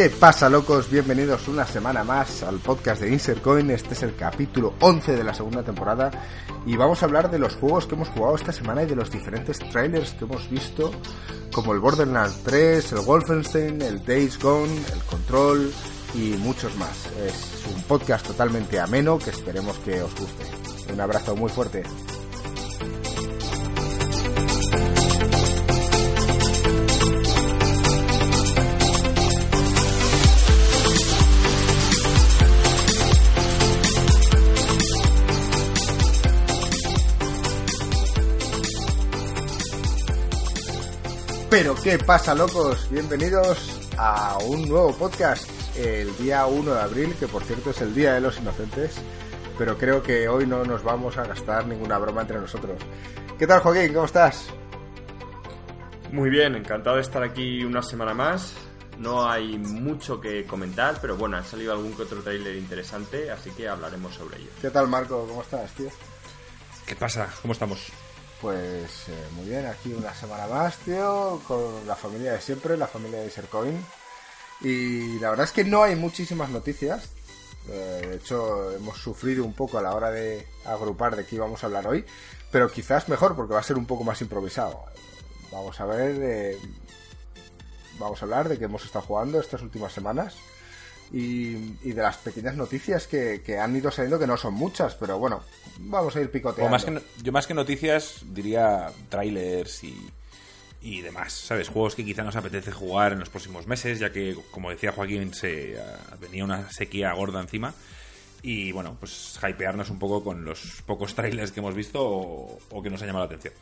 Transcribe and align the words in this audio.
¿Qué 0.00 0.08
pasa, 0.08 0.48
locos? 0.48 0.88
Bienvenidos 0.88 1.46
una 1.46 1.66
semana 1.66 2.02
más 2.02 2.42
al 2.42 2.58
podcast 2.58 3.02
de 3.02 3.10
Insercoin. 3.10 3.70
Este 3.70 3.92
es 3.92 4.02
el 4.02 4.16
capítulo 4.16 4.72
11 4.80 5.14
de 5.14 5.22
la 5.22 5.34
segunda 5.34 5.62
temporada 5.62 6.10
y 6.64 6.74
vamos 6.74 7.02
a 7.02 7.04
hablar 7.04 7.30
de 7.30 7.38
los 7.38 7.56
juegos 7.56 7.86
que 7.86 7.96
hemos 7.96 8.08
jugado 8.08 8.34
esta 8.34 8.50
semana 8.50 8.82
y 8.82 8.86
de 8.86 8.96
los 8.96 9.10
diferentes 9.10 9.58
trailers 9.58 10.12
que 10.12 10.24
hemos 10.24 10.48
visto, 10.48 10.90
como 11.52 11.74
el 11.74 11.80
Borderlands 11.80 12.42
3, 12.44 12.92
el 12.92 13.00
Wolfenstein, 13.00 13.82
el 13.82 14.02
Days 14.02 14.38
Gone, 14.38 14.74
el 14.74 15.02
Control 15.02 15.70
y 16.14 16.30
muchos 16.38 16.74
más. 16.76 17.04
Es 17.22 17.66
un 17.70 17.82
podcast 17.82 18.26
totalmente 18.26 18.80
ameno 18.80 19.18
que 19.18 19.28
esperemos 19.28 19.78
que 19.80 20.00
os 20.00 20.14
guste. 20.14 20.46
Un 20.94 21.00
abrazo 21.02 21.36
muy 21.36 21.50
fuerte. 21.50 21.82
Pero 41.50 41.74
qué 41.74 41.98
pasa, 41.98 42.32
locos? 42.32 42.88
Bienvenidos 42.92 43.90
a 43.98 44.38
un 44.38 44.68
nuevo 44.68 44.96
podcast 44.96 45.50
el 45.76 46.16
día 46.16 46.46
1 46.46 46.74
de 46.74 46.80
abril, 46.80 47.16
que 47.18 47.26
por 47.26 47.42
cierto 47.42 47.70
es 47.70 47.80
el 47.80 47.92
Día 47.92 48.14
de 48.14 48.20
los 48.20 48.38
Inocentes, 48.38 48.94
pero 49.58 49.76
creo 49.76 50.00
que 50.00 50.28
hoy 50.28 50.46
no 50.46 50.64
nos 50.64 50.84
vamos 50.84 51.18
a 51.18 51.24
gastar 51.24 51.66
ninguna 51.66 51.98
broma 51.98 52.20
entre 52.20 52.38
nosotros. 52.38 52.80
¿Qué 53.36 53.48
tal, 53.48 53.58
Joaquín? 53.62 53.92
¿Cómo 53.92 54.06
estás? 54.06 54.46
Muy 56.12 56.30
bien, 56.30 56.54
encantado 56.54 56.96
de 56.96 57.02
estar 57.02 57.24
aquí 57.24 57.64
una 57.64 57.82
semana 57.82 58.14
más. 58.14 58.54
No 58.98 59.28
hay 59.28 59.58
mucho 59.58 60.20
que 60.20 60.46
comentar, 60.46 60.98
pero 61.00 61.16
bueno, 61.16 61.36
ha 61.36 61.42
salido 61.42 61.72
algún 61.72 61.94
que 61.94 62.02
otro 62.02 62.22
trailer 62.22 62.54
interesante, 62.54 63.28
así 63.28 63.50
que 63.50 63.68
hablaremos 63.68 64.14
sobre 64.14 64.38
ello. 64.38 64.50
¿Qué 64.60 64.70
tal, 64.70 64.86
Marco? 64.86 65.26
¿Cómo 65.26 65.42
estás, 65.42 65.68
tío? 65.72 65.88
¿Qué 66.86 66.94
pasa? 66.94 67.28
¿Cómo 67.42 67.54
estamos? 67.54 67.90
Pues 68.40 69.08
eh, 69.08 69.28
muy 69.36 69.50
bien, 69.50 69.66
aquí 69.66 69.92
una 69.92 70.14
semana 70.14 70.46
más, 70.46 70.78
tío, 70.78 71.40
con 71.46 71.86
la 71.86 71.94
familia 71.94 72.32
de 72.32 72.40
siempre, 72.40 72.76
la 72.76 72.86
familia 72.86 73.20
de 73.20 73.30
Sercoin. 73.30 73.84
Y 74.62 75.18
la 75.18 75.30
verdad 75.30 75.44
es 75.44 75.52
que 75.52 75.64
no 75.64 75.82
hay 75.82 75.94
muchísimas 75.94 76.48
noticias. 76.48 77.10
Eh, 77.68 78.06
de 78.08 78.16
hecho, 78.16 78.72
hemos 78.72 78.98
sufrido 78.98 79.44
un 79.44 79.52
poco 79.52 79.78
a 79.78 79.82
la 79.82 79.94
hora 79.94 80.10
de 80.10 80.46
agrupar 80.64 81.16
de 81.16 81.26
qué 81.26 81.36
íbamos 81.36 81.62
a 81.62 81.66
hablar 81.66 81.86
hoy. 81.86 82.04
Pero 82.50 82.70
quizás 82.70 83.08
mejor, 83.08 83.36
porque 83.36 83.54
va 83.54 83.60
a 83.60 83.64
ser 83.64 83.76
un 83.76 83.86
poco 83.86 84.04
más 84.04 84.20
improvisado. 84.22 84.84
Vamos 85.52 85.78
a 85.80 85.84
ver. 85.84 86.16
eh, 86.20 86.58
vamos 87.98 88.22
a 88.22 88.24
hablar 88.24 88.48
de 88.48 88.58
qué 88.58 88.64
hemos 88.64 88.84
estado 88.84 89.04
jugando 89.04 89.38
estas 89.38 89.60
últimas 89.60 89.92
semanas. 89.92 90.34
Y, 91.12 91.76
y 91.82 91.92
de 91.92 92.02
las 92.02 92.18
pequeñas 92.18 92.54
noticias 92.54 93.06
que, 93.08 93.42
que 93.44 93.58
han 93.58 93.74
ido 93.74 93.90
saliendo, 93.90 94.18
que 94.18 94.26
no 94.28 94.36
son 94.36 94.54
muchas, 94.54 94.94
pero 94.94 95.18
bueno, 95.18 95.42
vamos 95.80 96.14
a 96.14 96.20
ir 96.20 96.28
O 96.28 96.30
picoteando. 96.30 96.70
más 96.70 96.84
que 96.84 96.90
no- 96.92 97.00
yo 97.22 97.32
más 97.32 97.46
que 97.48 97.54
noticias 97.54 98.20
diría 98.26 98.92
trailers 99.08 99.82
y, 99.82 100.08
y 100.82 101.00
demás, 101.00 101.32
¿sabes? 101.32 101.68
Juegos 101.68 101.96
que 101.96 102.04
quizá 102.04 102.22
nos 102.22 102.36
apetece 102.36 102.70
jugar 102.70 103.12
en 103.12 103.18
los 103.18 103.28
próximos 103.28 103.66
meses, 103.66 103.98
ya 103.98 104.12
que, 104.12 104.36
como 104.52 104.70
decía 104.70 104.92
Joaquín, 104.92 105.34
se 105.34 105.80
ah, 105.80 106.16
venía 106.20 106.44
una 106.44 106.70
sequía 106.70 107.12
gorda 107.12 107.40
encima. 107.40 107.74
Y 108.42 108.72
bueno, 108.72 108.96
pues 108.98 109.38
hypearnos 109.46 109.90
un 109.90 109.98
poco 109.98 110.24
con 110.24 110.44
los 110.46 110.82
pocos 110.86 111.14
trailers 111.14 111.52
que 111.52 111.60
hemos 111.60 111.74
visto 111.74 112.00
o, 112.02 112.58
o 112.70 112.82
que 112.82 112.88
nos 112.88 113.02
ha 113.02 113.06
llamado 113.06 113.26
la 113.26 113.34
atención. 113.34 113.52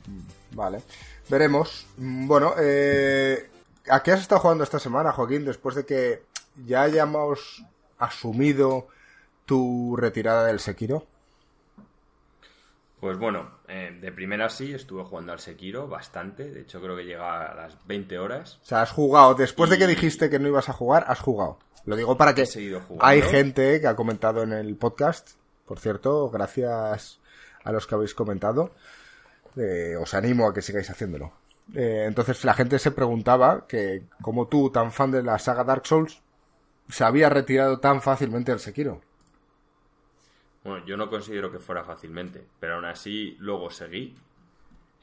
Vale, 0.52 0.82
veremos. 1.28 1.86
Bueno, 1.96 2.54
eh, 2.60 3.48
¿a 3.90 4.00
qué 4.04 4.12
has 4.12 4.20
estado 4.20 4.40
jugando 4.40 4.62
esta 4.62 4.78
semana, 4.78 5.10
Joaquín? 5.10 5.44
Después 5.44 5.74
de 5.74 5.84
que 5.84 6.22
ya 6.66 6.82
hayamos 6.82 7.64
asumido 7.98 8.88
tu 9.46 9.96
retirada 9.96 10.46
del 10.46 10.60
Sekiro. 10.60 11.06
Pues 13.00 13.16
bueno, 13.16 13.50
eh, 13.68 13.96
de 14.00 14.10
primera 14.10 14.48
sí, 14.48 14.72
estuve 14.74 15.04
jugando 15.04 15.32
al 15.32 15.38
Sekiro 15.38 15.86
bastante, 15.86 16.50
de 16.50 16.62
hecho 16.62 16.80
creo 16.80 16.96
que 16.96 17.04
llega 17.04 17.52
a 17.52 17.54
las 17.54 17.86
20 17.86 18.18
horas. 18.18 18.58
O 18.62 18.66
sea, 18.66 18.82
has 18.82 18.90
jugado. 18.90 19.34
Después 19.34 19.70
de 19.70 19.78
que 19.78 19.86
dijiste 19.86 20.28
que 20.28 20.38
no 20.40 20.48
ibas 20.48 20.68
a 20.68 20.72
jugar, 20.72 21.04
has 21.06 21.20
jugado. 21.20 21.58
Lo 21.84 21.94
digo 21.96 22.16
para 22.16 22.34
que 22.34 22.42
He 22.42 22.46
seguido 22.46 22.80
jugando. 22.80 23.04
hay 23.04 23.22
gente 23.22 23.80
que 23.80 23.86
ha 23.86 23.94
comentado 23.96 24.42
en 24.42 24.52
el 24.52 24.76
podcast. 24.76 25.30
Por 25.64 25.78
cierto, 25.78 26.28
gracias 26.28 27.20
a 27.62 27.72
los 27.72 27.86
que 27.86 27.94
habéis 27.94 28.14
comentado. 28.14 28.72
Eh, 29.56 29.94
os 29.96 30.12
animo 30.14 30.48
a 30.48 30.54
que 30.54 30.62
sigáis 30.62 30.90
haciéndolo. 30.90 31.32
Eh, 31.74 32.04
entonces 32.06 32.44
la 32.44 32.54
gente 32.54 32.78
se 32.78 32.90
preguntaba 32.90 33.66
que, 33.66 34.04
como 34.22 34.48
tú, 34.48 34.70
tan 34.70 34.90
fan 34.92 35.10
de 35.10 35.22
la 35.22 35.38
saga 35.38 35.64
Dark 35.64 35.86
Souls, 35.86 36.20
se 36.88 37.04
había 37.04 37.28
retirado 37.30 37.80
tan 37.80 38.02
fácilmente 38.02 38.52
del 38.52 38.60
Sekiro. 38.60 39.00
Bueno, 40.64 40.84
yo 40.86 40.96
no 40.96 41.08
considero 41.08 41.50
que 41.50 41.58
fuera 41.60 41.84
fácilmente, 41.84 42.46
pero 42.60 42.74
aún 42.76 42.84
así 42.84 43.36
luego 43.40 43.70
seguí. 43.70 44.16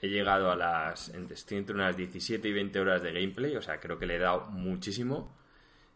He 0.02 0.10
llegado 0.10 0.52
a 0.52 0.56
las... 0.56 1.10
entre- 1.10 1.38
unas 1.74 1.98
17 1.98 2.50
y 2.50 2.54
20 2.54 2.80
horas 2.80 3.04
de 3.04 3.14
gameplay, 3.14 3.56
o 3.56 3.62
sea, 3.62 3.80
creo 3.80 4.00
que 4.00 4.06
le 4.08 4.16
he 4.18 4.20
dado 4.20 4.48
muchísimo. 4.52 5.32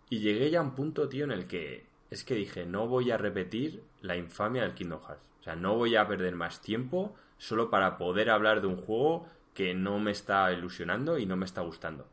Y 0.10 0.20
llegué 0.20 0.52
ya 0.52 0.60
a 0.60 0.64
un 0.64 0.76
punto, 0.76 1.10
tío, 1.10 1.26
en 1.26 1.32
el 1.32 1.48
que 1.48 1.88
es 2.12 2.24
que 2.24 2.36
dije, 2.36 2.66
no 2.66 2.88
voy 2.88 3.12
a 3.12 3.18
repetir 3.18 3.84
la 4.02 4.18
infamia 4.18 4.64
del 4.64 4.74
Kingdom 4.76 5.02
Hearts. 5.02 5.24
O 5.42 5.44
sea, 5.44 5.56
no 5.56 5.76
voy 5.78 5.96
a 5.96 6.08
perder 6.08 6.36
más 6.36 6.62
tiempo 6.62 7.16
solo 7.38 7.70
para 7.70 7.98
poder 7.98 8.30
hablar 8.30 8.62
de 8.62 8.68
un 8.68 8.78
juego 8.78 9.28
que 9.54 9.74
no 9.76 10.00
me 10.00 10.12
está 10.12 10.52
ilusionando 10.54 11.20
y 11.20 11.26
no 11.26 11.38
me 11.38 11.46
está 11.46 11.62
gustando. 11.62 12.08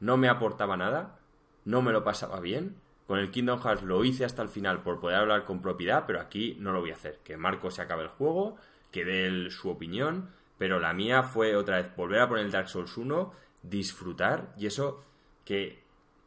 No 0.00 0.16
me 0.16 0.28
aportaba 0.28 0.76
nada, 0.76 1.20
no 1.64 1.82
me 1.82 1.92
lo 1.92 2.04
pasaba 2.04 2.40
bien. 2.40 2.76
Con 3.06 3.18
el 3.18 3.30
Kingdom 3.30 3.60
Hearts 3.60 3.82
lo 3.82 4.04
hice 4.04 4.24
hasta 4.24 4.42
el 4.42 4.48
final 4.48 4.82
por 4.82 5.00
poder 5.00 5.18
hablar 5.18 5.44
con 5.44 5.62
propiedad, 5.62 6.04
pero 6.06 6.20
aquí 6.20 6.56
no 6.58 6.72
lo 6.72 6.80
voy 6.80 6.90
a 6.90 6.94
hacer. 6.94 7.20
Que 7.22 7.36
Marco 7.36 7.70
se 7.70 7.82
acabe 7.82 8.02
el 8.02 8.08
juego, 8.08 8.56
que 8.90 9.04
dé 9.04 9.50
su 9.50 9.70
opinión, 9.70 10.30
pero 10.58 10.80
la 10.80 10.92
mía 10.92 11.22
fue 11.22 11.54
otra 11.54 11.76
vez 11.76 11.94
volver 11.96 12.20
a 12.20 12.28
poner 12.28 12.46
el 12.46 12.50
Dark 12.50 12.68
Souls 12.68 12.96
1, 12.96 13.32
disfrutar 13.62 14.52
y 14.56 14.66
eso 14.66 15.04
que 15.44 15.82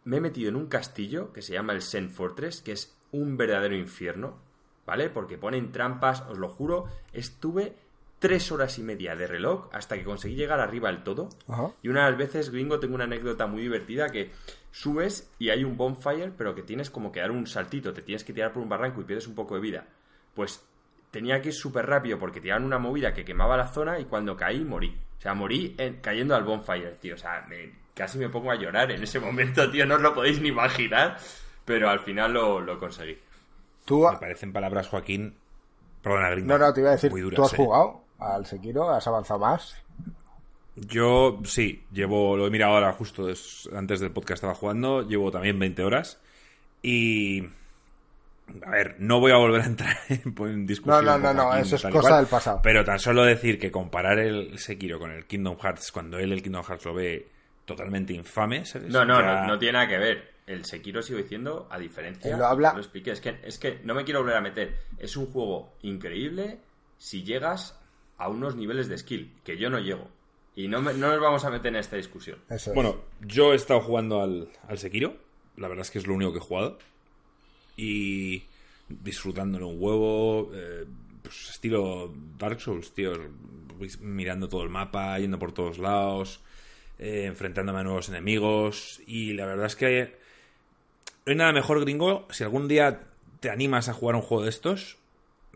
me 0.06 0.18
he 0.18 0.22
metido 0.22 0.50
en 0.50 0.56
un 0.56 0.68
castillo 0.68 1.34
que 1.34 1.42
se 1.42 1.54
llama 1.54 1.74
el 1.74 1.82
Zen 1.82 2.10
Fortress, 2.10 2.62
que 2.62 2.72
es 2.72 2.98
un 3.12 3.38
verdadero 3.38 3.76
infierno, 3.76 4.38
¿vale? 4.86 5.10
Porque 5.10 5.38
ponen 5.38 5.72
trampas, 5.72 6.22
os 6.30 6.38
lo 6.38 6.50
juro, 6.50 6.86
estuve 7.12 7.76
tres 8.20 8.52
horas 8.52 8.78
y 8.78 8.84
media 8.84 9.16
de 9.16 9.28
reloj 9.28 9.70
hasta 9.72 9.98
que 9.98 10.04
conseguí 10.04 10.36
llegar 10.36 10.60
arriba 10.60 10.92
del 10.92 11.04
todo. 11.04 11.30
Ajá. 11.48 11.72
Y 11.82 11.90
una 11.90 12.06
de 12.06 12.12
las 12.12 12.20
veces, 12.20 12.50
gringo, 12.52 12.80
tengo 12.80 12.96
una 12.96 13.06
anécdota 13.06 13.48
muy 13.48 13.62
divertida 13.62 14.10
que 14.10 14.32
subes 14.72 15.30
y 15.40 15.50
hay 15.50 15.64
un 15.64 15.78
bonfire, 15.78 16.32
pero 16.38 16.54
que 16.56 16.62
tienes 16.64 16.90
como 16.90 17.12
que 17.12 17.20
dar 17.20 17.32
un 17.32 17.48
saltito, 17.48 17.94
te 17.94 18.02
tienes 18.02 18.24
que 18.24 18.34
tirar 18.34 18.52
por 18.54 18.62
un 18.64 18.70
barranco 18.70 19.02
y 19.02 19.06
pierdes 19.06 19.28
un 19.28 19.36
poco 19.36 19.56
de 19.56 19.62
vida. 19.62 19.86
Pues 20.34 20.64
tenía 21.12 21.42
que 21.42 21.50
ir 21.50 21.54
súper 21.56 21.86
rápido 21.88 22.20
porque 22.20 22.42
tiraban 22.42 22.66
una 22.66 22.78
movida 22.80 23.14
que 23.14 23.26
quemaba 23.26 23.58
la 23.58 23.68
zona 23.68 24.00
y 24.00 24.06
cuando 24.06 24.38
caí 24.38 24.64
morí. 24.64 24.96
O 25.18 25.22
sea, 25.22 25.34
morí 25.34 25.76
en- 25.78 25.98
cayendo 26.02 26.36
al 26.36 26.44
bonfire, 26.44 26.92
tío. 27.02 27.16
O 27.16 27.18
sea, 27.18 27.46
me- 27.50 27.74
casi 27.94 28.18
me 28.18 28.30
pongo 28.30 28.52
a 28.52 28.56
llorar 28.56 28.92
en 28.92 29.04
ese 29.04 29.20
momento, 29.20 29.70
tío. 29.72 29.86
No 29.86 29.96
os 29.96 30.02
lo 30.02 30.14
podéis 30.14 30.40
ni 30.42 30.50
imaginar. 30.50 31.18
Pero 31.66 31.90
al 31.90 32.00
final 32.00 32.34
lo, 32.34 32.62
lo 32.62 32.80
conseguí. 32.80 33.18
Tú, 33.86 34.08
Me 34.10 34.18
parecen 34.18 34.54
palabras, 34.54 34.88
Joaquín. 34.88 35.36
Perdona, 36.02 36.30
gringo, 36.30 36.48
no, 36.48 36.58
no, 36.58 36.74
te 36.74 36.80
iba 36.82 36.90
a 36.90 36.94
decir, 36.94 37.12
duras, 37.12 37.36
¿tú 37.36 37.44
has 37.44 37.54
¿eh? 37.54 37.58
jugado 37.58 38.04
al 38.20 38.46
Sekiro? 38.46 38.90
¿Has 38.90 39.06
avanzado 39.08 39.40
más? 39.40 39.76
Yo 40.88 41.40
sí, 41.46 41.84
llevo, 41.92 42.38
lo 42.38 42.48
he 42.48 42.50
mirado 42.50 42.74
ahora 42.74 42.94
justo 42.94 43.26
des- 43.26 43.70
antes 43.76 44.00
del 44.00 44.12
podcast 44.12 44.36
estaba 44.38 44.56
jugando, 44.56 45.08
llevo 45.08 45.32
también 45.32 45.58
20 45.60 45.84
horas 45.84 46.20
y... 46.82 47.44
A 48.66 48.72
ver, 48.72 48.96
no 48.98 49.20
voy 49.20 49.32
a 49.32 49.36
volver 49.38 49.62
a 49.62 49.66
entrar 49.66 49.96
en, 50.10 50.34
en 50.48 50.66
discusión. 50.66 51.06
No, 51.06 51.18
no, 51.20 51.34
no, 51.34 51.34
no, 51.34 51.56
eso 51.56 51.76
es 51.76 51.84
cosa 51.84 52.00
cual, 52.02 52.18
del 52.24 52.26
pasado. 52.30 52.60
Pero 52.64 52.84
tan 52.84 52.98
solo 52.98 53.24
decir 53.24 53.60
que 53.60 53.72
comparar 53.72 54.18
el 54.18 54.58
Sekiro 54.58 54.98
con 54.98 55.12
el 55.12 55.26
Kingdom 55.28 55.56
Hearts 55.60 55.92
cuando 55.92 56.18
él 56.18 56.32
el 56.32 56.42
Kingdom 56.42 56.64
Hearts 56.64 56.86
lo 56.86 56.96
ve 56.96 57.28
totalmente 57.66 58.14
infame, 58.14 58.66
¿sabes? 58.66 58.90
No, 58.90 59.06
no, 59.06 59.20
Ya- 59.20 59.42
no, 59.42 59.48
no 59.50 59.60
tiene 59.60 59.74
nada 59.74 59.88
que 59.88 59.98
ver. 60.00 60.32
El 60.48 60.66
Sekiro 60.66 61.04
sigo 61.04 61.20
diciendo, 61.20 61.68
a 61.70 61.78
diferencia. 61.78 62.32
Él 62.32 62.40
lo 62.40 62.48
habla- 62.48 62.74
Lo 62.74 62.80
expliqué. 62.80 63.12
Es 63.12 63.22
que, 63.22 63.38
es 63.44 63.60
que 63.60 63.82
no 63.84 63.94
me 63.94 64.04
quiero 64.04 64.22
volver 64.22 64.38
a 64.38 64.42
meter. 64.42 64.80
Es 64.98 65.16
un 65.16 65.28
juego 65.28 65.74
increíble 65.84 66.58
si 66.98 67.24
llegas 67.24 67.80
a 68.18 68.30
unos 68.30 68.56
niveles 68.56 68.90
de 68.90 68.98
skill, 68.98 69.32
que 69.44 69.58
yo 69.60 69.70
no 69.70 69.78
llego. 69.78 70.08
Y 70.56 70.68
no, 70.68 70.82
me- 70.82 70.94
no 70.94 71.08
nos 71.12 71.22
vamos 71.22 71.46
a 71.46 71.50
meter 71.50 71.68
en 71.68 71.78
esta 71.78 71.96
discusión. 71.96 72.40
Eso 72.50 72.72
es. 72.72 72.76
Bueno, 72.76 72.98
yo 73.22 73.54
he 73.54 73.56
estado 73.56 73.80
jugando 73.82 74.22
al, 74.22 74.50
al 74.68 74.78
Sekiro. 74.78 75.16
La 75.58 75.68
verdad 75.68 75.84
es 75.86 75.92
que 75.92 76.00
es 76.00 76.08
lo 76.08 76.14
único 76.16 76.32
que 76.34 76.40
he 76.40 76.42
jugado. 76.42 76.78
Y 77.78 78.44
disfrutándolo 78.88 79.68
un 79.68 79.78
huevo. 79.82 80.52
eh, 80.54 80.86
pues 81.22 81.50
estilo 81.50 82.14
Dark 82.38 82.60
Souls, 82.62 82.92
tío. 82.94 83.14
Mirando 84.02 84.50
todo 84.50 84.64
el 84.64 84.70
mapa, 84.70 85.18
yendo 85.20 85.40
por 85.40 85.52
todos 85.54 85.78
lados. 85.78 86.42
eh, 86.98 87.24
enfrentándome 87.26 87.80
a 87.80 87.84
nuevos 87.84 88.10
enemigos. 88.10 89.02
Y 89.08 89.34
la 89.34 89.46
verdad 89.46 89.68
es 89.68 89.76
que 89.78 90.18
no 91.26 91.32
hay 91.32 91.36
nada 91.38 91.54
mejor, 91.54 91.80
gringo. 91.82 92.28
Si 92.32 92.44
algún 92.44 92.68
día 92.68 93.04
te 93.40 93.50
animas 93.50 93.88
a 93.88 93.94
jugar 93.94 94.16
un 94.18 94.22
juego 94.22 94.44
de 94.44 94.50
estos, 94.50 94.98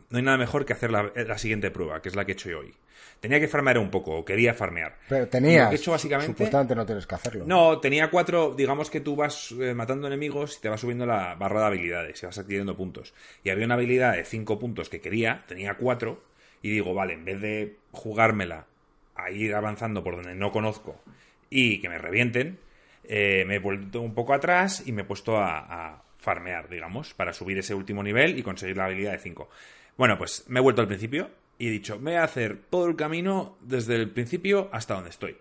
no 0.10 0.18
hay 0.20 0.24
nada 0.24 0.38
mejor 0.38 0.66
que 0.66 0.72
hacer 0.72 0.92
la, 0.92 1.12
la 1.16 1.38
siguiente 1.38 1.70
prueba, 1.72 2.02
que 2.02 2.08
es 2.10 2.16
la 2.16 2.24
que 2.26 2.32
he 2.32 2.36
hecho 2.36 2.50
yo 2.50 2.60
hoy. 2.60 2.74
Tenía 3.20 3.40
que 3.40 3.48
farmear 3.48 3.78
un 3.78 3.90
poco, 3.90 4.18
o 4.18 4.26
quería 4.26 4.54
farmear. 4.54 4.98
Pero 5.08 5.28
tenías. 5.28 5.74
Hecho 5.74 5.92
básicamente. 5.92 6.34
Supuestamente 6.34 6.76
no 6.76 6.86
tienes 6.86 7.08
que 7.08 7.16
hacerlo. 7.16 7.46
No, 7.48 7.80
tenía 7.80 8.10
cuatro. 8.10 8.54
Digamos 8.54 8.90
que 8.90 9.00
tú 9.00 9.16
vas 9.16 9.54
eh, 9.60 9.74
matando 9.74 10.08
enemigos 10.08 10.58
y 10.58 10.62
te 10.62 10.70
vas 10.70 10.82
subiendo 10.82 11.06
la 11.06 11.36
barra 11.36 11.62
de 11.62 11.68
habilidades 11.68 12.22
y 12.22 12.26
vas 12.26 12.38
adquiriendo 12.38 12.76
puntos. 12.76 13.14
Y 13.44 13.50
había 13.50 13.66
una 13.66 13.76
habilidad 13.76 14.14
de 14.14 14.26
cinco 14.26 14.60
puntos 14.60 14.90
que 14.90 15.00
quería, 15.00 15.46
tenía 15.48 15.76
cuatro. 15.76 16.24
Y 16.62 16.70
digo, 16.70 16.94
vale, 16.94 17.14
en 17.14 17.26
vez 17.26 17.40
de 17.40 17.78
jugármela 17.92 18.66
a 19.16 19.32
ir 19.32 19.56
avanzando 19.56 20.04
por 20.04 20.16
donde 20.16 20.36
no 20.36 20.52
conozco 20.52 21.02
y 21.50 21.80
que 21.80 21.88
me 21.90 21.98
revienten, 21.98 22.60
eh, 23.04 23.46
me 23.46 23.56
he 23.56 23.60
vuelto 23.60 24.02
un 24.02 24.14
poco 24.14 24.34
atrás 24.34 24.84
y 24.86 24.92
me 24.92 25.04
he 25.04 25.06
puesto 25.06 25.38
a, 25.38 25.60
a 25.60 26.04
farmear, 26.18 26.70
digamos, 26.70 27.14
para 27.14 27.34
subir 27.34 27.58
ese 27.58 27.76
último 27.76 28.02
nivel 28.02 28.38
y 28.38 28.44
conseguir 28.44 28.78
la 28.78 28.86
habilidad 28.86 29.12
de 29.12 29.20
5. 29.20 29.50
Bueno, 29.98 30.18
pues 30.18 30.46
me 30.48 30.60
he 30.60 30.64
vuelto 30.64 30.82
al 30.82 30.88
principio 30.88 31.30
y 31.64 31.68
he 31.68 31.72
dicho, 31.72 31.98
me 31.98 32.12
voy 32.12 32.20
a 32.20 32.26
hacer 32.26 32.58
todo 32.70 32.88
el 32.88 32.98
camino 32.98 33.56
desde 33.62 33.96
el 33.96 34.10
principio 34.10 34.68
hasta 34.74 34.96
donde 34.96 35.12
estoy. 35.12 35.38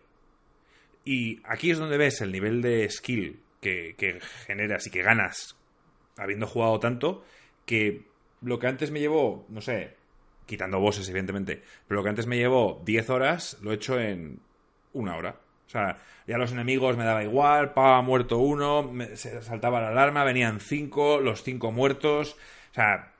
Y 1.05 1.41
aquí 1.43 1.73
es 1.73 1.79
donde 1.79 1.99
ves 1.99 2.21
el 2.21 2.31
nivel 2.31 2.63
de 2.63 2.89
skill 2.89 3.41
que, 3.61 3.97
que 3.99 4.21
generas 4.47 4.87
y 4.87 4.91
que 4.91 5.03
ganas 5.03 5.57
habiendo 6.17 6.47
jugado 6.47 6.79
tanto 6.79 7.25
que 7.67 8.05
lo 8.41 8.61
que 8.61 8.69
antes 8.69 8.93
me 8.93 9.01
llevó, 9.01 9.45
no 9.49 9.61
sé, 9.61 9.97
quitando 10.47 10.79
bosses 10.79 11.09
evidentemente, 11.09 11.61
pero 11.89 11.99
lo 11.99 12.05
que 12.05 12.11
antes 12.11 12.29
me 12.29 12.37
llevó 12.37 12.81
10 12.85 13.11
horas 13.11 13.59
lo 13.61 13.73
he 13.73 13.75
hecho 13.75 13.99
en 13.99 14.39
una 14.93 15.17
hora. 15.17 15.41
O 15.67 15.71
sea, 15.71 15.97
ya 16.29 16.39
los 16.39 16.53
enemigos 16.53 16.97
me 16.97 17.05
daba 17.05 17.25
igual, 17.25 17.73
pa, 17.73 18.01
muerto 18.01 18.39
uno, 18.39 18.93
se 19.15 19.43
saltaba 19.43 19.81
la 19.81 19.89
alarma, 19.89 20.23
venían 20.23 20.61
cinco, 20.61 21.19
los 21.19 21.43
cinco 21.43 21.73
muertos. 21.73 22.37
O 22.71 22.75
sea, 22.75 23.12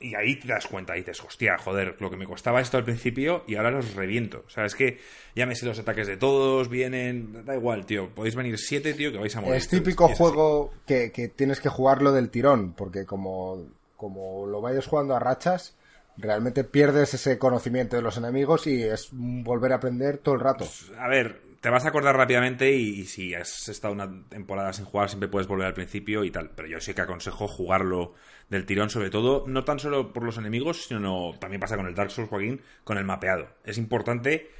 y 0.00 0.14
ahí 0.14 0.36
te 0.36 0.48
das 0.48 0.66
cuenta 0.66 0.96
y 0.96 1.00
dices, 1.00 1.22
hostia, 1.22 1.56
joder, 1.58 1.96
lo 2.00 2.10
que 2.10 2.16
me 2.16 2.26
costaba 2.26 2.60
esto 2.60 2.76
al 2.76 2.84
principio 2.84 3.44
y 3.46 3.56
ahora 3.56 3.70
los 3.70 3.94
reviento. 3.94 4.44
O 4.46 4.50
sea, 4.50 4.64
es 4.64 4.74
que 4.74 4.98
ya 5.34 5.46
me 5.46 5.54
sé 5.54 5.66
los 5.66 5.78
ataques 5.78 6.06
de 6.06 6.16
todos, 6.16 6.68
vienen, 6.68 7.44
da 7.44 7.54
igual, 7.54 7.86
tío, 7.86 8.10
podéis 8.10 8.34
venir 8.34 8.58
siete, 8.58 8.94
tío, 8.94 9.12
que 9.12 9.18
vais 9.18 9.34
a 9.36 9.40
morir. 9.40 9.56
Es 9.56 9.68
típico 9.68 10.08
juego 10.08 10.72
que, 10.86 11.10
que, 11.12 11.28
tienes 11.28 11.60
que 11.60 11.68
jugarlo 11.68 12.12
del 12.12 12.30
tirón, 12.30 12.74
porque 12.74 13.06
como, 13.06 13.66
como 13.96 14.46
lo 14.46 14.60
vayas 14.60 14.86
jugando 14.86 15.16
a 15.16 15.20
rachas, 15.20 15.76
realmente 16.16 16.64
pierdes 16.64 17.14
ese 17.14 17.38
conocimiento 17.38 17.96
de 17.96 18.02
los 18.02 18.16
enemigos 18.16 18.66
y 18.66 18.82
es 18.82 19.08
volver 19.12 19.72
a 19.72 19.76
aprender 19.76 20.18
todo 20.18 20.34
el 20.34 20.40
rato. 20.40 20.66
A 20.98 21.08
ver, 21.08 21.40
te 21.64 21.70
vas 21.70 21.86
a 21.86 21.88
acordar 21.88 22.14
rápidamente 22.14 22.70
y, 22.72 23.06
si 23.06 23.32
has 23.32 23.70
estado 23.70 23.94
una 23.94 24.28
temporada 24.28 24.74
sin 24.74 24.84
jugar 24.84 25.08
siempre 25.08 25.30
puedes 25.30 25.48
volver 25.48 25.66
al 25.66 25.72
principio 25.72 26.22
y 26.22 26.30
tal. 26.30 26.50
Pero 26.50 26.68
yo 26.68 26.78
sí 26.78 26.92
que 26.92 27.00
aconsejo 27.00 27.48
jugarlo 27.48 28.12
del 28.50 28.66
tirón, 28.66 28.90
sobre 28.90 29.08
todo, 29.08 29.44
no 29.46 29.64
tan 29.64 29.78
solo 29.78 30.12
por 30.12 30.24
los 30.24 30.36
enemigos, 30.36 30.84
sino 30.88 31.32
también 31.40 31.62
pasa 31.62 31.78
con 31.78 31.86
el 31.86 31.94
Dark 31.94 32.10
Souls, 32.10 32.28
Joaquín, 32.28 32.60
con 32.84 32.98
el 32.98 33.06
mapeado. 33.06 33.48
Es 33.64 33.78
importante 33.78 34.50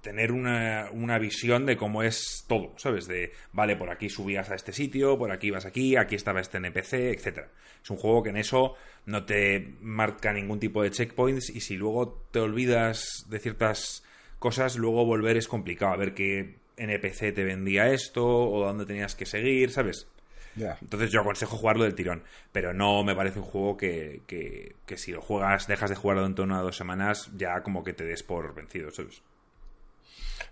tener 0.00 0.32
una, 0.32 0.88
una, 0.90 1.18
visión 1.18 1.66
de 1.66 1.76
cómo 1.76 2.02
es 2.02 2.46
todo, 2.48 2.72
¿sabes? 2.78 3.06
De, 3.06 3.32
vale, 3.52 3.76
por 3.76 3.90
aquí 3.90 4.08
subías 4.08 4.50
a 4.50 4.54
este 4.54 4.72
sitio, 4.72 5.18
por 5.18 5.30
aquí 5.30 5.50
vas 5.50 5.66
aquí, 5.66 5.96
aquí 5.96 6.14
estaba 6.14 6.40
este 6.40 6.56
NPC, 6.56 6.94
etc. 6.94 7.40
Es 7.84 7.90
un 7.90 7.98
juego 7.98 8.22
que 8.22 8.30
en 8.30 8.38
eso 8.38 8.74
no 9.04 9.26
te 9.26 9.76
marca 9.82 10.32
ningún 10.32 10.60
tipo 10.60 10.82
de 10.82 10.92
checkpoints 10.92 11.50
y 11.50 11.60
si 11.60 11.76
luego 11.76 12.26
te 12.30 12.40
olvidas 12.40 13.26
de 13.28 13.38
ciertas 13.38 14.05
cosas, 14.46 14.76
luego 14.76 15.04
volver 15.04 15.36
es 15.36 15.48
complicado. 15.48 15.92
A 15.92 15.96
ver 15.96 16.14
qué 16.14 16.54
NPC 16.76 17.34
te 17.34 17.42
vendía 17.42 17.90
esto 17.90 18.24
o 18.24 18.64
dónde 18.64 18.86
tenías 18.86 19.16
que 19.16 19.26
seguir, 19.26 19.72
¿sabes? 19.72 20.06
Yeah. 20.54 20.78
Entonces 20.80 21.10
yo 21.10 21.20
aconsejo 21.20 21.56
jugarlo 21.56 21.82
del 21.82 21.96
tirón, 21.96 22.22
pero 22.52 22.72
no 22.72 23.02
me 23.02 23.16
parece 23.16 23.40
un 23.40 23.44
juego 23.44 23.76
que, 23.76 24.22
que, 24.28 24.76
que, 24.86 24.96
si 24.96 25.10
lo 25.10 25.20
juegas, 25.20 25.66
dejas 25.66 25.90
de 25.90 25.96
jugarlo 25.96 26.22
dentro 26.22 26.44
de 26.44 26.52
una 26.52 26.60
o 26.60 26.64
dos 26.64 26.76
semanas, 26.76 27.28
ya 27.36 27.60
como 27.64 27.82
que 27.82 27.92
te 27.92 28.04
des 28.04 28.22
por 28.22 28.54
vencido, 28.54 28.92
¿sabes? 28.92 29.20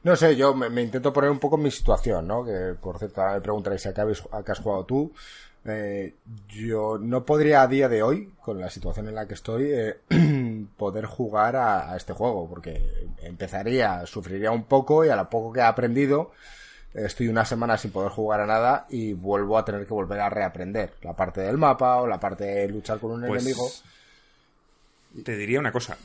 No 0.03 0.17
sé, 0.17 0.35
yo 0.35 0.55
me, 0.55 0.69
me 0.69 0.83
intento 0.83 1.13
poner 1.13 1.31
un 1.31 1.39
poco 1.39 1.57
en 1.57 1.63
mi 1.63 1.71
situación, 1.71 2.27
¿no? 2.27 2.45
Que 2.45 2.75
por 2.81 2.99
cierto, 2.99 3.21
ahora 3.21 3.35
me 3.35 3.41
preguntaréis 3.43 3.87
a 3.87 3.95
qué, 3.95 4.01
habéis, 4.01 4.25
a 4.33 4.43
qué 4.43 4.51
has 4.51 4.59
jugado 4.59 4.85
tú. 4.85 5.13
Eh, 5.67 6.15
yo 6.49 6.99
no 6.99 7.25
podría 7.25 7.63
a 7.63 7.69
día 7.69 7.89
de 7.89 8.03
hoy, 8.03 8.33
con 8.43 8.61
la 8.61 8.69
situación 8.69 9.09
en 9.09 9.15
la 9.15 9.27
que 9.27 9.35
estoy, 9.35 9.71
eh, 9.73 9.97
poder 10.77 11.07
jugar 11.07 11.57
a, 11.57 11.93
a, 11.93 11.97
este 11.97 12.13
juego, 12.13 12.49
porque 12.49 13.09
empezaría, 13.23 14.07
sufriría 14.07 14.51
un 14.51 14.65
poco 14.65 15.05
y 15.05 15.09
a 15.09 15.17
lo 15.17 15.29
poco 15.31 15.53
que 15.53 15.61
he 15.61 15.65
aprendido, 15.65 16.33
estoy 16.95 17.29
una 17.29 17.45
semana 17.45 17.77
sin 17.77 17.91
poder 17.91 18.11
jugar 18.11 18.41
a 18.41 18.47
nada 18.47 18.87
y 18.89 19.13
vuelvo 19.13 19.59
a 19.59 19.65
tener 19.65 19.87
que 19.87 19.93
volver 19.93 20.21
a 20.21 20.31
reaprender 20.31 20.95
la 21.03 21.15
parte 21.15 21.41
del 21.41 21.59
mapa 21.59 21.97
o 22.01 22.07
la 22.07 22.21
parte 22.21 22.45
de 22.45 22.69
luchar 22.69 22.99
con 23.01 23.13
un 23.13 23.27
pues, 23.27 23.43
enemigo. 23.43 23.69
Te 25.25 25.37
diría 25.37 25.61
una 25.61 25.73
cosa. 25.73 25.99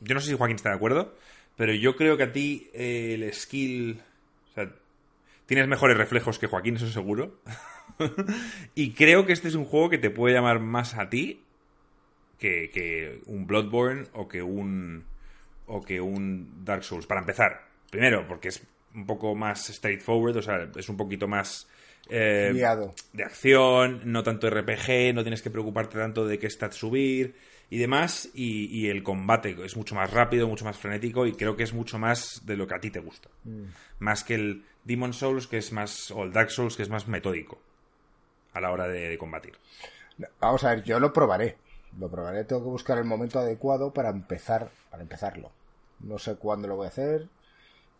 Yo 0.00 0.14
no 0.14 0.20
sé 0.20 0.30
si 0.30 0.36
Joaquín 0.36 0.56
está 0.56 0.70
de 0.70 0.76
acuerdo, 0.76 1.14
pero 1.56 1.74
yo 1.74 1.96
creo 1.96 2.16
que 2.16 2.22
a 2.24 2.32
ti 2.32 2.70
eh, 2.72 3.14
el 3.14 3.32
skill. 3.34 4.00
O 4.50 4.54
sea, 4.54 4.70
tienes 5.46 5.68
mejores 5.68 5.96
reflejos 5.96 6.38
que 6.38 6.46
Joaquín, 6.46 6.76
eso 6.76 6.88
seguro. 6.88 7.40
y 8.74 8.92
creo 8.92 9.26
que 9.26 9.32
este 9.32 9.48
es 9.48 9.54
un 9.54 9.66
juego 9.66 9.90
que 9.90 9.98
te 9.98 10.10
puede 10.10 10.34
llamar 10.34 10.60
más 10.60 10.94
a 10.94 11.10
ti 11.10 11.42
que, 12.40 12.70
que 12.70 13.20
un 13.26 13.46
Bloodborne 13.46 14.06
o 14.14 14.26
que 14.26 14.42
un. 14.42 15.04
o 15.66 15.80
que 15.82 16.00
un 16.00 16.64
Dark 16.64 16.82
Souls. 16.82 17.06
Para 17.06 17.20
empezar, 17.20 17.68
primero, 17.90 18.26
porque 18.26 18.48
es 18.48 18.66
un 18.94 19.06
poco 19.06 19.36
más 19.36 19.66
straightforward, 19.66 20.38
o 20.38 20.42
sea, 20.42 20.68
es 20.74 20.88
un 20.88 20.96
poquito 20.96 21.28
más 21.28 21.68
eh, 22.08 22.52
de 23.12 23.22
acción, 23.22 24.00
no 24.04 24.24
tanto 24.24 24.50
RPG, 24.50 25.14
no 25.14 25.22
tienes 25.22 25.42
que 25.42 25.50
preocuparte 25.50 25.98
tanto 25.98 26.26
de 26.26 26.38
qué 26.38 26.50
stats 26.50 26.76
subir 26.76 27.36
y 27.68 27.78
demás, 27.78 28.30
y, 28.34 28.66
y, 28.76 28.88
el 28.88 29.04
combate 29.04 29.56
es 29.64 29.76
mucho 29.76 29.94
más 29.94 30.12
rápido, 30.12 30.48
mucho 30.48 30.64
más 30.64 30.76
frenético, 30.76 31.24
y 31.24 31.34
creo 31.34 31.56
que 31.56 31.62
es 31.62 31.72
mucho 31.72 32.00
más 32.00 32.44
de 32.44 32.56
lo 32.56 32.66
que 32.66 32.74
a 32.74 32.80
ti 32.80 32.90
te 32.90 32.98
gusta. 32.98 33.28
Mm. 33.44 33.66
Más 34.00 34.24
que 34.24 34.34
el 34.34 34.64
Demon 34.82 35.12
Souls, 35.12 35.46
que 35.46 35.58
es 35.58 35.70
más, 35.70 36.10
o 36.10 36.24
el 36.24 36.32
Dark 36.32 36.50
Souls, 36.50 36.76
que 36.76 36.82
es 36.82 36.88
más 36.88 37.06
metódico 37.06 37.60
a 38.54 38.60
la 38.60 38.72
hora 38.72 38.88
de, 38.88 39.08
de 39.08 39.18
combatir. 39.18 39.52
Vamos 40.40 40.64
a 40.64 40.70
ver, 40.74 40.82
yo 40.82 40.98
lo 40.98 41.12
probaré. 41.12 41.58
Lo 41.98 42.08
probaré, 42.08 42.44
tengo 42.44 42.62
que 42.62 42.70
buscar 42.70 42.98
el 42.98 43.04
momento 43.04 43.38
adecuado 43.38 43.92
para 43.92 44.10
empezar, 44.10 44.70
para 44.90 45.02
empezarlo. 45.02 45.50
No 46.00 46.18
sé 46.18 46.36
cuándo 46.36 46.68
lo 46.68 46.76
voy 46.76 46.86
a 46.86 46.90
hacer. 46.90 47.28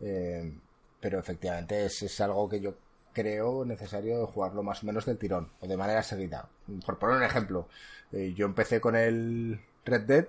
Eh, 0.01 0.53
pero 1.01 1.19
efectivamente 1.19 1.85
es, 1.85 2.03
es, 2.03 2.21
algo 2.21 2.49
que 2.49 2.61
yo 2.61 2.75
creo 3.13 3.65
necesario 3.65 4.27
jugarlo 4.27 4.63
más 4.63 4.83
o 4.83 4.87
menos 4.87 5.07
del 5.07 5.19
tirón 5.19 5.51
o 5.61 5.67
de 5.67 5.77
manera 5.77 6.03
seguida. 6.03 6.49
Por 6.85 6.99
poner 6.99 7.17
un 7.17 7.23
ejemplo, 7.23 7.69
eh, 8.13 8.33
yo 8.37 8.47
empecé 8.47 8.81
con 8.81 8.97
el 8.97 9.61
Red 9.85 10.03
Dead 10.03 10.27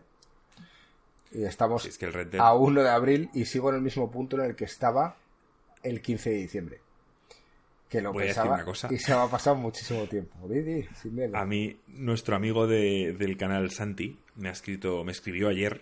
y 1.32 1.44
estamos 1.44 1.86
es 1.86 1.98
que 1.98 2.06
el 2.06 2.14
Red 2.14 2.28
Dead... 2.28 2.42
a 2.42 2.54
1 2.54 2.84
de 2.84 2.90
abril 2.90 3.30
y 3.34 3.46
sigo 3.46 3.70
en 3.70 3.76
el 3.76 3.82
mismo 3.82 4.12
punto 4.12 4.38
en 4.38 4.44
el 4.44 4.56
que 4.56 4.66
estaba 4.66 5.16
el 5.84 6.02
15 6.02 6.30
de 6.30 6.36
diciembre. 6.36 6.82
Que 7.92 8.02
lo 8.02 8.14
Voy 8.14 8.24
pensaba 8.24 8.48
a 8.56 8.58
decir 8.58 8.64
una 8.64 8.66
cosa. 8.66 8.88
y 8.90 8.98
se 8.98 9.14
me 9.14 9.20
ha 9.20 9.28
pasado 9.28 9.58
muchísimo 9.58 10.06
tiempo. 10.08 10.34
Sin 11.02 11.14
miedo. 11.14 11.36
A 11.38 11.46
mí, 11.46 11.78
nuestro 11.88 12.38
amigo 12.38 12.66
de, 12.66 13.14
del 13.20 13.36
canal 13.36 13.70
Santi 13.70 14.18
me 14.38 14.48
ha 14.48 14.54
escrito, 14.54 15.04
me 15.04 15.12
escribió 15.12 15.50
ayer 15.50 15.82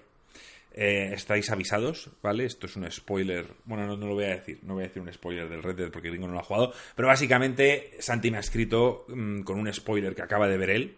eh, 0.73 1.11
estáis 1.13 1.49
avisados, 1.51 2.09
¿vale? 2.23 2.45
Esto 2.45 2.65
es 2.65 2.75
un 2.75 2.89
spoiler. 2.91 3.45
Bueno, 3.65 3.85
no, 3.85 3.95
no, 3.95 4.07
lo 4.07 4.15
voy 4.15 4.25
a 4.25 4.29
decir. 4.29 4.59
No 4.63 4.73
voy 4.75 4.85
a 4.85 4.87
decir 4.87 5.01
un 5.03 5.13
spoiler 5.13 5.47
del 5.49 5.61
Red 5.61 5.75
Dead 5.75 5.91
porque 5.91 6.09
Gringo 6.09 6.25
no 6.27 6.33
lo 6.33 6.39
ha 6.39 6.43
jugado. 6.43 6.73
Pero 6.95 7.07
básicamente, 7.07 7.91
Santi 7.99 8.31
me 8.31 8.37
ha 8.37 8.41
escrito 8.41 9.05
mmm, 9.09 9.41
con 9.41 9.59
un 9.59 9.71
spoiler 9.71 10.15
que 10.15 10.21
acaba 10.23 10.47
de 10.47 10.57
ver 10.57 10.69
él. 10.71 10.95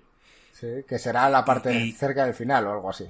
Sí, 0.53 0.67
que 0.87 0.97
será 0.97 1.29
la 1.29 1.43
parte 1.43 1.73
Y- 1.73 1.91
cerca 1.91 2.23
del 2.25 2.33
final 2.35 2.67
o 2.67 2.71
algo 2.73 2.89
así. 2.89 3.05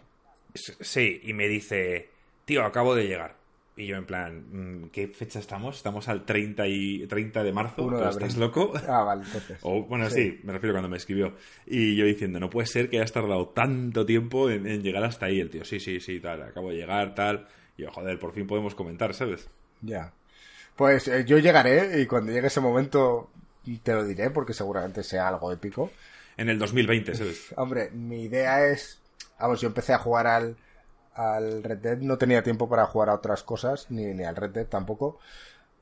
Sí, 0.56 1.22
y 1.24 1.34
me 1.34 1.48
dice, 1.48 2.10
tío, 2.46 2.64
acabo 2.66 2.96
de 2.96 3.08
llegar. 3.08 3.36
Y 3.82 3.88
yo 3.88 3.96
en 3.96 4.06
plan, 4.06 4.46
mm, 4.84 4.90
¿qué 4.90 5.08
fecha 5.08 5.40
estamos? 5.40 5.78
Estamos 5.78 6.08
al 6.08 6.24
30, 6.24 6.68
y, 6.68 7.08
30 7.08 7.42
de 7.44 7.52
marzo. 7.52 7.90
De 7.90 7.90
¿Tú 7.90 7.96
abril. 7.96 8.10
¿Estás 8.10 8.38
loco? 8.38 8.74
Ah, 8.88 9.04
vale, 9.04 9.24
entonces. 9.26 9.58
O, 9.64 9.84
bueno, 9.84 10.08
Sí. 10.10 10.16
sí. 10.16 10.40
me 10.44 10.54
refiero 10.54 10.74
cuando 10.76 10.88
me 10.88 10.98
escribió. 10.98 11.34
Y 11.66 11.96
yo 11.96 12.06
diciendo, 12.06 12.40
no 12.40 12.50
puede 12.50 12.68
ser 12.68 12.90
que 12.92 12.98
hayas 12.98 13.12
tardado 13.12 13.48
tanto 13.50 14.06
tiempo 14.06 14.52
en, 14.52 14.68
en 14.68 14.84
llegar 14.84 15.04
hasta 15.04 15.26
ahí. 15.26 15.40
El 15.40 15.50
tío, 15.50 15.66
sí, 15.66 15.80
sí, 15.80 16.00
sí, 16.00 16.20
tal, 16.20 16.44
acabo 16.44 16.70
de 16.70 16.76
llegar, 16.76 17.16
tal. 17.16 17.48
Y 17.76 17.82
yo, 17.82 17.92
joder, 17.92 18.20
por 18.20 18.34
fin 18.34 18.46
podemos 18.46 18.76
comentar, 18.76 19.16
¿sabes? 19.16 19.50
Ya. 19.82 20.14
Pues 20.76 21.08
eh, 21.08 21.26
yo 21.26 21.40
llegaré 21.40 22.02
y 22.02 22.06
cuando 22.06 22.32
llegue 22.32 22.48
ese 22.48 22.62
momento 22.62 23.32
te 23.82 23.94
lo 23.94 24.06
diré 24.06 24.30
porque 24.30 24.54
seguramente 24.54 25.02
sea 25.02 25.28
algo 25.28 25.52
épico. 25.52 25.90
En 26.38 26.50
el 26.50 26.60
2020, 26.60 27.16
¿sabes? 27.16 27.54
Hombre, 27.58 27.90
mi 27.92 28.24
idea 28.24 28.68
es... 28.68 29.00
Vamos, 29.40 29.60
yo 29.60 29.68
empecé 29.70 29.94
a 29.94 29.98
jugar 29.98 30.28
al, 30.28 30.56
al 31.14 31.64
Red 31.64 31.80
Dead, 31.80 31.98
no 31.98 32.18
tenía 32.18 32.44
tiempo 32.44 32.70
para 32.70 32.86
jugar 32.86 33.10
a 33.10 33.16
otras 33.16 33.44
cosas, 33.44 33.88
ni, 33.90 34.06
ni 34.14 34.24
al 34.24 34.36
Red 34.36 34.52
Dead 34.52 34.68
tampoco. 34.68 35.20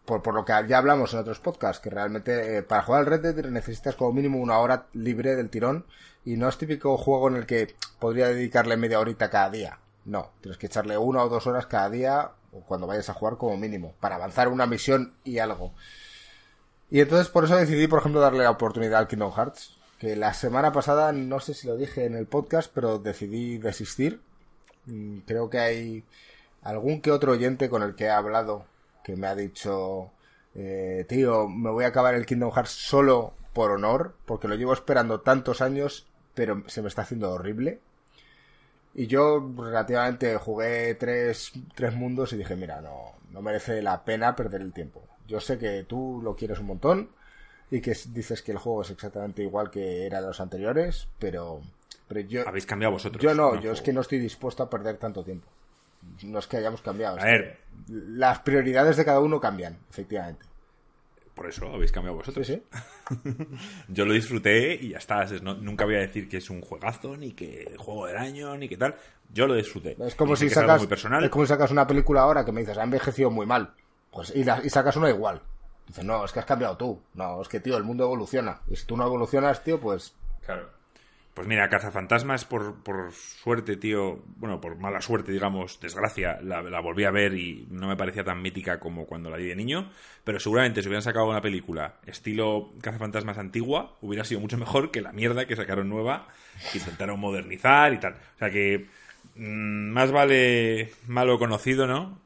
Por, 0.06 0.24
por 0.24 0.34
lo 0.34 0.44
que 0.44 0.54
ya 0.68 0.80
hablamos 0.80 1.14
en 1.14 1.20
otros 1.20 1.40
podcasts, 1.40 1.82
que 1.82 1.90
realmente 1.90 2.58
eh, 2.58 2.64
para 2.64 2.82
jugar 2.82 3.02
al 3.02 3.06
Red 3.06 3.22
Dead 3.22 3.46
necesitas 3.46 3.96
como 3.96 4.14
mínimo 4.14 4.40
una 4.40 4.58
hora 4.58 4.88
libre 4.94 5.36
del 5.36 5.50
tirón 5.50 5.86
y 6.26 6.36
no 6.36 6.50
es 6.50 6.58
típico 6.58 6.98
juego 6.98 7.28
en 7.28 7.36
el 7.36 7.46
que 7.46 7.76
podría 8.00 8.28
dedicarle 8.28 8.78
media 8.78 9.00
horita 9.00 9.30
cada 9.30 9.50
día. 9.50 9.80
No, 10.06 10.32
tienes 10.42 10.58
que 10.58 10.66
echarle 10.66 10.98
una 10.98 11.24
o 11.24 11.30
dos 11.30 11.46
horas 11.46 11.68
cada 11.68 11.90
día 11.90 12.32
o 12.52 12.62
cuando 12.62 12.88
vayas 12.88 13.10
a 13.10 13.14
jugar 13.14 13.38
como 13.38 13.58
mínimo, 13.58 13.94
para 14.00 14.16
avanzar 14.16 14.48
una 14.48 14.66
misión 14.66 15.14
y 15.24 15.40
algo. 15.40 15.74
Y 16.90 17.02
entonces 17.02 17.30
por 17.30 17.46
eso 17.46 17.56
decidí, 17.56 17.88
por 17.88 18.00
ejemplo, 18.00 18.20
darle 18.20 18.44
la 18.44 18.52
oportunidad 18.52 19.00
al 19.00 19.08
Kingdom 19.08 19.32
Hearts. 19.32 19.78
que 20.00 20.16
la 20.16 20.34
semana 20.34 20.72
pasada, 20.72 21.12
no 21.12 21.40
sé 21.40 21.54
si 21.54 21.68
lo 21.68 21.76
dije 21.76 22.06
en 22.06 22.16
el 22.16 22.26
podcast, 22.26 22.72
pero 22.74 23.00
decidí 23.00 23.58
desistir. 23.58 24.22
Mm, 24.86 25.20
Creo 25.20 25.50
que 25.50 25.60
hay 25.60 26.04
algún 26.64 27.02
que 27.02 27.12
otro 27.12 27.34
oyente 27.34 27.70
con 27.70 27.84
el 27.84 27.96
que 27.96 28.06
he 28.06 28.10
hablado 28.10 28.66
que 29.04 29.16
me 29.16 29.28
ha 29.28 29.36
dicho, 29.36 30.12
eh, 30.56 31.06
tío, 31.08 31.48
me 31.48 31.70
voy 31.72 31.86
a 31.86 31.88
acabar 31.90 32.16
el 32.16 32.26
Kingdom 32.26 32.52
Hearts 32.52 32.72
solo 32.72 33.34
por 33.54 33.72
honor, 33.72 34.16
porque 34.26 34.48
lo 34.48 34.56
llevo 34.56 34.74
esperando 34.74 35.22
tantos 35.22 35.62
años, 35.62 36.08
pero 36.36 36.64
se 36.68 36.82
me 36.82 36.88
está 36.90 37.04
haciendo 37.04 37.32
horrible. 37.32 37.80
Y 38.94 39.08
yo 39.08 39.40
relativamente 39.58 40.36
jugué 40.38 40.96
tres, 40.96 41.52
tres 41.76 41.94
mundos 41.96 42.34
y 42.34 42.38
dije, 42.38 42.56
mira, 42.56 42.82
no, 42.82 43.14
no 43.32 43.42
merece 43.42 43.82
la 43.82 44.04
pena 44.04 44.36
perder 44.36 44.62
el 44.62 44.74
tiempo. 44.74 45.02
Yo 45.28 45.40
sé 45.40 45.58
que 45.58 45.84
tú 45.84 46.20
lo 46.24 46.36
quieres 46.36 46.60
un 46.60 46.68
montón 46.68 47.10
y 47.72 47.82
que 47.82 47.96
dices 48.10 48.42
que 48.42 48.52
el 48.52 48.58
juego 48.58 48.82
es 48.82 48.90
exactamente 48.90 49.44
igual 49.44 49.70
que 49.72 50.06
era 50.08 50.22
de 50.22 50.28
los 50.28 50.42
anteriores, 50.42 51.08
pero, 51.20 51.62
pero 52.10 52.20
yo, 52.22 52.46
Habéis 52.46 52.66
cambiado 52.66 52.92
vosotros. 52.92 53.24
yo 53.24 53.34
no, 53.34 53.54
el 53.54 53.62
yo 53.62 53.72
es 53.72 53.82
que 53.82 53.94
no 53.94 54.02
estoy 54.02 54.20
dispuesto 54.20 54.62
a 54.64 54.70
perder 54.70 54.98
tanto 54.98 55.24
tiempo. 55.24 55.48
No 56.24 56.40
es 56.40 56.48
que 56.48 56.58
hayamos 56.58 56.82
cambiado. 56.82 57.18
A 57.20 57.24
ver. 57.24 57.60
Las 57.88 58.40
prioridades 58.40 58.98
de 58.98 59.06
cada 59.06 59.22
uno 59.22 59.40
cambian, 59.40 59.78
efectivamente. 59.90 60.46
Por 61.36 61.48
eso 61.48 61.68
habéis 61.74 61.92
cambiado 61.94 62.18
vosotros. 62.18 62.46
sí. 62.46 62.62
Yo 63.88 64.06
lo 64.06 64.14
disfruté 64.14 64.74
y 64.76 64.90
ya 64.90 64.98
está. 64.98 65.24
es- 65.24 65.42
no- 65.42 65.56
nunca 65.56 65.86
voy 65.86 65.96
a 65.96 66.00
decir 66.00 66.28
que 66.28 66.38
es 66.38 66.50
un 66.50 66.60
juegazo, 66.62 67.16
ni 67.16 67.32
que 67.32 67.76
juego 67.78 68.08
del 68.08 68.18
año, 68.18 68.58
ni 68.58 68.68
que 68.68 68.76
tal. 68.78 68.96
Yo 69.32 69.48
lo 69.48 69.54
disfruté. 69.56 69.96
Es 70.06 70.16
como 70.16 70.36
si 70.36 70.50
sacas, 70.50 70.80
muy 70.82 70.88
personal. 70.88 71.24
es 71.24 71.30
como 71.30 71.46
si 71.46 71.50
sacas 71.50 71.72
una 71.72 71.88
película 71.88 72.22
ahora 72.22 72.44
que 72.44 72.52
me 72.52 72.62
dices, 72.62 72.78
ha 72.78 72.84
envejecido 72.84 73.30
muy 73.30 73.46
mal. 73.46 73.72
Pues, 74.12 74.36
y, 74.36 74.44
la- 74.44 74.62
y 74.64 74.70
sacas 74.70 74.96
una 74.98 75.10
igual. 75.10 75.42
Dices, 75.88 76.04
no, 76.04 76.24
es 76.26 76.32
que 76.32 76.40
has 76.40 76.46
cambiado 76.46 76.76
tú. 76.78 77.02
No, 77.14 77.42
es 77.42 77.48
que, 77.48 77.60
tío, 77.60 77.78
el 77.78 77.84
mundo 77.84 78.04
evoluciona. 78.04 78.60
Y 78.70 78.76
si 78.76 78.86
tú 78.86 78.98
no 78.98 79.06
evolucionas, 79.06 79.64
tío, 79.64 79.80
pues 79.80 80.14
Claro. 80.46 80.70
Pues 81.40 81.48
mira, 81.48 81.70
Cazafantasmas, 81.70 82.44
por, 82.44 82.84
por 82.84 83.14
suerte, 83.14 83.78
tío, 83.78 84.22
bueno, 84.36 84.60
por 84.60 84.76
mala 84.76 85.00
suerte, 85.00 85.32
digamos, 85.32 85.80
desgracia, 85.80 86.38
la, 86.42 86.82
volví 86.82 87.06
a 87.06 87.12
ver 87.12 87.34
y 87.34 87.66
no 87.72 87.88
me 87.88 87.96
parecía 87.96 88.26
tan 88.26 88.42
mítica 88.42 88.78
como 88.78 89.06
cuando 89.06 89.30
la 89.30 89.38
vi 89.38 89.46
de 89.46 89.56
niño, 89.56 89.90
pero 90.26 90.38
seguramente 90.42 90.82
si 90.82 90.90
hubieran 90.90 91.02
sacado 91.02 91.30
una 91.30 91.40
película 91.40 91.96
estilo 92.06 92.74
Cazafantasmas 92.82 93.38
antigua, 93.38 93.96
hubiera 94.02 94.26
sido 94.26 94.42
mucho 94.42 94.58
mejor 94.58 94.92
que 94.92 95.00
la 95.00 95.14
mierda 95.14 95.46
que 95.46 95.56
sacaron 95.56 95.88
nueva, 95.88 96.28
que 96.74 96.80
intentaron 96.80 97.18
modernizar 97.22 97.94
y 97.94 98.02
tal. 98.02 98.16
O 98.16 98.38
sea 98.38 98.50
que 98.50 98.90
mm, 99.36 99.92
más 99.92 100.12
vale 100.12 100.92
malo 101.08 101.40
conocido, 101.40 101.88
¿no? 101.88 102.20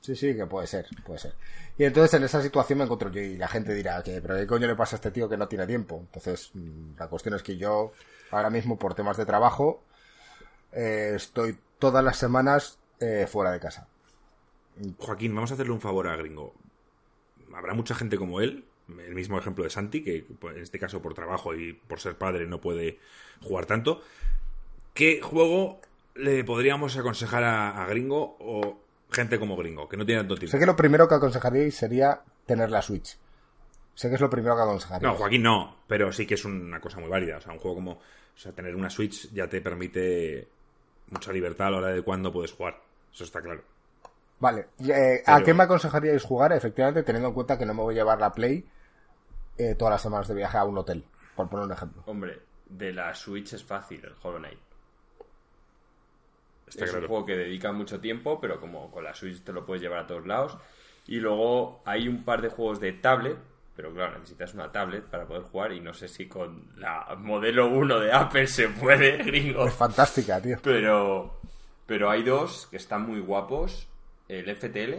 Sí, 0.00 0.16
sí, 0.16 0.34
que 0.34 0.46
puede 0.46 0.66
ser, 0.66 0.84
puede 1.06 1.20
ser. 1.20 1.34
Y 1.78 1.84
entonces 1.84 2.14
en 2.14 2.24
esa 2.24 2.42
situación 2.42 2.78
me 2.78 2.84
encuentro 2.86 3.08
yo 3.12 3.20
y 3.20 3.36
la 3.36 3.46
gente 3.46 3.72
dirá 3.72 4.02
que, 4.02 4.20
pero 4.20 4.34
¿qué 4.34 4.48
coño 4.48 4.66
le 4.66 4.74
pasa 4.74 4.96
a 4.96 4.98
este 4.98 5.12
tío 5.12 5.28
que 5.28 5.36
no 5.36 5.46
tiene 5.46 5.64
tiempo? 5.64 6.00
Entonces, 6.00 6.50
mm, 6.54 6.98
la 6.98 7.06
cuestión 7.06 7.36
es 7.36 7.42
que 7.44 7.56
yo, 7.56 7.92
ahora 8.30 8.50
mismo 8.50 8.78
por 8.78 8.94
temas 8.94 9.16
de 9.16 9.26
trabajo, 9.26 9.82
eh, 10.72 11.12
estoy 11.14 11.58
todas 11.78 12.04
las 12.04 12.16
semanas 12.16 12.78
eh, 13.00 13.26
fuera 13.28 13.52
de 13.52 13.60
casa. 13.60 13.86
Joaquín, 14.98 15.34
vamos 15.34 15.50
a 15.50 15.54
hacerle 15.54 15.72
un 15.72 15.80
favor 15.80 16.08
a 16.08 16.16
Gringo. 16.16 16.54
Habrá 17.54 17.74
mucha 17.74 17.94
gente 17.94 18.16
como 18.16 18.40
él, 18.40 18.64
el 18.88 19.14
mismo 19.14 19.38
ejemplo 19.38 19.64
de 19.64 19.70
Santi, 19.70 20.02
que 20.02 20.26
en 20.42 20.62
este 20.62 20.78
caso 20.78 21.02
por 21.02 21.14
trabajo 21.14 21.54
y 21.54 21.72
por 21.72 22.00
ser 22.00 22.16
padre 22.16 22.46
no 22.46 22.60
puede 22.60 22.98
jugar 23.42 23.66
tanto. 23.66 24.02
¿Qué 24.94 25.20
juego 25.22 25.80
le 26.14 26.44
podríamos 26.44 26.96
aconsejar 26.96 27.44
a, 27.44 27.82
a 27.82 27.86
Gringo 27.86 28.36
o 28.40 28.78
gente 29.10 29.38
como 29.38 29.56
Gringo, 29.56 29.88
que 29.88 29.96
no 29.96 30.06
tiene 30.06 30.20
tanto 30.22 30.36
tiempo? 30.36 30.52
Sé 30.52 30.58
que 30.58 30.66
lo 30.66 30.76
primero 30.76 31.08
que 31.08 31.14
aconsejaríais 31.14 31.74
sería 31.74 32.22
tener 32.46 32.70
la 32.70 32.82
Switch. 32.82 33.18
Sé 33.98 34.08
que 34.08 34.14
es 34.14 34.20
lo 34.20 34.30
primero 34.30 34.54
que 34.54 34.62
aconsejaríais. 34.62 35.12
No, 35.12 35.18
Joaquín 35.18 35.42
no, 35.42 35.74
pero 35.88 36.12
sí 36.12 36.24
que 36.24 36.34
es 36.34 36.44
una 36.44 36.80
cosa 36.80 37.00
muy 37.00 37.08
válida. 37.08 37.38
O 37.38 37.40
sea, 37.40 37.52
un 37.52 37.58
juego 37.58 37.78
como. 37.78 37.90
O 37.94 38.00
sea, 38.36 38.52
tener 38.52 38.76
una 38.76 38.88
Switch 38.88 39.28
ya 39.32 39.48
te 39.48 39.60
permite 39.60 40.46
mucha 41.10 41.32
libertad 41.32 41.66
a 41.66 41.70
la 41.72 41.76
hora 41.78 41.88
de 41.88 42.02
cuándo 42.02 42.32
puedes 42.32 42.52
jugar. 42.52 42.80
Eso 43.12 43.24
está 43.24 43.42
claro. 43.42 43.60
Vale, 44.38 44.68
eh, 44.88 45.20
¿a 45.26 45.42
qué 45.42 45.52
me 45.52 45.64
aconsejaríais 45.64 46.22
jugar? 46.22 46.52
Efectivamente, 46.52 47.02
teniendo 47.02 47.30
en 47.30 47.34
cuenta 47.34 47.58
que 47.58 47.66
no 47.66 47.74
me 47.74 47.82
voy 47.82 47.96
a 47.96 47.98
llevar 47.98 48.20
la 48.20 48.30
Play 48.30 48.64
eh, 49.58 49.74
todas 49.74 49.94
las 49.94 50.02
semanas 50.02 50.28
de 50.28 50.34
viaje 50.36 50.56
a 50.58 50.64
un 50.64 50.78
hotel, 50.78 51.04
por 51.34 51.48
poner 51.48 51.66
un 51.66 51.72
ejemplo. 51.72 52.04
Hombre, 52.06 52.38
de 52.68 52.92
la 52.92 53.12
Switch 53.16 53.52
es 53.54 53.64
fácil 53.64 54.00
el 54.04 54.14
Hollow 54.22 54.38
Knight. 54.38 54.60
Está 56.68 56.84
es 56.84 56.90
claro. 56.92 57.06
un 57.06 57.08
juego 57.08 57.26
que 57.26 57.36
dedica 57.36 57.72
mucho 57.72 57.98
tiempo, 57.98 58.40
pero 58.40 58.60
como 58.60 58.92
con 58.92 59.02
la 59.02 59.12
Switch 59.12 59.42
te 59.42 59.52
lo 59.52 59.66
puedes 59.66 59.82
llevar 59.82 60.04
a 60.04 60.06
todos 60.06 60.24
lados. 60.24 60.56
Y 61.08 61.16
luego 61.16 61.82
hay 61.84 62.06
un 62.06 62.22
par 62.22 62.42
de 62.42 62.48
juegos 62.48 62.78
de 62.78 62.92
tablet, 62.92 63.38
pero 63.78 63.94
claro, 63.94 64.18
necesitas 64.18 64.54
una 64.54 64.72
tablet 64.72 65.04
para 65.04 65.24
poder 65.24 65.44
jugar 65.44 65.70
y 65.72 65.78
no 65.78 65.94
sé 65.94 66.08
si 66.08 66.26
con 66.26 66.64
la 66.78 67.14
modelo 67.16 67.68
1 67.68 68.00
de 68.00 68.12
Apple 68.12 68.48
se 68.48 68.68
puede, 68.70 69.18
gringo. 69.24 69.68
Es 69.68 69.74
fantástica, 69.74 70.42
tío. 70.42 70.58
Pero, 70.64 71.38
pero 71.86 72.10
hay 72.10 72.24
dos 72.24 72.66
que 72.72 72.76
están 72.76 73.02
muy 73.06 73.20
guapos. 73.20 73.86
El 74.28 74.52
FTL 74.56 74.94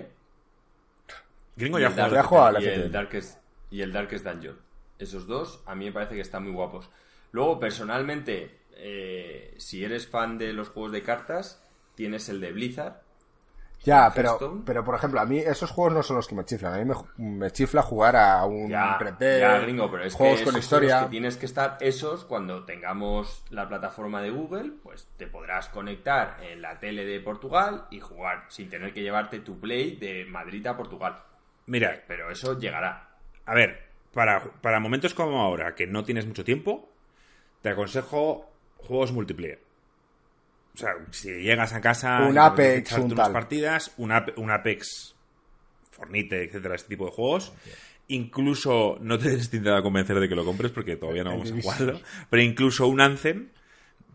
Gringo 1.57 1.77
y 1.77 1.81
ya 1.81 1.89
Dark- 1.89 2.25
juega 2.25 2.48
al 2.48 2.63
y 2.63 2.67
el 2.67 2.81
FTL. 2.83 2.91
Darkest, 2.91 3.39
y 3.69 3.81
el 3.81 3.91
Darkest 3.91 4.25
Dungeon. 4.25 4.57
Esos 4.98 5.27
dos 5.27 5.62
a 5.65 5.75
mí 5.75 5.86
me 5.86 5.91
parece 5.91 6.15
que 6.15 6.21
están 6.21 6.43
muy 6.43 6.53
guapos. 6.53 6.89
Luego, 7.33 7.59
personalmente, 7.59 8.59
eh, 8.77 9.55
si 9.57 9.83
eres 9.83 10.07
fan 10.07 10.38
de 10.38 10.53
los 10.53 10.69
juegos 10.69 10.91
de 10.93 11.03
cartas, 11.03 11.62
tienes 11.95 12.29
el 12.29 12.39
de 12.39 12.53
Blizzard. 12.53 13.01
Ya, 13.86 14.12
pero, 14.13 14.31
Hearthstone. 14.31 14.63
pero 14.65 14.83
por 14.83 14.95
ejemplo, 14.95 15.21
a 15.21 15.25
mí 15.25 15.38
esos 15.38 15.71
juegos 15.71 15.93
no 15.93 16.03
son 16.03 16.17
los 16.17 16.27
que 16.27 16.36
me 16.36 16.43
chiflan. 16.43 16.74
A 16.74 16.77
mí 16.83 16.86
me, 17.17 17.39
me 17.39 17.51
chifla 17.51 17.81
jugar 17.81 18.15
a 18.17 18.45
un 18.45 18.67
Ya, 18.69 18.98
ya, 19.19 19.57
gringo, 19.59 19.89
pero 19.89 20.03
es 20.03 20.13
juegos 20.13 20.39
que 20.39 20.45
con 20.45 20.57
historia. 20.57 21.03
que 21.03 21.09
tienes 21.09 21.38
que 21.38 21.45
estar 21.45 21.77
esos 21.79 22.25
cuando 22.25 22.65
tengamos 22.65 23.43
la 23.50 23.67
plataforma 23.69 24.21
de 24.21 24.31
Google, 24.31 24.74
pues 24.83 25.07
te 25.17 25.27
podrás 25.27 25.69
conectar 25.69 26.38
en 26.43 26.62
la 26.62 26.79
tele 26.79 27.05
de 27.05 27.19
Portugal 27.21 27.86
y 27.89 28.00
jugar 28.01 28.43
sin 28.50 28.69
tener 28.69 28.93
que 28.93 29.01
llevarte 29.01 29.39
tu 29.39 29.59
Play 29.59 29.95
de 29.95 30.25
Madrid 30.25 30.65
a 30.67 30.75
Portugal. 30.75 31.15
Mira, 31.65 32.03
Pero 32.07 32.29
eso 32.31 32.57
llegará. 32.59 33.07
A 33.45 33.53
ver, 33.53 33.83
para, 34.13 34.43
para 34.62 34.79
momentos 34.79 35.13
como 35.13 35.41
ahora, 35.41 35.74
que 35.75 35.88
no 35.88 36.03
tienes 36.03 36.25
mucho 36.27 36.43
tiempo, 36.43 36.89
te 37.62 37.69
aconsejo 37.69 38.50
juegos 38.77 39.12
multiplayer. 39.13 39.62
O 40.75 40.77
sea, 40.77 40.91
si 41.11 41.29
llegas 41.29 41.73
a 41.73 41.81
casa... 41.81 42.19
Un 42.27 42.38
Apex, 42.38 42.91
un 42.93 43.03
unas 43.11 43.15
tal. 43.17 43.31
partidas, 43.33 43.91
un, 43.97 44.11
Ape- 44.11 44.33
un 44.38 44.49
Apex, 44.51 45.15
Fornite, 45.91 46.43
etcétera, 46.43 46.75
este 46.75 46.89
tipo 46.89 47.05
de 47.05 47.11
juegos. 47.11 47.51
Incluso, 48.07 48.97
no 49.01 49.17
te 49.19 49.29
he 49.29 49.33
intentado 49.33 49.83
convencer 49.83 50.19
de 50.19 50.27
que 50.29 50.35
lo 50.35 50.45
compres 50.45 50.71
porque 50.71 50.95
todavía 50.95 51.23
no 51.23 51.31
vamos 51.38 51.51
a 51.51 51.61
jugarlo, 51.61 51.99
pero 52.29 52.41
incluso 52.41 52.88
un 52.88 53.01
Anthem, 53.01 53.49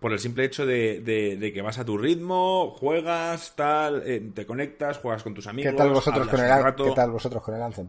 por 0.01 0.13
el 0.13 0.19
simple 0.19 0.45
hecho 0.45 0.65
de, 0.67 1.01
de- 1.01 1.37
de 1.37 1.53
que 1.53 1.63
vas 1.63 1.79
a 1.79 1.85
tu 1.85 1.97
ritmo, 1.99 2.71
juegas, 2.79 3.55
tal, 3.57 4.03
eh, 4.07 4.23
te 4.35 4.47
conectas, 4.47 4.99
juegas 4.99 5.23
con 5.23 5.35
tus 5.35 5.47
amigos... 5.47 5.73
¿Qué 5.73 5.77
tal 5.79 5.91
vosotros 5.91 6.27
con 6.29 6.41
el. 6.41 6.75
¿Qué 6.75 6.91
tal 6.95 7.11
vosotros 7.11 7.43
con 7.43 7.55
el 7.55 7.63
Anthem? 7.63 7.89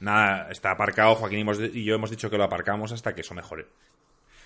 Nada, 0.00 0.50
está 0.50 0.72
aparcado. 0.72 1.14
Joaquín 1.14 1.46
y 1.72 1.84
yo 1.84 1.94
hemos 1.94 2.10
dicho 2.10 2.28
que 2.28 2.36
lo 2.38 2.44
aparcamos 2.44 2.92
hasta 2.92 3.14
que 3.14 3.20
eso 3.22 3.34
mejore. 3.34 3.66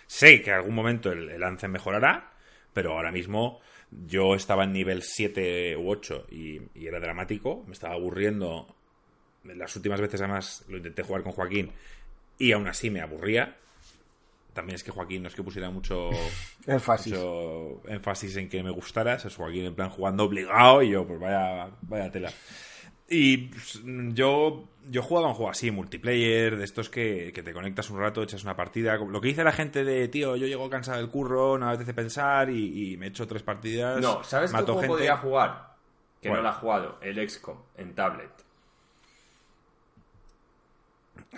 Sé 0.06 0.42
que 0.42 0.50
en 0.50 0.56
algún 0.56 0.74
momento 0.74 1.10
el, 1.12 1.28
el 1.30 1.42
Anthem 1.42 1.70
mejorará, 1.72 2.30
pero 2.72 2.92
ahora 2.92 3.12
mismo 3.12 3.60
yo 4.06 4.34
estaba 4.34 4.64
en 4.64 4.72
nivel 4.72 5.02
7 5.02 5.76
u 5.76 5.90
8 5.90 6.26
y, 6.30 6.60
y 6.74 6.86
era 6.86 7.00
dramático. 7.00 7.64
Me 7.66 7.72
estaba 7.72 7.94
aburriendo. 7.94 8.74
Las 9.44 9.74
últimas 9.76 10.00
veces, 10.00 10.20
además, 10.20 10.64
lo 10.68 10.76
intenté 10.76 11.02
jugar 11.02 11.22
con 11.22 11.32
Joaquín 11.32 11.72
y 12.38 12.52
aún 12.52 12.66
así 12.68 12.90
me 12.90 13.00
aburría. 13.00 13.56
También 14.52 14.74
es 14.74 14.82
que 14.84 14.90
Joaquín 14.90 15.22
no 15.22 15.28
es 15.28 15.34
que 15.34 15.42
pusiera 15.42 15.70
mucho, 15.70 16.10
Énfasis. 16.66 17.12
mucho 17.12 17.82
énfasis 17.88 18.36
en 18.36 18.48
que 18.48 18.62
me 18.62 18.70
gustaras. 18.70 19.24
Es 19.24 19.36
Joaquín 19.36 19.64
en 19.66 19.74
plan 19.74 19.90
jugando 19.90 20.24
obligado 20.24 20.82
y 20.82 20.90
yo, 20.90 21.06
pues 21.06 21.20
vaya, 21.20 21.70
vaya 21.82 22.10
tela. 22.10 22.32
Y 23.12 23.36
pues, 23.48 23.80
yo, 24.14 24.68
yo 24.88 25.02
jugaba 25.02 25.26
un 25.28 25.34
juego 25.34 25.50
así, 25.50 25.72
multiplayer, 25.72 26.56
de 26.56 26.64
estos 26.64 26.88
que, 26.88 27.32
que 27.34 27.42
te 27.42 27.52
conectas 27.52 27.90
un 27.90 27.98
rato, 27.98 28.22
echas 28.22 28.44
una 28.44 28.54
partida. 28.56 28.96
Lo 28.96 29.20
que 29.20 29.28
dice 29.28 29.42
la 29.42 29.50
gente 29.52 29.82
de, 29.84 30.06
tío, 30.06 30.36
yo 30.36 30.46
llego 30.46 30.70
cansado 30.70 30.98
del 30.98 31.08
curro, 31.10 31.58
no 31.58 31.66
me 31.66 31.72
apetece 31.72 31.92
pensar 31.92 32.50
y, 32.50 32.92
y 32.92 32.96
me 32.96 33.08
echo 33.08 33.26
tres 33.26 33.42
partidas. 33.42 34.00
No, 34.00 34.22
¿sabes 34.22 34.50
qué 34.50 34.56
mato 34.56 34.66
juego 34.74 34.80
gente. 34.82 34.88
podría 34.94 35.16
jugar? 35.16 35.70
Que 36.22 36.28
no 36.30 36.40
lo 36.40 36.48
ha 36.48 36.52
jugado. 36.52 36.98
El 37.02 37.28
XCOM 37.28 37.58
en 37.78 37.94
tablet. 37.96 38.30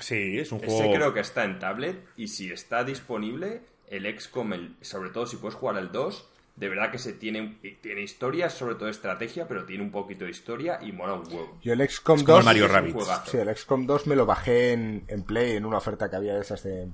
Sí, 0.00 0.38
es 0.38 0.52
un 0.52 0.58
Ese 0.58 0.66
juego. 0.76 0.92
creo 0.94 1.14
que 1.14 1.20
está 1.20 1.44
en 1.44 1.58
tablet 1.58 2.04
y 2.16 2.28
si 2.28 2.50
está 2.50 2.82
disponible, 2.84 3.62
el 3.88 4.04
XCOM, 4.20 4.52
el- 4.54 4.76
sobre 4.80 5.10
todo 5.10 5.26
si 5.26 5.36
puedes 5.36 5.54
jugar 5.54 5.76
al 5.76 5.92
2, 5.92 6.28
de 6.56 6.68
verdad 6.68 6.90
que 6.90 6.98
se 6.98 7.12
tiene, 7.14 7.58
tiene 7.80 8.02
historia, 8.02 8.50
sobre 8.50 8.74
todo 8.74 8.88
estrategia, 8.88 9.48
pero 9.48 9.64
tiene 9.64 9.82
un 9.82 9.90
poquito 9.90 10.24
de 10.26 10.30
historia 10.30 10.78
y 10.82 10.92
mola 10.92 11.14
un 11.14 11.26
huevo. 11.26 11.58
Yo 11.62 11.72
el 11.72 11.88
XCOM 11.88 12.18
Es 12.18 12.22
como 12.24 12.36
2. 12.36 12.40
el 12.40 12.44
Mario 12.44 12.92
juegazo. 12.92 13.30
Sí, 13.30 13.36
el 13.38 13.56
XCOM 13.56 13.86
2 13.86 14.06
me 14.06 14.16
lo 14.16 14.26
bajé 14.26 14.72
en, 14.72 15.04
en 15.08 15.22
Play 15.24 15.52
en 15.56 15.64
una 15.64 15.78
oferta 15.78 16.08
que 16.10 16.16
había 16.16 16.34
de 16.34 16.40
esas 16.42 16.62
de. 16.62 16.88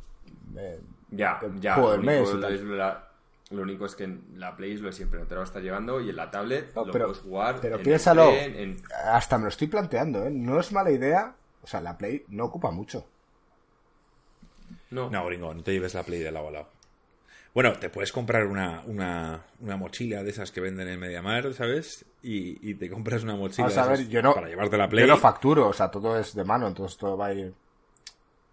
de- 0.51 0.81
Ya, 1.11 1.41
ya. 1.61 1.75
juego 1.75 1.89
Lo 1.91 1.97
del 1.97 2.03
mes 2.07 2.21
único, 2.29 2.39
y 2.39 2.41
tal. 2.41 2.55
es 2.55 2.63
la- 2.63 3.05
lo 3.51 3.63
único 3.63 3.87
es 3.87 3.95
que 3.97 4.05
en 4.05 4.23
la 4.37 4.55
Play 4.57 4.75
es 4.75 4.81
lo 4.81 4.89
de 4.89 4.93
siempre, 4.93 5.19
no 5.19 5.27
te 5.27 5.35
lo 5.35 5.41
vas 5.41 5.49
a 5.49 5.53
estar 5.53 5.63
llevando 5.63 6.01
y 6.03 6.11
en 6.11 6.17
la 6.17 6.31
tablet 6.31 6.73
No, 6.77 6.85
lo 6.85 6.93
pero, 6.93 7.07
puedes 7.07 7.23
jugar. 7.23 7.59
pero 7.61 7.77
en 7.77 7.83
piénsalo. 7.83 8.29
el 8.31 8.37
tren, 8.53 8.57
en- 8.57 8.77
Hasta 9.07 9.39
me 9.39 9.45
lo 9.45 9.49
estoy 9.49 9.67
planteando, 9.69 10.25
¿eh? 10.27 10.31
No 10.31 10.61
es 10.61 10.71
mala 10.73 10.91
idea. 10.91 11.35
O 11.63 11.67
sea, 11.67 11.81
la 11.81 11.99
Play 11.99 12.25
no 12.29 12.45
ocupa 12.45 12.71
mucho. 12.71 13.07
No. 14.91 15.11
No, 15.11 15.27
gringo, 15.27 15.53
no 15.53 15.63
te 15.63 15.73
lleves 15.73 15.95
la 15.95 16.03
Play 16.03 16.21
de 16.21 16.31
lado 16.33 16.49
a 16.49 16.51
lado. 16.51 16.69
Bueno, 17.55 17.73
te 17.73 17.89
puedes 17.91 18.13
comprar 18.13 18.47
una, 18.47 18.83
una, 18.87 19.45
una 19.61 19.77
mochila 19.77 20.23
de 20.23 20.31
esas 20.31 20.53
que 20.53 20.61
venden 20.61 20.87
en 20.89 21.01
Mediamar, 21.01 21.53
¿sabes? 21.55 22.05
Y, 22.23 22.71
y 22.71 22.75
te 22.75 22.89
compras 22.91 23.23
una 23.23 23.35
mochila 23.37 23.69
a 23.69 23.87
ver, 23.89 24.09
yo 24.09 24.23
no, 24.23 24.35
para 24.35 24.49
llevarte 24.49 24.77
la 24.77 24.89
Play. 24.89 25.07
yo 25.07 25.13
no 25.13 25.17
facturo, 25.19 25.69
o 25.69 25.73
sea, 25.73 25.91
todo 25.91 26.19
es 26.19 26.35
de 26.35 26.45
mano, 26.45 26.69
entonces 26.69 26.97
todo 26.99 27.17
va 27.17 27.27
a 27.27 27.35
ir 27.35 27.53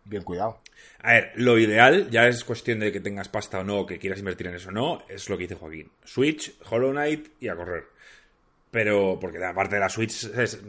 bien 0.05 0.23
cuidado. 0.23 0.59
A 1.01 1.13
ver, 1.13 1.31
lo 1.35 1.57
ideal 1.59 2.09
ya 2.09 2.27
es 2.27 2.43
cuestión 2.43 2.79
de 2.79 2.91
que 2.91 2.99
tengas 2.99 3.27
pasta 3.29 3.59
o 3.59 3.63
no, 3.63 3.85
que 3.85 3.99
quieras 3.99 4.19
invertir 4.19 4.47
en 4.47 4.55
eso 4.55 4.69
o 4.69 4.71
no, 4.71 5.03
es 5.07 5.29
lo 5.29 5.37
que 5.37 5.43
dice 5.43 5.55
Joaquín. 5.55 5.89
Switch, 6.03 6.53
Hollow 6.69 6.91
Knight 6.91 7.27
y 7.39 7.47
a 7.49 7.55
correr. 7.55 7.85
Pero, 8.71 9.17
porque 9.21 9.43
aparte 9.43 9.75
de 9.75 9.81
la 9.81 9.89
Switch, 9.89 10.25
es- 10.35 10.59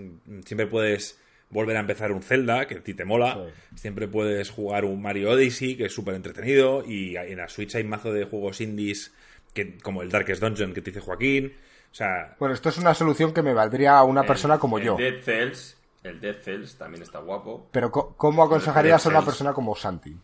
siempre 0.45 0.67
puedes 0.67 1.19
volver 1.57 1.77
a 1.77 1.81
empezar 1.81 2.13
un 2.13 2.23
Zelda, 2.23 2.67
que 2.69 2.77
a 2.77 2.83
ti 2.83 2.95
te 2.95 3.05
mola. 3.05 3.35
Sí. 3.73 3.77
Siempre 3.81 4.07
puedes 4.09 4.51
jugar 4.51 4.85
un 4.85 5.03
Mario 5.03 5.31
Odyssey, 5.31 5.77
que 5.77 5.87
es 5.87 5.93
súper 5.95 6.15
entretenido. 6.15 6.85
Y 6.87 7.17
en 7.17 7.39
la 7.39 7.49
Switch 7.49 7.75
hay 7.75 7.83
mazo 7.85 8.13
de 8.13 8.25
juegos 8.27 8.61
indies, 8.61 9.13
que, 9.55 9.79
como 9.79 10.03
el 10.03 10.11
Darkest 10.11 10.43
Dungeon, 10.43 10.73
que 10.75 10.83
te 10.83 10.91
dice 10.91 11.01
Joaquín. 11.01 11.55
O 11.91 11.95
sea, 11.95 12.37
Bueno, 12.39 12.55
esto 12.55 12.69
es 12.69 12.77
una 12.79 12.93
solución 12.95 13.33
que 13.33 13.43
me 13.43 13.55
valdría 13.55 13.97
a 13.99 14.05
una 14.05 14.21
El- 14.21 14.27
persona 14.27 14.59
como 14.59 14.79
el 14.79 14.85
yo. 14.85 14.97
Dead 14.97 15.23
Cells, 15.23 15.77
el 16.03 16.21
Dead 16.21 16.37
Cells 16.43 16.77
también 16.77 17.03
está 17.03 17.19
guapo. 17.21 17.69
Pero 17.73 17.91
¿cómo 17.91 18.45
aconsejarías 18.45 19.07
a 19.07 19.09
una 19.09 19.25
persona 19.25 19.53
como 19.55 19.75
Santi? 19.75 20.15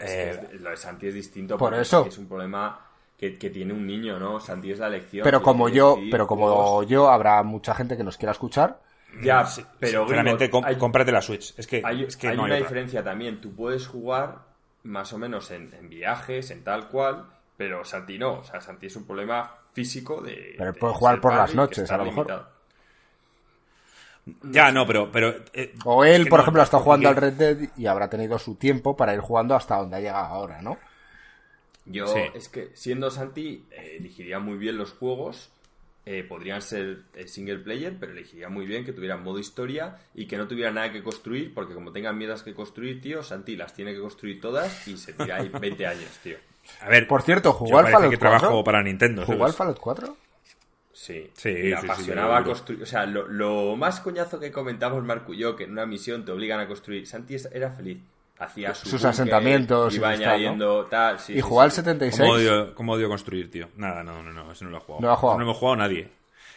Es 0.00 0.10
que 0.10 0.30
Eh, 0.30 0.58
lo 0.60 0.70
de 0.70 0.76
Santi 0.76 1.08
es 1.08 1.14
distinto. 1.14 1.58
por 1.58 1.74
eso. 1.74 2.06
Es 2.06 2.16
un 2.18 2.26
problema 2.26 2.85
que, 3.18 3.38
que 3.38 3.50
tiene 3.50 3.72
un 3.72 3.86
niño, 3.86 4.18
¿no? 4.18 4.40
Santi 4.40 4.70
es 4.72 4.78
la 4.78 4.88
elección. 4.88 5.24
Pero 5.24 5.42
como 5.42 5.68
yo, 5.68 5.98
pero 6.10 6.26
como 6.26 6.82
yo, 6.82 7.08
habrá 7.10 7.42
mucha 7.42 7.74
gente 7.74 7.96
que 7.96 8.04
nos 8.04 8.16
quiera 8.16 8.32
escuchar. 8.32 8.80
Ya, 9.22 9.46
pero 9.80 10.02
sinceramente, 10.02 10.44
gringo, 10.48 10.60
com- 10.60 10.64
hay- 10.66 10.76
cómprate 10.76 11.10
la 11.12 11.22
Switch. 11.22 11.54
Es 11.58 11.66
que, 11.66 11.80
Hay, 11.84 12.02
es 12.04 12.16
que 12.16 12.28
hay 12.28 12.36
no 12.36 12.42
hay 12.42 12.46
una 12.50 12.54
otra. 12.56 12.66
diferencia 12.68 13.02
también. 13.02 13.40
Tú 13.40 13.54
puedes 13.54 13.86
jugar 13.86 14.38
más 14.82 15.12
o 15.14 15.18
menos 15.18 15.50
en, 15.50 15.72
en 15.72 15.88
viajes, 15.88 16.50
en 16.50 16.62
tal 16.62 16.88
cual, 16.88 17.24
pero 17.56 17.84
Santi 17.84 18.18
no. 18.18 18.40
O 18.40 18.44
sea, 18.44 18.60
Santi 18.60 18.86
es 18.86 18.96
un 18.96 19.06
problema 19.06 19.54
físico 19.72 20.20
de. 20.20 20.54
Pero 20.58 20.72
de 20.72 20.80
jugar 20.80 21.20
por 21.20 21.34
las 21.34 21.54
noches, 21.54 21.90
a 21.90 21.96
lo 21.96 22.04
mejor. 22.04 22.46
Ya, 24.42 24.72
no, 24.72 24.86
pero... 24.86 25.10
pero 25.12 25.34
eh, 25.52 25.72
O 25.84 26.04
él, 26.04 26.22
es 26.22 26.24
que 26.24 26.30
por 26.30 26.38
no, 26.40 26.42
ejemplo, 26.42 26.60
ha 26.60 26.64
estado 26.64 26.82
jugando 26.82 27.08
al 27.08 27.16
Red 27.16 27.32
Dead 27.34 27.56
y 27.76 27.86
habrá 27.86 28.10
tenido 28.10 28.38
su 28.38 28.56
tiempo 28.56 28.96
para 28.96 29.14
ir 29.14 29.20
jugando 29.20 29.54
hasta 29.54 29.76
donde 29.76 29.96
ha 29.96 30.00
llegado 30.00 30.26
ahora, 30.26 30.60
¿no? 30.62 30.78
Yo, 31.86 32.06
Sí. 32.08 32.20
es 32.34 32.48
que 32.48 32.70
siendo 32.74 33.10
Santi, 33.10 33.64
eh, 33.70 33.96
elegiría 34.00 34.38
muy 34.38 34.56
bien 34.58 34.76
los 34.78 34.92
juegos. 34.92 35.50
eh, 36.08 36.22
podrían 36.22 36.62
ser 36.62 37.00
eh, 37.16 37.26
single 37.26 37.58
player, 37.58 37.96
pero 37.98 38.12
elegiría 38.12 38.48
muy 38.48 38.64
bien 38.64 38.84
que 38.84 38.92
tuvieran 38.92 39.24
modo 39.24 39.40
historia 39.40 39.96
y 40.14 40.26
que 40.28 40.36
no 40.36 40.46
tuviera 40.46 40.70
nada 40.70 40.92
que 40.92 41.02
construir, 41.02 41.52
porque 41.52 41.74
como 41.74 41.90
tengan 41.90 42.16
mierdas 42.16 42.44
que 42.44 42.54
construir, 42.54 43.00
tío, 43.00 43.24
Santi 43.24 43.56
las 43.56 43.74
tiene 43.74 43.92
que 43.92 43.98
construir 43.98 44.40
todas 44.40 44.86
y 44.86 44.96
se 44.98 45.14
tira 45.14 45.38
ahí 45.38 45.48
20 45.60 45.84
años, 45.84 46.08
tío. 46.22 46.36
A 46.80 46.88
ver, 46.88 47.08
Por 47.08 47.22
cierto, 47.22 47.48
yo 47.48 47.54
¿jugó 47.54 47.78
al 47.78 47.84
parece 47.86 47.96
Fallout 47.96 48.12
que 48.12 48.18
4? 48.20 48.38
trabajo 48.38 48.62
para 48.62 48.84
Nintendo. 48.84 49.22
¿Jugó 49.26 49.38
¿sabes? 49.38 49.52
al 49.54 49.56
Fallout 49.56 49.78
4? 49.80 50.16
Sí, 50.92 51.28
Sí, 51.34 51.48
y 51.48 51.52
sí, 51.54 51.68
sí, 51.68 51.72
apasionaba 51.74 52.36
seguro. 52.36 52.50
construir. 52.52 52.82
O 52.84 52.86
sea, 52.86 53.04
lo, 53.06 53.26
lo 53.26 53.74
más 53.74 53.98
coñazo 53.98 54.38
que 54.38 54.52
comentamos 54.52 55.02
Marco 55.02 55.34
y 55.34 55.38
yo, 55.38 55.56
que 55.56 55.64
en 55.64 55.72
una 55.72 55.86
misión 55.86 56.24
te 56.24 56.30
obligan 56.30 56.60
a 56.60 56.68
construir, 56.68 57.04
Santi 57.06 57.36
era 57.52 57.72
feliz. 57.72 57.98
Hacía 58.38 58.74
su 58.74 58.88
Sus 58.90 59.04
asentamientos 59.04 59.94
y 59.94 59.96
iba 59.96 60.10
tal, 60.10 60.18
¿no? 60.20 60.26
añadiendo 60.26 60.84
tal. 60.86 61.18
sí, 61.18 61.32
¿Y 61.32 61.36
sí, 61.36 61.40
jugó 61.40 61.62
al 61.62 61.70
sí. 61.70 61.76
76? 61.76 62.20
¿Cómo 62.20 62.32
odio, 62.38 62.74
cómo 62.74 62.92
odio 62.92 63.08
construir, 63.08 63.50
tío? 63.50 63.68
Nada, 63.76 64.02
no, 64.04 64.22
no, 64.22 64.32
no, 64.32 64.52
eso 64.52 64.64
no 64.66 64.70
lo 64.70 64.76
he 64.76 64.80
jugado. 64.80 65.00
No 65.00 65.06
lo 65.08 65.12
ha 65.14 65.16
jugado. 65.16 65.38
No 65.38 65.44
hemos 65.44 65.56
jugado 65.56 65.76
nadie. 65.76 66.10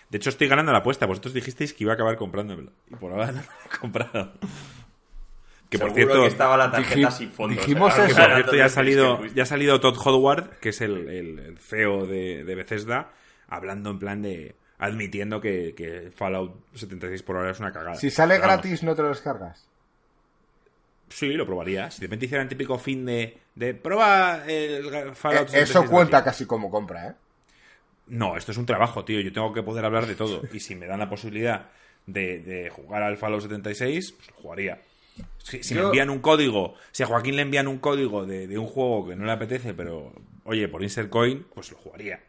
De 0.09 0.17
hecho, 0.17 0.29
estoy 0.29 0.47
ganando 0.47 0.71
la 0.71 0.79
apuesta. 0.79 1.05
Vosotros 1.05 1.33
dijisteis 1.33 1.73
que 1.73 1.83
iba 1.85 1.93
a 1.93 1.95
acabar 1.95 2.17
comprándomelo. 2.17 2.71
Y 2.89 2.95
por 2.95 3.11
ahora 3.11 3.27
no 3.31 3.41
lo 3.41 3.47
he 3.73 3.77
comprado. 3.79 4.33
Que 5.69 5.77
por 5.77 5.91
cierto, 5.93 6.21
que 6.21 6.27
estaba 6.27 6.57
la 6.57 6.71
tarjeta 6.71 7.11
sin 7.11 7.31
fondo. 7.31 7.55
dijimos 7.55 7.93
¿sabes? 7.93 8.11
eso. 8.11 8.17
que 8.19 8.23
por 8.25 8.33
cierto 8.35 8.55
ya 8.55 8.65
ha 8.65 8.69
salido, 8.69 9.25
ya 9.27 9.43
ha 9.43 9.45
salido 9.45 9.79
Todd 9.79 9.95
Howard, 10.03 10.57
que 10.59 10.69
es 10.69 10.81
el, 10.81 11.07
el- 11.07 11.57
CEO 11.59 12.07
de, 12.07 12.43
de 12.43 12.55
Bethesda, 12.55 13.11
hablando 13.47 13.91
en 13.91 13.99
plan 13.99 14.21
de. 14.23 14.55
admitiendo 14.79 15.39
que, 15.39 15.75
que 15.75 16.11
Fallout 16.11 16.55
76 16.73 17.21
por 17.21 17.37
ahora 17.37 17.51
es 17.51 17.59
una 17.59 17.71
cagada. 17.71 17.95
Si 17.95 18.09
sale 18.09 18.35
Pero 18.35 18.47
vamos, 18.47 18.63
gratis, 18.63 18.81
¿no 18.83 18.95
te 18.95 19.03
lo 19.03 19.09
descargas? 19.09 19.68
Sí, 21.09 21.27
lo 21.33 21.45
probaría. 21.45 21.89
Si 21.91 22.01
de 22.01 22.07
repente 22.07 22.25
hicieran 22.25 22.45
el 22.45 22.49
típico 22.49 22.77
fin 22.77 23.05
de. 23.05 23.37
de 23.55 23.73
prueba 23.73 24.43
el 24.47 25.15
Fallout 25.15 25.47
Eh, 25.49 25.65
76 25.65 25.69
eso 25.69 25.85
cuenta 25.85 26.17
gratis". 26.21 26.25
casi 26.25 26.45
como 26.45 26.69
compra, 26.69 27.07
¿eh? 27.09 27.13
No, 28.07 28.37
esto 28.37 28.51
es 28.51 28.57
un 28.57 28.65
trabajo, 28.65 29.05
tío. 29.05 29.19
Yo 29.21 29.31
tengo 29.33 29.53
que 29.53 29.63
poder 29.63 29.85
hablar 29.85 30.05
de 30.07 30.15
todo. 30.15 30.41
Y 30.53 30.59
si 30.59 30.75
me 30.75 30.87
dan 30.87 30.99
la 30.99 31.09
posibilidad 31.09 31.69
de, 32.05 32.39
de 32.39 32.69
jugar 32.69 33.03
al 33.03 33.17
Fallout 33.17 33.41
76, 33.43 34.11
pues 34.13 34.29
lo 34.31 34.35
jugaría. 34.37 34.81
Si, 35.37 35.61
si 35.63 35.75
me 35.75 35.81
envían 35.81 36.09
un 36.09 36.19
código, 36.19 36.75
si 36.91 37.03
a 37.03 37.05
Joaquín 37.07 37.35
le 37.35 37.41
envían 37.41 37.67
un 37.67 37.77
código 37.79 38.25
de, 38.25 38.47
de 38.47 38.57
un 38.57 38.67
juego 38.67 39.07
que 39.09 39.15
no 39.15 39.25
le 39.25 39.31
apetece, 39.31 39.73
pero 39.73 40.13
oye, 40.45 40.67
por 40.67 40.81
Insert 40.81 41.09
Coin, 41.09 41.45
pues 41.53 41.71
lo 41.71 41.77
jugaría. 41.77 42.19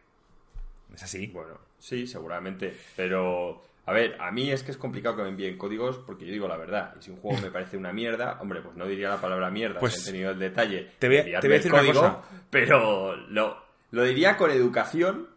Es 0.94 1.02
así. 1.02 1.28
Bueno, 1.28 1.58
sí, 1.78 2.06
seguramente. 2.06 2.76
Pero, 2.96 3.62
a 3.86 3.92
ver, 3.92 4.16
a 4.20 4.30
mí 4.30 4.50
es 4.50 4.62
que 4.62 4.70
es 4.70 4.76
complicado 4.76 5.16
que 5.16 5.22
me 5.22 5.28
envíen 5.30 5.56
códigos 5.58 5.98
porque 5.98 6.26
yo 6.26 6.32
digo 6.32 6.46
la 6.48 6.56
verdad. 6.56 6.94
Y 6.98 7.02
si 7.02 7.10
un 7.10 7.16
juego 7.18 7.40
me 7.40 7.50
parece 7.52 7.76
una 7.76 7.92
mierda, 7.92 8.38
hombre, 8.40 8.60
pues 8.60 8.76
no 8.76 8.86
diría 8.86 9.08
la 9.08 9.20
palabra 9.20 9.50
mierda 9.50 9.80
Pues, 9.80 9.94
si 9.94 10.08
he 10.08 10.12
tenido 10.12 10.30
el 10.30 10.38
detalle. 10.38 10.90
te 10.98 11.08
voy 11.08 11.18
a- 11.18 11.24
te 11.24 11.30
voy 11.30 11.34
a 11.36 11.38
el 11.40 11.50
decir 11.50 11.72
una 11.72 11.80
código, 11.82 12.00
cosa. 12.00 12.22
Pero 12.50 13.16
lo, 13.16 13.62
lo 13.90 14.04
diría 14.04 14.36
con 14.36 14.50
educación. 14.50 15.28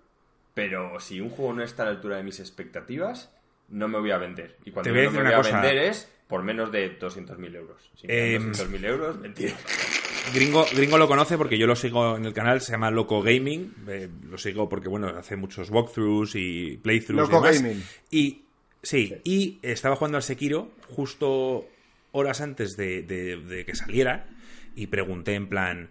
Pero 0.53 0.99
si 0.99 1.19
un 1.19 1.29
juego 1.31 1.51
no 1.53 1.63
está 1.63 1.81
a 1.81 1.85
la 1.87 1.91
altura 1.93 2.17
de 2.17 2.23
mis 2.23 2.39
expectativas, 2.39 3.31
no 3.69 3.87
me 3.87 3.97
voy 3.99 4.11
a 4.11 4.19
vender. 4.19 4.57
Y 4.65 4.71
cuando 4.71 4.83
Te 4.83 4.91
voy 4.91 4.99
a 4.99 5.03
no 5.05 5.11
me 5.11 5.17
decir 5.23 5.35
voy 5.35 5.49
a 5.51 5.61
vender 5.61 5.77
es 5.85 6.11
por 6.27 6.43
menos 6.43 6.71
de 6.71 6.99
200.000 6.99 7.55
euros. 7.55 7.89
Si 7.95 8.05
me 8.05 8.13
Eh, 8.35 8.39
dan 8.39 8.53
200.000 8.53 8.85
euros, 8.85 9.17
mentira. 9.19 9.55
Gringo, 10.33 10.65
Gringo 10.73 10.97
lo 10.97 11.07
conoce 11.07 11.37
porque 11.37 11.57
yo 11.57 11.67
lo 11.67 11.75
sigo 11.75 12.15
en 12.17 12.25
el 12.25 12.33
canal, 12.33 12.61
se 12.61 12.71
llama 12.71 12.89
Loco 12.91 13.21
Gaming. 13.21 13.73
eh, 13.87 14.09
lo 14.29 14.37
sigo 14.37 14.69
porque, 14.69 14.87
bueno, 14.89 15.07
hace 15.09 15.35
muchos 15.35 15.69
walkthroughs 15.69 16.35
y 16.35 16.77
playthroughs 16.77 17.29
Loco 17.29 17.45
y 17.47 17.51
demás. 17.51 17.61
Gaming. 17.61 17.83
Y, 18.11 18.41
sí, 18.81 19.13
y 19.23 19.59
estaba 19.61 19.95
jugando 19.95 20.17
al 20.17 20.23
Sekiro 20.23 20.71
justo 20.89 21.65
horas 22.11 22.41
antes 22.41 22.77
de, 22.77 23.01
de- 23.03 23.37
de 23.37 23.65
que 23.65 23.75
saliera 23.75 24.27
y 24.75 24.87
pregunté 24.87 25.33
en 25.35 25.47
plan, 25.49 25.89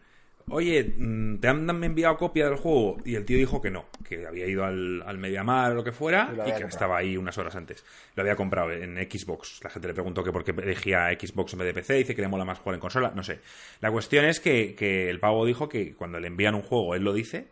oye, 0.51 0.95
mm, 0.97 1.39
¿te 1.39 1.49
han 1.49 1.69
enviado 1.85 2.17
copia 2.17 2.47
del 2.47 2.57
juego? 2.57 2.99
Y 3.05 3.15
el 3.15 3.25
tío 3.25 3.37
dijo 3.39 3.61
que 3.61 3.71
no, 3.71 3.87
que 4.09 4.27
había 4.27 4.47
ido 4.47 4.65
al, 4.65 5.03
al 5.07 5.19
Mediamar 5.19 5.73
o 5.73 5.75
lo 5.75 5.85
que 5.85 5.93
fuera 5.93 6.29
Y 6.31 6.31
que 6.31 6.37
comprado. 6.43 6.67
estaba 6.69 6.99
ahí 6.99 7.17
unas 7.17 7.37
horas 7.39 7.57
antes. 7.57 7.85
Lo 8.15 8.23
había 8.23 8.37
comprado 8.37 8.73
en 8.73 8.97
Xbox. 8.97 9.61
La 9.63 9.71
gente 9.71 9.89
le 9.89 9.95
preguntó 9.95 10.23
que 10.23 10.33
por 10.33 10.45
qué 10.45 10.51
elegía 10.51 11.09
Xbox 11.19 11.53
en 11.53 11.59
vez 11.61 11.67
de 11.69 11.75
PC. 11.75 11.95
Dice 11.95 12.15
que 12.15 12.23
le 12.23 12.29
mola 12.29 12.45
más 12.45 12.59
jugar 12.59 12.75
en 12.75 12.81
consola. 12.81 13.13
No 13.15 13.23
sé. 13.23 13.41
La 13.81 13.91
cuestión 13.91 14.25
es 14.25 14.41
que, 14.41 14.75
que 14.75 15.09
el 15.09 15.21
pavo 15.21 15.47
dijo 15.47 15.69
que 15.69 15.95
cuando 15.95 16.21
le 16.21 16.29
envían 16.29 16.55
un 16.55 16.63
juego, 16.63 16.95
él 16.95 17.03
lo 17.03 17.13
dice. 17.13 17.49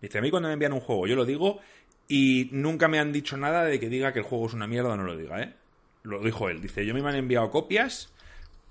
Dice, 0.00 0.18
a 0.18 0.20
mí 0.20 0.30
cuando 0.30 0.48
me 0.48 0.54
envían 0.54 0.72
un 0.72 0.80
juego, 0.80 1.06
yo 1.06 1.16
lo 1.16 1.24
digo 1.24 1.60
y 2.06 2.48
nunca 2.52 2.88
me 2.88 2.98
han 2.98 3.12
dicho 3.12 3.36
nada 3.36 3.64
de 3.64 3.78
que 3.78 3.88
diga 3.88 4.12
que 4.12 4.20
el 4.20 4.24
juego 4.24 4.46
es 4.46 4.54
una 4.54 4.66
mierda 4.66 4.90
o 4.90 4.96
no 4.96 5.04
lo 5.04 5.16
diga, 5.16 5.42
¿eh? 5.42 5.54
Lo 6.04 6.20
dijo 6.20 6.48
él. 6.48 6.60
Dice, 6.60 6.86
yo 6.86 6.94
me 6.94 7.00
han 7.00 7.16
enviado 7.16 7.50
copias 7.50 8.12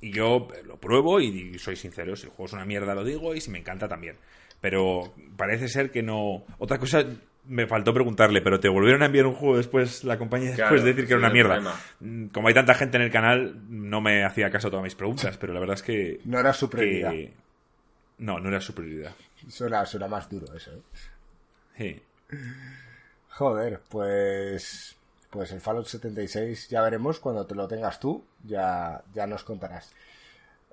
y 0.01 0.11
yo 0.11 0.47
lo 0.65 0.77
pruebo 0.77 1.19
y 1.19 1.57
soy 1.59 1.75
sincero. 1.75 2.15
Si 2.15 2.23
el 2.25 2.29
juego 2.29 2.45
es 2.45 2.53
una 2.53 2.65
mierda 2.65 2.93
lo 2.95 3.03
digo 3.03 3.33
y 3.35 3.41
si 3.41 3.49
me 3.51 3.59
encanta 3.59 3.87
también. 3.87 4.15
Pero 4.61 5.13
parece 5.35 5.67
ser 5.67 5.91
que 5.91 6.01
no... 6.03 6.43
Otra 6.59 6.77
cosa... 6.79 7.05
Me 7.49 7.65
faltó 7.65 7.93
preguntarle, 7.93 8.41
pero 8.41 8.59
te 8.59 8.67
volvieron 8.67 9.03
a 9.03 9.05
enviar 9.05 9.25
un 9.25 9.33
juego 9.33 9.55
después, 9.55 10.03
la 10.03 10.17
compañía 10.17 10.53
Claro, 10.53 10.71
después 10.75 10.83
de 10.83 10.89
decir 10.91 11.07
que 11.07 11.13
era 11.13 11.19
una 11.19 11.29
mierda. 11.29 11.53
problema. 11.61 11.79
Mm, 12.01 12.25
Como 12.27 12.49
hay 12.49 12.53
tanta 12.53 12.73
gente 12.73 12.97
en 12.97 13.03
el 13.03 13.09
canal, 13.11 13.55
no 13.69 14.01
me 14.01 14.25
hacía 14.25 14.49
caso 14.49 14.67
a 14.67 14.71
todas 14.71 14.83
mis 14.83 14.95
preguntas, 14.95 15.37
pero 15.37 15.53
la 15.53 15.61
verdad 15.61 15.75
es 15.75 15.81
que... 15.83 16.19
No 16.25 16.39
era 16.41 16.51
su 16.51 16.69
prioridad. 16.69 17.11
que- 17.11 17.31
No, 18.17 18.41
no 18.41 18.49
era 18.49 18.59
su 18.59 18.73
prioridad. 18.75 19.15
Suena, 19.47 19.85
suena 19.85 20.09
más 20.09 20.29
duro 20.29 20.53
eso, 20.53 20.71
¿eh? 20.73 20.81
Sí. 21.77 22.01
Joder, 23.29 23.79
pues. 23.89 24.96
Pues 25.29 25.51
el 25.51 25.61
Fallout 25.61 25.87
76 25.87 26.69
ya 26.69 26.81
veremos 26.81 27.19
cuando 27.19 27.45
te 27.45 27.55
lo 27.55 27.67
tengas 27.67 27.99
tú, 27.99 28.23
ya, 28.43 29.01
ya 29.13 29.27
nos 29.27 29.43
contarás. 29.43 29.91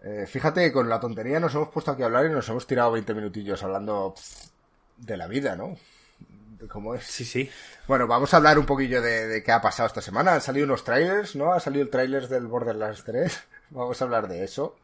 Eh, 0.03 0.27
fíjate, 0.27 0.71
con 0.71 0.88
la 0.88 1.01
tontería 1.01 1.40
nos 1.40 1.55
hemos 1.55 1.69
puesto 1.69 1.90
aquí 1.90 2.03
a 2.03 2.07
hablar 2.07 2.27
y 2.27 2.31
nos 2.31 2.49
hemos 2.49 2.67
tirado 2.67 2.93
20 2.93 3.14
minutillos 3.14 3.62
hablando 3.62 4.14
pff, 4.14 4.49
de 4.99 5.17
la 5.17 5.27
vida, 5.27 5.57
¿no? 5.57 5.77
De 6.61 6.69
cómo 6.69 6.95
es. 6.95 7.05
Sí, 7.05 7.25
sí. 7.25 7.51
Bueno, 7.88 8.07
vamos 8.07 8.33
a 8.33 8.37
hablar 8.37 8.59
un 8.59 8.67
poquillo 8.67 9.01
de, 9.01 9.27
de 9.27 9.43
qué 9.43 9.51
ha 9.51 9.62
pasado 9.62 9.87
esta 9.87 10.03
semana. 10.03 10.35
Han 10.35 10.40
salido 10.40 10.67
unos 10.67 10.85
trailers, 10.85 11.35
¿no? 11.37 11.53
Ha 11.53 11.61
salido 11.61 11.83
el 11.85 11.90
trailer 11.90 12.29
del 12.29 12.47
Borderlands 12.47 13.03
3. 13.05 13.45
Vamos 13.71 14.01
a 14.01 14.05
hablar 14.05 14.29
de 14.29 14.45
eso. 14.45 14.77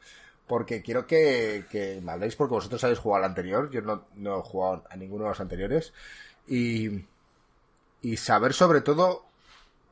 Porque 0.46 0.82
quiero 0.82 1.06
que, 1.06 1.66
que 1.70 2.00
me 2.02 2.12
habléis, 2.12 2.34
porque 2.34 2.54
vosotros 2.54 2.82
habéis 2.82 2.98
jugado 2.98 3.22
al 3.24 3.30
anterior. 3.30 3.70
Yo 3.70 3.82
no, 3.82 4.06
no 4.16 4.40
he 4.40 4.42
jugado 4.42 4.84
a 4.90 4.96
ninguno 4.96 5.24
de 5.24 5.30
los 5.30 5.40
anteriores. 5.40 5.92
Y, 6.48 7.04
y 8.02 8.16
saber 8.16 8.52
sobre 8.52 8.80
todo 8.80 9.29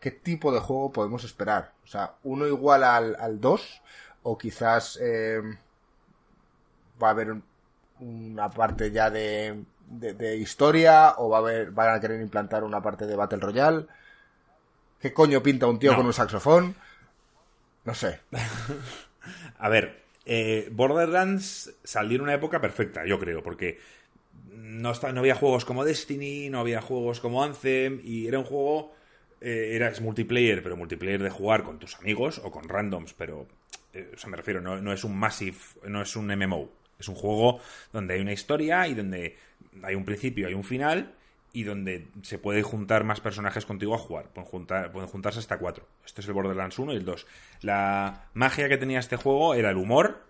qué 0.00 0.10
tipo 0.10 0.52
de 0.52 0.60
juego 0.60 0.92
podemos 0.92 1.24
esperar. 1.24 1.72
O 1.84 1.86
sea, 1.86 2.14
uno 2.24 2.46
igual 2.46 2.84
al, 2.84 3.16
al 3.20 3.40
2 3.40 3.82
o 4.22 4.36
quizás 4.38 4.98
eh, 5.00 5.40
va 7.02 7.08
a 7.08 7.10
haber 7.10 7.30
un- 7.32 7.44
una 8.00 8.48
parte 8.50 8.90
ya 8.90 9.10
de, 9.10 9.64
de, 9.88 10.14
de 10.14 10.36
historia 10.36 11.14
o 11.18 11.28
va 11.30 11.38
a 11.38 11.40
haber, 11.40 11.70
van 11.72 11.94
a 11.94 12.00
querer 12.00 12.20
implantar 12.20 12.62
una 12.64 12.82
parte 12.82 13.06
de 13.06 13.16
Battle 13.16 13.38
Royale. 13.40 13.86
¿Qué 15.00 15.12
coño 15.12 15.42
pinta 15.42 15.66
un 15.66 15.78
tío 15.78 15.92
No. 15.92 15.98
con 15.98 16.06
un 16.06 16.12
saxofón? 16.12 16.74
No 17.84 17.94
sé. 17.94 18.20
A 19.58 19.68
ver, 19.68 20.04
Eh, 20.30 20.68
Borderlands 20.72 21.72
salió 21.84 22.16
en 22.16 22.22
una 22.22 22.34
época 22.34 22.60
perfecta, 22.60 23.06
yo 23.06 23.18
creo, 23.18 23.42
porque 23.42 23.78
no, 24.52 24.92
no 24.92 25.20
había 25.20 25.34
juegos 25.34 25.64
como 25.64 25.86
Destiny, 25.86 26.50
no 26.50 26.60
había 26.60 26.82
juegos 26.82 27.20
como 27.20 27.42
Anthem, 27.42 28.00
y 28.04 28.26
era 28.26 28.38
un 28.38 28.44
juego, 28.44 28.92
eh, 29.40 29.70
era 29.72 29.92
multiplayer, 30.00 30.62
pero 30.62 30.76
multiplayer 30.76 31.22
de 31.22 31.30
jugar 31.30 31.62
con 31.62 31.78
tus 31.78 31.96
amigos 31.96 32.40
o 32.44 32.50
con 32.50 32.68
randoms, 32.68 33.14
pero, 33.14 33.46
eh, 33.92 34.10
o 34.14 34.18
sea, 34.18 34.30
me 34.30 34.36
refiero, 34.36 34.60
no, 34.60 34.80
no 34.80 34.92
es 34.92 35.04
un 35.04 35.16
Massive, 35.16 35.58
no 35.86 36.02
es 36.02 36.16
un 36.16 36.26
MMO, 36.26 36.70
es 36.98 37.08
un 37.08 37.14
juego 37.14 37.60
donde 37.92 38.14
hay 38.14 38.20
una 38.20 38.32
historia 38.32 38.86
y 38.88 38.94
donde 38.94 39.36
hay 39.82 39.94
un 39.94 40.04
principio, 40.04 40.48
hay 40.48 40.54
un 40.54 40.64
final, 40.64 41.14
y 41.52 41.64
donde 41.64 42.06
se 42.22 42.38
puede 42.38 42.62
juntar 42.62 43.04
más 43.04 43.20
personajes 43.20 43.64
contigo 43.64 43.94
a 43.94 43.98
jugar. 43.98 44.28
Pueden, 44.28 44.48
juntar, 44.48 44.92
pueden 44.92 45.08
juntarse 45.08 45.38
hasta 45.38 45.58
cuatro. 45.58 45.88
Este 46.04 46.20
es 46.20 46.28
el 46.28 46.34
Borderlands 46.34 46.78
1 46.78 46.92
y 46.92 46.96
el 46.96 47.04
2. 47.04 47.26
La 47.62 48.28
magia 48.34 48.68
que 48.68 48.76
tenía 48.76 48.98
este 48.98 49.16
juego 49.16 49.54
era 49.54 49.70
el 49.70 49.76
humor, 49.76 50.24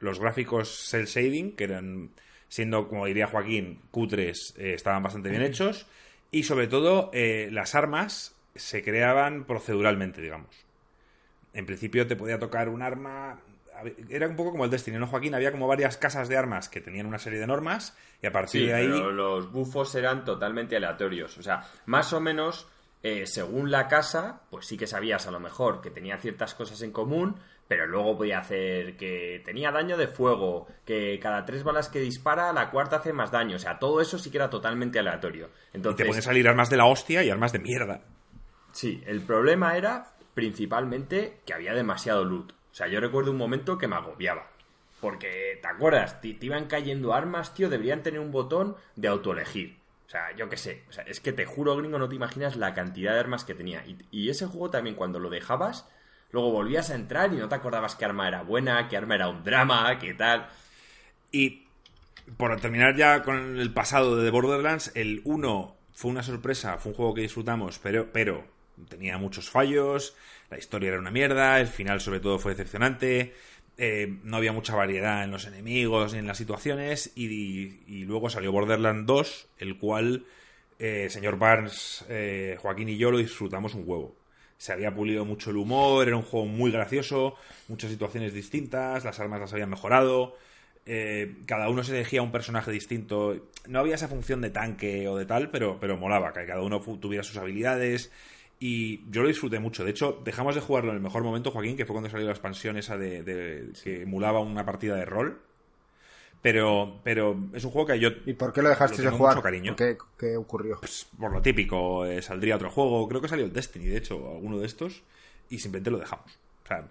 los 0.00 0.18
gráficos 0.18 0.88
cel 0.88 1.06
shading, 1.06 1.56
que 1.56 1.64
eran, 1.64 2.10
siendo, 2.48 2.88
como 2.88 3.06
diría 3.06 3.26
Joaquín, 3.26 3.80
cutres, 3.90 4.54
eh, 4.58 4.74
estaban 4.74 5.02
bastante 5.02 5.30
bien 5.30 5.42
hechos, 5.42 5.86
y 6.30 6.44
sobre 6.44 6.66
todo 6.66 7.10
eh, 7.12 7.48
las 7.52 7.74
armas 7.74 8.34
se 8.54 8.82
creaban 8.82 9.44
proceduralmente, 9.44 10.20
digamos. 10.20 10.66
En 11.52 11.66
principio 11.66 12.06
te 12.06 12.16
podía 12.16 12.38
tocar 12.38 12.68
un 12.68 12.82
arma 12.82 13.40
era 14.08 14.28
un 14.28 14.36
poco 14.36 14.52
como 14.52 14.64
el 14.64 14.70
Destiny, 14.70 14.98
¿no, 14.98 15.06
Joaquín? 15.06 15.34
Había 15.34 15.50
como 15.50 15.66
varias 15.66 15.96
casas 15.96 16.28
de 16.28 16.36
armas 16.36 16.68
que 16.68 16.80
tenían 16.80 17.06
una 17.06 17.18
serie 17.18 17.38
de 17.38 17.46
normas 17.46 17.96
y 18.22 18.26
a 18.26 18.32
partir 18.32 18.66
de 18.66 18.74
ahí... 18.74 18.86
Pero 18.86 19.12
los 19.12 19.50
bufos 19.50 19.94
eran 19.94 20.24
totalmente 20.24 20.76
aleatorios. 20.76 21.38
O 21.38 21.42
sea, 21.42 21.62
más 21.86 22.12
o 22.12 22.20
menos, 22.20 22.68
eh, 23.02 23.26
según 23.26 23.70
la 23.70 23.88
casa, 23.88 24.42
pues 24.50 24.66
sí 24.66 24.76
que 24.76 24.86
sabías 24.86 25.26
a 25.26 25.30
lo 25.30 25.40
mejor 25.40 25.80
que 25.80 25.90
tenía 25.90 26.18
ciertas 26.18 26.54
cosas 26.54 26.82
en 26.82 26.92
común, 26.92 27.36
pero 27.66 27.86
luego 27.86 28.18
podía 28.18 28.38
hacer 28.38 28.96
que 28.96 29.42
tenía 29.44 29.72
daño 29.72 29.96
de 29.96 30.06
fuego, 30.06 30.66
que 30.84 31.18
cada 31.20 31.44
tres 31.44 31.64
balas 31.64 31.88
que 31.88 32.00
dispara, 32.00 32.52
la 32.52 32.70
cuarta 32.70 32.96
hace 32.96 33.12
más 33.12 33.30
daño. 33.30 33.56
O 33.56 33.60
sea, 33.60 33.78
todo 33.78 34.00
eso 34.00 34.18
sí 34.18 34.30
que 34.30 34.38
era 34.38 34.50
totalmente 34.50 34.98
aleatorio. 34.98 35.50
Entonces, 35.72 36.00
y 36.00 36.02
te 36.02 36.08
pueden 36.08 36.22
salir 36.22 36.48
armas 36.48 36.70
de 36.70 36.76
la 36.76 36.86
hostia 36.86 37.22
y 37.22 37.30
armas 37.30 37.52
de 37.52 37.58
mierda. 37.58 38.02
Sí, 38.72 39.02
el 39.06 39.20
problema 39.20 39.76
era 39.76 40.12
principalmente 40.34 41.40
que 41.46 41.54
había 41.54 41.74
demasiado 41.74 42.24
loot. 42.24 42.52
O 42.52 42.74
sea, 42.74 42.88
yo 42.88 43.00
recuerdo 43.00 43.30
un 43.30 43.36
momento 43.36 43.78
que 43.78 43.88
me 43.88 43.96
agobiaba. 43.96 44.48
Porque, 45.00 45.58
¿te 45.60 45.68
acuerdas? 45.68 46.20
Te, 46.20 46.36
iban 46.40 46.66
cayendo 46.66 47.12
armas, 47.12 47.54
tío, 47.54 47.68
deberían 47.68 48.02
tener 48.02 48.20
un 48.20 48.32
botón 48.32 48.76
de 48.96 49.08
autoelegir. 49.08 49.76
O 50.06 50.10
sea, 50.10 50.34
yo 50.36 50.48
qué 50.48 50.56
sé. 50.56 50.84
O 50.88 50.92
sea, 50.92 51.04
es 51.04 51.20
que 51.20 51.32
te 51.32 51.44
juro, 51.44 51.76
gringo, 51.76 51.98
no 51.98 52.08
te 52.08 52.14
imaginas 52.14 52.56
la 52.56 52.72
cantidad 52.72 53.12
de 53.12 53.20
armas 53.20 53.44
que 53.44 53.54
tenía. 53.54 53.84
Y, 54.10 54.30
ese 54.30 54.46
juego 54.46 54.70
también, 54.70 54.96
cuando 54.96 55.18
lo 55.18 55.28
dejabas, 55.28 55.88
luego 56.30 56.52
volvías 56.52 56.90
a 56.90 56.94
entrar 56.94 57.32
y 57.34 57.36
no 57.36 57.48
te 57.48 57.54
acordabas 57.54 57.96
qué 57.96 58.04
arma 58.04 58.28
era 58.28 58.42
buena, 58.42 58.88
qué 58.88 58.96
arma 58.96 59.16
era 59.16 59.28
un 59.28 59.42
drama, 59.44 59.98
qué 59.98 60.14
tal. 60.14 60.48
Y 61.30 61.66
por 62.36 62.58
terminar 62.60 62.96
ya 62.96 63.22
con 63.22 63.58
el 63.58 63.72
pasado 63.72 64.16
de 64.16 64.24
The 64.24 64.30
Borderlands, 64.30 64.92
el 64.94 65.20
1 65.24 65.76
fue 65.94 66.10
una 66.10 66.22
sorpresa, 66.22 66.78
fue 66.78 66.92
un 66.92 66.96
juego 66.96 67.14
que 67.14 67.22
disfrutamos, 67.22 67.78
pero, 67.80 68.12
pero 68.12 68.51
tenía 68.88 69.18
muchos 69.18 69.50
fallos, 69.50 70.16
la 70.50 70.58
historia 70.58 70.88
era 70.88 70.98
una 70.98 71.10
mierda, 71.10 71.60
el 71.60 71.66
final 71.66 72.00
sobre 72.00 72.20
todo 72.20 72.38
fue 72.38 72.52
decepcionante, 72.52 73.32
eh, 73.78 74.18
no 74.22 74.36
había 74.36 74.52
mucha 74.52 74.76
variedad 74.76 75.24
en 75.24 75.30
los 75.30 75.46
enemigos 75.46 76.12
ni 76.12 76.18
en 76.18 76.26
las 76.26 76.36
situaciones 76.36 77.12
y, 77.14 78.04
luego 78.04 78.28
salió 78.28 78.52
Borderlands 78.52 79.06
2, 79.06 79.48
el 79.58 79.78
cual 79.78 80.26
eh, 80.78 81.08
señor 81.08 81.38
Barnes, 81.38 82.04
eh, 82.08 82.58
Joaquín 82.60 82.90
y 82.90 82.98
yo 82.98 83.10
lo 83.10 83.18
disfrutamos 83.18 83.74
un 83.74 83.84
huevo. 83.86 84.14
Se 84.58 84.72
había 84.72 84.94
pulido 84.94 85.24
mucho 85.24 85.50
el 85.50 85.56
humor, 85.56 86.06
era 86.06 86.16
un 86.16 86.22
juego 86.22 86.46
muy 86.46 86.70
gracioso, 86.70 87.34
muchas 87.68 87.90
situaciones 87.90 88.34
distintas, 88.34 89.04
las 89.04 89.18
armas 89.18 89.40
las 89.40 89.52
habían 89.52 89.70
mejorado, 89.70 90.36
cada 91.46 91.68
uno 91.68 91.82
se 91.82 91.92
elegía 91.92 92.22
un 92.22 92.30
personaje 92.30 92.70
distinto. 92.70 93.50
No 93.66 93.80
había 93.80 93.96
esa 93.96 94.06
función 94.06 94.40
de 94.40 94.50
tanque 94.50 95.08
o 95.08 95.16
de 95.16 95.26
tal, 95.26 95.50
pero, 95.50 95.80
pero 95.80 95.96
molaba, 95.96 96.32
que 96.32 96.46
cada 96.46 96.62
uno 96.62 96.80
tuviera 96.80 97.24
sus 97.24 97.36
habilidades 97.38 98.12
y 98.64 99.02
yo 99.10 99.22
lo 99.22 99.28
disfruté 99.28 99.58
mucho. 99.58 99.82
De 99.82 99.90
hecho, 99.90 100.22
dejamos 100.24 100.54
de 100.54 100.60
jugarlo 100.60 100.90
en 100.90 100.98
el 100.98 101.02
mejor 101.02 101.24
momento, 101.24 101.50
Joaquín, 101.50 101.76
que 101.76 101.84
fue 101.84 101.94
cuando 101.94 102.08
salió 102.08 102.26
la 102.26 102.32
expansión 102.32 102.76
esa 102.76 102.96
de, 102.96 103.72
que 103.82 104.02
emulaba 104.02 104.38
una 104.38 104.64
partida 104.64 104.94
de 104.94 105.04
rol. 105.04 105.40
Pero, 106.42 107.00
pero 107.02 107.36
es 107.54 107.64
un 107.64 107.72
juego 107.72 107.88
que 107.88 107.98
yo. 107.98 108.10
¿Y 108.24 108.34
por 108.34 108.52
qué 108.52 108.62
lo 108.62 108.68
dejaste 108.68 109.02
de 109.02 109.10
jugar? 109.10 109.42
cariño. 109.42 109.74
¿Qué, 109.74 109.98
¿Qué, 110.16 110.36
ocurrió? 110.36 110.78
Pues 110.78 111.08
por 111.18 111.32
lo 111.32 111.42
típico, 111.42 112.06
eh, 112.06 112.22
saldría 112.22 112.54
otro 112.54 112.70
juego. 112.70 113.08
Creo 113.08 113.20
que 113.20 113.26
salió 113.26 113.44
el 113.44 113.52
Destiny, 113.52 113.86
de 113.86 113.96
hecho, 113.96 114.30
alguno 114.30 114.60
de 114.60 114.66
estos. 114.66 115.02
Y 115.50 115.58
simplemente 115.58 115.90
lo 115.90 115.98
dejamos. 115.98 116.38
O 116.62 116.68
sea, 116.68 116.88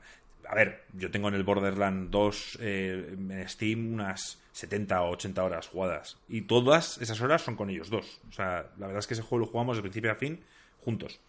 a 0.49 0.55
ver, 0.55 0.83
yo 0.91 1.09
tengo 1.09 1.29
en 1.29 1.35
el 1.35 1.43
Borderlands 1.43 2.11
2 2.11 2.57
eh, 2.59 3.15
en 3.17 3.47
Steam 3.47 3.93
unas 3.93 4.41
70 4.51 5.03
o 5.03 5.11
80 5.11 5.41
horas 5.41 5.69
jugadas. 5.69 6.17
Y 6.27 6.41
todas 6.41 6.97
esas 6.97 7.21
horas 7.21 7.41
son 7.41 7.55
con 7.55 7.69
ellos 7.69 7.89
dos. 7.89 8.19
O 8.29 8.33
sea, 8.33 8.71
la 8.77 8.87
verdad 8.87 8.99
es 8.99 9.07
que 9.07 9.13
ese 9.13 9.23
juego 9.23 9.45
lo 9.45 9.51
jugamos 9.51 9.77
de 9.77 9.83
principio 9.83 10.11
a 10.11 10.15
fin 10.15 10.43
juntos. 10.83 11.21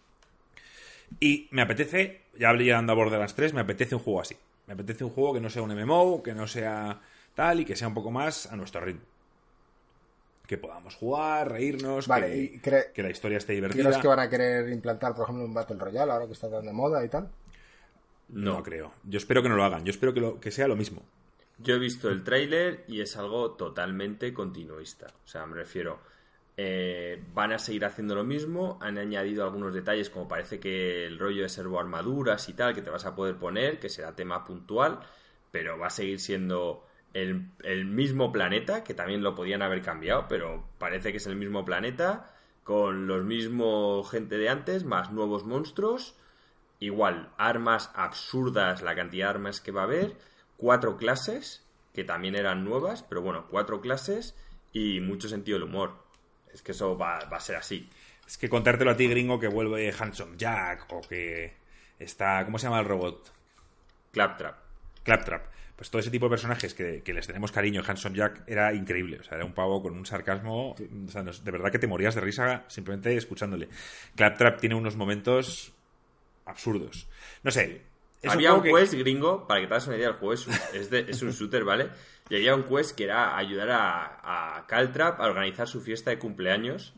Y 1.19 1.47
me 1.51 1.61
apetece, 1.61 2.21
ya 2.37 2.49
hablé 2.49 2.65
llegando 2.65 2.91
a 2.91 2.95
Borderlands 2.95 3.35
3, 3.35 3.53
me 3.53 3.61
apetece 3.61 3.95
un 3.95 4.01
juego 4.01 4.21
así. 4.21 4.35
Me 4.67 4.73
apetece 4.73 5.03
un 5.03 5.09
juego 5.09 5.33
que 5.33 5.41
no 5.41 5.49
sea 5.49 5.61
un 5.61 5.75
MMO, 5.75 6.23
que 6.23 6.33
no 6.33 6.47
sea 6.47 7.01
tal 7.35 7.59
y 7.59 7.65
que 7.65 7.75
sea 7.75 7.87
un 7.87 7.93
poco 7.93 8.11
más 8.11 8.51
a 8.51 8.55
nuestro 8.55 8.81
ritmo. 8.81 9.01
Que 10.47 10.57
podamos 10.57 10.95
jugar, 10.95 11.51
reírnos, 11.51 12.07
vale, 12.07 12.59
que, 12.61 13.03
la 13.03 13.09
historia 13.09 13.37
esté 13.37 13.53
divertida. 13.53 13.83
¿Crees 13.83 13.97
que 13.97 14.07
van 14.07 14.19
a 14.19 14.29
querer 14.29 14.69
implantar, 14.69 15.15
por 15.15 15.23
ejemplo, 15.23 15.45
un 15.45 15.53
Battle 15.53 15.77
Royale 15.77 16.11
ahora 16.11 16.27
que 16.27 16.33
está 16.33 16.49
tan 16.49 16.65
de 16.65 16.73
moda 16.73 17.03
y 17.03 17.09
tal? 17.09 17.29
No, 18.29 18.61
creo. 18.61 18.93
Yo 19.03 19.17
espero 19.17 19.41
que 19.41 19.49
no 19.49 19.55
lo 19.55 19.63
hagan. 19.63 19.85
Yo 19.85 19.91
espero 19.91 20.13
que, 20.13 20.19
lo, 20.19 20.39
que 20.39 20.51
sea 20.51 20.67
lo 20.67 20.75
mismo. 20.75 21.01
Yo 21.59 21.75
he 21.75 21.79
visto 21.79 22.09
el 22.09 22.23
tráiler 22.23 22.83
y 22.87 23.01
es 23.01 23.15
algo 23.15 23.51
totalmente 23.51 24.33
continuista. 24.33 25.07
O 25.23 25.27
sea, 25.27 25.45
me 25.45 25.55
refiero 25.55 25.99
eh, 26.55 27.23
van 27.33 27.51
a 27.51 27.57
seguir 27.57 27.83
haciendo 27.85 28.13
lo 28.13 28.23
mismo, 28.23 28.77
han 28.81 28.99
añadido 28.99 29.43
algunos 29.43 29.73
detalles 29.73 30.11
como 30.11 30.27
parece 30.27 30.59
que 30.59 31.07
el 31.07 31.17
rollo 31.17 31.41
de 31.41 31.49
servo 31.49 31.79
armaduras 31.79 32.47
y 32.47 32.53
tal 32.53 32.75
que 32.75 32.83
te 32.83 32.91
vas 32.91 33.05
a 33.05 33.15
poder 33.15 33.37
poner, 33.37 33.79
que 33.79 33.89
será 33.89 34.15
tema 34.15 34.43
puntual, 34.43 34.99
pero 35.51 35.79
va 35.79 35.87
a 35.87 35.89
seguir 35.89 36.19
siendo 36.19 36.85
el, 37.13 37.85
mismo 37.85 38.31
planeta, 38.31 38.83
que 38.83 38.93
también 38.93 39.23
lo 39.23 39.35
podían 39.35 39.61
haber 39.63 39.81
cambiado, 39.81 40.27
pero 40.27 40.63
parece 40.77 41.11
que 41.11 41.17
es 41.17 41.27
el 41.27 41.35
mismo 41.35 41.65
planeta, 41.65 42.35
con 42.63 43.07
los 43.07 43.23
mismos 43.23 44.09
gente 44.09 44.37
de 44.37 44.49
antes, 44.49 44.83
más 44.83 45.11
nuevos 45.11 45.45
monstruos, 45.45 46.15
igual, 46.79 47.31
armas 47.37 47.91
absurdas, 47.95 48.81
la 48.83 48.95
cantidad 48.95 49.27
de 49.27 49.29
armas 49.31 49.59
que 49.61 49.71
va 49.71 49.81
a 49.81 49.85
haber, 49.85 50.17
cuatro 50.57 50.97
clases, 50.97 51.65
que 51.93 52.03
también 52.03 52.35
eran 52.35 52.63
nuevas, 52.63 53.03
pero 53.03 53.21
bueno, 53.21 53.47
cuatro 53.49 53.81
clases 53.81 54.35
y 54.71 54.99
mucho 54.99 55.29
sentido 55.29 55.57
del 55.57 55.69
humor 55.69 56.02
es 56.53 56.61
que 56.61 56.71
eso 56.71 56.97
va, 56.97 57.17
a 57.17 57.39
ser 57.39 57.55
así. 57.55 57.89
Es 58.25 58.37
que 58.37 58.47
contártelo 58.47 58.91
a 58.91 58.95
ti, 58.95 59.07
gringo, 59.07 59.39
que 59.39 59.47
vuelve 59.47 59.93
Handsome 59.97 60.37
Jack 60.37 60.85
o 60.93 61.01
que 61.01 61.53
está. 61.99 62.45
¿Cómo 62.45 62.57
se 62.57 62.67
llama 62.67 62.79
el 62.79 62.85
robot? 62.85 63.33
Claptrap. 64.11 64.57
Claptrap. 65.03 65.45
Pues 65.75 65.89
todo 65.89 65.99
ese 65.99 66.11
tipo 66.11 66.27
de 66.27 66.29
personajes 66.29 66.73
que, 66.73 67.01
les 67.05 67.27
tenemos 67.27 67.51
cariño, 67.51 67.81
Handsome 67.85 68.15
Jack 68.15 68.43
era 68.47 68.73
increíble. 68.73 69.17
O 69.19 69.23
sea, 69.23 69.37
era 69.37 69.45
un 69.45 69.53
pavo 69.53 69.81
con 69.81 69.97
un 69.97 70.05
sarcasmo. 70.05 70.71
O 70.71 71.11
sea, 71.11 71.23
de 71.23 71.51
verdad 71.51 71.71
que 71.71 71.79
te 71.79 71.87
morías 71.87 72.15
de 72.15 72.21
risa 72.21 72.63
simplemente 72.67 73.15
escuchándole. 73.17 73.67
Claptrap 74.15 74.59
tiene 74.59 74.75
unos 74.75 74.95
momentos 74.95 75.73
absurdos. 76.45 77.07
No 77.41 77.51
sé. 77.51 77.81
Había 78.25 78.53
un, 78.53 78.63
quest 78.63 78.93
gringo, 78.93 79.45
para 79.45 79.59
que 79.59 79.67
te 79.67 79.73
hagas 79.73 79.87
una 79.87 79.97
idea, 79.97 80.07
el 80.09 80.13
juego 80.13 80.33
es 80.33 80.47
es 80.91 81.21
un 81.21 81.31
shooter, 81.31 81.65
¿vale? 81.65 81.89
Y 82.29 82.35
había 82.35 82.55
un 82.55 82.63
quest 82.63 82.95
que 82.95 83.05
era 83.05 83.37
ayudar 83.37 83.69
a, 83.71 84.57
a 84.57 84.67
Caltrap 84.67 85.19
a 85.19 85.25
organizar 85.25 85.67
su 85.67 85.81
fiesta 85.81 86.09
de 86.09 86.19
cumpleaños, 86.19 86.93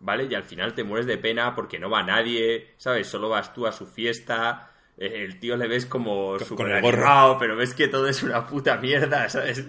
¿vale? 0.00 0.28
Y 0.30 0.34
al 0.34 0.44
final 0.44 0.74
te 0.74 0.84
mueres 0.84 1.06
de 1.06 1.18
pena 1.18 1.54
porque 1.54 1.78
no 1.78 1.90
va 1.90 2.02
nadie, 2.02 2.74
¿sabes? 2.76 3.06
Solo 3.08 3.28
vas 3.28 3.52
tú 3.54 3.66
a 3.66 3.72
su 3.72 3.86
fiesta, 3.86 4.71
el 4.98 5.40
tío 5.40 5.56
le 5.56 5.68
ves 5.68 5.86
como 5.86 6.36
animado, 6.36 7.38
pero 7.38 7.56
ves 7.56 7.74
que 7.74 7.88
todo 7.88 8.06
es 8.08 8.22
una 8.22 8.46
puta 8.46 8.76
mierda, 8.76 9.28
¿sabes? 9.30 9.64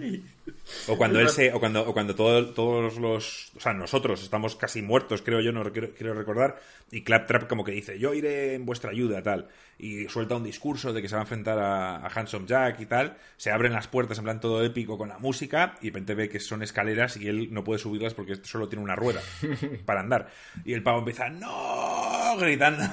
O 0.86 0.96
cuando 0.96 1.18
él 1.20 1.30
se, 1.30 1.52
o 1.52 1.60
cuando, 1.60 1.86
o 1.88 1.92
cuando 1.92 2.14
todos 2.14 2.96
los, 2.98 3.52
o 3.56 3.60
sea, 3.60 3.72
nosotros 3.72 4.22
estamos 4.22 4.54
casi 4.56 4.82
muertos, 4.82 5.22
creo 5.22 5.40
yo, 5.40 5.52
no 5.52 5.64
quiero, 5.72 6.14
recordar, 6.14 6.60
y 6.90 7.02
Claptrap 7.02 7.48
como 7.48 7.64
que 7.64 7.72
dice, 7.72 7.98
yo 7.98 8.12
iré 8.12 8.54
en 8.54 8.66
vuestra 8.66 8.90
ayuda, 8.90 9.22
tal, 9.22 9.48
y 9.78 10.08
suelta 10.08 10.36
un 10.36 10.44
discurso 10.44 10.92
de 10.92 11.00
que 11.00 11.08
se 11.08 11.14
va 11.14 11.22
a 11.22 11.24
enfrentar 11.24 11.58
a, 11.58 11.96
a 11.96 12.08
Handsome 12.08 12.46
Jack 12.46 12.80
y 12.80 12.86
tal, 12.86 13.16
se 13.36 13.50
abren 13.50 13.72
las 13.72 13.88
puertas 13.88 14.18
en 14.18 14.24
plan 14.24 14.40
todo 14.40 14.62
épico 14.62 14.98
con 14.98 15.08
la 15.08 15.18
música, 15.18 15.76
y 15.80 15.86
de 15.86 15.90
repente 15.90 16.14
ve 16.14 16.28
que 16.28 16.40
son 16.40 16.62
escaleras 16.62 17.16
y 17.16 17.28
él 17.28 17.48
no 17.52 17.64
puede 17.64 17.78
subirlas 17.78 18.14
porque 18.14 18.36
solo 18.36 18.68
tiene 18.68 18.84
una 18.84 18.96
rueda 18.96 19.20
para 19.86 20.00
andar. 20.00 20.28
Y 20.64 20.74
el 20.74 20.82
pavo 20.82 20.98
empieza, 20.98 21.30
¡no! 21.30 22.36
gritando. 22.38 22.84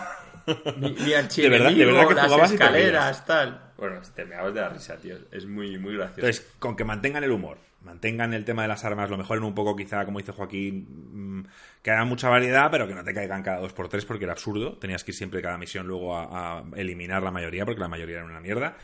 Ni, 0.77 0.91
de 0.93 1.49
verdad, 1.49 1.71
de 1.71 1.85
verdad 1.85 2.07
que 2.07 2.15
las 2.15 2.51
escaleras, 2.51 3.25
tal. 3.25 3.71
Bueno, 3.77 3.99
te 4.15 4.25
me 4.25 4.35
de 4.35 4.61
la 4.61 4.69
risa, 4.69 4.97
tío. 4.97 5.17
Es 5.31 5.45
muy, 5.45 5.77
muy 5.79 5.95
gracioso. 5.95 6.27
Entonces, 6.27 6.53
con 6.59 6.75
que 6.75 6.83
mantengan 6.83 7.23
el 7.23 7.31
humor, 7.31 7.57
mantengan 7.83 8.33
el 8.33 8.45
tema 8.45 8.61
de 8.61 8.67
las 8.67 8.85
armas, 8.85 9.09
lo 9.09 9.17
mejoren 9.17 9.43
un 9.43 9.55
poco, 9.55 9.75
quizá, 9.75 10.05
como 10.05 10.19
dice 10.19 10.31
Joaquín, 10.31 11.39
mm, 11.39 11.47
que 11.81 11.91
hagan 11.91 12.07
mucha 12.07 12.29
variedad, 12.29 12.69
pero 12.69 12.87
que 12.87 12.93
no 12.93 13.03
te 13.03 13.13
caigan 13.13 13.41
cada 13.41 13.59
dos 13.59 13.73
por 13.73 13.89
tres 13.89 14.05
porque 14.05 14.25
era 14.25 14.33
absurdo. 14.33 14.73
Tenías 14.77 15.03
que 15.03 15.11
ir 15.11 15.15
siempre 15.15 15.41
cada 15.41 15.57
misión 15.57 15.87
luego 15.87 16.15
a, 16.15 16.63
eliminar 16.75 17.23
la 17.23 17.31
mayoría, 17.31 17.65
porque 17.65 17.81
la 17.81 17.87
mayoría 17.87 18.17
era 18.17 18.25
una 18.25 18.39
mierda. 18.39 18.77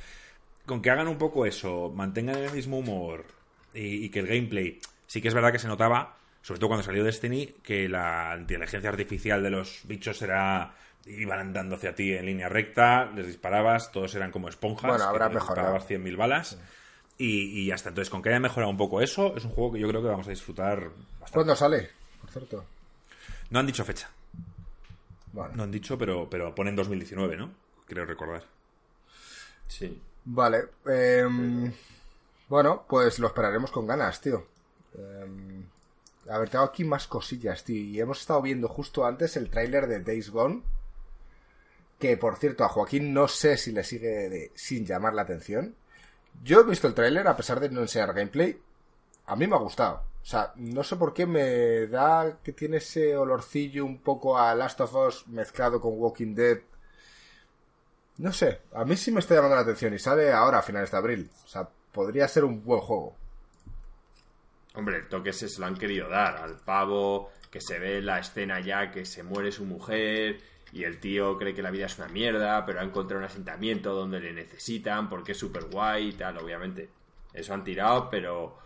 con 0.65 0.81
que 0.81 0.89
hagan 0.89 1.07
un 1.07 1.17
poco 1.17 1.45
eso, 1.45 1.91
mantengan 1.95 2.37
el 2.37 2.51
mismo 2.51 2.79
humor 2.79 3.25
y, 3.73 4.05
y 4.05 4.09
que 4.09 4.19
el 4.19 4.27
gameplay, 4.27 4.79
sí 5.05 5.21
que 5.21 5.27
es 5.27 5.33
verdad 5.33 5.51
que 5.51 5.59
se 5.59 5.67
notaba, 5.67 6.17
sobre 6.41 6.59
todo 6.59 6.69
cuando 6.69 6.83
salió 6.83 7.03
Destiny, 7.03 7.55
que 7.61 7.89
la 7.89 8.35
inteligencia 8.39 8.89
artificial 8.89 9.43
de 9.43 9.49
los 9.49 9.81
bichos 9.83 10.21
era 10.21 10.73
iban 11.07 11.39
andando 11.39 11.75
hacia 11.75 11.95
ti 11.95 12.13
en 12.13 12.25
línea 12.25 12.49
recta, 12.49 13.05
les 13.15 13.27
disparabas, 13.27 13.91
todos 13.91 14.13
eran 14.15 14.31
como 14.31 14.49
esponjas, 14.49 14.89
Bueno, 14.91 15.03
habrá 15.05 15.29
mejorado. 15.29 15.73
disparabas 15.73 15.89
100.000 15.89 16.17
balas 16.17 16.59
y, 17.17 17.61
y 17.61 17.71
hasta 17.71 17.89
entonces 17.89 18.09
con 18.09 18.21
que 18.21 18.29
haya 18.29 18.39
mejorado 18.39 18.69
un 18.71 18.77
poco 18.77 19.01
eso, 19.01 19.35
es 19.35 19.45
un 19.45 19.51
juego 19.51 19.73
que 19.73 19.79
yo 19.79 19.87
creo 19.87 20.01
que 20.01 20.07
vamos 20.09 20.27
a 20.27 20.31
disfrutar 20.31 20.89
bastante. 21.19 21.31
¿Cuándo 21.33 21.55
sale? 21.55 21.89
Por 22.21 22.29
cierto. 22.31 22.65
No 23.49 23.59
han 23.59 23.65
dicho 23.67 23.85
fecha, 23.85 24.09
Vale. 25.33 25.55
no 25.55 25.63
han 25.63 25.71
dicho, 25.71 25.97
pero, 25.97 26.29
pero 26.29 26.53
ponen 26.53 26.75
2019, 26.75 27.37
¿no? 27.37 27.51
Creo 27.87 28.05
recordar. 28.05 28.43
Sí. 29.67 30.01
Vale. 30.25 30.65
em, 30.85 31.71
bueno, 32.49 32.85
pues 32.87 33.19
lo 33.19 33.27
esperaremos 33.27 33.71
con 33.71 33.87
ganas, 33.87 34.19
tío. 34.21 34.45
Em, 34.97 35.63
a 36.29 36.37
ver, 36.39 36.49
tengo 36.49 36.65
aquí 36.65 36.83
más 36.83 37.07
cosillas, 37.07 37.63
tío. 37.63 37.77
Y 37.81 37.99
hemos 37.99 38.19
estado 38.19 38.41
viendo 38.41 38.67
justo 38.67 39.05
antes 39.05 39.37
el 39.37 39.49
tráiler 39.49 39.87
de 39.87 40.01
Days 40.01 40.29
Gone. 40.29 40.63
Que, 41.99 42.15
por 42.17 42.37
cierto, 42.37 42.63
a 42.63 42.69
Joaquín 42.69 43.13
no 43.13 43.27
sé 43.27 43.57
si 43.57 43.71
le 43.71 43.83
sigue 43.83 44.29
de- 44.29 44.51
sin 44.55 44.85
llamar 44.85 45.13
la 45.13 45.23
atención. 45.23 45.75
Yo 46.43 46.61
he 46.61 46.63
visto 46.63 46.87
el 46.87 46.93
tráiler, 46.93 47.27
a 47.27 47.35
pesar 47.35 47.59
de 47.59 47.69
no 47.69 47.81
enseñar 47.81 48.13
gameplay. 48.13 48.59
A 49.25 49.35
mí 49.35 49.47
me 49.47 49.55
ha 49.55 49.59
gustado. 49.59 50.03
O 50.21 50.25
sea, 50.25 50.51
no 50.57 50.83
sé 50.83 50.95
por 50.97 51.13
qué 51.13 51.25
me 51.25 51.87
da 51.87 52.37
que 52.43 52.53
tiene 52.53 52.77
ese 52.77 53.15
olorcillo 53.17 53.85
un 53.85 53.99
poco 53.99 54.37
a 54.37 54.53
Last 54.53 54.79
of 54.81 54.93
Us 54.95 55.27
mezclado 55.27 55.79
con 55.81 55.93
Walking 55.95 56.35
Dead. 56.35 56.59
No 58.17 58.31
sé, 58.33 58.61
a 58.73 58.83
mí 58.83 58.95
sí 58.97 59.11
me 59.11 59.19
está 59.19 59.35
llamando 59.35 59.55
la 59.55 59.61
atención 59.61 59.93
y 59.93 59.99
sale 59.99 60.31
ahora 60.31 60.59
a 60.59 60.63
finales 60.63 60.91
de 60.91 60.97
abril. 60.97 61.29
O 61.45 61.47
sea, 61.47 61.67
podría 61.91 62.27
ser 62.27 62.43
un 62.43 62.63
buen 62.63 62.81
juego. 62.81 63.15
Hombre, 64.75 64.97
el 64.97 65.07
toque 65.07 65.33
se 65.33 65.47
lo 65.59 65.65
han 65.65 65.75
querido 65.77 66.09
dar 66.09 66.37
al 66.37 66.57
pavo, 66.57 67.31
que 67.49 67.61
se 67.61 67.79
ve 67.79 68.01
la 68.01 68.19
escena 68.19 68.59
ya 68.59 68.91
que 68.91 69.05
se 69.05 69.23
muere 69.23 69.51
su 69.51 69.65
mujer 69.65 70.39
y 70.73 70.83
el 70.83 70.99
tío 70.99 71.37
cree 71.37 71.53
que 71.53 71.61
la 71.61 71.71
vida 71.71 71.85
es 71.85 71.97
una 71.97 72.07
mierda, 72.09 72.65
pero 72.65 72.79
ha 72.79 72.83
encontrado 72.83 73.19
un 73.19 73.25
asentamiento 73.25 73.93
donde 73.93 74.19
le 74.19 74.33
necesitan 74.33 75.09
porque 75.09 75.31
es 75.33 75.37
súper 75.37 75.65
guay 75.65 76.09
y 76.09 76.13
tal, 76.13 76.37
obviamente. 76.37 76.89
Eso 77.33 77.53
han 77.53 77.63
tirado, 77.63 78.09
pero 78.09 78.57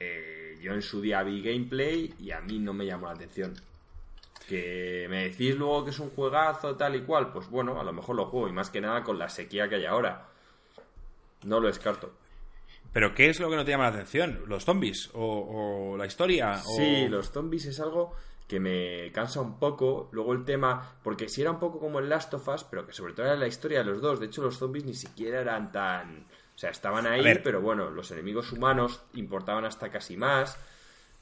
eh, 0.00 0.58
yo 0.60 0.72
en 0.74 0.82
su 0.82 1.00
día 1.00 1.22
vi 1.22 1.42
gameplay 1.42 2.14
y 2.18 2.30
a 2.32 2.40
mí 2.40 2.58
no 2.58 2.72
me 2.72 2.86
llamó 2.86 3.06
la 3.06 3.12
atención. 3.12 3.54
Que 4.48 5.06
me 5.10 5.24
decís 5.28 5.54
luego 5.56 5.84
que 5.84 5.90
es 5.90 5.98
un 5.98 6.10
juegazo 6.10 6.74
tal 6.76 6.96
y 6.96 7.02
cual, 7.02 7.32
pues 7.32 7.48
bueno, 7.50 7.78
a 7.80 7.84
lo 7.84 7.92
mejor 7.92 8.16
lo 8.16 8.26
juego 8.26 8.48
y 8.48 8.52
más 8.52 8.70
que 8.70 8.80
nada 8.80 9.04
con 9.04 9.18
la 9.18 9.28
sequía 9.28 9.68
que 9.68 9.74
hay 9.76 9.84
ahora. 9.84 10.26
No 11.44 11.60
lo 11.60 11.66
descarto. 11.68 12.12
¿Pero 12.92 13.14
qué 13.14 13.28
es 13.28 13.38
lo 13.40 13.50
que 13.50 13.56
no 13.56 13.64
te 13.66 13.72
llama 13.72 13.84
la 13.84 13.90
atención? 13.90 14.42
¿Los 14.46 14.64
zombies? 14.64 15.10
¿O, 15.12 15.90
o 15.92 15.96
la 15.98 16.06
historia? 16.06 16.54
o- 16.64 16.76
Sí, 16.76 17.06
los 17.08 17.30
zombies 17.30 17.66
es 17.66 17.78
algo 17.80 18.14
que 18.48 18.58
me 18.58 19.12
cansa 19.12 19.40
un 19.40 19.58
poco. 19.58 20.08
Luego 20.10 20.32
el 20.32 20.44
tema, 20.44 20.96
porque 21.04 21.28
si 21.28 21.42
era 21.42 21.50
un 21.52 21.60
poco 21.60 21.78
como 21.78 22.00
el 22.00 22.08
Last 22.08 22.32
of 22.34 22.48
Us, 22.48 22.64
pero 22.64 22.86
que 22.86 22.92
sobre 22.92 23.12
todo 23.12 23.26
era 23.26 23.36
la 23.36 23.46
historia 23.46 23.80
de 23.80 23.84
los 23.84 24.00
dos. 24.00 24.18
De 24.18 24.26
hecho, 24.26 24.42
los 24.42 24.58
zombies 24.58 24.86
ni 24.86 24.94
siquiera 24.94 25.40
eran 25.40 25.70
tan. 25.70 26.26
O 26.54 26.58
sea, 26.58 26.70
estaban 26.70 27.06
ahí, 27.06 27.38
pero 27.44 27.60
bueno, 27.60 27.90
los 27.90 28.10
enemigos 28.10 28.50
humanos 28.50 29.02
importaban 29.12 29.64
hasta 29.64 29.90
casi 29.90 30.16
más. 30.16 30.58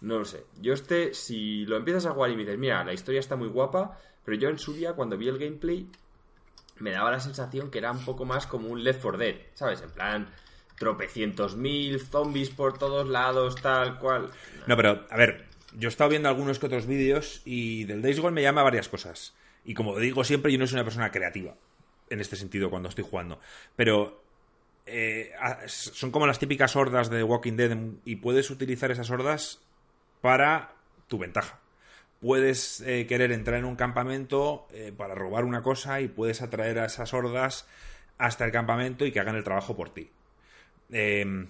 No 0.00 0.20
lo 0.20 0.24
sé. 0.24 0.46
Yo 0.60 0.72
este, 0.72 1.12
si 1.12 1.66
lo 1.66 1.76
empiezas 1.76 2.06
a 2.06 2.12
jugar 2.12 2.30
y 2.30 2.36
me 2.36 2.42
dices, 2.42 2.58
mira, 2.58 2.84
la 2.84 2.92
historia 2.92 3.20
está 3.20 3.36
muy 3.36 3.48
guapa, 3.48 3.98
pero 4.24 4.36
yo 4.38 4.48
en 4.48 4.58
su 4.58 4.72
día, 4.72 4.94
cuando 4.94 5.18
vi 5.18 5.28
el 5.28 5.38
gameplay, 5.38 5.90
me 6.78 6.92
daba 6.92 7.10
la 7.10 7.20
sensación 7.20 7.70
que 7.70 7.78
era 7.78 7.90
un 7.90 8.04
poco 8.04 8.24
más 8.24 8.46
como 8.46 8.68
un 8.68 8.84
Left 8.84 9.02
4 9.02 9.18
Dead, 9.18 9.36
¿sabes? 9.54 9.82
En 9.82 9.90
plan, 9.90 10.28
tropecientos 10.78 11.56
mil 11.56 12.00
zombies 12.00 12.50
por 12.50 12.78
todos 12.78 13.08
lados, 13.08 13.56
tal 13.56 13.98
cual. 13.98 14.30
No, 14.66 14.76
pero, 14.76 15.06
a 15.10 15.16
ver, 15.16 15.46
yo 15.76 15.88
he 15.88 15.90
estado 15.90 16.10
viendo 16.10 16.28
algunos 16.28 16.58
que 16.58 16.66
otros 16.66 16.86
vídeos 16.86 17.42
y 17.44 17.84
del 17.84 18.00
Days 18.02 18.18
Gone 18.18 18.34
me 18.34 18.42
llama 18.42 18.62
varias 18.62 18.88
cosas. 18.88 19.34
Y 19.64 19.74
como 19.74 19.98
digo 19.98 20.24
siempre, 20.24 20.50
yo 20.50 20.58
no 20.58 20.66
soy 20.66 20.76
una 20.76 20.84
persona 20.84 21.12
creativa 21.12 21.54
en 22.08 22.20
este 22.20 22.36
sentido 22.36 22.70
cuando 22.70 22.88
estoy 22.88 23.04
jugando. 23.04 23.38
Pero 23.76 24.22
eh, 24.86 25.32
son 25.66 26.10
como 26.10 26.26
las 26.26 26.38
típicas 26.38 26.76
hordas 26.76 27.10
de 27.10 27.22
Walking 27.22 27.56
Dead 27.56 27.76
y 28.04 28.16
puedes 28.16 28.50
utilizar 28.50 28.90
esas 28.90 29.10
hordas 29.10 29.60
para 30.22 30.72
tu 31.08 31.18
ventaja. 31.18 31.60
Puedes 32.20 32.80
eh, 32.80 33.06
querer 33.06 33.30
entrar 33.30 33.58
en 33.58 33.66
un 33.66 33.76
campamento 33.76 34.66
eh, 34.72 34.92
para 34.96 35.14
robar 35.14 35.44
una 35.44 35.62
cosa 35.62 36.00
y 36.00 36.08
puedes 36.08 36.40
atraer 36.40 36.78
a 36.78 36.86
esas 36.86 37.12
hordas 37.12 37.68
hasta 38.16 38.46
el 38.46 38.52
campamento 38.52 39.04
y 39.04 39.12
que 39.12 39.20
hagan 39.20 39.36
el 39.36 39.44
trabajo 39.44 39.76
por 39.76 39.90
ti. 39.92 40.10
Eh, 40.90 41.46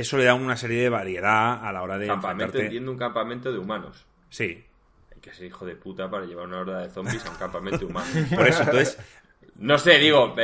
eso 0.00 0.16
le 0.18 0.24
da 0.24 0.34
una 0.34 0.56
serie 0.56 0.82
de 0.82 0.88
variedad 0.88 1.64
a 1.66 1.72
la 1.72 1.82
hora 1.82 1.98
de 1.98 2.06
Campamento, 2.06 2.44
enfrentarte. 2.44 2.66
entiendo 2.66 2.92
un 2.92 2.98
campamento 2.98 3.52
de 3.52 3.58
humanos. 3.58 4.06
Sí, 4.30 4.64
Hay 5.14 5.20
que 5.20 5.32
ser 5.32 5.46
hijo 5.46 5.64
de 5.66 5.74
puta 5.76 6.08
para 6.10 6.24
llevar 6.26 6.46
una 6.46 6.60
horda 6.60 6.80
de 6.82 6.90
zombies 6.90 7.24
a 7.26 7.30
un 7.30 7.36
campamento 7.36 7.86
humano. 7.86 8.06
por 8.34 8.46
eso. 8.46 8.62
Entonces, 8.62 8.98
No 9.56 9.76
sé, 9.76 9.98
digo, 9.98 10.34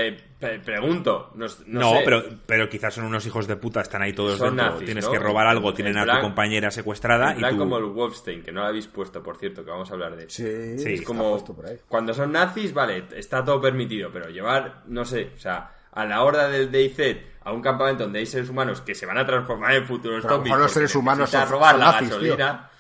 pregunto. 0.64 1.30
No, 1.34 1.46
no 1.66 1.80
no, 1.80 1.90
sé. 1.92 2.02
pero, 2.04 2.22
pero 2.46 2.68
quizás 2.68 2.94
son 2.94 3.04
unos 3.04 3.24
hijos 3.26 3.46
de 3.46 3.56
puta, 3.56 3.80
están 3.80 4.02
ahí 4.02 4.12
todos 4.12 4.38
Son 4.38 4.56
dentro. 4.56 4.72
nazis, 4.72 4.84
Tienes 4.86 5.04
¿no? 5.04 5.12
que 5.12 5.18
robar 5.18 5.46
algo, 5.46 5.70
En 5.70 5.74
tienen 5.76 5.98
a 5.98 6.04
plan- 6.04 6.16
tu 6.16 6.22
compañera 6.22 6.70
secuestrada 6.70 7.32
En 7.32 7.44
y 7.44 7.48
tú... 7.50 7.58
como 7.58 7.78
el 7.78 7.84
Wolfstein, 7.84 8.42
que 8.42 8.52
no 8.52 8.62
lo 8.62 8.66
habéis 8.66 8.86
puesto, 8.88 9.22
por 9.22 9.36
cierto, 9.36 9.64
que 9.64 9.70
vamos 9.70 9.90
a 9.90 9.94
hablar 9.94 10.16
de 10.16 10.24
él. 10.24 10.30
Sí, 10.30 10.78
Sí, 10.78 10.94
Es 10.94 11.02
como 11.02 11.30
puesto 11.30 11.54
por 11.54 11.66
ahí. 11.66 11.76
cuando 11.88 12.12
son 12.12 12.32
nazis, 12.32 12.72
vale, 12.74 13.04
está 13.14 13.44
todo 13.44 13.60
permitido, 13.60 14.10
pero 14.12 14.28
llevar, 14.28 14.82
no 14.86 15.04
sé, 15.04 15.30
o 15.36 15.38
sea, 15.38 15.70
a 15.92 16.04
la 16.04 16.22
horda 16.22 16.48
del 16.48 16.72
DayZ 16.72 17.18
a 17.44 17.52
un 17.52 17.60
campamento 17.62 18.04
donde 18.04 18.18
hay 18.20 18.26
seres 18.26 18.48
humanos 18.48 18.80
que 18.80 18.94
se 18.94 19.06
van 19.06 19.18
a 19.18 19.26
transformar 19.26 19.74
en 19.74 19.86
futuros 19.86 20.22
Pero 20.22 20.28
a 20.28 20.30
lo 20.30 20.36
zombies 20.36 20.50
mejor 20.52 20.62
los 20.62 20.72
seres 20.72 20.94
humanos 20.94 21.30
son- 21.30 21.48
robar 21.48 21.78
la 21.78 21.84
nazis, 21.92 22.08
tío. 22.08 22.18
gasolina. 22.36 22.70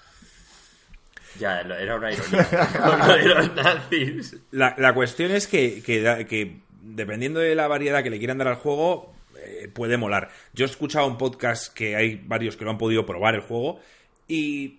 Ya, 1.38 1.60
era 1.60 1.96
una 1.96 2.12
ironía. 2.12 2.42
De 3.16 3.24
los 3.34 3.54
nazis. 3.54 4.36
La, 4.52 4.74
la 4.78 4.94
cuestión 4.94 5.32
es 5.32 5.46
que, 5.48 5.82
que, 5.82 6.26
que 6.28 6.60
dependiendo 6.80 7.40
de 7.40 7.54
la 7.54 7.66
variedad 7.66 8.02
que 8.02 8.10
le 8.10 8.18
quieran 8.18 8.38
dar 8.38 8.48
al 8.48 8.54
juego, 8.56 9.12
eh, 9.38 9.68
puede 9.72 9.96
molar. 9.96 10.30
Yo 10.52 10.64
he 10.64 10.68
escuchado 10.68 11.06
un 11.06 11.18
podcast 11.18 11.72
que 11.74 11.96
hay 11.96 12.22
varios 12.24 12.56
que 12.56 12.64
lo 12.64 12.70
han 12.70 12.78
podido 12.78 13.04
probar 13.04 13.34
el 13.34 13.40
juego 13.40 13.80
y 14.28 14.78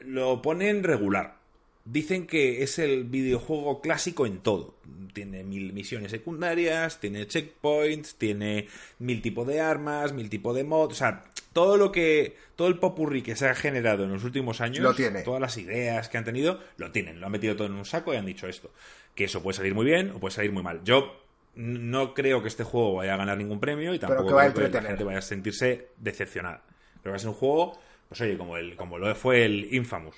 lo 0.00 0.42
ponen 0.42 0.82
regular. 0.82 1.36
Dicen 1.84 2.26
que 2.26 2.62
es 2.62 2.78
el 2.78 3.04
videojuego 3.04 3.80
clásico 3.80 4.26
en 4.26 4.38
todo. 4.38 4.74
Tiene 5.12 5.42
mil 5.42 5.72
misiones 5.72 6.10
secundarias, 6.10 7.00
tiene 7.00 7.26
checkpoints, 7.26 8.14
tiene 8.14 8.68
mil 8.98 9.20
tipos 9.20 9.46
de 9.46 9.60
armas, 9.60 10.12
mil 10.12 10.30
tipos 10.30 10.54
de 10.54 10.64
mods. 10.64 10.92
O 10.92 10.96
sea, 10.96 11.24
todo 11.52 11.76
lo 11.76 11.90
que. 11.90 12.36
Todo 12.56 12.68
el 12.68 12.78
popurrí 12.78 13.22
que 13.22 13.34
se 13.34 13.48
ha 13.48 13.54
generado 13.54 14.04
en 14.04 14.12
los 14.12 14.24
últimos 14.24 14.60
años. 14.60 14.80
Lo 14.82 14.94
tiene. 14.94 15.22
Todas 15.22 15.40
las 15.40 15.56
ideas 15.58 16.08
que 16.08 16.18
han 16.18 16.24
tenido, 16.24 16.60
lo 16.76 16.92
tienen. 16.92 17.20
Lo 17.20 17.26
han 17.26 17.32
metido 17.32 17.56
todo 17.56 17.66
en 17.66 17.74
un 17.74 17.84
saco 17.84 18.14
y 18.14 18.16
han 18.16 18.26
dicho 18.26 18.46
esto. 18.46 18.70
Que 19.14 19.24
eso 19.24 19.42
puede 19.42 19.56
salir 19.56 19.74
muy 19.74 19.84
bien 19.84 20.12
o 20.12 20.20
puede 20.20 20.34
salir 20.34 20.52
muy 20.52 20.62
mal. 20.62 20.82
Yo 20.84 21.20
no 21.54 22.14
creo 22.14 22.42
que 22.42 22.48
este 22.48 22.64
juego 22.64 22.94
vaya 22.94 23.14
a 23.14 23.16
ganar 23.16 23.36
ningún 23.36 23.60
premio 23.60 23.92
y 23.92 23.98
tampoco 23.98 24.36
que 24.36 24.52
creo 24.52 24.70
que 24.70 24.80
la 24.80 24.88
gente 24.88 25.04
vaya 25.04 25.18
a 25.18 25.22
sentirse 25.22 25.88
decepcionada. 25.98 26.62
Creo 27.02 27.02
que 27.02 27.10
va 27.10 27.16
a 27.16 27.18
ser 27.18 27.28
un 27.28 27.34
juego, 27.34 27.78
pues 28.08 28.20
oye, 28.20 28.38
como, 28.38 28.56
el, 28.56 28.76
como 28.76 28.98
lo 28.98 29.14
fue 29.14 29.44
el 29.44 29.68
Infamous. 29.74 30.16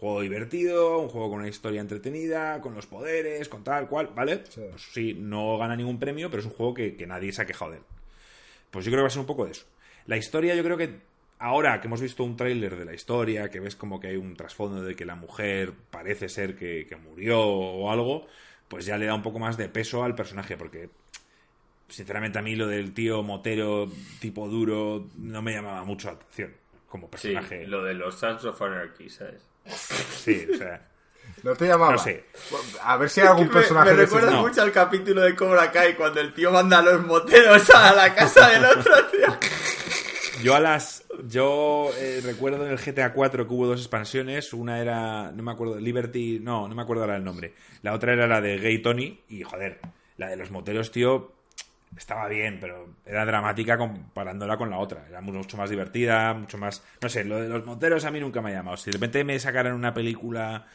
Juego 0.00 0.20
divertido, 0.20 0.98
un 0.98 1.08
juego 1.08 1.30
con 1.30 1.40
una 1.40 1.48
historia 1.48 1.80
entretenida, 1.80 2.60
con 2.60 2.74
los 2.74 2.86
poderes, 2.86 3.48
con 3.48 3.64
tal 3.64 3.88
cual, 3.88 4.10
¿vale? 4.14 4.42
Sí. 4.48 4.60
Pues 4.70 4.82
sí, 4.92 5.14
no 5.18 5.58
gana 5.58 5.74
ningún 5.76 5.98
premio, 5.98 6.30
pero 6.30 6.40
es 6.40 6.46
un 6.46 6.52
juego 6.52 6.74
que, 6.74 6.94
que 6.96 7.06
nadie 7.06 7.32
se 7.32 7.42
ha 7.42 7.46
quejado 7.46 7.72
de 7.72 7.76
él. 7.78 7.82
Pues 8.70 8.84
yo 8.84 8.90
creo 8.90 9.00
que 9.00 9.02
va 9.02 9.08
a 9.08 9.10
ser 9.10 9.20
un 9.20 9.26
poco 9.26 9.44
de 9.46 9.52
eso. 9.52 9.66
La 10.06 10.16
historia, 10.16 10.54
yo 10.54 10.62
creo 10.62 10.76
que 10.76 11.00
ahora 11.40 11.80
que 11.80 11.88
hemos 11.88 12.00
visto 12.00 12.22
un 12.22 12.36
tráiler 12.36 12.76
de 12.76 12.84
la 12.84 12.94
historia, 12.94 13.48
que 13.50 13.58
ves 13.60 13.74
como 13.76 13.98
que 13.98 14.08
hay 14.08 14.16
un 14.16 14.36
trasfondo 14.36 14.82
de 14.82 14.94
que 14.94 15.04
la 15.04 15.16
mujer 15.16 15.72
parece 15.90 16.28
ser 16.28 16.54
que, 16.54 16.86
que 16.88 16.96
murió 16.96 17.40
o 17.40 17.90
algo, 17.90 18.26
pues 18.68 18.86
ya 18.86 18.98
le 18.98 19.06
da 19.06 19.14
un 19.14 19.22
poco 19.22 19.38
más 19.40 19.56
de 19.56 19.68
peso 19.68 20.04
al 20.04 20.14
personaje, 20.14 20.56
porque 20.56 20.90
sinceramente 21.88 22.38
a 22.38 22.42
mí 22.42 22.54
lo 22.54 22.66
del 22.66 22.92
tío 22.92 23.22
motero 23.22 23.90
tipo 24.20 24.48
duro 24.48 25.06
no 25.16 25.42
me 25.42 25.52
llamaba 25.52 25.84
mucho 25.84 26.08
la 26.08 26.14
atención 26.14 26.52
como 26.88 27.06
Sí, 27.06 27.10
personaje. 27.28 27.66
lo 27.66 27.82
de 27.84 27.94
los 27.94 28.14
Sons 28.18 28.44
of 28.44 28.60
Anarchy, 28.62 29.08
¿sabes? 29.10 29.42
Sí, 30.24 30.46
o 30.52 30.56
sea, 30.56 30.80
No 31.42 31.54
te 31.54 31.66
llamaba. 31.66 31.92
No 31.92 31.98
sé. 31.98 32.24
A 32.82 32.96
ver 32.96 33.08
si 33.10 33.20
hay 33.20 33.28
algún 33.28 33.46
Me- 33.48 33.52
personaje 33.52 33.92
me, 33.94 34.02
esos- 34.02 34.14
recuerda 34.14 34.30
no. 34.36 34.42
mucho 34.48 34.62
al 34.62 34.72
capítulo 34.72 35.22
de 35.22 35.34
Cobra 35.36 35.70
Kai 35.70 35.94
cuando 35.94 36.20
el 36.20 36.32
tío 36.34 36.50
manda 36.50 36.78
a 36.78 36.82
los 36.82 37.04
moteros 37.06 37.68
a 37.70 37.94
la 37.94 38.14
casa 38.14 38.48
del 38.50 38.64
otro 38.64 38.92
tío. 39.06 39.38
Yo 40.42 40.54
a 40.54 40.60
las. 40.60 41.04
Yo 41.28 41.90
eh, 41.96 42.20
recuerdo 42.24 42.64
en 42.64 42.70
el 42.72 42.78
GTA 42.78 43.12
4 43.12 43.46
que 43.46 43.52
hubo 43.52 43.66
dos 43.66 43.80
expansiones. 43.80 44.52
Una 44.52 44.80
era. 44.80 45.32
No 45.32 45.42
me 45.42 45.50
acuerdo. 45.52 45.78
Liberty. 45.80 46.38
No, 46.40 46.68
no 46.68 46.74
me 46.74 46.82
acuerdo 46.82 47.02
ahora 47.02 47.16
el 47.16 47.24
nombre. 47.24 47.54
La 47.82 47.92
otra 47.92 48.12
era 48.12 48.26
la 48.28 48.40
de 48.40 48.58
Gay 48.58 48.78
Tony. 48.80 49.20
Y 49.28 49.42
joder, 49.42 49.80
la 50.16 50.28
de 50.28 50.36
los 50.36 50.50
moteros, 50.50 50.90
tío. 50.92 51.32
Estaba 51.96 52.28
bien, 52.28 52.58
pero 52.60 52.88
era 53.06 53.24
dramática 53.24 53.76
comparándola 53.76 54.56
con 54.56 54.70
la 54.70 54.78
otra. 54.78 55.04
Era 55.08 55.20
mucho 55.20 55.56
más 55.56 55.70
divertida, 55.70 56.34
mucho 56.34 56.58
más. 56.58 56.84
No 57.00 57.08
sé, 57.08 57.24
lo 57.24 57.40
de 57.40 57.48
los 57.48 57.64
moteros 57.64 58.04
a 58.04 58.10
mí 58.10 58.20
nunca 58.20 58.40
me 58.40 58.50
ha 58.50 58.54
llamado. 58.54 58.76
Si 58.76 58.90
de 58.90 58.96
repente 58.98 59.24
me 59.24 59.38
sacaran 59.38 59.72
una 59.74 59.92
película 59.94 60.66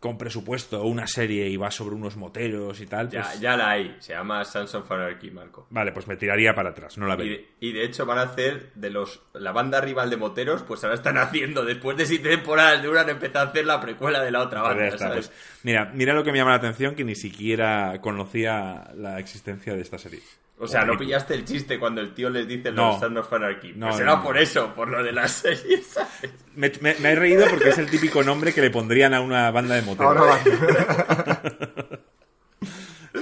con 0.00 0.18
presupuesto 0.18 0.82
una 0.82 1.06
serie 1.06 1.48
y 1.48 1.56
va 1.56 1.70
sobre 1.70 1.94
unos 1.94 2.16
moteros 2.16 2.80
y 2.80 2.86
tal, 2.86 3.08
Ya, 3.10 3.22
pues- 3.22 3.38
ya 3.38 3.56
la 3.56 3.70
hay. 3.70 3.94
Se 4.00 4.12
llama 4.14 4.44
Sons 4.44 4.74
of 4.74 4.90
Anarchy, 4.90 5.30
Marco. 5.30 5.68
vale, 5.70 5.92
pues 5.92 6.08
me 6.08 6.16
tiraría 6.16 6.52
para 6.56 6.70
atrás, 6.70 6.98
no 6.98 7.06
la 7.06 7.14
veo. 7.14 7.38
y 7.60 7.72
de 7.72 7.84
hecho 7.84 8.04
van 8.04 8.18
a 8.18 8.22
hacer 8.22 8.72
de 8.74 8.90
los 8.90 9.22
la 9.34 9.52
banda 9.52 9.80
rival 9.80 10.10
de 10.10 10.16
moteros, 10.16 10.64
pues 10.64 10.82
ahora 10.82 10.96
están 10.96 11.16
haciendo, 11.18 11.64
después 11.64 11.96
de 11.96 12.06
siete 12.06 12.30
temporadas 12.30 12.82
de 12.82 12.88
una, 12.88 13.02
han 13.02 13.10
empezado 13.10 13.46
a 13.46 13.50
hacer 13.50 13.64
la 13.64 13.80
precuela 13.80 14.20
de 14.24 14.32
la 14.32 14.40
otra 14.40 14.62
Pues 14.62 14.72
ya 14.74 14.80
banda, 14.80 14.94
está, 14.96 15.08
¿sabes? 15.08 15.28
pues, 15.28 15.60
mira, 15.62 15.92
mira 15.94 16.14
lo 16.14 16.24
que 16.24 16.32
me 16.32 16.38
llama 16.38 16.50
la 16.50 16.56
atención, 16.56 16.96
que 16.96 17.04
ni 17.04 17.14
siquiera 17.14 18.00
conocía 18.00 18.90
la 18.96 19.20
existencia 19.20 19.72
de 19.74 19.82
esta 19.82 19.98
serie. 19.98 20.18
O 20.64 20.68
sea, 20.68 20.84
no 20.84 20.96
pillaste 20.96 21.34
el 21.34 21.44
chiste 21.44 21.76
cuando 21.78 22.00
el 22.00 22.14
tío 22.14 22.30
les 22.30 22.46
dice 22.46 22.70
No. 22.70 22.92
los 22.92 23.00
Sons 23.00 23.16
of 23.18 23.32
Anarchy. 23.32 23.72
No, 23.74 23.88
pues 23.90 24.04
no. 24.04 24.22
por 24.22 24.38
eso, 24.38 24.72
por 24.74 24.88
lo 24.88 25.02
de 25.02 25.10
las 25.10 25.32
series, 25.32 25.86
¿sabes? 25.88 26.30
Me, 26.54 26.70
me- 26.80 26.94
me 27.00 27.10
he 27.10 27.14
reído 27.16 27.46
porque 27.50 27.70
es 27.70 27.78
el 27.78 27.90
típico 27.90 28.22
nombre 28.22 28.54
que 28.54 28.60
le 28.60 28.70
pondrían 28.70 29.12
a 29.12 29.20
una 29.20 29.50
banda 29.50 29.74
de 29.74 29.82
moteros. 29.82 30.16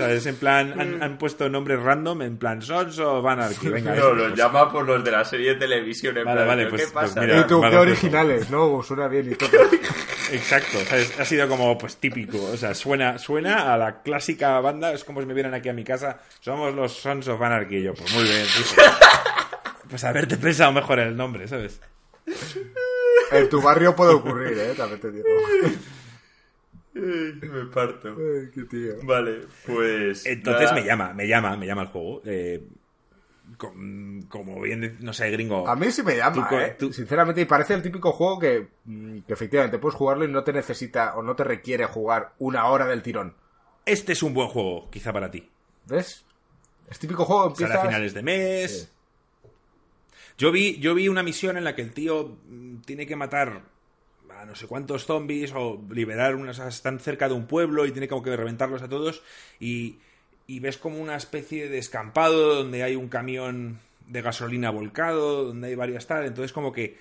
Ahora 0.00 0.14
va. 0.14 0.18
O 0.18 0.20
sea, 0.20 0.30
es 0.30 0.34
en 0.34 0.36
plan, 0.36 0.80
han, 0.80 1.02
han 1.02 1.18
puesto 1.18 1.48
nombres 1.48 1.80
random, 1.80 2.22
en 2.22 2.36
plan 2.38 2.62
Sons 2.62 2.98
of 2.98 3.24
Anarchy. 3.26 3.68
Venga, 3.68 3.94
No, 3.94 4.12
los 4.12 4.28
pues. 4.28 4.38
llama 4.38 4.70
por 4.70 4.84
los 4.86 5.02
de 5.04 5.10
la 5.10 5.24
serie 5.24 5.54
de 5.54 5.60
televisión. 5.60 6.16
En 6.18 6.24
Vale, 6.24 6.36
plan, 6.38 6.48
vale, 6.48 6.62
¿pero 6.64 6.70
pues- 6.76 6.86
¿qué 6.86 6.92
pasa? 6.92 7.14
pues 7.14 7.26
mira, 7.26 7.40
Y 7.40 7.46
tú, 7.46 7.60
me 7.60 7.68
qué 7.68 7.74
lo 7.76 7.80
originales, 7.82 8.50
¿no? 8.50 8.82
Suena 8.82 9.08
bien 9.08 9.32
y 9.32 9.34
todo. 9.34 9.50
Exacto, 10.32 10.78
o 10.78 10.84
sea, 10.84 10.98
es- 10.98 11.18
ha 11.18 11.24
sido 11.24 11.48
como 11.48 11.76
pues 11.76 11.96
típico, 11.96 12.38
o 12.52 12.56
sea, 12.56 12.72
suena, 12.74 13.18
suena 13.18 13.74
a 13.74 13.76
la 13.76 14.02
clásica 14.02 14.60
banda, 14.60 14.92
es 14.92 15.02
como 15.04 15.20
si 15.20 15.26
me 15.26 15.34
vieran 15.34 15.54
aquí 15.54 15.68
a 15.68 15.72
mi 15.72 15.82
casa, 15.82 16.20
somos 16.40 16.72
los 16.74 16.92
Sons 16.92 17.26
of 17.26 17.42
Anarchy, 17.42 17.78
y 17.78 17.82
yo, 17.82 17.94
pues 17.94 18.12
muy 18.14 18.24
bien, 18.24 18.44
tío. 18.46 18.82
Pues 19.90 20.04
haberte 20.04 20.36
pensado 20.36 20.70
mejor 20.70 21.00
el 21.00 21.16
nombre, 21.16 21.48
¿sabes? 21.48 21.80
En 23.32 23.48
tu 23.48 23.60
barrio 23.60 23.96
puede 23.96 24.12
ocurrir, 24.14 24.56
¿eh? 24.56 24.74
También 24.76 25.00
te 25.00 25.10
digo. 25.10 25.24
Me 26.94 27.64
parto. 27.72 28.08
Ay, 28.08 28.50
qué 28.52 28.64
tío. 28.64 28.94
Vale, 29.04 29.42
pues. 29.66 30.26
Entonces 30.26 30.70
nada. 30.70 30.74
me 30.74 30.84
llama, 30.86 31.12
me 31.14 31.28
llama, 31.28 31.56
me 31.56 31.66
llama 31.66 31.82
el 31.82 31.88
juego. 31.88 32.22
eh, 32.24 32.66
com- 33.56 34.22
como 34.28 34.60
bien, 34.60 34.96
no 35.00 35.12
sé, 35.12 35.30
gringo. 35.30 35.66
A 35.68 35.76
mí 35.76 35.90
sí 35.90 36.02
me 36.02 36.16
llama, 36.16 36.48
Tú 36.48 36.56
¿eh? 36.56 36.76
tú- 36.78 36.92
Sinceramente, 36.92 37.40
y 37.40 37.44
parece 37.46 37.74
el 37.74 37.82
típico 37.82 38.12
juego 38.12 38.38
que, 38.38 38.68
mm, 38.84 39.20
que 39.20 39.32
efectivamente 39.32 39.78
puedes 39.78 39.96
jugarlo 39.96 40.24
y 40.24 40.28
no 40.28 40.44
te 40.44 40.52
necesita 40.52 41.16
o 41.16 41.22
no 41.22 41.34
te 41.36 41.44
requiere 41.44 41.84
jugar 41.86 42.34
una 42.38 42.66
hora 42.66 42.86
del 42.86 43.02
tirón. 43.02 43.34
Este 43.86 44.12
es 44.12 44.22
un 44.22 44.34
buen 44.34 44.48
juego, 44.48 44.88
quizá 44.90 45.12
para 45.12 45.30
ti. 45.30 45.48
¿Ves? 45.86 46.24
Es 46.90 46.98
típico 46.98 47.24
juego, 47.24 47.42
Sale 47.42 47.52
empiezas... 47.66 47.76
a 47.76 47.86
finales 47.88 48.14
de 48.14 48.22
mes. 48.22 48.72
Sí. 48.72 49.48
Yo 50.38 50.52
vi, 50.52 50.78
yo 50.78 50.94
vi 50.94 51.08
una 51.08 51.22
misión 51.22 51.56
en 51.56 51.64
la 51.64 51.74
que 51.74 51.82
el 51.82 51.92
tío 51.92 52.36
mm, 52.48 52.78
tiene 52.82 53.06
que 53.06 53.16
matar 53.16 53.62
a 54.40 54.46
no 54.46 54.54
sé 54.54 54.66
cuántos 54.66 55.04
zombies 55.04 55.52
o 55.54 55.82
liberar 55.90 56.34
unas. 56.34 56.58
Están 56.58 56.98
cerca 56.98 57.28
de 57.28 57.34
un 57.34 57.46
pueblo 57.46 57.86
y 57.86 57.92
tiene 57.92 58.08
como 58.08 58.22
que 58.22 58.34
reventarlos 58.34 58.82
a 58.82 58.88
todos. 58.88 59.22
Y, 59.58 59.98
y 60.46 60.60
ves 60.60 60.78
como 60.78 60.98
una 60.98 61.16
especie 61.16 61.68
de 61.68 61.78
escampado 61.78 62.54
donde 62.56 62.82
hay 62.82 62.96
un 62.96 63.08
camión 63.08 63.78
de 64.06 64.22
gasolina 64.22 64.70
volcado, 64.70 65.44
donde 65.44 65.68
hay 65.68 65.74
varias 65.74 66.06
tal. 66.06 66.24
Entonces, 66.24 66.52
como 66.52 66.72
que 66.72 66.96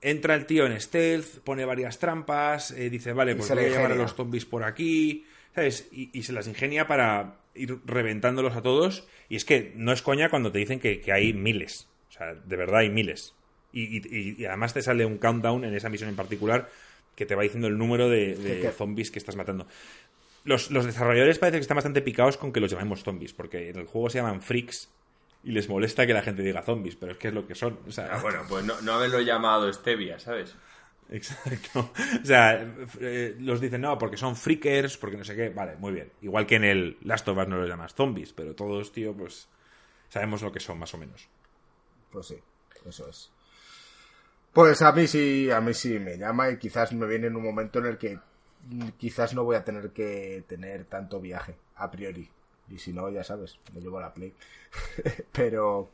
entra 0.00 0.34
el 0.34 0.46
tío 0.46 0.66
en 0.66 0.80
stealth, 0.80 1.40
pone 1.42 1.64
varias 1.64 1.98
trampas, 1.98 2.70
eh, 2.70 2.88
dice, 2.88 3.12
vale, 3.12 3.34
pues 3.34 3.48
voy 3.48 3.64
a 3.64 3.68
llevar 3.68 3.92
a 3.92 3.96
los 3.96 4.14
zombies 4.14 4.44
por 4.44 4.62
aquí, 4.62 5.26
¿sabes? 5.54 5.88
Y, 5.90 6.10
y 6.12 6.22
se 6.22 6.32
las 6.32 6.46
ingenia 6.46 6.86
para 6.86 7.36
ir 7.54 7.78
reventándolos 7.84 8.54
a 8.54 8.62
todos. 8.62 9.08
Y 9.28 9.36
es 9.36 9.44
que 9.44 9.72
no 9.74 9.92
es 9.92 10.02
coña 10.02 10.30
cuando 10.30 10.52
te 10.52 10.60
dicen 10.60 10.78
que, 10.78 11.00
que 11.00 11.12
hay 11.12 11.32
miles. 11.32 11.88
O 12.10 12.12
sea, 12.12 12.34
de 12.34 12.56
verdad 12.56 12.80
hay 12.80 12.90
miles. 12.90 13.34
Y, 13.78 13.98
y- 13.98 14.36
y 14.42 14.44
además 14.46 14.72
te 14.74 14.80
sale 14.82 15.04
un 15.04 15.18
countdown 15.18 15.64
en 15.64 15.74
esa 15.74 15.88
misión 15.90 16.08
en 16.08 16.16
particular 16.16 16.70
que 17.14 17.26
te 17.26 17.34
va 17.34 17.42
diciendo 17.42 17.68
el 17.68 17.76
número 17.76 18.08
de, 18.08 18.34
de 18.34 18.54
¿Qué, 18.56 18.60
qué? 18.62 18.70
zombies 18.70 19.10
que 19.10 19.18
estás 19.18 19.36
matando. 19.36 19.66
Los, 20.44 20.70
los 20.70 20.84
desarrolladores 20.86 21.38
parece 21.38 21.58
que 21.58 21.62
están 21.62 21.74
bastante 21.76 22.00
picados 22.02 22.36
con 22.36 22.52
que 22.52 22.60
los 22.60 22.70
llamemos 22.70 23.02
zombies, 23.02 23.32
porque 23.32 23.70
en 23.70 23.76
el 23.78 23.86
juego 23.86 24.08
se 24.10 24.18
llaman 24.18 24.40
freaks 24.42 24.88
y 25.44 25.50
les 25.52 25.68
molesta 25.68 26.06
que 26.06 26.12
la 26.14 26.22
gente 26.22 26.42
diga 26.42 26.62
zombies, 26.62 26.96
pero 26.96 27.12
es 27.12 27.18
que 27.18 27.28
es 27.28 27.34
lo 27.34 27.46
que 27.46 27.54
son. 27.54 27.78
O 27.86 27.90
sea, 27.90 28.08
Ah, 28.12 28.20
bueno, 28.22 28.42
pues 28.48 28.64
no, 28.64 28.80
no 28.80 28.92
haberlo 28.92 29.20
llamado 29.20 29.70
Stevia, 29.72 30.18
¿sabes? 30.18 30.54
Exacto. 31.10 31.90
O 32.22 32.26
sea, 32.26 32.66
eh, 33.00 33.36
los 33.38 33.60
dicen 33.60 33.80
no, 33.82 33.96
porque 33.98 34.16
son 34.16 34.36
freakers, 34.36 34.96
porque 34.96 35.16
no 35.16 35.24
sé 35.24 35.36
qué. 35.36 35.50
Vale, 35.50 35.76
muy 35.76 35.92
bien. 35.92 36.10
Igual 36.22 36.46
que 36.46 36.56
en 36.56 36.64
el 36.64 36.96
Last 37.02 37.28
of 37.28 37.38
Us 37.38 37.46
no 37.48 37.56
los 37.58 37.68
llamas 37.68 37.94
zombies, 37.94 38.32
pero 38.32 38.54
todos, 38.54 38.92
tío, 38.92 39.12
pues 39.14 39.48
sabemos 40.08 40.42
lo 40.42 40.50
que 40.52 40.60
son, 40.60 40.78
más 40.78 40.92
o 40.94 40.98
menos. 40.98 41.28
Pues 42.10 42.26
sí, 42.26 42.36
eso 42.88 43.08
es. 43.08 43.30
Pues 44.56 44.80
a 44.80 44.90
mí 44.90 45.06
sí, 45.06 45.50
a 45.50 45.60
mí 45.60 45.74
sí 45.74 45.98
me 45.98 46.16
llama 46.16 46.48
y 46.48 46.56
quizás 46.56 46.90
me 46.94 47.06
viene 47.06 47.26
en 47.26 47.36
un 47.36 47.42
momento 47.42 47.78
en 47.78 47.84
el 47.84 47.98
que 47.98 48.18
quizás 48.96 49.34
no 49.34 49.44
voy 49.44 49.54
a 49.54 49.62
tener 49.62 49.90
que 49.90 50.44
tener 50.48 50.86
tanto 50.86 51.20
viaje, 51.20 51.58
a 51.74 51.90
priori. 51.90 52.26
Y 52.70 52.78
si 52.78 52.94
no, 52.94 53.10
ya 53.10 53.22
sabes, 53.22 53.60
me 53.74 53.82
llevo 53.82 54.00
la 54.00 54.14
Play. 54.14 54.32
pero, 55.32 55.90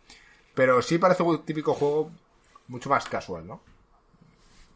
pero 0.54 0.80
sí 0.80 0.98
parece 0.98 1.24
un 1.24 1.44
típico 1.44 1.74
juego 1.74 2.12
mucho 2.68 2.88
más 2.88 3.08
casual, 3.08 3.48
¿no? 3.48 3.62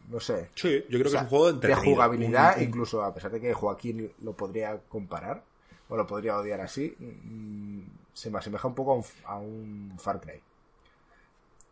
No 0.09 0.19
sé. 0.19 0.49
Sí, 0.53 0.83
yo 0.89 0.99
creo 0.99 1.03
que 1.03 1.07
O 1.07 1.11
sea, 1.11 1.19
es 1.21 1.23
un 1.23 1.29
juego 1.29 1.53
de 1.53 1.75
jugabilidad, 1.75 2.59
incluso 2.59 3.01
a 3.01 3.13
pesar 3.13 3.31
de 3.31 3.39
que 3.39 3.53
Joaquín 3.53 4.11
lo 4.21 4.33
podría 4.33 4.81
comparar 4.89 5.45
o 5.87 5.95
lo 5.95 6.05
podría 6.05 6.37
odiar 6.37 6.59
así, 6.59 6.93
mm, 6.99 7.83
se 8.11 8.31
me 8.31 8.39
asemeja 8.39 8.67
un 8.67 8.75
poco 8.75 8.91
a 8.91 8.95
un, 8.95 9.05
a 9.23 9.37
un 9.37 9.97
Far 9.97 10.19
Cry. 10.19 10.41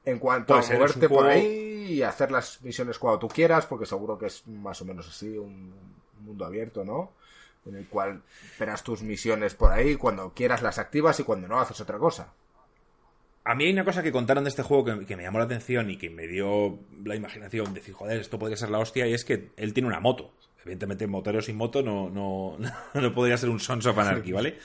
En 0.06 0.20
cuanto 0.20 0.54
a 0.56 0.62
ser, 0.62 0.76
es 0.76 0.80
moverte 0.82 1.10
por 1.10 1.24
juego- 1.26 1.30
ahí 1.32 1.94
y 1.96 2.02
hacer 2.04 2.32
las 2.32 2.62
misiones 2.62 2.98
cuando 3.00 3.20
tú 3.20 3.28
quieras, 3.28 3.66
porque 3.66 3.86
seguro 3.86 4.18
que 4.18 4.28
es 4.28 4.46
más 4.48 4.82
o 4.82 4.86
menos 4.86 5.08
así, 5.08 5.38
un 5.38 5.74
mundo 6.22 6.46
abierto, 6.46 6.84
¿no? 6.86 7.12
En 7.66 7.76
el 7.76 7.88
cual 7.88 8.22
verás 8.60 8.84
tus 8.84 9.02
misiones 9.02 9.56
por 9.56 9.72
ahí, 9.72 9.96
cuando 9.96 10.32
quieras 10.34 10.62
las 10.62 10.78
activas 10.78 11.20
y 11.20 11.24
cuando 11.24 11.48
no 11.48 11.60
haces 11.60 11.80
otra 11.82 11.98
cosa. 11.98 12.32
A 13.44 13.54
mí 13.54 13.66
hay 13.66 13.74
una 13.74 13.86
cosa 13.86 14.02
que 14.02 14.12
contaron 14.12 14.44
de 14.44 14.50
este 14.50 14.64
juego 14.64 14.86
que, 14.86 15.06
que 15.06 15.16
me 15.16 15.24
llamó 15.24 15.38
la 15.38 15.46
atención 15.46 15.90
y 15.92 15.98
que 15.98 16.10
me 16.10 16.28
dio 16.28 16.80
la 17.04 17.16
imaginación 17.16 17.66
de 17.74 17.80
decir, 17.80 17.94
joder, 17.94 18.20
esto 18.20 18.40
podría 18.40 18.58
ser 18.58 18.70
la 18.70 18.80
hostia, 18.80 19.06
y 19.08 19.14
es 19.14 19.24
que 19.26 19.52
él 19.58 19.74
tiene 19.74 19.88
una 19.88 20.00
moto. 20.00 20.32
Evidentemente, 20.64 21.06
motero 21.06 21.42
sin 21.44 21.56
moto 21.58 21.84
no, 21.84 22.10
no, 22.10 22.58
no 22.96 23.14
podría 23.14 23.38
ser 23.38 23.50
un 23.50 23.60
Sons 23.60 23.86
of 23.86 23.98
Anarchy, 23.98 24.32
¿vale? 24.32 24.58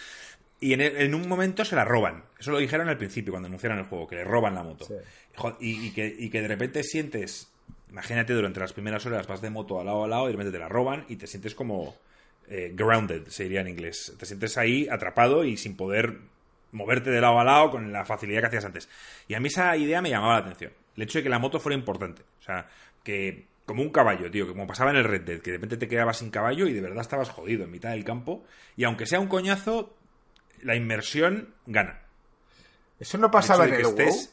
Y 0.60 0.74
en, 0.74 0.80
en 0.82 1.14
un 1.14 1.26
momento 1.28 1.64
se 1.64 1.74
la 1.74 1.84
roban. 1.84 2.24
Eso 2.38 2.50
lo 2.50 2.58
dijeron 2.58 2.88
al 2.88 2.98
principio, 2.98 3.32
cuando 3.32 3.46
anunciaron 3.48 3.78
el 3.78 3.84
juego, 3.86 4.06
que 4.06 4.16
le 4.16 4.24
roban 4.24 4.54
la 4.54 4.62
moto. 4.62 4.84
Sí. 4.84 4.94
Jo- 5.36 5.56
Y, 5.60 5.86
y 5.86 5.90
que, 5.92 6.14
y 6.18 6.28
que 6.30 6.42
de 6.42 6.48
repente 6.48 6.82
sientes, 6.82 7.50
imagínate, 7.90 8.34
durante 8.34 8.60
las 8.60 8.72
primeras 8.74 9.04
horas 9.06 9.26
vas 9.26 9.40
de 9.40 9.48
moto 9.50 9.80
a 9.80 9.84
lado 9.84 10.04
a 10.04 10.08
lado 10.08 10.24
y 10.24 10.26
de 10.26 10.32
repente 10.32 10.52
te 10.52 10.58
la 10.58 10.68
roban 10.68 11.06
y 11.08 11.16
te 11.16 11.26
sientes 11.26 11.54
como 11.54 11.96
eh, 12.48 12.72
grounded, 12.74 13.26
se 13.28 13.44
diría 13.44 13.62
en 13.62 13.68
inglés. 13.68 14.14
Te 14.18 14.26
sientes 14.26 14.58
ahí 14.58 14.86
atrapado 14.90 15.44
y 15.44 15.56
sin 15.56 15.76
poder 15.76 16.18
moverte 16.72 17.10
de 17.10 17.20
lado 17.20 17.40
a 17.40 17.44
lado 17.44 17.70
con 17.70 17.90
la 17.92 18.04
facilidad 18.04 18.40
que 18.42 18.46
hacías 18.48 18.64
antes. 18.64 18.88
Y 19.28 19.34
a 19.34 19.40
mí 19.40 19.48
esa 19.48 19.76
idea 19.76 20.02
me 20.02 20.10
llamaba 20.10 20.34
la 20.34 20.40
atención. 20.40 20.72
El 20.96 21.04
hecho 21.04 21.18
de 21.18 21.22
que 21.22 21.30
la 21.30 21.38
moto 21.38 21.58
fuera 21.58 21.76
importante. 21.76 22.22
O 22.40 22.42
sea, 22.42 22.68
que 23.02 23.46
como 23.64 23.82
un 23.82 23.90
caballo, 23.90 24.30
tío, 24.30 24.46
que 24.46 24.52
como 24.52 24.66
pasaba 24.66 24.90
en 24.90 24.96
el 24.96 25.04
Red 25.04 25.22
Dead, 25.22 25.40
que 25.40 25.52
de 25.52 25.56
repente 25.56 25.76
te 25.76 25.88
quedabas 25.88 26.18
sin 26.18 26.30
caballo 26.30 26.66
y 26.66 26.72
de 26.72 26.80
verdad 26.80 27.00
estabas 27.00 27.30
jodido 27.30 27.64
en 27.64 27.70
mitad 27.70 27.90
del 27.90 28.04
campo. 28.04 28.44
Y 28.76 28.84
aunque 28.84 29.06
sea 29.06 29.20
un 29.20 29.28
coñazo, 29.28 29.96
la 30.62 30.76
inmersión 30.76 31.54
gana. 31.66 32.00
Eso 32.98 33.16
no 33.18 33.30
pasaba 33.30 33.66
en 33.66 33.74
el 33.74 33.82
WoW, 33.84 33.96
estés- 33.96 34.30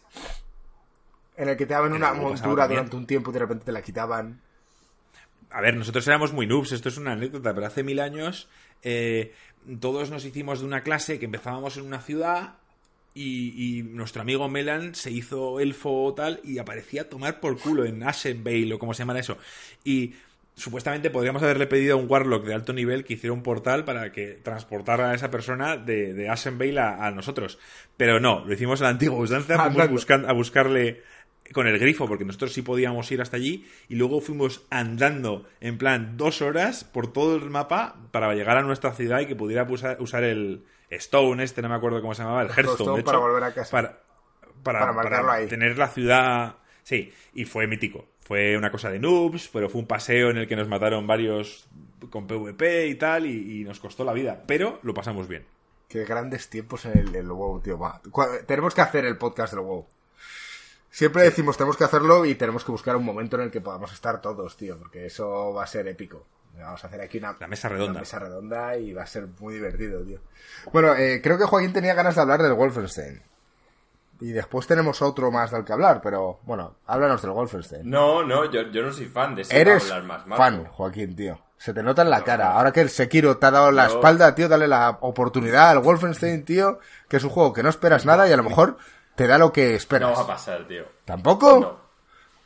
en 1.37 1.49
el 1.49 1.57
que 1.57 1.65
te 1.65 1.73
daban 1.73 1.93
una 1.93 2.07
montura 2.13 2.67
durante 2.67 2.95
un 2.95 3.05
tiempo 3.07 3.29
y 3.29 3.33
de 3.33 3.39
repente 3.39 3.65
te 3.65 3.71
la 3.71 3.81
quitaban. 3.81 4.41
A 5.49 5.61
ver, 5.61 5.75
nosotros 5.77 6.05
éramos 6.07 6.33
muy 6.33 6.45
noobs, 6.47 6.71
esto 6.73 6.89
es 6.89 6.97
una 6.97 7.13
anécdota, 7.13 7.53
pero 7.53 7.67
hace 7.67 7.83
mil 7.83 7.99
años 7.99 8.49
eh, 8.83 9.33
todos 9.79 10.09
nos 10.11 10.25
hicimos 10.25 10.59
de 10.59 10.65
una 10.65 10.81
clase 10.83 11.19
que 11.19 11.25
empezábamos 11.25 11.77
en 11.77 11.85
una 11.85 12.01
ciudad 12.01 12.55
y, 13.13 13.79
y 13.79 13.83
nuestro 13.83 14.21
amigo 14.21 14.49
Melan 14.49 14.93
se 14.93 15.09
hizo 15.11 15.59
elfo 15.59 16.03
o 16.03 16.13
tal 16.13 16.41
y 16.43 16.57
aparecía 16.59 17.03
a 17.03 17.09
tomar 17.09 17.39
por 17.39 17.57
culo 17.57 17.85
en 17.85 18.03
Ashenvale 18.03 18.73
o 18.73 18.79
como 18.79 18.93
se 18.93 18.99
llama 19.03 19.17
eso. 19.17 19.37
Y 19.85 20.15
supuestamente 20.57 21.11
podríamos 21.11 21.43
haberle 21.43 21.67
pedido 21.67 21.93
a 21.93 21.97
un 21.97 22.09
Warlock 22.09 22.43
de 22.45 22.55
alto 22.55 22.73
nivel 22.73 23.05
que 23.05 23.13
hiciera 23.13 23.31
un 23.33 23.43
portal 23.43 23.85
para 23.85 24.11
que 24.11 24.39
transportara 24.43 25.11
a 25.11 25.13
esa 25.13 25.29
persona 25.29 25.77
de, 25.77 26.13
de 26.13 26.29
Ashenvale 26.29 26.79
a, 26.79 27.05
a 27.05 27.11
nosotros. 27.11 27.59
Pero 27.95 28.19
no, 28.19 28.43
lo 28.43 28.53
hicimos 28.53 28.81
a 28.81 28.85
la 28.85 28.89
antigua 28.89 29.19
usanza, 29.19 29.55
fuimos 29.55 29.67
Andando. 29.67 29.93
buscan- 29.93 30.25
a 30.27 30.33
buscarle 30.33 31.03
con 31.53 31.67
el 31.67 31.79
grifo, 31.79 32.07
porque 32.07 32.25
nosotros 32.25 32.51
sí 32.51 32.61
podíamos 32.61 33.09
ir 33.11 33.21
hasta 33.21 33.37
allí, 33.37 33.65
y 33.87 33.95
luego 33.95 34.19
fuimos 34.19 34.65
andando 34.69 35.47
en 35.61 35.77
plan 35.77 36.17
dos 36.17 36.41
horas 36.41 36.83
por 36.83 37.13
todo 37.13 37.37
el 37.37 37.49
mapa 37.49 37.95
para 38.11 38.33
llegar 38.33 38.57
a 38.57 38.63
nuestra 38.63 38.91
ciudad 38.91 39.21
y 39.21 39.27
que 39.27 39.35
pudiera 39.35 39.65
usar, 39.99 40.23
el 40.23 40.65
Stone, 40.89 41.41
este, 41.43 41.61
no 41.61 41.69
me 41.69 41.75
acuerdo 41.75 42.01
cómo 42.01 42.15
se 42.15 42.23
llamaba, 42.23 42.41
el 42.41 42.49
Hearthstone, 42.49 42.73
Stone 42.73 42.93
de 42.95 42.99
hecho, 43.01 43.05
para 43.05 43.17
volver 43.19 43.43
a 43.43 43.53
casa. 43.53 43.71
Para, 43.71 44.01
para, 44.63 45.47
tener 45.47 45.77
la 45.77 45.87
ciudad... 45.87 46.55
Sí, 46.83 47.13
y 47.33 47.43
fue 47.43 47.67
mítico. 47.67 48.05
Fue 48.27 48.57
una 48.57 48.71
cosa 48.71 48.89
de 48.89 48.99
noobs, 48.99 49.49
pero 49.53 49.69
fue 49.69 49.79
un 49.79 49.87
paseo 49.87 50.29
en 50.31 50.37
el 50.37 50.47
que 50.47 50.57
nos 50.57 50.67
mataron 50.67 51.07
varios 51.07 51.67
con 52.09 52.27
PvP 52.27 52.87
y 52.87 52.95
tal, 52.95 53.25
y, 53.25 53.61
y 53.61 53.63
nos 53.63 53.79
costó 53.79 54.03
la 54.03 54.11
vida, 54.11 54.43
pero 54.45 54.79
lo 54.83 54.93
pasamos 54.93 55.27
bien. 55.29 55.45
Qué 55.87 56.03
grandes 56.03 56.49
tiempos 56.49 56.83
en 56.85 56.97
el, 56.97 57.15
el 57.15 57.31
WoW, 57.31 57.61
tío. 57.61 57.79
va. 57.79 58.01
Tenemos 58.45 58.75
que 58.75 58.81
hacer 58.81 59.05
el 59.05 59.17
podcast 59.17 59.53
del 59.53 59.63
WoW. 59.63 59.85
Siempre 60.89 61.23
decimos 61.23 61.55
tenemos 61.57 61.77
que 61.77 61.85
hacerlo 61.85 62.25
y 62.25 62.35
tenemos 62.35 62.65
que 62.65 62.71
buscar 62.71 62.95
un 62.97 63.05
momento 63.05 63.37
en 63.37 63.43
el 63.43 63.51
que 63.51 63.61
podamos 63.61 63.93
estar 63.93 64.19
todos, 64.21 64.57
tío, 64.57 64.77
porque 64.77 65.05
eso 65.05 65.53
va 65.53 65.63
a 65.63 65.67
ser 65.67 65.87
épico. 65.87 66.25
Vamos 66.59 66.83
a 66.83 66.87
hacer 66.87 66.99
aquí 67.01 67.19
una, 67.19 67.37
La 67.39 67.47
mesa 67.47 67.69
redonda. 67.69 67.91
una 67.91 67.99
mesa 68.01 68.19
redonda 68.19 68.77
y 68.77 68.91
va 68.91 69.03
a 69.03 69.07
ser 69.07 69.27
muy 69.39 69.53
divertido, 69.53 70.01
tío. 70.03 70.19
Bueno, 70.73 70.95
eh, 70.95 71.21
creo 71.21 71.37
que 71.37 71.45
Joaquín 71.45 71.71
tenía 71.71 71.93
ganas 71.93 72.15
de 72.15 72.21
hablar 72.21 72.41
del 72.41 72.53
Wolfenstein. 72.53 73.21
Y 74.19 74.31
después 74.31 74.65
tenemos 74.67 75.01
otro 75.01 75.29
más 75.31 75.51
del 75.51 75.63
que 75.63 75.73
hablar, 75.73 76.01
pero 76.01 76.39
bueno, 76.43 76.75
háblanos 76.87 77.21
del 77.21 77.31
Wolfenstein. 77.31 77.89
No, 77.89 78.23
no, 78.23 78.45
yo, 78.51 78.63
yo 78.71 78.81
no 78.83 78.91
soy 78.91 79.05
fan 79.05 79.35
de 79.35 79.43
ese 79.43 79.59
Eres 79.59 79.91
hablar 79.91 80.25
más 80.27 80.37
fan, 80.37 80.65
Joaquín, 80.65 81.15
tío. 81.15 81.39
Se 81.57 81.73
te 81.73 81.81
nota 81.83 82.01
en 82.03 82.09
la 82.09 82.19
No, 82.19 82.25
cara. 82.25 82.45
no. 82.45 82.51
Ahora 82.51 82.71
que 82.71 82.81
el 82.81 82.89
Sekiro 82.89 83.37
te 83.37 83.45
ha 83.47 83.51
dado 83.51 83.71
la 83.71 83.87
espalda, 83.87 84.33
tío, 84.35 84.47
dale 84.47 84.67
la 84.67 84.97
oportunidad 85.01 85.69
al 85.71 85.79
Wolfenstein, 85.79 86.45
tío, 86.45 86.79
que 87.09 87.17
es 87.17 87.23
un 87.23 87.29
juego 87.29 87.53
que 87.53 87.63
no 87.63 87.69
esperas 87.69 88.05
nada 88.05 88.27
y 88.27 88.31
a 88.31 88.37
lo 88.37 88.43
mejor 88.43 88.77
te 89.15 89.25
da 89.27 89.37
lo 89.37 89.51
que 89.53 89.69
No 89.71 89.75
esperas. 89.75 90.17
va 90.17 90.21
a 90.23 90.27
pasar, 90.27 90.67
tío. 90.67 90.83
¿Tampoco? 91.05 91.59
No. 91.59 91.87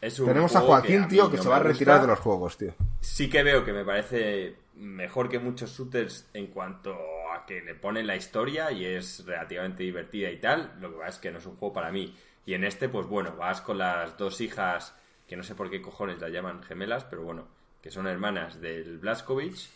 Es 0.01 0.19
un 0.19 0.27
Tenemos 0.27 0.55
a 0.55 0.61
Joaquín, 0.61 1.03
a 1.03 1.07
tío, 1.07 1.29
que 1.29 1.37
no 1.37 1.43
se 1.43 1.49
va 1.49 1.57
a 1.57 1.59
retirar 1.59 2.01
de 2.01 2.07
los 2.07 2.19
juegos, 2.19 2.57
tío. 2.57 2.73
Sí 3.01 3.29
que 3.29 3.43
veo 3.43 3.63
que 3.63 3.71
me 3.73 3.85
parece 3.85 4.55
mejor 4.81 5.29
que 5.29 5.39
muchos 5.39 5.77
shooters 5.77 6.29
en 6.33 6.47
cuanto 6.47 6.93
a 7.33 7.45
que 7.45 7.61
le 7.61 7.75
ponen 7.75 8.07
la 8.07 8.15
historia 8.15 8.71
y 8.71 8.85
es 8.85 9.25
relativamente 9.25 9.83
divertida 9.83 10.29
y 10.31 10.37
tal. 10.37 10.75
Lo 10.81 10.91
que 10.91 10.97
pasa 10.97 11.09
es 11.09 11.17
que 11.19 11.31
no 11.31 11.37
es 11.37 11.45
un 11.45 11.55
juego 11.55 11.73
para 11.73 11.91
mí. 11.91 12.15
Y 12.45 12.53
en 12.55 12.63
este, 12.63 12.89
pues 12.89 13.07
bueno, 13.07 13.35
vas 13.35 13.61
con 13.61 13.77
las 13.77 14.17
dos 14.17 14.41
hijas, 14.41 14.95
que 15.27 15.35
no 15.37 15.43
sé 15.43 15.55
por 15.55 15.69
qué 15.69 15.81
cojones 15.81 16.19
las 16.19 16.31
llaman 16.31 16.63
gemelas, 16.63 17.03
pero 17.05 17.21
bueno, 17.23 17.47
que 17.81 17.91
son 17.91 18.07
hermanas 18.07 18.59
del 18.59 18.97
Blaskovich. 18.97 19.69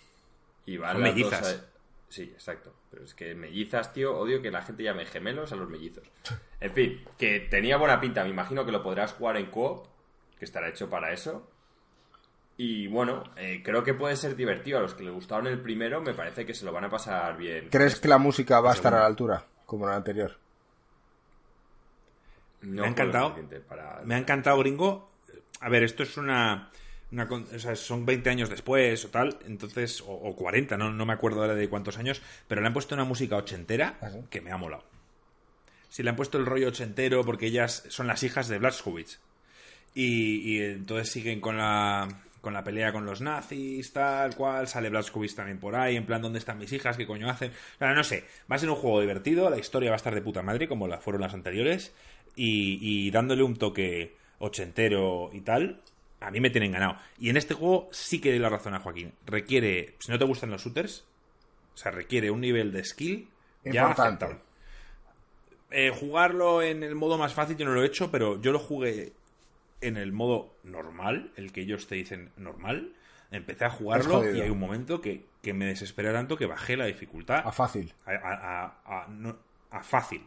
Y 0.65 0.77
van 0.77 0.93
Son 0.93 1.01
las 1.03 1.13
mellizas. 1.13 1.41
dos 1.41 1.61
a- 1.61 1.65
Sí, 2.09 2.23
exacto. 2.23 2.73
Pero 2.91 3.03
es 3.03 3.13
que 3.13 3.35
mellizas, 3.35 3.91
tío, 3.93 4.17
odio 4.17 4.41
que 4.41 4.49
la 4.51 4.61
gente 4.61 4.83
llame 4.83 5.05
gemelos 5.05 5.51
a 5.51 5.55
los 5.55 5.69
mellizos. 5.69 6.03
En 6.61 6.71
fin, 6.73 7.03
que 7.19 7.41
tenía 7.41 7.77
buena 7.77 7.99
pinta. 7.99 8.23
Me 8.23 8.29
imagino 8.29 8.65
que 8.65 8.71
lo 8.71 8.81
podrás 8.81 9.13
jugar 9.13 9.37
en 9.37 9.47
co 9.47 9.87
que 10.39 10.45
estará 10.45 10.69
hecho 10.69 10.89
para 10.89 11.11
eso. 11.13 11.47
Y 12.57 12.87
bueno, 12.87 13.23
eh, 13.35 13.61
creo 13.63 13.83
que 13.83 13.93
puede 13.93 14.15
ser 14.15 14.35
divertido. 14.35 14.77
A 14.77 14.81
los 14.81 14.93
que 14.93 15.03
les 15.03 15.13
gustaron 15.13 15.47
el 15.47 15.59
primero, 15.59 16.01
me 16.01 16.13
parece 16.13 16.45
que 16.45 16.53
se 16.53 16.63
lo 16.65 16.71
van 16.71 16.85
a 16.85 16.89
pasar 16.89 17.35
bien. 17.37 17.67
¿Crees 17.69 17.99
que 17.99 18.07
la 18.07 18.17
música 18.17 18.61
va 18.61 18.71
a 18.71 18.75
estar 18.75 18.93
a 18.93 18.99
la 19.01 19.05
altura, 19.05 19.45
como 19.65 19.85
la 19.87 19.95
anterior? 19.95 20.37
No 22.61 22.81
me 22.81 22.87
ha 22.87 22.89
encantado. 22.91 23.27
suficiente 23.29 23.59
para- 23.59 24.01
Me 24.05 24.15
ha 24.15 24.17
encantado, 24.17 24.57
gringo. 24.59 25.11
A 25.59 25.69
ver, 25.69 25.83
esto 25.83 26.03
es 26.03 26.17
una. 26.17 26.69
una 27.11 27.27
con- 27.27 27.45
o 27.53 27.59
sea, 27.59 27.75
son 27.75 28.05
20 28.05 28.29
años 28.29 28.49
después 28.49 29.05
o 29.05 29.09
tal, 29.09 29.37
entonces, 29.45 30.01
o, 30.01 30.07
o 30.11 30.35
40, 30.35 30.75
no, 30.75 30.91
no 30.91 31.05
me 31.05 31.13
acuerdo 31.13 31.41
ahora 31.41 31.53
de 31.55 31.69
cuántos 31.69 31.97
años, 31.97 32.21
pero 32.47 32.61
le 32.61 32.67
han 32.67 32.73
puesto 32.73 32.95
una 32.95 33.03
música 33.05 33.35
ochentera 33.37 33.97
¿Ah, 34.01 34.09
sí? 34.09 34.19
que 34.29 34.41
me 34.41 34.51
ha 34.51 34.57
molado. 34.57 34.83
Si 35.89 36.03
le 36.03 36.09
han 36.09 36.15
puesto 36.15 36.37
el 36.37 36.45
rollo 36.45 36.69
ochentero 36.69 37.23
porque 37.23 37.45
ellas 37.45 37.83
son 37.89 38.07
las 38.07 38.23
hijas 38.23 38.47
de 38.47 38.57
Blazkowicz. 38.59 39.19
Y, 39.93 40.55
y 40.57 40.61
entonces 40.61 41.09
siguen 41.09 41.39
con 41.39 41.57
la, 41.57 42.07
con 42.45 42.53
la 42.53 42.63
pelea 42.63 42.93
con 42.93 43.07
los 43.07 43.21
nazis, 43.21 43.91
tal 43.91 44.35
cual. 44.35 44.67
Sale 44.67 44.91
Blazkowicz 44.91 45.33
también 45.33 45.59
por 45.59 45.75
ahí, 45.75 45.95
en 45.95 46.05
plan, 46.05 46.21
¿dónde 46.21 46.37
están 46.37 46.59
mis 46.59 46.71
hijas? 46.71 46.95
¿Qué 46.95 47.07
coño 47.07 47.27
hacen? 47.27 47.51
No 47.79 48.03
sé, 48.03 48.23
va 48.49 48.55
a 48.55 48.59
ser 48.59 48.69
un 48.69 48.75
juego 48.75 49.01
divertido, 49.01 49.49
la 49.49 49.57
historia 49.57 49.89
va 49.89 49.95
a 49.95 49.97
estar 49.97 50.13
de 50.13 50.21
puta 50.21 50.43
madre, 50.43 50.67
como 50.67 50.87
la 50.87 50.99
fueron 50.99 51.23
las 51.23 51.33
anteriores. 51.33 51.91
Y, 52.35 52.77
y 52.81 53.09
dándole 53.09 53.41
un 53.41 53.55
toque 53.55 54.15
ochentero 54.37 55.31
y 55.33 55.41
tal, 55.41 55.81
a 56.19 56.29
mí 56.29 56.39
me 56.39 56.51
tienen 56.51 56.71
ganado. 56.71 56.97
Y 57.17 57.31
en 57.31 57.37
este 57.37 57.55
juego 57.55 57.89
sí 57.91 58.21
que 58.21 58.29
doy 58.29 58.37
la 58.37 58.49
razón 58.49 58.75
a 58.75 58.79
Joaquín. 58.79 59.13
Requiere, 59.25 59.95
si 59.97 60.11
no 60.11 60.19
te 60.19 60.25
gustan 60.25 60.51
los 60.51 60.63
shooters, 60.63 61.03
o 61.73 61.77
sea, 61.77 61.91
requiere 61.91 62.29
un 62.29 62.41
nivel 62.41 62.71
de 62.71 62.83
skill 62.83 63.27
ya 63.63 63.81
Importante. 63.81 64.25
aceptable. 64.25 64.37
Eh, 65.71 65.89
jugarlo 65.89 66.61
en 66.61 66.83
el 66.83 66.93
modo 66.93 67.17
más 67.17 67.33
fácil 67.33 67.57
yo 67.57 67.65
no 67.65 67.73
lo 67.73 67.81
he 67.81 67.87
hecho, 67.87 68.11
pero 68.11 68.39
yo 68.39 68.51
lo 68.51 68.59
jugué 68.59 69.13
en 69.87 69.97
el 69.97 70.11
modo 70.11 70.53
normal, 70.63 71.31
el 71.35 71.51
que 71.51 71.61
ellos 71.61 71.87
te 71.87 71.95
dicen 71.95 72.31
normal. 72.37 72.93
Empecé 73.31 73.65
a 73.65 73.69
jugarlo 73.69 74.23
y 74.33 74.41
hay 74.41 74.49
un 74.49 74.59
momento 74.59 75.01
que, 75.01 75.25
que 75.41 75.53
me 75.53 75.65
desesperé 75.65 76.13
tanto 76.13 76.37
que 76.37 76.45
bajé 76.45 76.77
la 76.77 76.85
dificultad 76.85 77.41
A 77.45 77.51
fácil. 77.51 77.93
a, 78.05 78.11
a- 78.11 78.65
a- 78.65 79.03
a- 79.03 79.07
no- 79.09 79.37
a 79.71 79.83
fácil. 79.83 80.25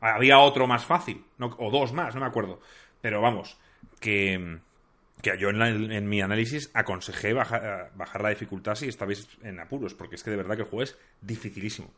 Había 0.00 0.38
otro 0.40 0.66
más 0.66 0.84
fácil, 0.84 1.24
no- 1.38 1.54
o 1.58 1.70
dos 1.70 1.92
más, 1.92 2.14
no 2.14 2.20
me 2.22 2.26
acuerdo. 2.26 2.60
Pero 3.00 3.20
vamos, 3.20 3.58
que, 4.00 4.58
que 5.20 5.38
yo 5.38 5.50
en, 5.50 5.58
la- 5.58 5.68
en 5.68 6.08
mi 6.08 6.20
análisis 6.22 6.70
aconsejé 6.74 7.32
baja- 7.34 7.90
bajar 7.94 8.22
la 8.22 8.30
dificultad 8.30 8.74
si 8.74 8.88
estabais 8.88 9.28
en 9.42 9.60
apuros, 9.60 9.94
porque 9.94 10.16
es 10.16 10.24
que 10.24 10.30
de 10.30 10.36
verdad 10.36 10.56
que 10.56 10.62
el 10.62 10.68
juego 10.68 10.82
es 10.82 10.98
dificilísimo. 11.20 11.90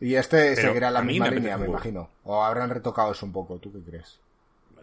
Y 0.00 0.14
este 0.14 0.54
Pero 0.54 0.68
seguirá 0.68 0.90
la 0.90 1.00
a 1.00 1.02
mí 1.02 1.12
misma 1.14 1.30
me 1.30 1.36
línea, 1.36 1.56
me 1.58 1.66
imagino. 1.66 2.10
O 2.24 2.44
habrán 2.44 2.70
retocado 2.70 3.12
eso 3.12 3.26
un 3.26 3.32
poco, 3.32 3.58
¿tú 3.58 3.72
qué 3.72 3.80
crees? 3.80 4.20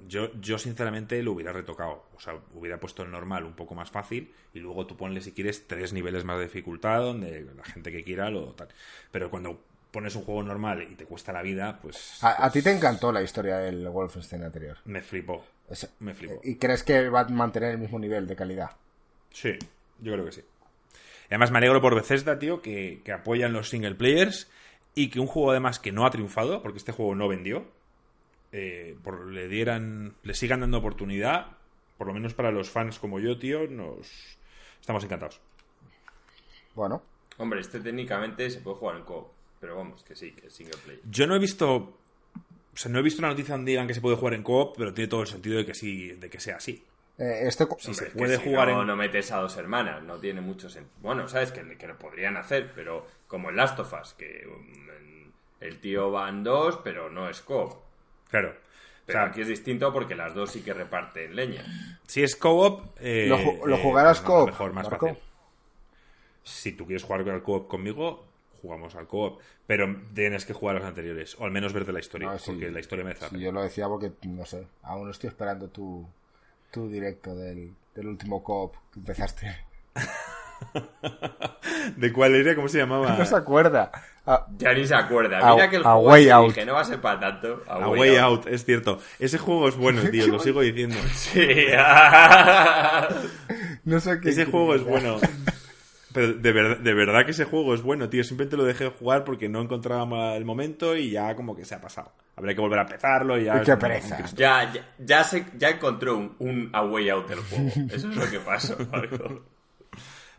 Yo, 0.08 0.32
yo 0.40 0.58
sinceramente 0.58 1.22
lo 1.24 1.32
hubiera 1.34 1.52
retocado. 1.54 2.06
O 2.16 2.20
sea, 2.20 2.36
hubiera 2.54 2.80
puesto 2.80 3.04
el 3.04 3.12
normal 3.12 3.44
un 3.46 3.54
poco 3.56 3.76
más 3.76 3.90
fácil 3.92 4.34
y 4.54 4.60
luego 4.60 4.86
tú 4.86 4.96
ponle, 4.98 5.22
si 5.22 5.32
quieres, 5.32 5.68
tres 5.68 5.94
niveles 5.94 6.24
más 6.26 6.38
de 6.38 6.44
dificultad 6.46 7.00
donde 7.02 7.46
la 7.56 7.64
gente 7.64 7.92
que 7.92 8.04
quiera 8.04 8.30
lo 8.30 8.54
tal. 8.54 8.68
Pero 9.12 9.30
cuando 9.30 9.60
pones 9.92 10.16
un 10.16 10.24
juego 10.24 10.44
normal 10.44 10.86
y 10.92 10.96
te 10.96 11.06
cuesta 11.06 11.32
la 11.32 11.42
vida, 11.42 11.80
pues... 11.82 12.22
A, 12.24 12.46
a 12.46 12.52
ti 12.52 12.62
te 12.62 12.72
encantó 12.72 13.12
la 13.12 13.22
historia 13.24 13.58
del 13.58 13.88
Wolfenstein 13.90 14.44
anterior. 14.44 14.78
Me 14.86 15.02
flipó. 15.02 15.46
Es- 15.70 15.90
Me 16.00 16.14
flipó. 16.14 16.42
¿Y 16.44 16.56
crees 16.58 16.84
que 16.84 17.10
va 17.10 17.22
a 17.22 17.30
mantener 17.30 17.72
el 17.72 17.78
mismo 17.78 17.98
nivel 17.98 18.28
de 18.28 18.36
calidad? 18.36 18.72
Sí, 19.32 19.58
yo 20.02 20.14
creo 20.14 20.26
que 20.26 20.32
sí. 20.34 20.42
Y 21.24 21.28
además 21.34 21.52
me 21.52 21.58
alegro 21.58 21.82
por 21.82 21.96
Bethesda, 21.96 22.38
tío, 22.38 22.62
que, 22.62 23.02
que 23.04 23.12
apoyan 23.12 23.54
los 23.54 23.70
single 23.70 23.96
players 23.96 24.50
y 24.94 25.10
que 25.10 25.20
un 25.20 25.28
juego 25.28 25.52
además 25.52 25.80
que 25.80 25.92
no 25.92 26.06
ha 26.06 26.12
triunfado, 26.12 26.62
porque 26.62 26.78
este 26.78 26.92
juego 26.92 27.16
no 27.16 27.28
vendió, 27.28 27.66
eh, 28.58 28.96
por, 29.04 29.28
le 29.28 29.48
dieran, 29.50 30.16
le 30.24 30.34
sigan 30.34 30.62
dando 30.62 30.78
oportunidad, 30.78 31.58
por 31.98 32.08
lo 32.08 32.14
menos 32.14 32.34
para 32.34 32.52
los 32.52 32.70
fans 32.70 33.00
como 33.00 33.20
yo, 33.20 33.38
tío, 33.38 33.68
nos 33.68 34.38
estamos 34.80 35.04
encantados. 35.04 35.42
Bueno, 36.74 37.02
Hombre, 37.38 37.60
este 37.60 37.80
técnicamente 37.82 38.50
se 38.50 38.62
puede 38.62 38.78
jugar 38.78 38.96
en 38.98 39.04
co 39.04 39.34
pero 39.60 39.76
vamos, 39.78 40.04
que 40.04 40.16
sí, 40.16 40.32
que 40.32 40.48
es 40.48 40.54
single 40.54 40.78
play. 40.86 41.00
Yo 41.10 41.26
no 41.28 41.36
he 41.36 41.40
visto, 41.40 41.76
o 41.76 41.98
sea, 42.76 42.92
no 42.92 43.00
he 43.00 43.02
visto 43.02 43.20
una 43.22 43.30
noticia 43.30 43.56
donde 43.56 43.72
digan 43.72 43.88
que 43.88 43.94
se 43.96 44.02
puede 44.02 44.16
jugar 44.16 44.36
en 44.36 44.44
coop, 44.44 44.76
pero 44.78 44.94
tiene 44.94 45.08
todo 45.10 45.22
el 45.22 45.28
sentido 45.28 45.58
de 45.58 45.66
que 45.66 45.74
sí, 45.74 46.12
de 46.12 46.30
que 46.30 46.40
sea 46.40 46.58
así. 46.58 46.84
eh, 47.18 47.40
este... 47.48 47.66
Sí, 47.80 47.94
se 47.94 48.12
Hombre, 48.12 48.18
puede 48.18 48.38
si 48.38 48.44
jugar 48.44 48.70
no, 48.70 48.82
en 48.82 48.86
no 48.86 48.96
metes 48.96 49.32
a 49.32 49.38
dos 49.38 49.58
hermanas, 49.58 50.04
no 50.04 50.18
tiene 50.20 50.42
mucho 50.42 50.70
sentido. 50.70 50.96
Bueno, 51.02 51.28
sabes 51.28 51.52
que, 51.52 51.78
que 51.78 51.88
lo 51.88 51.98
podrían 51.98 52.38
hacer, 52.38 52.72
pero 52.76 53.08
como 53.28 53.50
en 53.50 53.56
Last 53.56 53.80
of 53.80 53.94
Us, 54.00 54.14
que 54.14 54.46
um, 54.48 55.32
el 55.62 55.80
tío 55.80 56.12
va 56.12 56.30
en 56.30 56.44
dos, 56.44 56.80
pero 56.84 57.10
no 57.10 57.28
es 57.30 57.42
co 57.42 57.85
claro. 58.40 58.56
O 59.08 59.08
Pero 59.08 59.20
sea, 59.20 59.26
aquí 59.26 59.42
es 59.42 59.48
distinto 59.48 59.94
porque 59.94 60.16
las 60.16 60.34
dos 60.34 60.52
sí 60.52 60.62
que 60.64 60.74
reparten 60.74 61.36
leña. 61.36 61.64
si 62.08 62.24
es 62.24 62.36
co-op, 62.36 62.96
eh, 63.00 63.28
¿Lo 63.28 63.38
lo 63.66 63.78
eh, 63.78 63.82
jugarás 63.82 64.22
nada, 64.22 64.28
co-op, 64.28 64.50
mejor, 64.52 64.74
más 64.74 64.90
Marco? 64.90 65.08
fácil. 65.08 65.20
Si 66.44 66.72
tú 66.72 66.86
quieres 66.86 67.04
jugar 67.04 67.28
al 67.30 67.44
co-op 67.44 67.68
conmigo, 67.68 68.26
jugamos 68.62 68.96
al 68.96 69.08
co-op, 69.08 69.42
pero 69.68 69.86
tienes 70.14 70.46
que 70.46 70.54
jugar 70.54 70.76
a 70.76 70.80
los 70.80 70.88
anteriores, 70.88 71.36
o 71.40 71.46
al 71.46 71.52
menos 71.52 71.74
verte 71.74 71.92
la 71.92 72.00
historia, 72.00 72.28
No, 72.28 72.38
sí. 72.40 72.52
porque 72.52 72.72
la 72.72 72.80
historia 72.80 73.04
merece 73.06 73.26
la 73.26 73.30
Sí, 73.30 73.40
yo 73.40 73.52
lo 73.52 73.62
decía 73.64 73.88
porque, 73.88 74.12
no 74.24 74.46
sé, 74.46 74.68
aún 74.84 75.10
estoy 75.10 75.30
esperando 75.30 75.70
tu, 75.70 76.08
tu 76.72 76.90
directo 76.90 77.36
del, 77.36 77.76
del 77.96 78.08
último 78.08 78.44
coop 78.44 78.76
que 78.92 79.00
empezaste. 79.00 79.56
¿De 81.98 82.12
cuál 82.14 82.36
era? 82.36 82.56
¿Cómo 82.56 82.68
se 82.68 82.78
llamaba? 82.80 83.16
No 83.18 83.26
se 83.26 83.36
acuerda. 83.36 83.92
Ah, 84.28 84.48
Ya 84.58 84.74
ni 84.74 84.86
se 84.88 84.96
acuerda. 84.96 85.38
A- 85.40 85.54
Mira 85.54 85.70
que 85.70 85.76
el 85.78 85.86
a 85.86 85.94
juego 85.94 86.10
Way 86.10 86.30
Out. 86.30 86.48
dije, 86.48 86.66
no 86.66 86.74
va 86.74 86.82
a 86.82 86.86
ser 86.86 87.00
para 87.00 87.20
tanto. 87.20 87.62
A, 87.68 87.76
A 87.76 87.90
Way 87.90 88.18
Out, 88.18 88.48
es 88.48 88.66
cierto. 88.66 89.00
Ese 89.20 89.38
juego 89.38 89.68
es 89.70 89.76
bueno, 89.76 90.02
tío, 90.12 90.28
lo 90.28 90.40
sigo 90.40 90.62
diciendo. 90.62 90.96
Sí. 91.14 91.48
no 93.84 94.00
sé 94.00 94.20
qué. 94.20 94.30
Ese 94.30 94.46
juego 94.46 94.76
es 94.76 94.84
bueno. 94.84 95.18
Pero 96.14 96.34
de, 96.34 96.52
ver- 96.54 96.80
de 96.80 96.94
verdad 96.94 97.26
que 97.26 97.32
ese 97.32 97.44
juego 97.46 97.74
es 97.76 97.82
bueno, 97.82 98.10
tío. 98.10 98.24
Simplemente 98.24 98.58
lo 98.58 98.64
dejé 98.64 98.90
jugar 98.90 99.24
porque 99.26 99.50
no 99.50 99.62
encontraba 99.62 100.36
el 100.36 100.46
momento 100.46 100.96
y 100.96 101.12
ya 101.12 101.36
como 101.36 101.56
que 101.56 101.66
se 101.66 101.76
ha 101.76 101.82
pasado. 101.82 102.12
Habría 102.38 102.56
que 102.56 102.62
volver 102.62 102.80
a 102.80 102.84
empezarlo 102.84 103.38
y 103.38 103.46
ya... 103.46 103.62
Qué 103.62 103.78
pereza. 103.78 104.18
ya, 104.34 104.72
ya, 104.74 104.82
ya, 105.00 105.24
se, 105.24 105.46
ya 105.58 105.70
encontró 105.70 106.18
un, 106.18 106.36
un 106.40 106.70
A 106.74 106.84
Way 106.84 107.10
Out 107.10 107.30
del 107.30 107.40
juego. 107.40 107.70
Eso 107.92 108.10
es 108.10 108.16
lo 108.16 108.30
que 108.30 108.40
pasó, 108.40 108.76
Marco. 108.92 109.42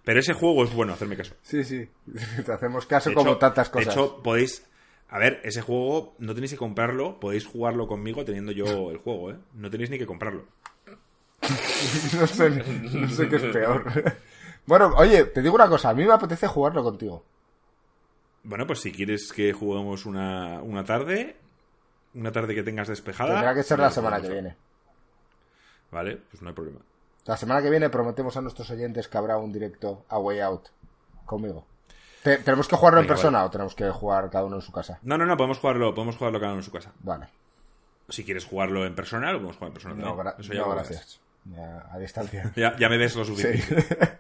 Pero 0.07 0.21
ese 0.21 0.35
juego 0.35 0.63
es 0.63 0.73
bueno, 0.73 0.93
hacerme 0.93 1.17
caso. 1.17 1.35
Sí, 1.43 1.65
sí. 1.65 1.89
Te 2.47 2.53
hacemos 2.53 2.87
caso 2.87 3.13
como 3.13 3.39
tantas 3.39 3.69
cosas. 3.69 3.87
De 3.87 4.01
hecho, 4.01 4.23
podéis... 4.23 4.65
A 5.09 5.19
ver, 5.19 5.41
ese 5.43 5.63
juego 5.63 6.15
no 6.21 6.33
tenéis 6.33 6.53
que 6.53 6.57
comprarlo, 6.57 7.19
podéis 7.19 7.45
jugarlo 7.45 7.89
conmigo 7.89 8.25
teniendo 8.25 8.53
yo 8.53 8.91
el 8.93 8.99
juego, 8.99 9.33
¿eh? 9.33 9.37
No 9.55 9.69
tenéis 9.69 9.91
ni 9.91 9.99
que 9.99 10.07
comprarlo. 10.07 10.45
no, 12.21 12.27
sé, 12.29 12.51
no 12.51 13.09
sé 13.09 13.29
qué 13.29 13.35
es 13.35 13.43
peor. 13.43 14.15
bueno, 14.67 14.93
oye, 14.97 15.25
te 15.25 15.43
digo 15.43 15.57
una 15.57 15.69
cosa. 15.69 15.89
A 15.91 15.95
mí 15.95 16.05
me 16.05 16.13
apetece 16.13 16.47
jugarlo 16.47 16.85
contigo. 16.85 17.25
Bueno, 18.45 18.65
pues 18.65 18.79
si 18.83 18.93
quieres 18.93 19.33
que 19.33 19.53
juguemos 19.53 20.07
una, 20.07 20.63
una 20.63 20.85
tarde, 20.85 21.35
una 22.15 22.31
tarde 22.31 22.55
que 22.55 22.63
tengas 22.63 22.87
despejada... 22.87 23.35
Tendrá 23.35 23.55
que 23.57 23.65
ser 23.65 23.81
la 23.81 23.91
semana 23.91 24.21
que 24.21 24.29
viene. 24.29 24.57
Vale, 25.91 26.17
pues 26.31 26.43
no 26.43 26.51
hay 26.51 26.55
problema. 26.55 26.79
La 27.27 27.37
semana 27.37 27.61
que 27.63 27.71
viene 27.71 27.91
prometemos 27.91 28.37
a 28.37 28.41
nuestros 28.41 28.71
oyentes 28.71 29.09
que 29.09 29.19
habrá 29.19 29.37
un 29.39 29.53
directo 29.53 30.05
a 30.09 30.19
Way 30.19 30.41
Out 30.41 30.69
conmigo. 31.25 31.65
Te- 32.23 32.39
¿Tenemos 32.39 32.67
que 32.69 32.77
jugarlo 32.77 33.01
en 33.01 33.07
persona 33.07 33.45
o 33.45 33.51
tenemos 33.51 33.75
que 33.75 33.89
jugar 33.91 34.31
cada 34.31 34.45
uno 34.45 34.57
en 34.57 34.63
su 34.63 34.73
casa? 34.73 34.99
No, 35.03 35.17
no, 35.19 35.27
no, 35.27 35.37
podemos 35.37 35.59
jugarlo, 35.59 35.95
podemos 35.95 36.17
jugarlo 36.17 36.39
cada 36.41 36.53
uno 36.53 36.61
en 36.61 36.65
su 36.65 36.73
casa. 36.73 36.93
Vale. 37.01 37.27
Si 38.09 38.25
quieres 38.25 38.45
jugarlo 38.45 38.87
en 38.87 38.95
persona, 38.95 39.33
lo 39.33 39.39
podemos 39.39 39.57
jugar 39.57 39.69
en 39.71 39.75
persona. 39.75 39.95
No, 39.97 40.15
también. 40.17 40.27
gra- 40.27 40.41
Eso 40.41 40.53
ya 40.53 40.61
no, 40.61 40.71
gracias. 40.71 41.21
Ya, 41.45 41.87
a 41.91 41.99
distancia. 41.99 42.53
Ya, 42.57 42.77
ya 42.79 42.89
me 42.89 42.97
ves 42.99 43.15
lo 43.17 43.25
Sí. 43.25 43.35
suficiente. 43.35 44.19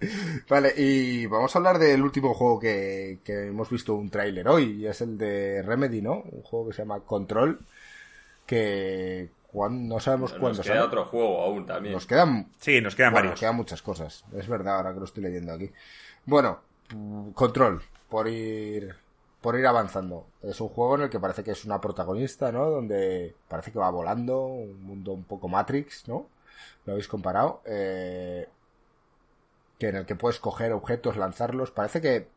vale, 0.48 0.72
y 0.76 1.26
vamos 1.26 1.54
a 1.54 1.58
hablar 1.58 1.78
del 1.78 2.02
último 2.02 2.34
juego 2.34 2.58
que, 2.58 3.18
que 3.24 3.48
hemos 3.48 3.68
visto 3.70 3.94
un 3.94 4.10
tráiler 4.10 4.48
hoy, 4.48 4.80
y 4.82 4.86
es 4.86 5.00
el 5.00 5.18
de 5.18 5.62
Remedy, 5.62 6.02
¿no? 6.02 6.22
Un 6.32 6.42
juego 6.42 6.68
que 6.68 6.72
se 6.74 6.82
llama 6.82 7.00
Control, 7.00 7.60
que 8.46 9.28
no 9.52 10.00
sabemos 10.00 10.32
Nos 10.32 10.40
cuándo 10.40 10.62
queda 10.62 10.74
sale. 10.74 10.86
otro 10.86 11.04
juego 11.06 11.42
aún 11.42 11.66
también. 11.66 11.94
Nos 11.94 12.06
quedan 12.06 12.50
Sí, 12.58 12.80
nos 12.80 12.94
quedan 12.94 13.12
Bueno, 13.12 13.26
varios. 13.28 13.40
quedan 13.40 13.56
muchas 13.56 13.82
cosas. 13.82 14.24
Es 14.36 14.48
verdad, 14.48 14.76
ahora 14.76 14.92
que 14.92 14.98
lo 15.00 15.04
estoy 15.04 15.22
leyendo 15.24 15.52
aquí. 15.52 15.70
Bueno, 16.26 16.60
mm, 16.94 17.30
control, 17.30 17.82
por 18.08 18.28
ir 18.28 18.94
por 19.40 19.58
ir 19.58 19.66
avanzando. 19.66 20.26
Es 20.42 20.60
un 20.60 20.68
juego 20.68 20.96
en 20.96 21.02
el 21.02 21.10
que 21.10 21.18
parece 21.18 21.42
que 21.42 21.52
es 21.52 21.64
una 21.64 21.80
protagonista, 21.80 22.52
¿no? 22.52 22.68
Donde 22.68 23.34
parece 23.48 23.72
que 23.72 23.78
va 23.78 23.88
volando, 23.90 24.44
un 24.44 24.82
mundo 24.84 25.12
un 25.12 25.24
poco 25.24 25.48
Matrix, 25.48 26.06
¿no? 26.08 26.26
Lo 26.84 26.92
habéis 26.92 27.08
comparado. 27.08 27.62
Eh, 27.64 28.46
que 29.78 29.88
en 29.88 29.96
el 29.96 30.04
que 30.06 30.14
puedes 30.14 30.38
coger 30.40 30.72
objetos, 30.74 31.16
lanzarlos. 31.16 31.70
Parece 31.70 32.02
que 32.02 32.28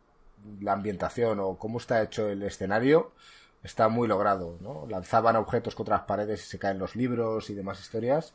la 0.61 0.71
ambientación 0.73 1.41
o 1.41 1.57
cómo 1.57 1.77
está 1.77 2.01
hecho 2.01 2.29
el 2.29 2.41
escenario 2.43 3.11
está 3.63 3.87
muy 3.87 4.07
logrado, 4.07 4.57
¿no? 4.61 4.85
Lanzaban 4.89 5.35
objetos 5.37 5.75
contra 5.75 5.97
las 5.97 6.05
paredes 6.05 6.43
y 6.45 6.49
se 6.49 6.59
caen 6.59 6.79
los 6.79 6.95
libros 6.95 7.49
y 7.49 7.53
demás 7.53 7.79
historias. 7.79 8.33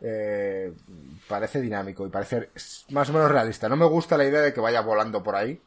Eh, 0.00 0.72
parece 1.28 1.60
dinámico 1.60 2.04
y 2.04 2.10
parece 2.10 2.50
más 2.90 3.08
o 3.08 3.12
menos 3.12 3.30
realista. 3.30 3.68
No 3.68 3.76
me 3.76 3.86
gusta 3.86 4.16
la 4.16 4.24
idea 4.24 4.40
de 4.40 4.52
que 4.52 4.60
vaya 4.60 4.80
volando 4.80 5.22
por 5.22 5.36
ahí. 5.36 5.60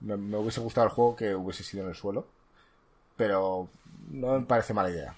Me, 0.00 0.14
hubiese 0.36 0.60
gustado 0.60 0.88
el 0.88 0.92
juego 0.92 1.14
que 1.14 1.34
hubiese 1.34 1.62
sido 1.62 1.84
en 1.84 1.90
el 1.90 1.94
suelo. 1.94 2.26
Pero 3.16 3.68
no 4.10 4.40
me 4.40 4.46
parece 4.46 4.74
mala 4.74 4.90
idea. 4.90 5.14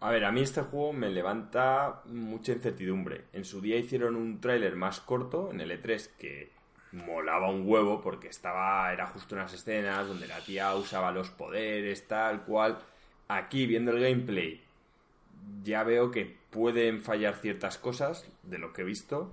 A 0.00 0.10
ver, 0.10 0.24
a 0.24 0.32
mí 0.32 0.42
este 0.42 0.62
juego 0.62 0.92
me 0.92 1.08
levanta 1.08 2.02
mucha 2.06 2.52
incertidumbre. 2.52 3.24
En 3.32 3.44
su 3.44 3.60
día 3.60 3.76
hicieron 3.76 4.16
un 4.16 4.40
tráiler 4.40 4.76
más 4.76 5.00
corto 5.00 5.50
en 5.52 5.60
el 5.60 5.70
E3 5.70 6.10
que 6.18 6.55
molaba 6.92 7.50
un 7.50 7.68
huevo 7.68 8.00
porque 8.00 8.28
estaba 8.28 8.92
era 8.92 9.06
justo 9.06 9.34
unas 9.34 9.52
escenas 9.52 10.08
donde 10.08 10.26
la 10.26 10.40
tía 10.40 10.74
usaba 10.74 11.10
los 11.10 11.30
poderes 11.30 12.06
tal 12.06 12.42
cual. 12.44 12.78
Aquí 13.28 13.66
viendo 13.66 13.90
el 13.90 14.00
gameplay 14.00 14.62
ya 15.62 15.82
veo 15.84 16.10
que 16.10 16.36
pueden 16.50 17.00
fallar 17.00 17.36
ciertas 17.36 17.78
cosas 17.78 18.28
de 18.42 18.58
lo 18.58 18.72
que 18.72 18.82
he 18.82 18.84
visto 18.84 19.32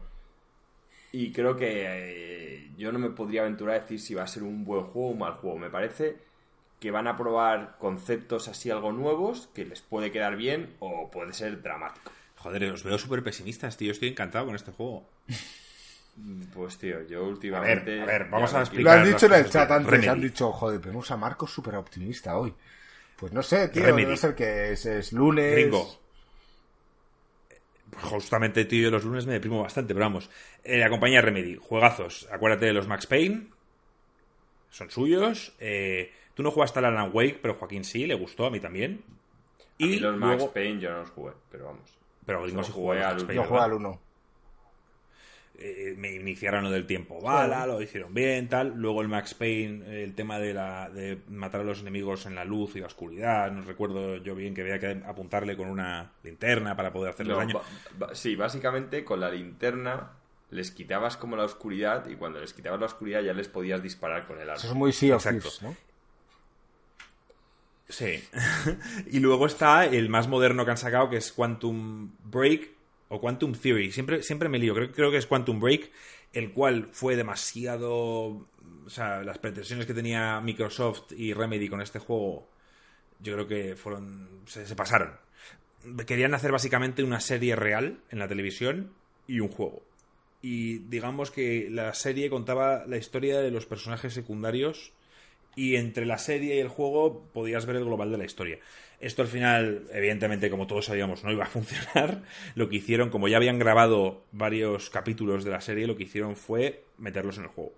y 1.15 1.31
creo 1.31 1.55
que 1.55 1.85
eh, 1.85 2.71
yo 2.75 2.91
no 2.91 2.97
me 2.97 3.11
podría 3.11 3.41
aventurar 3.41 3.75
a 3.75 3.79
decir 3.81 3.99
si 3.99 4.15
va 4.15 4.23
a 4.23 4.27
ser 4.27 4.41
un 4.41 4.65
buen 4.65 4.85
juego 4.85 5.09
o 5.09 5.11
un 5.11 5.19
mal 5.19 5.33
juego. 5.33 5.59
Me 5.59 5.69
parece 5.69 6.17
que 6.79 6.89
van 6.89 7.07
a 7.07 7.15
probar 7.15 7.77
conceptos 7.77 8.47
así 8.47 8.71
algo 8.71 8.91
nuevos, 8.91 9.47
que 9.53 9.63
les 9.63 9.81
puede 9.81 10.11
quedar 10.11 10.35
bien 10.35 10.75
o 10.79 11.11
puede 11.11 11.33
ser 11.33 11.61
dramático. 11.61 12.11
Joder, 12.37 12.71
os 12.71 12.83
veo 12.83 12.97
súper 12.97 13.23
pesimistas, 13.23 13.77
tío. 13.77 13.91
Estoy 13.91 14.09
encantado 14.09 14.47
con 14.47 14.55
este 14.55 14.71
juego. 14.71 15.05
Pues 16.53 16.77
tío, 16.77 17.01
yo 17.07 17.23
últimamente... 17.25 18.01
A 18.01 18.05
ver, 18.05 18.15
a 18.15 18.19
ver, 18.19 18.29
vamos 18.29 18.53
a 18.53 18.59
explicar. 18.61 18.97
Lo 18.97 19.01
han 19.01 19.11
dicho 19.11 19.25
en 19.25 19.33
el 19.33 19.49
chat 19.49 19.71
antes. 19.71 19.89
Remedy. 19.89 20.07
Han 20.09 20.21
dicho, 20.21 20.51
joder, 20.51 20.79
vemos 20.79 21.09
a 21.09 21.17
Marcos 21.17 21.51
súper 21.51 21.75
optimista 21.75 22.37
hoy. 22.37 22.53
Pues 23.15 23.33
no 23.33 23.41
sé, 23.41 23.69
tío. 23.69 23.83
Remedy. 23.83 24.05
Debe 24.05 24.17
ser 24.17 24.35
que 24.35 24.71
es, 24.73 24.85
es 24.85 25.11
lunes. 25.13 25.53
Gringo. 25.53 25.99
Pues 27.89 28.03
Justamente, 28.05 28.65
tío, 28.65 28.83
yo 28.83 28.91
los 28.91 29.03
lunes 29.03 29.25
me 29.25 29.33
deprimo 29.33 29.61
bastante, 29.61 29.93
pero 29.93 30.05
vamos. 30.05 30.29
Eh, 30.63 30.77
la 30.79 30.89
compañía 30.89 31.21
Remedy, 31.21 31.57
juegazos. 31.61 32.27
Acuérdate 32.31 32.65
de 32.67 32.73
los 32.73 32.87
Max 32.87 33.07
Payne. 33.07 33.47
Son 34.69 34.89
suyos. 34.89 35.55
Eh, 35.59 36.11
tú 36.33 36.41
no 36.43 36.51
jugaste 36.51 36.79
al 36.79 36.85
Alan 36.85 37.11
Wake, 37.13 37.39
pero 37.41 37.53
Joaquín 37.55 37.83
sí, 37.83 38.05
le 38.07 38.15
gustó, 38.15 38.45
a 38.45 38.49
mí 38.51 38.59
también. 38.59 39.03
Y 39.77 39.99
los 39.99 40.15
Max 40.17 40.37
luego- 40.37 40.53
Payne 40.53 40.79
yo 40.79 40.91
no 40.91 40.99
los 40.99 41.09
jugué, 41.11 41.33
pero 41.51 41.65
vamos. 41.65 41.97
Pero 42.25 42.43
Gringo 42.43 42.63
sí 42.63 42.71
jugué 42.71 42.83
jugó 42.83 42.91
a 42.93 42.95
los 42.95 43.05
al 43.05 43.13
Max. 43.13 43.23
Payne, 43.25 43.41
Yo 43.41 43.47
juego 43.47 43.63
al 43.63 43.73
1. 43.73 44.01
Eh, 45.55 45.93
me 45.97 46.11
iniciaron 46.13 46.63
lo 46.63 46.71
del 46.71 46.87
tiempo 46.87 47.21
bala, 47.21 47.67
lo 47.67 47.81
hicieron 47.81 48.13
bien, 48.13 48.49
tal. 48.49 48.73
Luego 48.75 49.01
el 49.01 49.07
Max 49.07 49.33
Payne, 49.35 50.03
el 50.03 50.15
tema 50.15 50.39
de, 50.39 50.53
la, 50.53 50.89
de 50.89 51.19
matar 51.29 51.61
a 51.61 51.63
los 51.63 51.81
enemigos 51.81 52.25
en 52.25 52.35
la 52.35 52.43
luz 52.43 52.75
y 52.75 52.79
la 52.79 52.87
oscuridad. 52.87 53.51
No 53.51 53.63
recuerdo 53.63 54.17
yo 54.17 54.33
bien 54.35 54.55
que 54.55 54.61
había 54.61 54.79
que 54.79 55.03
apuntarle 55.05 55.55
con 55.55 55.69
una 55.69 56.11
linterna 56.23 56.75
para 56.75 56.91
poder 56.91 57.11
hacerle 57.11 57.33
No, 57.33 57.39
daño. 57.39 57.61
sí, 58.13 58.35
básicamente 58.35 59.03
con 59.03 59.19
la 59.19 59.29
linterna 59.29 60.13
les 60.49 60.71
quitabas 60.71 61.17
como 61.17 61.35
la 61.35 61.45
oscuridad 61.45 62.07
y 62.07 62.15
cuando 62.15 62.39
les 62.39 62.53
quitabas 62.53 62.79
la 62.79 62.85
oscuridad 62.87 63.21
ya 63.21 63.33
les 63.33 63.47
podías 63.47 63.81
disparar 63.81 64.25
con 64.25 64.37
el 64.37 64.49
arma. 64.49 64.55
Eso 64.55 64.67
es 64.67 64.73
muy 64.75 64.89
of 64.89 65.25
Exacto. 65.25 65.49
¿no? 65.61 65.75
Sí. 67.89 68.23
y 69.11 69.19
luego 69.19 69.45
está 69.45 69.85
el 69.85 70.09
más 70.09 70.27
moderno 70.27 70.65
que 70.65 70.71
han 70.71 70.77
sacado, 70.77 71.09
que 71.09 71.17
es 71.17 71.31
Quantum 71.31 72.11
Break 72.23 72.69
o 73.09 73.19
Quantum 73.19 73.53
Theory. 73.53 73.91
Siempre, 73.91 74.23
siempre 74.23 74.49
me 74.49 74.59
lío. 74.59 74.73
Creo, 74.73 74.91
creo 74.91 75.11
que 75.11 75.17
es 75.17 75.27
Quantum 75.27 75.59
Break, 75.59 75.91
el 76.33 76.51
cual 76.51 76.89
fue 76.91 77.15
demasiado. 77.15 78.47
O 78.85 78.89
sea, 78.89 79.23
las 79.23 79.37
pretensiones 79.37 79.85
que 79.85 79.93
tenía 79.93 80.41
Microsoft 80.41 81.11
y 81.17 81.33
Remedy 81.33 81.69
con 81.69 81.81
este 81.81 81.99
juego, 81.99 82.47
yo 83.19 83.33
creo 83.33 83.47
que 83.47 83.75
fueron. 83.75 84.41
se, 84.45 84.65
se 84.65 84.75
pasaron. 84.75 85.11
Querían 86.05 86.33
hacer 86.33 86.51
básicamente 86.51 87.03
una 87.03 87.19
serie 87.19 87.55
real 87.55 87.99
en 88.09 88.19
la 88.19 88.27
televisión 88.27 88.91
y 89.27 89.39
un 89.39 89.49
juego. 89.49 89.83
Y 90.41 90.79
digamos 90.79 91.31
que 91.31 91.69
la 91.69 91.93
serie 91.93 92.29
contaba 92.29 92.85
la 92.85 92.97
historia 92.97 93.39
de 93.39 93.51
los 93.51 93.65
personajes 93.65 94.13
secundarios 94.13 94.91
y 95.55 95.75
entre 95.75 96.05
la 96.05 96.17
serie 96.17 96.55
y 96.55 96.59
el 96.59 96.67
juego 96.67 97.23
podías 97.33 97.65
ver 97.65 97.75
el 97.77 97.85
global 97.85 98.11
de 98.11 98.17
la 98.17 98.25
historia. 98.25 98.59
Esto 98.99 99.21
al 99.21 99.27
final, 99.27 99.87
evidentemente, 99.91 100.49
como 100.49 100.65
todos 100.67 100.85
sabíamos, 100.85 101.23
no 101.23 101.31
iba 101.31 101.43
a 101.43 101.47
funcionar. 101.49 102.23
Lo 102.55 102.69
que 102.69 102.77
hicieron, 102.77 103.09
como 103.09 103.27
ya 103.27 103.37
habían 103.37 103.59
grabado 103.59 104.23
varios 104.31 104.89
capítulos 104.89 105.43
de 105.43 105.51
la 105.51 105.61
serie, 105.61 105.87
lo 105.87 105.95
que 105.97 106.03
hicieron 106.03 106.35
fue 106.35 106.85
meterlos 106.97 107.37
en 107.37 107.43
el 107.43 107.49
juego. 107.49 107.73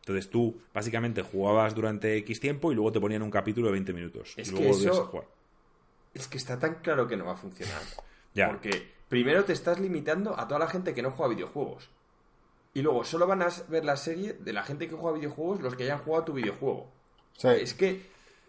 Entonces 0.00 0.30
tú, 0.30 0.60
básicamente, 0.74 1.22
jugabas 1.22 1.74
durante 1.74 2.16
X 2.16 2.40
tiempo 2.40 2.72
y 2.72 2.74
luego 2.74 2.90
te 2.90 3.00
ponían 3.00 3.22
un 3.22 3.30
capítulo 3.30 3.66
de 3.68 3.72
20 3.72 3.92
minutos. 3.92 4.34
Es 4.36 4.48
y 4.48 4.54
que 4.54 4.60
luego 4.60 4.76
eso- 4.78 5.02
a 5.02 5.06
jugar. 5.06 5.26
Es 6.14 6.26
que 6.28 6.36
está 6.38 6.58
tan 6.58 6.74
claro 6.76 7.06
que 7.06 7.16
no 7.16 7.26
va 7.26 7.32
a 7.32 7.36
funcionar. 7.36 7.80
Ya. 8.34 8.48
Porque 8.48 8.88
primero 9.10 9.44
te 9.44 9.52
estás 9.52 9.78
limitando 9.78 10.40
a 10.40 10.48
toda 10.48 10.58
la 10.60 10.66
gente 10.66 10.94
que 10.94 11.02
no 11.02 11.10
juega 11.10 11.34
videojuegos. 11.34 11.90
Y 12.72 12.80
luego 12.80 13.04
solo 13.04 13.26
van 13.26 13.42
a 13.42 13.48
ver 13.68 13.84
la 13.84 13.98
serie 13.98 14.32
de 14.32 14.54
la 14.54 14.62
gente 14.62 14.88
que 14.88 14.94
juega 14.94 15.18
videojuegos 15.18 15.60
los 15.60 15.76
que 15.76 15.82
hayan 15.82 15.98
jugado 15.98 16.24
tu 16.24 16.32
videojuego. 16.32 16.90
Sí. 17.36 17.48
Es 17.48 17.74
que, 17.74 18.00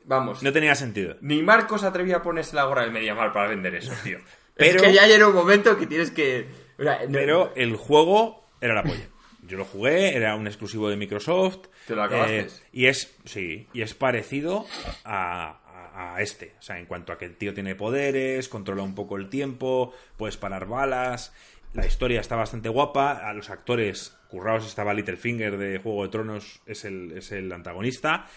vamos, 0.05 0.43
No 0.43 0.51
tenía 0.53 0.75
sentido. 0.75 1.15
ni 1.21 1.41
Marcos 1.41 1.81
se 1.81 1.87
atrevía 1.87 2.17
a 2.17 2.21
ponerse 2.21 2.55
la 2.55 2.65
gorra 2.65 2.81
del 2.83 2.91
Mediamar 2.91 3.31
para 3.33 3.47
vender 3.49 3.75
eso, 3.75 3.93
tío. 4.03 4.19
Pero- 4.55 4.77
es 4.77 4.81
que 4.83 4.93
ya 4.93 5.07
llega 5.07 5.27
un 5.27 5.33
momento 5.35 5.77
que 5.77 5.87
tienes 5.87 6.11
que... 6.11 6.47
o 6.77 6.83
sea, 6.83 6.99
no- 7.05 7.11
Pero 7.11 7.53
el 7.55 7.75
juego 7.75 8.45
era 8.61 8.73
la 8.75 8.83
polla. 8.83 9.07
Yo 9.45 9.57
lo 9.57 9.65
jugué, 9.65 10.15
era 10.15 10.35
un 10.35 10.47
exclusivo 10.47 10.89
de 10.89 10.95
Microsoft. 10.95 11.67
¿Te 11.87 11.95
lo 11.95 12.03
acabaste? 12.03 12.39
eh, 12.39 12.47
y 12.71 12.85
es, 12.85 13.13
sí, 13.25 13.67
y 13.73 13.81
es 13.81 13.93
parecido 13.93 14.65
a, 15.03 15.59
a- 15.93 16.15
a 16.15 16.21
este. 16.21 16.53
O 16.59 16.61
sea, 16.61 16.79
en 16.79 16.85
cuanto 16.85 17.11
a 17.11 17.17
que 17.17 17.25
el 17.25 17.35
tío 17.35 17.53
tiene 17.53 17.75
poderes, 17.75 18.47
controla 18.47 18.83
un 18.83 18.95
poco 18.95 19.17
el 19.17 19.27
tiempo, 19.29 19.93
puedes 20.17 20.37
parar 20.37 20.67
balas. 20.67 21.33
La 21.73 21.85
historia 21.85 22.21
está 22.21 22.35
bastante 22.37 22.69
guapa. 22.69 23.27
A 23.27 23.33
los 23.33 23.49
actores 23.49 24.15
currados 24.29 24.65
estaba 24.65 24.93
Littlefinger 24.93 25.57
de 25.57 25.77
Juego 25.79 26.03
de 26.03 26.09
Tronos, 26.09 26.61
es 26.65 26.85
el, 26.85 27.11
es 27.17 27.31
el 27.33 27.51
antagonista. 27.51 28.27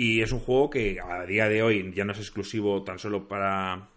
Y 0.00 0.22
es 0.22 0.30
un 0.30 0.38
juego 0.38 0.70
que 0.70 1.00
a 1.00 1.26
día 1.26 1.48
de 1.48 1.60
hoy 1.60 1.92
ya 1.92 2.04
no 2.04 2.12
es 2.12 2.20
exclusivo 2.20 2.84
tan 2.84 3.00
solo 3.00 3.26
para, 3.26 3.88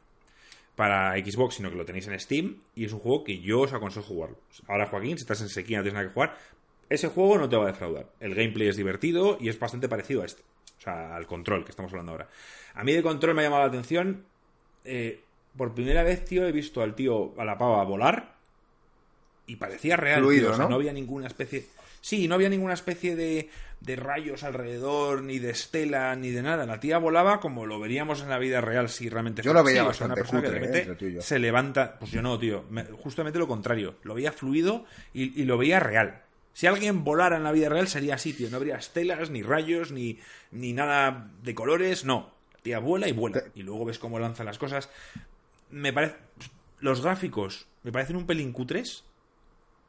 para 0.76 1.14
Xbox, 1.14 1.58
sino 1.58 1.70
que 1.70 1.76
lo 1.76 1.86
tenéis 1.86 2.08
en 2.08 2.20
Steam. 2.20 2.58
Y 2.74 2.86
es 2.86 2.91
un 2.91 2.97
juego 2.97 3.24
que 3.24 3.38
yo 3.39 3.60
os 3.60 3.74
aconsejo 3.74 4.08
jugarlo. 4.08 4.39
Ahora, 4.68 4.88
Joaquín, 4.88 5.16
si 5.16 5.22
estás 5.22 5.41
en 5.41 5.49
sequía 5.49 5.78
no 5.78 5.84
tienes 5.84 5.93
nada 5.93 6.08
que 6.08 6.14
jugar, 6.16 6.36
ese 6.89 7.08
juego 7.08 7.38
no 7.38 7.47
te 7.47 7.56
va 7.56 7.66
a 7.66 7.68
defraudar. 7.68 8.08
El 8.20 8.34
gameplay 8.34 8.70
es 8.70 8.78
divertido 8.78 9.38
y 9.39 9.49
es 9.49 9.60
bastante 9.60 9.88
parecido 9.88 10.24
a 10.24 10.26
este. 10.26 10.41
O 10.80 10.82
sea, 10.82 11.16
al 11.16 11.28
control 11.28 11.64
que 11.64 11.70
estamos 11.70 11.91
hablando 11.91 12.14
ahora. 12.14 12.30
A 12.74 12.84
mí 12.84 12.93
de 12.93 13.04
control 13.04 13.36
me 13.36 13.41
ha 13.41 13.43
llamado 13.43 13.62
la 13.62 13.70
atención. 13.70 14.26
eh, 14.84 15.22
por 15.56 15.76
primera 15.76 16.02
vez, 16.02 16.26
tío, 16.26 16.47
he 16.47 16.52
visto 16.52 16.82
al 16.82 16.95
tío, 16.95 17.39
a 17.39 17.45
la 17.45 17.60
pava, 17.60 17.84
volar. 17.84 18.38
Y 19.45 19.58
parecía 19.58 19.97
real, 19.97 20.22
Fluido, 20.22 20.47
tío. 20.47 20.54
O 20.54 20.56
sea, 20.56 20.64
¿no? 20.64 20.70
no 20.72 20.76
había 20.78 20.93
ninguna 20.93 21.28
especie. 21.28 21.68
Sí, 22.02 22.28
no 22.28 22.36
había 22.36 22.49
ninguna 22.49 22.74
especie 22.74 23.16
de, 23.16 23.49
de 23.80 23.95
rayos 23.95 24.43
alrededor, 24.43 25.22
ni 25.22 25.38
de 25.38 25.52
estela, 25.52 26.16
ni 26.16 26.32
de 26.32 26.41
nada. 26.41 26.66
La 26.66 26.80
tía 26.80 26.97
volaba 26.97 27.39
como 27.39 27.68
lo 27.68 27.80
veríamos 27.80 28.22
en 28.24 28.30
la 28.30 28.39
vida 28.39 28.60
real 28.60 28.89
si 28.89 29.08
realmente 29.08 29.43
Yo 29.43 29.54
lo 29.54 29.64
veía 29.64 29.82
así. 29.84 29.89
O 29.89 29.93
sea, 29.93 30.06
una 30.08 30.16
persona 30.16 30.41
que 30.41 30.49
de 30.49 31.18
¿eh? 31.18 31.22
se 31.22 31.38
levanta. 31.39 31.99
Pues 31.99 32.12
yo 32.12 32.22
no, 32.24 32.39
tío. 32.39 32.66
Me- 32.72 32.86
justamente 32.86 33.38
lo 33.38 33.47
contrario. 33.47 33.95
Lo 34.04 34.16
veía 34.16 34.32
fluido 34.32 34.86
y, 35.14 35.39
y 35.39 35.45
lo 35.45 35.58
veía 35.60 35.80
real. 35.80 36.24
Si 36.54 36.68
alguien 36.68 37.04
volara 37.04 37.38
en 37.38 37.43
la 37.43 37.52
vida 37.52 37.70
real 37.70 37.88
sería 37.88 38.16
así, 38.16 38.34
tío. 38.34 38.49
No 38.49 38.58
habría 38.58 38.76
estelas, 38.78 39.30
ni 39.30 39.43
rayos, 39.43 39.91
ni, 39.91 40.20
ni 40.52 40.74
nada 40.74 41.30
de 41.43 41.54
colores. 41.56 42.04
No. 42.04 42.34
La 42.56 42.60
tía 42.62 42.80
vuela 42.80 43.08
y 43.08 43.12
vuela. 43.12 43.43
Y 43.56 43.62
luego 43.62 43.86
ves 43.86 43.99
cómo 43.99 44.18
lanza 44.20 44.43
las 44.43 44.58
cosas. 44.58 44.89
Me 45.70 45.93
parece. 45.93 46.16
Los 46.80 47.02
gráficos 47.04 47.68
me 47.84 47.91
parecen 47.91 48.16
un 48.16 48.26
pelín 48.26 48.52
cutres. 48.54 49.04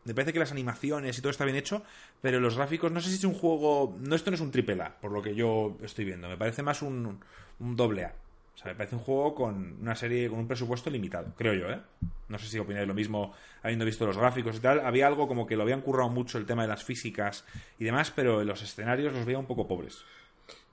Me 0.05 0.15
parece 0.15 0.33
que 0.33 0.39
las 0.39 0.51
animaciones 0.51 1.17
y 1.17 1.21
todo 1.21 1.31
está 1.31 1.45
bien 1.45 1.57
hecho, 1.57 1.83
pero 2.21 2.41
los 2.41 2.57
gráficos, 2.57 2.91
no 2.91 3.01
sé 3.01 3.11
si 3.11 3.17
es 3.17 3.25
un 3.25 3.35
juego. 3.35 3.97
No, 4.01 4.17
esto 4.17 4.31
no 4.31 4.35
es 4.35 4.41
un 4.41 4.51
triple 4.51 4.81
A, 4.83 5.01
por 5.01 5.13
lo 5.13 5.23
que 5.23 5.35
yo 5.35 5.77
estoy 5.83 6.05
viendo. 6.05 6.29
Me 6.29 6.37
parece 6.37 6.63
más 6.63 6.83
un, 6.83 7.21
doble 7.59 8.07
A. 8.07 8.15
O 8.55 8.59
sea, 8.59 8.73
me 8.73 8.75
parece 8.75 8.97
un 8.97 9.03
juego 9.03 9.35
con 9.35 9.79
una 9.81 9.95
serie, 9.95 10.29
con 10.29 10.41
un 10.41 10.49
presupuesto 10.49 10.91
limitado, 10.91 11.33
creo 11.37 11.55
yo, 11.55 11.71
¿eh? 11.71 11.81
No 12.29 12.39
sé 12.39 12.47
si 12.47 12.59
opináis 12.59 12.87
lo 12.87 12.95
mismo 12.95 13.33
habiendo 13.63 13.85
visto 13.85 14.07
los 14.07 14.19
gráficos 14.19 14.57
y 14.57 14.61
tal. 14.61 14.81
Había 14.81 15.07
algo 15.07 15.29
como 15.29 15.47
que 15.47 15.57
lo 15.57 15.63
habían 15.63 15.81
currado 15.81 16.11
mucho 16.11 16.39
el 16.39 16.47
tema 16.47 16.63
de 16.63 16.69
las 16.69 16.85
físicas 16.85 17.45
y 17.79 17.85
demás, 17.85 18.13
pero 18.15 18.43
los 18.45 18.63
escenarios 18.63 19.13
los 19.13 19.25
veía 19.25 19.39
un 19.39 19.47
poco 19.47 19.69
pobres. 19.69 20.05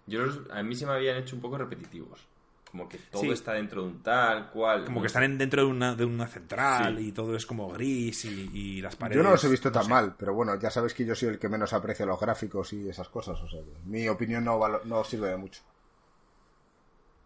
Yo 0.08 0.24
a 0.52 0.64
mí 0.64 0.76
se 0.76 0.86
me 0.86 0.94
habían 0.94 1.18
hecho 1.18 1.36
un 1.36 1.42
poco 1.42 1.58
repetitivos. 1.58 2.26
Como 2.72 2.88
que 2.88 2.98
todo 3.12 3.22
Sí. 3.24 3.30
está 3.32 3.54
dentro 3.54 3.82
de 3.82 3.88
un 3.88 4.04
tal, 4.04 4.52
cual. 4.52 4.86
Como 4.86 5.02
que 5.02 5.08
están 5.08 5.24
en- 5.24 5.38
dentro 5.40 5.64
de 5.64 5.68
una, 5.68 5.96
de 5.96 6.06
una 6.06 6.28
central 6.28 6.98
Sí. 6.98 7.08
y 7.08 7.12
todo 7.12 7.36
es 7.36 7.46
como 7.46 7.68
gris 7.70 8.26
y, 8.26 8.50
y 8.54 8.82
las 8.82 8.96
paredes. 8.96 9.18
Yo 9.18 9.24
no 9.24 9.32
los 9.32 9.44
he 9.44 9.50
visto 9.50 9.72
tan 9.72 9.84
sé. 9.86 9.90
mal, 9.90 10.16
pero 10.18 10.34
bueno, 10.36 10.60
ya 10.60 10.70
sabes 10.70 10.94
que 10.94 11.04
yo 11.06 11.16
soy 11.16 11.30
el 11.30 11.40
que 11.40 11.50
menos 11.50 11.74
aprecia 11.74 12.06
los 12.06 12.20
gráficos 12.20 12.72
y 12.74 12.88
esas 12.88 13.10
cosas, 13.10 13.40
o 13.42 13.50
sea, 13.50 13.60
mi 13.86 14.08
opinión 14.08 14.44
no, 14.44 14.60
no 14.86 15.04
sirve 15.04 15.30
de 15.30 15.38
mucho. 15.38 15.62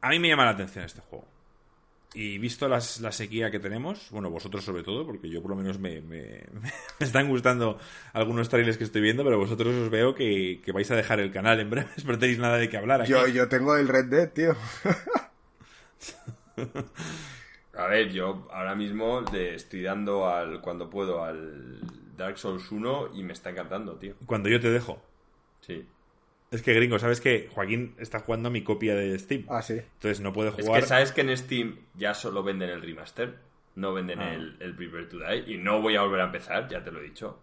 A 0.01 0.09
mí 0.09 0.19
me 0.19 0.27
llama 0.29 0.45
la 0.45 0.51
atención 0.51 0.85
este 0.85 1.01
juego. 1.01 1.25
Y 2.15 2.37
visto 2.37 2.69
las- 2.69 3.01
la 3.01 3.11
sequía 3.11 3.49
que 3.49 3.59
tenemos, 3.59 4.07
bueno, 4.11 4.29
vosotros 4.29 4.63
sobre 4.63 4.83
todo, 4.83 5.03
porque 5.05 5.29
yo 5.29 5.41
por 5.41 5.49
lo 5.51 5.57
menos 5.57 5.79
me, 5.79 5.99
me- 6.01 6.43
me 6.99 7.05
están 7.05 7.27
gustando 7.27 7.79
algunos 8.13 8.49
trailers 8.49 8.77
que 8.77 8.83
estoy 8.83 9.01
viendo, 9.01 9.23
pero 9.23 9.37
vosotros 9.39 9.73
os 9.73 9.89
veo 9.89 10.13
que, 10.13 10.61
que 10.63 10.71
vais 10.71 10.89
a 10.91 10.95
dejar 10.95 11.19
el 11.19 11.31
canal 11.31 11.59
en 11.59 11.69
breve, 11.71 11.89
pero 12.05 12.19
tenéis 12.19 12.37
nada 12.39 12.57
de 12.57 12.69
qué 12.69 12.77
hablar 12.77 13.01
aquí. 13.01 13.11
Yo, 13.11 13.27
yo 13.27 13.49
tengo 13.49 13.75
el 13.75 13.87
Red 13.87 14.05
Dead, 14.05 14.29
tío. 14.31 14.55
A 17.75 17.87
ver, 17.87 18.11
yo 18.11 18.47
ahora 18.51 18.75
mismo 18.75 19.21
le 19.33 19.55
estoy 19.55 19.81
dando 19.81 20.27
al 20.29 20.61
cuando 20.61 20.89
puedo 20.89 21.23
al 21.23 21.79
Dark 22.15 22.37
Souls 22.37 22.71
1 22.71 23.09
y 23.15 23.23
me 23.23 23.33
está 23.33 23.49
encantando, 23.49 23.95
tío. 23.95 24.13
Cuando 24.27 24.47
yo 24.49 24.59
te 24.59 24.69
dejo. 24.69 25.01
Sí. 25.61 25.83
Es 26.51 26.61
que, 26.61 26.73
gringo, 26.75 26.99
¿sabes 26.99 27.19
que 27.19 27.49
Joaquín 27.51 27.95
está 27.97 28.19
jugando 28.19 28.49
a 28.49 28.51
mi 28.51 28.61
copia 28.63 28.93
de 28.93 29.17
Steam? 29.17 29.45
Ah, 29.49 29.63
sí. 29.63 29.73
Entonces 29.73 30.19
no 30.21 30.31
puede 30.33 30.49
Es 30.49 30.55
jugar. 30.63 30.81
que 30.81 30.87
sabes 30.87 31.11
que 31.11 31.21
en 31.21 31.35
Steam 31.35 31.79
ya 31.95 32.13
solo 32.13 32.43
venden 32.43 32.69
el 32.69 32.81
remaster, 32.83 33.39
no 33.75 33.91
venden 33.91 34.19
Ah. 34.19 34.35
el, 34.35 34.55
el 34.59 34.75
Prepare 34.75 35.05
to 35.05 35.17
Die 35.17 35.51
y 35.51 35.57
no 35.57 35.81
voy 35.81 35.95
a 35.95 36.03
volver 36.03 36.21
a 36.21 36.25
empezar, 36.25 36.67
ya 36.69 36.83
te 36.83 36.91
lo 36.91 36.99
he 36.99 37.03
dicho. 37.05 37.39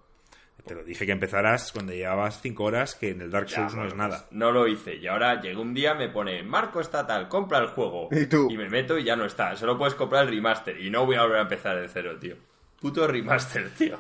Te 0.67 0.75
lo 0.75 0.85
dije 0.85 1.07
que 1.07 1.13
empezaras 1.13 1.73
cuando 1.73 1.93
llevabas 1.93 2.41
5 2.43 2.63
horas, 2.65 2.95
que 2.95 3.11
en 3.11 3.21
el 3.21 3.31
Dark 3.31 3.47
Ya, 3.47 3.57
Souls 3.57 3.75
no 3.75 3.87
es 3.87 3.95
nada. 3.95 4.19
pues 4.29 4.33
no 4.33 4.53
lo 4.53 4.67
hice 4.69 4.97
y 4.97 5.07
ahora 5.07 5.41
llega 5.41 5.61
un 5.61 5.73
día 5.75 5.95
me 5.95 6.09
pone 6.09 6.43
Marco 6.43 6.81
está 6.81 7.07
tal, 7.07 7.29
compra 7.29 7.59
el 7.59 7.69
juego 7.69 8.09
¿Y 8.11 8.27
tú? 8.27 8.51
me 8.51 8.69
meto 8.69 8.99
y 8.99 9.05
ya 9.05 9.17
no 9.17 9.25
está, 9.25 9.57
solo 9.57 9.77
puedes 9.79 9.95
comprar 9.95 10.25
el 10.25 10.31
remaster 10.35 10.81
y 10.81 10.91
no 10.91 11.07
voy 11.07 11.17
a 11.17 11.23
volver 11.23 11.39
a 11.39 11.43
empezar 11.43 11.81
de 11.81 11.89
cero, 11.89 12.19
tío. 12.21 12.37
Puto 12.81 13.07
remaster, 13.07 13.71
tío. 13.79 13.99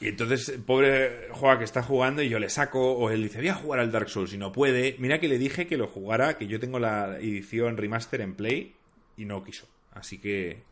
Y 0.00 0.08
entonces, 0.08 0.58
pobre 0.66 1.28
Juan 1.30 1.56
que 1.58 1.64
está 1.64 1.82
jugando 1.82 2.20
y 2.20 2.28
yo 2.28 2.38
le 2.38 2.50
saco, 2.50 2.92
o 2.92 3.08
él 3.10 3.22
dice, 3.22 3.38
voy 3.38 3.48
a 3.48 3.54
jugar 3.54 3.80
al 3.80 3.90
Dark 3.92 4.08
Souls 4.10 4.32
y 4.34 4.38
no 4.38 4.52
puede. 4.52 4.96
Mira 4.98 5.18
que 5.20 5.28
le 5.28 5.38
dije 5.38 5.66
que 5.66 5.76
lo 5.78 5.86
jugara, 5.86 6.36
que 6.36 6.46
yo 6.46 6.60
tengo 6.60 6.78
la 6.78 7.16
edición 7.18 7.76
remaster 7.76 8.20
en 8.20 8.34
Play 8.34 8.74
y 9.16 9.24
no 9.24 9.42
quiso. 9.44 9.66
Así 9.92 10.18
que... 10.18 10.62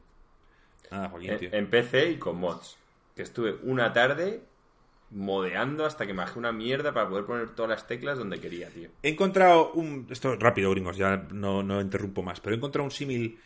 Nada, 0.91 1.09
Joaquín, 1.09 1.31
En, 1.31 1.39
tío. 1.39 1.49
en 1.53 1.67
PC 1.71 2.11
y 2.11 2.17
con 2.19 2.37
mods. 2.39 2.77
Que 3.17 3.23
estuve 3.23 3.55
una 3.63 3.93
tarde 3.95 4.43
modeando 5.15 5.85
hasta 5.85 6.07
que 6.07 6.13
me 6.13 6.19
bajé 6.23 6.39
una 6.39 6.53
mierda 6.53 6.93
para 6.95 7.09
poder 7.09 7.25
poner 7.25 7.51
todas 7.51 7.71
las 7.71 7.87
teclas 7.87 8.19
donde 8.19 8.41
quería, 8.41 8.69
tío. 8.71 8.89
He 9.03 9.11
encontrado 9.11 9.73
un... 9.73 10.07
Esto 10.11 10.37
rápido, 10.37 10.71
gringos, 10.71 10.97
ya 10.97 11.27
no, 11.33 11.63
no 11.63 11.81
interrumpo 11.81 12.23
más, 12.23 12.41
pero 12.41 12.55
he 12.55 12.59
encontrado 12.59 12.85
un 12.85 12.91
símil 12.91 13.39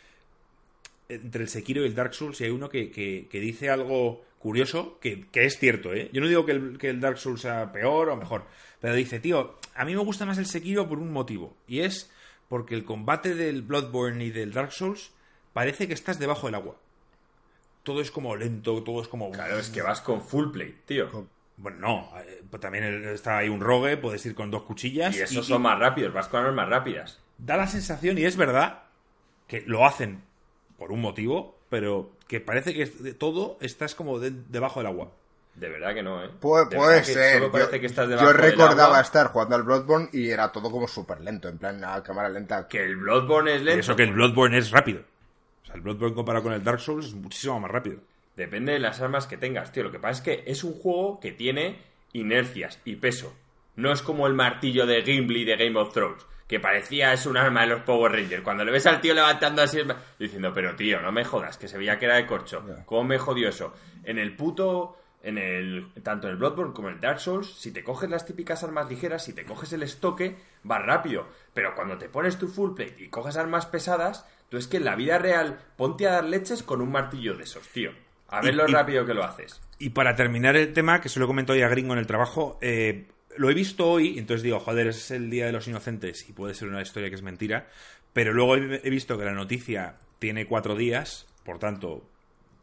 entre 1.09 1.43
el 1.43 1.49
Sekiro 1.49 1.83
y 1.83 1.87
el 1.87 1.95
Dark 1.95 2.14
Souls 2.14 2.41
y 2.41 2.45
hay 2.45 2.51
uno 2.51 2.69
que, 2.69 2.91
que- 2.91 3.29
que 3.31 3.41
dice 3.41 3.71
algo 3.71 4.25
curioso, 4.39 4.99
que, 5.01 5.27
que 5.29 5.45
es 5.45 5.59
cierto, 5.59 5.93
¿eh? 5.93 6.09
Yo 6.12 6.21
no 6.21 6.29
digo 6.29 6.45
que 6.47 6.53
el, 6.53 6.79
que 6.79 6.89
el 6.91 7.01
Dark 7.01 7.19
Souls 7.19 7.41
sea 7.41 7.73
peor 7.73 8.09
o 8.11 8.17
mejor, 8.17 8.45
pero 8.81 8.95
dice, 8.95 9.19
tío, 9.21 9.57
a 9.75 9.85
mí 9.85 9.95
me 9.95 10.03
gusta 10.03 10.25
más 10.27 10.39
el 10.39 10.47
Sekiro 10.47 10.89
por 10.89 10.99
un 10.99 11.12
motivo, 11.12 11.57
y 11.67 11.81
es 11.81 12.11
porque 12.49 12.75
el 12.75 12.85
combate 12.85 13.35
del 13.35 13.62
Bloodborne 13.62 14.25
y 14.25 14.31
del 14.31 14.53
Dark 14.53 14.73
Souls 14.73 15.11
parece 15.53 15.89
que 15.89 15.95
estás 15.95 16.19
debajo 16.19 16.47
del 16.47 16.55
agua. 16.57 16.77
Todo 17.83 18.01
es 18.01 18.11
como 18.11 18.35
lento, 18.37 18.83
todo 18.83 19.01
es 19.01 19.09
como... 19.09 19.31
Claro, 19.33 19.59
es 19.59 19.69
que 19.71 19.81
vas 19.83 20.01
con 20.01 20.21
full 20.21 20.51
play, 20.53 20.77
tío. 20.87 21.27
Bueno, 21.59 21.79
no, 21.81 22.19
eh, 22.21 22.43
pues 22.51 22.61
también 22.61 22.85
está 23.09 23.39
ahí 23.39 23.49
un 23.49 23.61
rogue, 23.61 23.97
puedes 23.97 24.25
ir 24.27 24.35
con 24.35 24.51
dos 24.51 24.63
cuchillas. 24.65 25.17
Y 25.17 25.21
esos 25.23 25.47
son 25.47 25.63
más 25.63 25.79
rápidos, 25.79 26.13
vas 26.13 26.29
con 26.29 26.41
armas 26.41 26.55
más 26.57 26.69
rápidas. 26.69 27.21
da 27.39 27.57
la 27.57 27.67
sensación, 27.67 28.17
y 28.19 28.25
es 28.25 28.37
verdad, 28.37 28.83
que 29.47 29.63
lo 29.67 29.85
hacen 29.87 30.23
por 30.79 30.93
un 30.93 31.01
motivo, 31.01 31.59
pero 31.71 32.11
que 32.29 32.41
parece 32.41 32.73
que 32.75 32.87
de- 32.87 33.15
todo 33.15 33.57
estás 33.61 33.95
como 33.95 34.19
de- 34.19 34.33
debajo 34.49 34.81
del 34.81 34.87
agua. 34.89 35.13
De 35.55 35.69
verdad 35.71 35.95
que 35.95 36.03
no, 36.03 36.23
¿eh? 36.23 36.29
Puede, 36.41 36.67
De 36.67 36.77
puede 36.77 36.91
verdad 36.97 37.07
que 37.07 37.13
ser. 37.15 37.33
solo 37.35 37.47
Yo, 37.47 37.53
parece 37.53 37.81
que 37.81 37.87
estás 37.87 38.05
yo 38.05 38.11
debajo 38.11 38.27
del 38.29 38.37
recordaba 38.51 39.01
estar 39.01 39.29
jugando 39.29 39.57
al 39.57 39.63
Bloodborne 39.63 40.09
y 40.13 40.29
era 40.29 40.53
todo 40.53 40.71
como 40.71 40.87
súper 40.87 41.21
lento, 41.23 41.49
en 41.49 41.57
plan 41.57 41.83
a 41.83 42.03
cámara 42.03 42.29
lenta. 42.29 42.69
Que 42.69 42.85
el 42.85 42.97
Bloodborne 42.97 43.55
es 43.55 43.63
Y 43.63 43.65
lento. 43.65 43.81
eso 43.81 43.97
que 43.97 44.03
el 44.03 44.13
Bloodborne 44.13 44.59
es 44.59 44.71
rápido. 44.71 45.01
O 45.63 45.67
sea, 45.67 45.75
el 45.77 45.81
Bloodborne 45.81 46.15
comparado 46.15 46.43
con 46.43 46.53
el 46.53 46.63
Dark 46.63 46.81
Souls 46.81 47.07
es 47.07 47.15
muchísimo 47.15 47.59
más 47.59 47.71
rápido. 47.71 48.01
Depende 48.37 48.72
de 48.72 48.78
las 48.78 49.01
armas 49.01 49.26
que 49.26 49.39
tengas, 49.39 49.72
tío. 49.72 49.82
Lo 49.82 49.91
que 49.91 49.99
pasa 49.99 50.20
es 50.20 50.20
que 50.20 50.51
es 50.51 50.62
un 50.62 50.74
juego 50.74 51.18
que 51.20 51.32
tiene 51.32 51.78
inercias 52.12 52.80
y 52.84 52.97
peso. 52.97 53.34
No 53.76 53.93
es 53.93 54.03
como 54.03 54.26
el 54.26 54.34
martillo 54.34 54.87
de 54.87 55.03
Gimli 55.03 55.45
de 55.45 55.57
Game 55.57 55.78
of 55.78 55.93
Thrones, 55.93 56.24
que 56.47 56.61
parecía 56.61 57.12
es 57.12 57.26
un 57.26 57.37
arma 57.37 57.62
de 57.62 57.68
los 57.68 57.82
Power 57.82 58.12
Rangers. 58.12 58.43
Cuando 58.43 58.64
le 58.64 58.72
ves 58.72 58.87
al 58.87 59.01
tío 59.01 59.14
levantando 59.14 59.62
así, 59.62 59.78
el 59.78 59.95
diciendo, 60.18 60.53
pero 60.55 60.76
tío, 60.76 61.01
no 61.01 61.12
me 61.12 61.24
jodas, 61.24 61.59
que 61.59 61.68
se 61.68 61.78
veía 61.78 61.99
que 61.99 62.05
era 62.07 62.16
de 62.16 62.26
corcho. 62.26 62.64
¿Cómo 62.84 63.05
me 63.05 63.18
jodió 63.18 63.49
eso? 63.49 63.74
En 64.05 64.18
el 64.18 64.37
puto... 64.37 64.99
En 65.22 65.39
el, 65.39 65.93
tanto 66.05 66.28
en 66.28 66.34
el 66.34 66.39
Bloodborne 66.39 66.72
como 66.72 66.87
en 66.87 66.97
el 66.97 67.01
Dark 67.01 67.18
Souls, 67.18 67.53
si 67.59 67.72
te 67.72 67.82
coges 67.82 68.09
las 68.09 68.26
típicas 68.26 68.62
armas 68.62 68.89
ligeras, 68.89 69.24
si 69.24 69.32
te 69.32 69.45
coges 69.45 69.72
el 69.72 69.82
estoque, 69.82 70.37
vas 70.62 70.87
rápido. 70.87 71.26
Pero 71.53 71.74
cuando 71.74 71.99
te 71.99 72.09
pones 72.09 72.39
tu 72.39 72.47
full 72.47 72.76
plate 72.76 73.03
y 73.03 73.09
coges 73.09 73.37
armas 73.37 73.66
pesadas, 73.66 74.24
tú 74.51 74.57
es 74.57 74.68
que 74.68 74.76
en 74.76 74.84
la 74.84 74.95
vida 74.95 75.18
real 75.18 75.59
ponte 75.76 76.07
a 76.07 76.12
dar 76.12 76.24
leches 76.26 76.62
con 76.62 76.80
un 76.80 76.93
martillo 76.93 77.34
de 77.34 77.43
esos, 77.43 77.66
tío. 77.66 77.91
A 78.29 78.41
ver 78.41 78.55
Y- 78.55 78.57
lo 78.57 78.68
y- 78.68 78.72
rápido 78.72 79.05
que 79.07 79.14
lo 79.14 79.24
haces. 79.24 79.61
Y 79.79 79.91
para 79.91 80.16
terminar 80.16 80.57
el 80.57 80.72
tema, 80.72 81.01
que 81.01 81.09
se 81.09 81.20
lo 81.20 81.27
comento 81.27 81.53
hoy 81.53 81.62
a 81.62 81.68
Gringo 81.68 81.93
en 81.93 81.99
el 81.99 82.07
trabajo, 82.07 82.59
eh, 82.62 83.07
lo 83.37 83.51
he 83.51 83.55
visto 83.55 83.89
hoy, 83.91 84.18
entonces 84.18 84.43
digo, 84.43 84.59
joder, 84.61 84.87
es 84.87 85.11
el 85.11 85.29
Día 85.31 85.47
de 85.47 85.53
los 85.53 85.68
Inocentes 85.68 86.27
y 86.29 86.33
puede 86.33 86.55
ser 86.55 86.68
una 86.68 86.81
historia 86.81 87.11
que 87.11 87.16
es 87.16 87.22
mentira, 87.22 87.66
pero 88.14 88.33
luego 88.33 88.57
he 88.57 88.81
he 88.83 88.91
visto 88.91 89.18
que 89.18 89.24
la 89.27 89.33
noticia 89.33 89.97
tiene 90.18 90.47
cuatro 90.47 90.74
días, 90.74 91.27
por 91.45 91.59
tanto, 91.59 92.09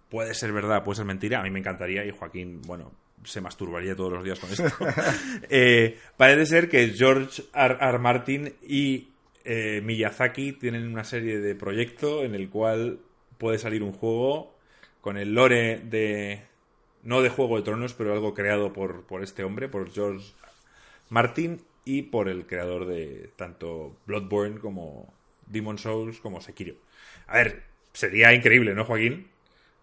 puede 0.10 0.34
ser 0.34 0.52
verdad, 0.52 0.84
puede 0.84 0.98
ser 0.98 1.06
mentira, 1.06 1.40
a 1.40 1.44
mí 1.44 1.52
me 1.52 1.60
encantaría 1.60 2.04
y 2.04 2.10
Joaquín, 2.12 2.62
bueno, 2.64 2.92
se 3.24 3.40
masturbaría 3.40 3.96
todos 3.96 4.12
los 4.14 4.24
días 4.24 4.40
con 4.40 4.52
esto. 4.52 4.66
Eh, 5.50 6.00
parece 6.18 6.46
ser 6.48 6.70
que 6.70 6.90
George 6.90 7.44
R. 7.54 7.78
R. 7.80 8.00
Martin 8.00 8.54
y 8.68 9.10
eh, 9.46 9.82
Miyazaki 9.84 10.54
tienen 10.54 10.88
una 10.88 11.04
serie 11.04 11.40
de 11.40 11.54
proyecto 11.54 12.24
en 12.24 12.34
el 12.34 12.50
cual 12.50 13.00
puede 13.38 13.60
salir 13.60 13.84
un 13.84 13.94
juego 13.94 14.53
con 15.04 15.18
el 15.18 15.36
lore 15.36 15.82
de 15.82 16.44
no 17.04 17.22
de 17.24 17.30
Juego 17.30 17.58
de 17.58 17.64
Tronos, 17.64 17.94
pero 17.96 18.14
algo 18.14 18.34
creado 18.36 18.74
por, 18.74 19.06
por 19.08 19.24
este 19.24 19.46
hombre, 19.46 19.70
por 19.70 19.92
George 19.94 20.34
Martin 21.10 21.62
y 21.86 22.04
por 22.04 22.30
el 22.30 22.48
creador 22.48 22.86
de 22.88 23.32
tanto 23.38 23.98
Bloodborne 24.08 24.60
como 24.60 25.14
Demon 25.48 25.78
Souls 25.78 26.20
como 26.22 26.42
Sekiro. 26.42 26.76
A 27.28 27.38
ver, 27.38 27.64
sería 27.94 28.34
increíble, 28.34 28.74
¿no, 28.76 28.86
Joaquín? 28.86 29.28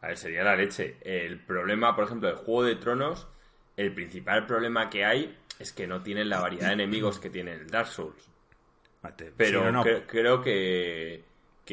A 0.03 0.09
ver, 0.09 0.19
sería 0.19 0.45
la 0.45 0.57
leche. 0.57 0.97
El 1.03 1.39
problema, 1.45 1.95
por 1.95 2.05
ejemplo, 2.05 2.29
del 2.29 2.37
Juego 2.37 2.65
de 2.65 2.77
Tronos, 2.77 3.29
el 3.77 3.95
principal 3.95 4.47
problema 4.47 4.91
que 4.91 5.05
hay 5.05 5.39
es 5.59 5.73
que 5.73 5.87
no 5.87 6.03
tienen 6.03 6.29
la 6.29 6.41
variedad 6.41 6.69
de 6.69 6.75
enemigos 6.75 7.19
que 7.21 7.31
tiene 7.31 7.53
el 7.53 7.71
Dark 7.71 7.89
Souls. 7.89 8.31
Mate, 9.03 9.33
Pero 9.37 9.71
sí 9.71 9.73
no. 9.73 9.83
cre- 9.83 10.07
creo 10.07 10.43
que, 10.43 11.25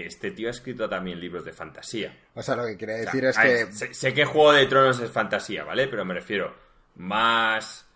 que 0.02 0.06
este 0.08 0.32
tío 0.32 0.48
ha 0.48 0.52
escrito 0.52 0.88
también 0.88 1.20
libros 1.20 1.44
de 1.44 1.54
fantasía. 1.54 2.16
O 2.36 2.42
sea, 2.44 2.56
lo 2.56 2.66
que 2.66 2.78
quiere 2.78 2.94
O 2.94 3.04
sea, 3.04 3.06
decir 3.12 3.26
es 3.26 3.38
que. 3.38 3.72
sé, 3.74 3.94
sé 3.94 4.14
que 4.14 4.26
Juego 4.26 4.52
de 4.54 4.66
Tronos 4.68 5.00
es 5.00 5.10
fantasía, 5.12 5.64
¿vale? 5.64 5.88
Pero 5.88 6.06
me 6.06 6.14
refiero 6.14 6.54
más 6.96 7.88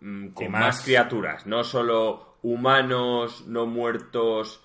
mm, 0.00 0.28
con 0.28 0.50
más... 0.50 0.60
más- 0.60 0.80
criaturas, 0.84 1.46
no 1.46 1.62
solo 1.64 2.36
humanos, 2.42 3.44
no 3.46 3.66
muertos. 3.66 4.64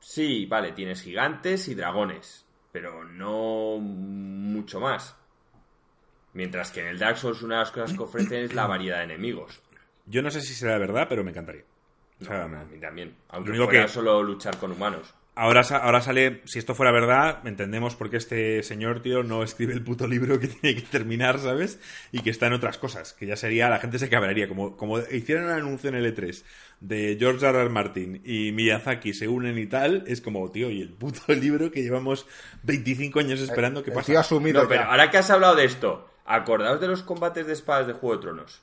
Sí, 0.00 0.46
vale, 0.46 0.72
tienes 0.72 1.02
gigantes 1.02 1.68
y 1.68 1.74
dragones, 1.74 2.44
pero 2.72 3.04
no 3.04 3.78
mucho 3.78 4.80
más. 4.80 5.16
Mientras 6.32 6.70
que 6.72 6.80
en 6.80 6.88
el 6.88 6.98
Dark 6.98 7.16
Souls 7.16 7.42
una 7.42 7.54
de 7.56 7.60
las 7.60 7.70
cosas 7.70 7.96
que 7.96 8.02
ofrecen 8.02 8.44
es 8.44 8.54
la 8.54 8.66
variedad 8.66 8.98
de 8.98 9.04
enemigos. 9.04 9.62
Yo 10.06 10.20
no 10.20 10.30
sé 10.30 10.40
si 10.40 10.52
será 10.52 10.76
verdad, 10.78 11.06
pero 11.08 11.22
me 11.24 11.30
encantaría. 11.30 11.62
O 12.20 12.24
sea, 12.24 12.46
No, 12.48 12.58
a 12.58 12.64
mí 12.64 12.78
también. 12.80 13.16
Aunque 13.28 13.50
lo 13.50 13.54
único 13.56 13.70
fuera 13.70 13.86
que- 13.86 13.92
solo 13.92 14.22
luchar 14.22 14.56
con 14.58 14.72
humanos. 14.72 15.14
Ahora, 15.36 15.62
ahora 15.82 16.00
sale, 16.00 16.42
si 16.44 16.60
esto 16.60 16.76
fuera 16.76 16.92
verdad, 16.92 17.44
entendemos 17.44 17.96
por 17.96 18.08
qué 18.08 18.18
este 18.18 18.62
señor, 18.62 19.02
tío, 19.02 19.24
no 19.24 19.42
escribe 19.42 19.72
el 19.72 19.82
puto 19.82 20.06
libro 20.06 20.38
que 20.38 20.46
tiene 20.60 20.80
que 20.80 20.86
terminar, 20.86 21.40
¿sabes? 21.40 21.80
Y 22.12 22.20
que 22.20 22.30
está 22.30 22.46
en 22.46 22.52
otras 22.52 22.78
cosas, 22.78 23.12
que 23.14 23.26
ya 23.26 23.34
sería, 23.34 23.68
la 23.68 23.80
gente 23.80 23.98
se 23.98 24.08
cabrearía. 24.08 24.46
Como, 24.46 24.76
como 24.76 25.00
hicieron 25.00 25.46
un 25.46 25.50
anuncio 25.50 25.88
en 25.88 25.96
el 25.96 26.14
E3 26.14 26.44
de 26.80 27.16
George 27.18 27.46
R. 27.46 27.62
R. 27.62 27.68
Martin 27.68 28.22
y 28.24 28.52
Miyazaki 28.52 29.12
se 29.12 29.26
unen 29.26 29.58
y 29.58 29.66
tal, 29.66 30.04
es 30.06 30.20
como, 30.20 30.48
tío, 30.52 30.70
y 30.70 30.80
el 30.80 30.90
puto 30.90 31.20
libro 31.34 31.72
que 31.72 31.82
llevamos 31.82 32.26
25 32.62 33.18
años 33.18 33.40
esperando 33.40 33.82
que 33.82 33.90
tío 33.90 34.20
asumido 34.20 34.62
No, 34.62 34.68
pero 34.68 34.84
ahora 34.84 35.10
que 35.10 35.18
has 35.18 35.30
hablado 35.30 35.56
de 35.56 35.64
esto, 35.64 36.08
acordaos 36.26 36.80
de 36.80 36.86
los 36.86 37.02
combates 37.02 37.46
de 37.46 37.54
espadas 37.54 37.88
de 37.88 37.94
Juego 37.94 38.16
de 38.16 38.22
Tronos. 38.22 38.62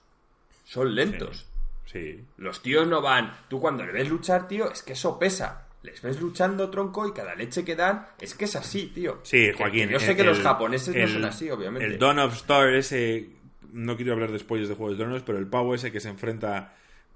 Son 0.64 0.96
lentos. 0.96 1.48
Sí. 1.86 2.24
Los 2.38 2.62
tíos 2.62 2.88
no 2.88 3.02
van. 3.02 3.36
Tú 3.50 3.60
cuando 3.60 3.86
le 3.86 3.92
ves 3.92 4.08
luchar, 4.08 4.48
tío, 4.48 4.72
es 4.72 4.84
que 4.84 4.94
eso 4.94 5.20
pesa. 5.20 5.68
Les 5.84 6.02
ves 6.02 6.20
luchando, 6.22 6.70
tronco, 6.70 7.08
y 7.08 7.12
cada 7.14 7.34
leche 7.36 7.64
que 7.66 7.76
dan 7.76 8.06
es 8.20 8.34
que 8.36 8.46
es 8.46 8.56
así, 8.56 8.88
tío. 8.88 9.20
Sí, 9.24 9.52
Joaquín. 9.58 9.88
que 9.88 9.94
yo 9.94 10.00
sé 10.00 10.12
el- 10.12 10.18
que 10.18 10.24
los 10.24 10.38
el- 10.38 10.44
japoneses 10.44 10.96
no 10.96 11.08
son 11.08 11.26
así, 11.26 11.50
obviamente. 11.50 11.88
El 11.88 12.00
Dawn 12.00 12.20
of 12.20 12.34
Star, 12.36 12.70
ese. 12.74 13.30
No 13.74 13.96
quiero 13.96 14.14
hablar 14.14 14.32
de 14.32 14.40
spoilers 14.40 14.70
de 14.70 14.76
Juegos 14.76 14.98
de 14.98 15.04
Tronos, 15.04 15.24
pero 15.24 15.38
el 15.38 15.48
pavo 15.48 15.74
ese 15.74 15.92
que 15.92 16.00
se 16.02 16.10
enfrenta 16.10 16.74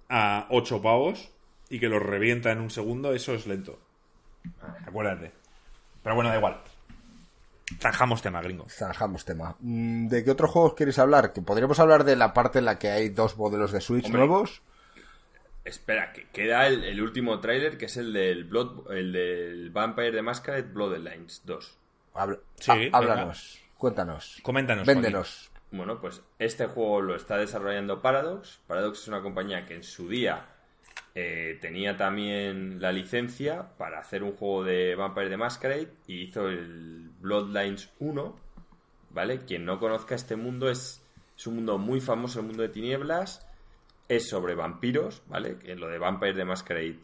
a 0.09 0.47
ocho 0.49 0.82
pavos 0.82 1.30
y 1.70 1.80
que 1.80 1.89
los 1.89 2.01
revienta 2.01 2.51
en 2.51 2.59
un 2.61 2.70
segundo, 2.70 3.13
eso 3.13 3.34
es 3.34 3.45
lento. 3.45 3.78
Acuérdate. 4.88 5.32
Pero 6.03 6.16
bueno, 6.16 6.30
da 6.30 6.38
igual. 6.38 6.61
Zanjamos 7.80 8.22
tema, 8.22 8.41
gringo. 8.41 8.68
Zanjamos 8.70 9.26
tema. 9.26 9.55
Mm, 9.59 10.07
¿De 10.07 10.24
qué 10.24 10.32
otros 10.32 10.51
juegos 10.51 10.76
queréis 10.76 10.99
hablar? 10.99 11.34
Que 11.34 11.41
podríamos 11.41 11.80
hablar 11.80 12.03
de 12.03 12.16
la 12.16 12.32
parte 12.34 12.59
en 12.59 12.66
la 12.66 12.78
que 12.78 12.89
hay 12.89 13.09
dos 13.09 13.38
modelos 13.38 13.72
de 13.72 13.82
Switch 13.82 14.05
Hombre. 14.05 14.20
nuevos. 14.28 14.61
Espera, 15.66 16.13
que 16.13 16.28
queda 16.32 16.68
el, 16.68 16.84
el 16.84 17.01
último 17.01 17.39
tráiler, 17.39 17.78
que 17.78 17.86
es 17.86 17.97
el 17.97 18.13
del 18.13 18.43
Blood, 18.45 18.91
el 18.91 19.11
del 19.11 19.70
Vampire 19.72 20.11
de 20.11 20.22
Masquerade 20.22 20.61
Bloodlines 20.72 21.41
2. 21.45 21.78
Habla- 22.13 22.39
Sí, 22.59 22.72
venga. 22.72 22.97
háblanos, 22.97 23.61
cuéntanos. 23.78 24.39
Coméntanos, 24.43 24.86
Véndenos. 24.86 25.51
Bueno, 25.72 25.99
pues 25.99 26.22
este 26.39 26.68
juego 26.68 27.01
lo 27.01 27.16
está 27.16 27.38
desarrollando 27.38 28.01
Paradox. 28.01 28.59
Paradox 28.68 29.01
es 29.01 29.07
una 29.07 29.22
compañía 29.22 29.66
que 29.66 29.74
en 29.74 29.84
su 29.84 30.07
día 30.07 30.45
eh, 31.16 31.57
tenía 31.59 31.97
también 31.97 32.80
la 32.80 32.91
licencia 32.91 33.76
para 33.78 33.99
hacer 33.99 34.22
un 34.24 34.34
juego 34.36 34.63
de 34.63 34.95
Vampire 34.95 35.30
the 35.30 35.38
Masquerade 35.38 35.91
y 36.07 36.22
hizo 36.22 36.47
el 36.47 37.09
Bloodlines 37.20 37.89
1. 37.99 38.39
¿Vale? 39.09 39.39
Quien 39.45 39.66
no 39.66 39.80
conozca 39.80 40.13
este 40.13 40.36
mundo 40.36 40.70
es, 40.70 41.01
es 41.38 41.47
un 41.47 41.55
mundo 41.55 41.78
muy 41.78 41.99
famoso, 42.01 42.39
el 42.39 42.45
mundo 42.45 42.61
de 42.63 42.70
tinieblas. 42.70 43.45
Es 44.08 44.30
sobre 44.30 44.56
vampiros, 44.56 45.24
¿vale? 45.28 45.58
Que 45.58 45.76
lo 45.76 45.88
de 45.88 45.97
Vampire 45.97 46.34
the 46.34 46.45
Masquerade 46.45 46.99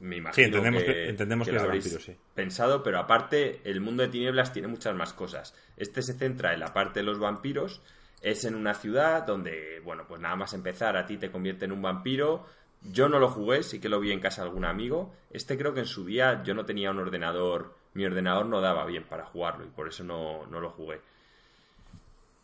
me 0.00 0.16
imagino 0.16 0.46
entendemos 0.48 0.82
que, 0.82 0.92
que- 0.92 1.08
entendemos 1.08 1.48
que 1.48 1.54
es 1.56 1.62
de 1.62 1.66
habréis 1.66 1.84
sí. 1.84 2.16
pensado, 2.34 2.82
pero 2.82 2.98
aparte 2.98 3.60
el 3.64 3.80
mundo 3.80 4.02
de 4.02 4.08
tinieblas 4.10 4.52
tiene 4.52 4.68
muchas 4.68 4.94
más 4.94 5.12
cosas. 5.14 5.54
Este 5.76 6.02
se 6.02 6.14
centra 6.14 6.52
en 6.52 6.60
la 6.60 6.74
parte 6.74 7.00
de 7.00 7.04
los 7.06 7.18
vampiros, 7.18 7.80
es 8.20 8.44
en 8.44 8.54
una 8.56 8.74
ciudad 8.74 9.22
donde, 9.24 9.80
bueno, 9.84 10.04
pues 10.06 10.20
nada 10.20 10.36
más 10.36 10.52
empezar 10.52 10.96
a 10.96 11.06
ti 11.06 11.16
te 11.16 11.30
convierte 11.30 11.64
en 11.64 11.72
un 11.72 11.80
vampiro. 11.82 12.44
Yo 12.82 13.08
no 13.08 13.18
lo 13.18 13.28
jugué, 13.28 13.62
sí 13.62 13.80
que 13.80 13.88
lo 13.88 14.00
vi 14.00 14.12
en 14.12 14.20
casa 14.20 14.42
de 14.42 14.48
algún 14.48 14.64
amigo. 14.66 15.14
Este 15.30 15.56
creo 15.56 15.72
que 15.72 15.80
en 15.80 15.86
su 15.86 16.04
día 16.04 16.42
yo 16.42 16.52
no 16.54 16.66
tenía 16.66 16.90
un 16.90 16.98
ordenador, 16.98 17.74
mi 17.94 18.04
ordenador 18.04 18.44
no 18.46 18.60
daba 18.60 18.84
bien 18.84 19.04
para 19.04 19.24
jugarlo 19.24 19.64
y 19.64 19.68
por 19.70 19.88
eso 19.88 20.04
no, 20.04 20.44
no 20.46 20.60
lo 20.60 20.70
jugué. 20.70 21.00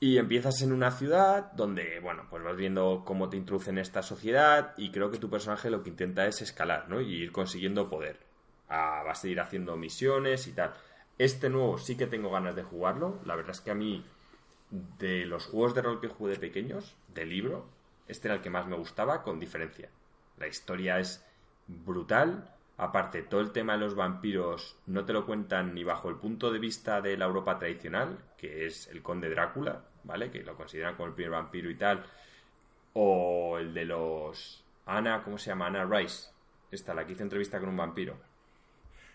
Y 0.03 0.17
empiezas 0.17 0.63
en 0.63 0.73
una 0.73 0.93
ciudad 0.93 1.53
donde, 1.53 2.01
bueno, 2.01 2.27
pues 2.31 2.43
vas 2.43 2.57
viendo 2.57 3.03
cómo 3.05 3.29
te 3.29 3.37
introducen 3.37 3.77
en 3.77 3.83
esta 3.83 4.03
sociedad 4.03 4.73
y 4.79 4.91
creo 4.93 5.11
que 5.11 5.19
tu 5.19 5.29
personaje 5.29 5.69
lo 5.69 5.83
que 5.83 5.91
intenta 5.91 6.27
es 6.27 6.41
escalar, 6.41 6.89
¿no? 6.89 7.03
Y 7.03 7.17
ir 7.17 7.33
consiguiendo 7.33 7.91
poder. 7.91 8.19
A 8.71 9.03
base 9.03 9.27
de 9.27 9.33
ir 9.33 9.41
haciendo 9.41 9.77
misiones 9.77 10.47
y 10.47 10.53
tal. 10.53 10.73
Este 11.19 11.51
nuevo 11.51 11.77
sí 11.77 11.99
que 11.99 12.07
tengo 12.07 12.31
ganas 12.31 12.57
de 12.57 12.63
jugarlo. 12.63 13.21
La 13.27 13.37
verdad 13.37 13.51
es 13.51 13.61
que 13.61 13.73
a 13.73 13.75
mí, 13.75 14.03
de 14.71 15.27
los 15.27 15.45
juegos 15.45 15.75
de 15.75 15.83
rol 15.83 16.01
que 16.01 16.09
jugué 16.09 16.33
de 16.33 16.39
pequeños, 16.39 16.97
de 17.09 17.27
libro, 17.27 17.67
este 18.09 18.29
era 18.29 18.37
el 18.37 18.41
que 18.41 18.49
más 18.49 18.67
me 18.67 18.77
gustaba, 18.77 19.23
con 19.23 19.39
diferencia. 19.39 19.91
La 20.39 20.47
historia 20.47 20.99
es 20.99 21.23
brutal. 21.67 22.55
Aparte, 22.81 23.21
todo 23.21 23.43
el 23.43 23.53
tema 23.53 23.75
de 23.75 23.81
los 23.81 23.95
vampiros 23.95 24.75
no 24.87 25.05
te 25.05 25.13
lo 25.13 25.27
cuentan 25.27 25.75
ni 25.75 25.85
bajo 25.85 26.09
el 26.09 26.17
punto 26.17 26.51
de 26.51 26.59
vista 26.59 27.03
de 27.03 27.15
la 27.19 27.27
Europa 27.27 27.59
tradicional, 27.59 28.17
que 28.39 28.65
es 28.65 28.89
el 28.89 29.03
conde 29.03 29.29
Drácula, 29.29 29.83
¿vale? 30.03 30.31
Que 30.31 30.43
lo 30.43 30.57
consideran 30.57 30.97
como 30.97 31.09
el 31.09 31.15
primer 31.15 31.33
vampiro 31.33 31.69
y 31.69 31.75
tal. 31.75 32.03
O 32.95 33.59
el 33.59 33.75
de 33.75 33.85
los... 33.85 34.65
Ana, 34.87 35.23
¿cómo 35.23 35.37
se 35.37 35.51
llama? 35.51 35.67
Ana 35.67 35.85
Rice. 35.85 36.31
Esta, 36.71 36.95
la 36.95 37.05
que 37.05 37.13
hizo 37.13 37.23
entrevista 37.23 37.61
con 37.61 37.69
un 37.69 37.77
vampiro. 37.77 38.17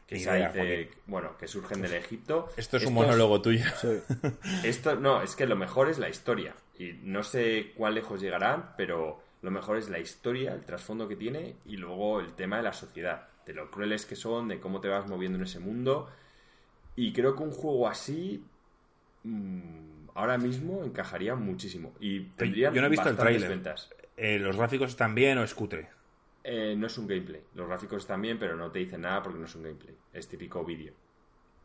Que 0.06 0.14
dice, 0.14 0.92
bueno, 1.08 1.36
que 1.36 1.48
surgen 1.48 1.82
del 1.82 1.96
Egipto. 1.96 2.50
Esto 2.58 2.78
es 2.78 2.86
un 2.86 2.94
monólogo 2.94 3.42
tuyo. 3.42 3.66
esto 4.64 4.96
no, 4.96 5.24
es 5.24 5.36
que 5.36 5.48
lo 5.48 5.56
mejor 5.56 5.90
es 5.90 5.98
la 5.98 6.10
historia. 6.10 6.54
Y 6.78 7.00
no 7.02 7.24
sé 7.24 7.74
cuán 7.76 7.96
lejos 7.96 8.22
llegarán, 8.22 8.76
pero 8.78 9.24
lo 9.42 9.50
mejor 9.50 9.78
es 9.78 9.90
la 9.90 9.98
historia, 9.98 10.54
el 10.54 10.64
trasfondo 10.66 11.08
que 11.08 11.16
tiene 11.16 11.56
y 11.66 11.78
luego 11.78 12.20
el 12.20 12.34
tema 12.34 12.58
de 12.58 12.64
la 12.64 12.74
sociedad, 12.74 13.28
de 13.46 13.54
lo 13.54 13.70
crueles 13.70 14.06
que 14.06 14.16
son, 14.16 14.48
de 14.48 14.60
cómo 14.60 14.82
te 14.82 14.88
vas 14.88 15.08
moviendo 15.08 15.38
en 15.38 15.44
ese 15.44 15.60
mundo. 15.60 16.10
Y 16.96 17.14
creo 17.14 17.36
que 17.36 17.44
un 17.44 17.52
juego 17.52 17.88
así 17.88 18.44
mm, 19.24 20.08
ahora 20.16 20.38
mismo 20.38 20.84
encajaría 20.84 21.36
muchísimo. 21.36 21.94
Y 22.00 22.22
tendría 22.22 22.72
yo 22.72 22.82
no 22.82 22.88
he 22.88 22.90
visto 22.90 23.10
el 23.10 23.48
ventas. 23.48 23.90
Eh, 24.18 24.40
¿Los 24.40 24.58
gráficos 24.58 24.92
están 24.92 25.14
bien 25.14 25.38
o 25.38 25.44
es 25.44 25.54
cutre? 25.54 25.90
Eh, 26.44 26.76
no 26.78 26.88
es 26.88 26.98
un 26.98 27.08
gameplay. 27.08 27.42
Los 27.54 27.68
gráficos 27.68 28.04
están 28.04 28.22
bien, 28.22 28.40
pero 28.40 28.56
no 28.56 28.72
te 28.72 28.80
dicen 28.80 29.02
nada 29.02 29.22
porque 29.22 29.40
no 29.40 29.46
es 29.46 29.56
un 29.56 29.64
gameplay. 29.64 29.96
Es 30.14 30.28
típico 30.28 30.64
vídeo. 30.64 30.94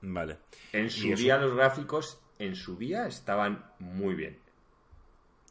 Vale. 0.03 0.39
En 0.73 0.91
su 0.91 1.15
día 1.15 1.39
los 1.39 1.55
gráficos, 1.55 2.21
en 2.39 2.57
su 2.57 2.77
día 2.77 3.07
estaban 3.07 3.65
muy 3.79 4.15
bien. 4.15 4.39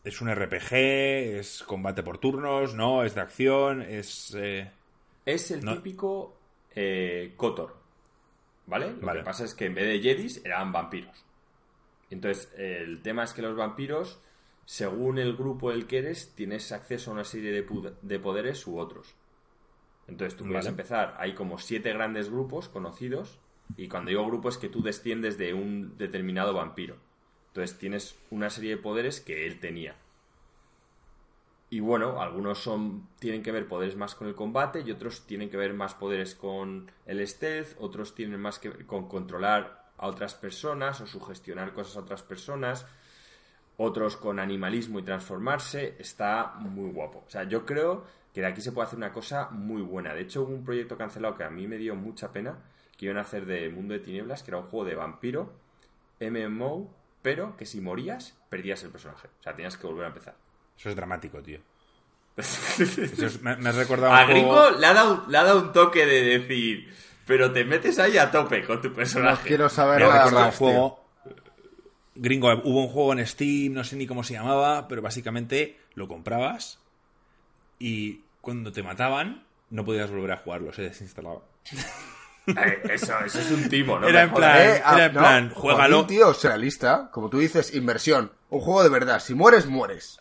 ¿Es 0.04 0.22
un 0.22 0.34
RPG? 0.34 0.74
¿Es 0.74 1.64
combate 1.64 2.04
por 2.04 2.18
turnos? 2.18 2.74
¿No? 2.74 3.04
¿Es 3.04 3.16
de 3.16 3.22
acción? 3.22 3.82
¿Es...? 3.82 4.34
eh, 4.36 4.72
Es 5.34 5.52
el 5.52 5.64
No. 5.64 5.76
típico 5.76 6.38
eh, 6.76 7.34
Kotor. 7.38 7.76
¿Vale? 8.68 8.92
Lo 9.00 9.06
Vale. 9.08 9.20
que 9.20 9.26
pasa 9.26 9.46
es 9.46 9.54
que 9.56 9.66
en 9.66 9.74
vez 9.76 9.86
de 9.86 10.00
Jedis 10.00 10.44
eran 10.46 10.72
vampiros. 10.72 11.26
Entonces, 12.10 12.52
el 12.58 13.02
tema 13.02 13.24
es 13.24 13.34
que 13.34 13.42
los 13.42 13.56
vampiros, 13.56 14.20
según 14.66 15.18
el 15.20 15.36
grupo 15.36 15.72
del 15.72 15.88
que 15.88 16.00
eres, 16.00 16.34
tienes 16.36 16.72
acceso 16.72 17.12
a 17.12 17.14
una 17.16 17.24
serie 17.24 17.52
de 17.52 18.20
poderes 18.20 18.66
u 18.68 18.78
otros. 18.80 19.16
Entonces, 20.08 20.36
tú 20.38 20.44
puedes 20.46 20.66
Vale. 20.66 20.70
empezar. 20.70 21.16
Hay 21.20 21.34
como 21.36 21.58
siete 21.60 21.94
grandes 21.94 22.30
grupos 22.30 22.70
conocidos. 22.70 23.40
Y 23.78 23.88
cuando 23.88 24.10
digo 24.10 24.26
grupo 24.26 24.50
es 24.50 24.58
que 24.58 24.70
tú 24.70 24.82
desciendes 24.82 25.38
de 25.38 25.54
un 25.54 25.96
determinado 25.98 26.54
vampiro. 26.54 26.98
Entonces, 27.50 27.78
tienes 27.78 28.18
una 28.32 28.50
serie 28.50 28.72
de 28.72 28.82
poderes 28.82 29.22
que 29.22 29.46
él 29.46 29.60
tenía. 29.60 29.96
Y 31.72 31.82
bueno, 31.82 32.20
algunos 32.20 32.58
son 32.58 33.08
tienen 33.20 33.44
que 33.44 33.52
ver 33.52 33.68
poderes 33.68 33.96
más 33.96 34.16
con 34.16 34.28
el 34.28 34.34
combate 34.34 34.82
y 34.82 34.92
otros 34.92 35.28
tienen 35.28 35.50
que 35.50 35.58
ver 35.58 35.74
más 35.74 35.94
poderes 35.94 36.34
con 36.34 36.92
el 37.06 37.26
stealth, 37.28 37.76
otros 37.80 38.16
tienen 38.16 38.40
más 38.40 38.58
que 38.58 38.70
ver 38.70 38.86
con 38.88 39.08
controlar 39.08 39.92
a 39.98 40.08
otras 40.08 40.34
personas 40.34 41.00
o 41.02 41.06
sugestionar 41.06 41.74
cosas 41.74 41.98
a 41.98 42.00
otras 42.00 42.24
personas, 42.24 42.88
otros 43.78 44.18
con 44.18 44.40
animalismo 44.40 45.00
y 45.00 45.04
transformarse. 45.04 45.96
Está 46.00 46.56
muy 46.58 46.90
guapo. 46.92 47.24
O 47.28 47.30
sea, 47.30 47.44
yo 47.44 47.66
creo 47.66 48.04
que 48.34 48.42
de 48.42 48.48
aquí 48.48 48.62
se 48.62 48.72
puede 48.72 48.88
hacer 48.88 48.98
una 48.98 49.14
cosa 49.14 49.50
muy 49.52 49.84
buena. 49.84 50.14
De 50.14 50.22
hecho, 50.22 50.42
hubo 50.42 50.54
un 50.54 50.66
proyecto 50.66 50.98
cancelado 50.98 51.38
que 51.38 51.44
a 51.44 51.50
mí 51.52 51.68
me 51.68 51.78
dio 51.78 51.96
mucha 51.96 52.32
pena, 52.32 52.58
que 52.98 53.06
iban 53.06 53.18
a 53.18 53.22
hacer 53.22 53.46
de 53.46 53.70
Mundo 53.70 53.94
de 53.94 54.00
Tinieblas, 54.00 54.42
que 54.42 54.52
era 54.52 54.58
un 54.58 54.68
juego 54.68 54.86
de 54.86 54.96
vampiro, 54.96 55.54
MMO, 56.20 56.94
pero 57.22 57.56
que 57.58 57.66
si 57.66 57.80
morías, 57.80 58.38
perdías 58.50 58.84
el 58.84 58.90
personaje. 58.90 59.28
O 59.40 59.44
sea, 59.44 59.56
tenías 59.56 59.78
que 59.78 59.88
volver 59.88 60.06
a 60.06 60.10
empezar. 60.10 60.49
Eso 60.80 60.90
es 60.90 60.96
dramático, 60.96 61.42
tío. 61.42 61.60
Eso 62.38 63.26
es- 63.26 63.42
me, 63.42 63.56
me 63.58 63.70
has 63.70 63.76
recordado 63.76 64.14
A 64.14 64.22
un 64.22 64.28
juego- 64.28 64.32
Gringo 64.64 64.80
le 64.80 64.88
ha, 64.88 64.94
dado, 64.94 65.26
le 65.28 65.38
ha 65.38 65.44
dado 65.44 65.60
un 65.62 65.74
toque 65.74 66.06
de 66.06 66.40
decir, 66.40 66.94
pero 67.28 67.52
te 67.52 67.66
metes 67.66 68.00
ahí 68.00 68.18
a 68.18 68.32
tope 68.32 68.64
con 68.66 68.82
tu 68.82 68.90
No 68.90 68.96
personaje. 68.96 69.48
quiero 69.48 69.68
saber 69.70 70.00
Me 70.00 70.06
ha 70.06 70.26
un 70.28 70.34
más, 70.34 70.58
tío. 70.58 70.68
juego... 70.68 71.06
Gringo, 72.16 72.50
hubo 72.66 72.82
un 72.82 72.88
juego 72.90 73.14
en 73.14 73.26
Steam, 73.26 73.74
no 73.74 73.84
sé 73.84 73.96
ni 73.96 74.06
cómo 74.06 74.24
se 74.24 74.34
llamaba, 74.34 74.88
pero 74.90 75.02
básicamente 75.02 75.78
lo 75.96 76.08
comprabas 76.08 76.80
y 77.78 78.22
cuando 78.42 78.72
te 78.74 78.84
mataban 78.84 79.44
no 79.70 79.86
podías 79.86 80.10
volver 80.10 80.32
a 80.34 80.38
jugarlo, 80.38 80.74
se 80.74 80.84
desinstalaba. 80.84 81.42
Eh, 82.48 82.82
eso, 82.96 83.14
eso 83.24 83.40
es 83.42 83.52
un 83.52 83.70
timo, 83.70 84.00
¿no? 84.00 84.08
Era 84.08 84.24
en 84.24 84.34
plan- 84.34 84.58
Eh, 84.58 84.82
ah, 84.84 84.96
era 84.96 85.06
en 85.06 85.14
no, 85.14 85.20
plan, 85.20 85.50
juégalo. 85.52 86.08
tío, 86.08 86.34
sea 86.34 86.58
lista. 86.58 87.10
Como 87.12 87.30
tú 87.30 87.38
dices, 87.38 87.76
inversión. 87.76 88.32
Un 88.50 88.60
juego 88.62 88.82
de 88.82 88.90
verdad. 88.90 89.20
Si 89.20 89.36
mueres, 89.36 89.68
mueres. 89.68 90.20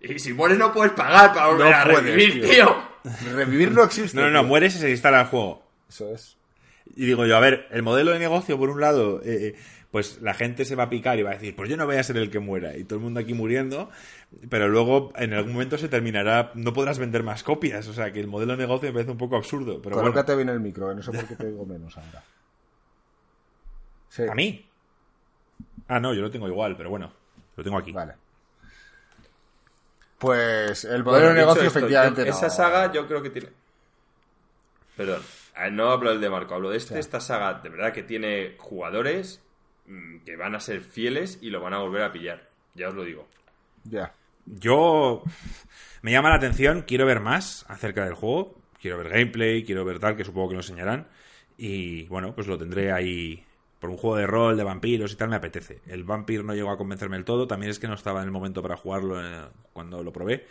Y 0.00 0.18
si 0.18 0.32
mueres 0.32 0.58
no 0.58 0.72
puedes 0.72 0.92
pagar 0.92 1.32
para 1.32 1.48
volver 1.48 1.70
No 1.70 1.76
a 1.76 1.84
puedes, 1.84 2.02
revivir, 2.04 2.42
tío. 2.42 2.50
tío. 2.50 3.32
Revivir 3.34 3.72
no 3.72 3.82
existe. 3.84 4.16
No, 4.16 4.24
no, 4.24 4.30
no, 4.30 4.40
tío. 4.40 4.48
mueres 4.48 4.74
y 4.76 4.78
se 4.78 4.90
instala 4.90 5.22
el 5.22 5.26
juego. 5.26 5.62
Eso 5.88 6.12
es. 6.14 6.36
Y 6.94 7.06
digo 7.06 7.26
yo, 7.26 7.36
a 7.36 7.40
ver, 7.40 7.66
el 7.70 7.82
modelo 7.82 8.12
de 8.12 8.18
negocio, 8.18 8.58
por 8.58 8.70
un 8.70 8.80
lado, 8.80 9.20
eh, 9.22 9.48
eh, 9.48 9.54
pues 9.90 10.20
la 10.22 10.34
gente 10.34 10.64
se 10.64 10.76
va 10.76 10.84
a 10.84 10.90
picar 10.90 11.18
y 11.18 11.22
va 11.22 11.30
a 11.30 11.34
decir, 11.34 11.56
pues 11.56 11.68
yo 11.68 11.76
no 11.76 11.86
voy 11.86 11.96
a 11.96 12.02
ser 12.02 12.16
el 12.16 12.30
que 12.30 12.38
muera, 12.38 12.76
y 12.76 12.84
todo 12.84 12.98
el 12.98 13.04
mundo 13.04 13.20
aquí 13.20 13.34
muriendo, 13.34 13.90
pero 14.48 14.68
luego 14.68 15.12
en 15.16 15.32
algún 15.34 15.52
momento 15.54 15.78
se 15.78 15.88
terminará, 15.88 16.52
no 16.54 16.72
podrás 16.72 16.98
vender 16.98 17.22
más 17.22 17.42
copias, 17.42 17.88
o 17.88 17.92
sea 17.92 18.12
que 18.12 18.20
el 18.20 18.28
modelo 18.28 18.52
de 18.52 18.58
negocio 18.58 18.88
me 18.88 18.92
parece 18.94 19.10
un 19.10 19.18
poco 19.18 19.36
absurdo, 19.36 19.80
pero 19.82 19.96
bueno, 19.96 20.10
Colócate 20.10 20.36
bien 20.36 20.48
el 20.48 20.60
micro, 20.60 20.90
eh, 20.92 20.94
no 20.94 21.02
sé 21.02 21.10
por 21.12 21.24
qué 21.26 21.34
te 21.36 21.46
digo 21.46 21.64
menos 21.66 21.96
ahora. 21.96 22.22
Sí. 24.08 24.22
¿a 24.30 24.34
mí? 24.34 24.64
Ah, 25.88 26.00
no, 26.00 26.14
yo 26.14 26.22
lo 26.22 26.30
tengo 26.30 26.48
igual, 26.48 26.74
pero 26.76 26.88
bueno, 26.88 27.12
lo 27.56 27.62
tengo 27.64 27.76
aquí. 27.76 27.92
Vale. 27.92 28.14
Pues 30.18 30.84
el 30.84 31.02
Bueno, 31.02 31.18
modelo 31.18 31.28
de 31.28 31.34
negocio, 31.40 31.62
esto, 31.64 31.78
efectivamente, 31.78 32.22
yo- 32.24 32.30
no. 32.30 32.36
Esa 32.36 32.50
saga 32.50 32.92
yo 32.92 33.06
creo 33.06 33.22
que 33.22 33.30
tiene... 33.30 33.48
Perdón, 34.96 35.22
no 35.72 35.90
hablo 35.90 36.10
del 36.10 36.20
de 36.20 36.30
Marco, 36.30 36.54
hablo 36.54 36.70
de 36.70 36.78
este. 36.78 36.98
Esta 36.98 37.20
saga 37.20 37.54
de 37.54 37.68
verdad 37.68 37.92
que 37.92 38.02
tiene 38.02 38.54
jugadores 38.58 39.42
mm, 39.86 40.18
que 40.24 40.36
van 40.36 40.54
a 40.54 40.60
ser 40.60 40.80
fieles 40.80 41.38
y 41.42 41.50
lo 41.50 41.60
van 41.60 41.74
a 41.74 41.78
volver 41.78 42.02
a 42.02 42.12
pillar. 42.12 42.48
Ya 42.74 42.88
os 42.88 42.94
lo 42.94 43.04
digo. 43.04 43.26
Ya. 43.84 44.12
Yo 44.46 45.22
me 46.02 46.12
llama 46.12 46.30
la 46.30 46.36
atención, 46.36 46.82
quiero 46.86 47.04
ver 47.06 47.20
más 47.20 47.64
acerca 47.68 48.04
del 48.04 48.14
juego. 48.14 48.54
quiero 48.80 48.98
ver 48.98 49.08
gameplay, 49.08 49.64
quiero 49.64 49.84
ver 49.84 49.98
tal, 49.98 50.16
que 50.16 50.24
supongo 50.24 50.48
que 50.48 50.54
lo 50.54 50.60
enseñarán. 50.60 51.08
Y 51.58 52.04
bueno, 52.08 52.34
pues 52.34 52.46
lo 52.46 52.56
tendré 52.58 52.92
ahí 52.92 53.44
por 53.80 53.90
un 53.90 53.96
juego 53.96 54.16
de 54.16 54.26
rol, 54.26 54.56
de 54.56 54.64
vampiros 54.64 55.12
y 55.12 55.16
tal, 55.16 55.28
me 55.28 55.36
apetece. 55.36 55.80
El 55.86 56.04
Vampir 56.04 56.44
no 56.44 56.54
llegó 56.54 56.70
a 56.70 56.78
convencerme 56.78 57.16
del 57.16 57.24
todo, 57.24 57.46
también 57.46 57.70
es 57.70 57.78
que 57.78 57.88
no 57.88 57.94
estaba 57.94 58.20
en 58.20 58.26
el 58.26 58.32
momento 58.32 58.62
para 58.62 58.76
jugarlo 58.76 59.22
eh, 59.22 59.48
cuando 59.72 60.02
lo 60.02 60.12
probé. 60.12 60.46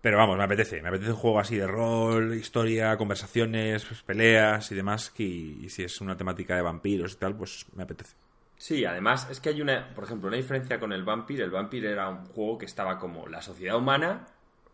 Pero 0.00 0.18
vamos, 0.18 0.36
me 0.36 0.44
apetece, 0.44 0.82
me 0.82 0.88
apetece 0.88 1.12
un 1.12 1.16
juego 1.16 1.40
así 1.40 1.56
de 1.56 1.66
rol, 1.66 2.34
historia, 2.34 2.96
conversaciones, 2.96 3.84
pues, 3.86 4.02
peleas 4.02 4.70
y 4.70 4.74
demás, 4.74 5.10
que, 5.10 5.22
y 5.22 5.68
si 5.70 5.82
es 5.82 6.00
una 6.00 6.16
temática 6.16 6.56
de 6.56 6.62
vampiros 6.62 7.14
y 7.14 7.16
tal, 7.16 7.34
pues 7.36 7.66
me 7.74 7.84
apetece. 7.84 8.14
Sí, 8.56 8.84
además 8.84 9.28
es 9.30 9.40
que 9.40 9.48
hay 9.50 9.60
una, 9.60 9.94
por 9.94 10.04
ejemplo, 10.04 10.28
una 10.28 10.36
diferencia 10.36 10.78
con 10.78 10.92
el 10.92 11.04
Vampir. 11.04 11.40
El 11.40 11.50
Vampir 11.50 11.86
era 11.86 12.08
un 12.08 12.26
juego 12.26 12.58
que 12.58 12.66
estaba 12.66 12.98
como 12.98 13.26
la 13.28 13.42
sociedad 13.42 13.76
humana, 13.76 14.26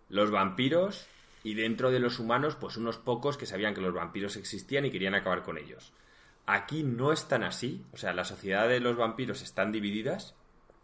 los 0.08 0.30
vampiros 0.30 1.06
y 1.42 1.54
dentro 1.54 1.90
de 1.90 2.00
los 2.00 2.18
humanos, 2.18 2.56
pues 2.56 2.76
unos 2.76 2.98
pocos 2.98 3.36
que 3.36 3.46
sabían 3.46 3.74
que 3.74 3.80
los 3.80 3.94
vampiros 3.94 4.36
existían 4.36 4.84
y 4.84 4.90
querían 4.90 5.14
acabar 5.14 5.42
con 5.42 5.58
ellos. 5.58 5.92
Aquí 6.46 6.82
no 6.82 7.12
es 7.12 7.28
tan 7.28 7.42
así, 7.42 7.84
o 7.92 7.96
sea, 7.96 8.12
la 8.12 8.24
sociedad 8.24 8.68
de 8.68 8.80
los 8.80 8.96
vampiros 8.96 9.42
están 9.42 9.72
divididas. 9.72 10.34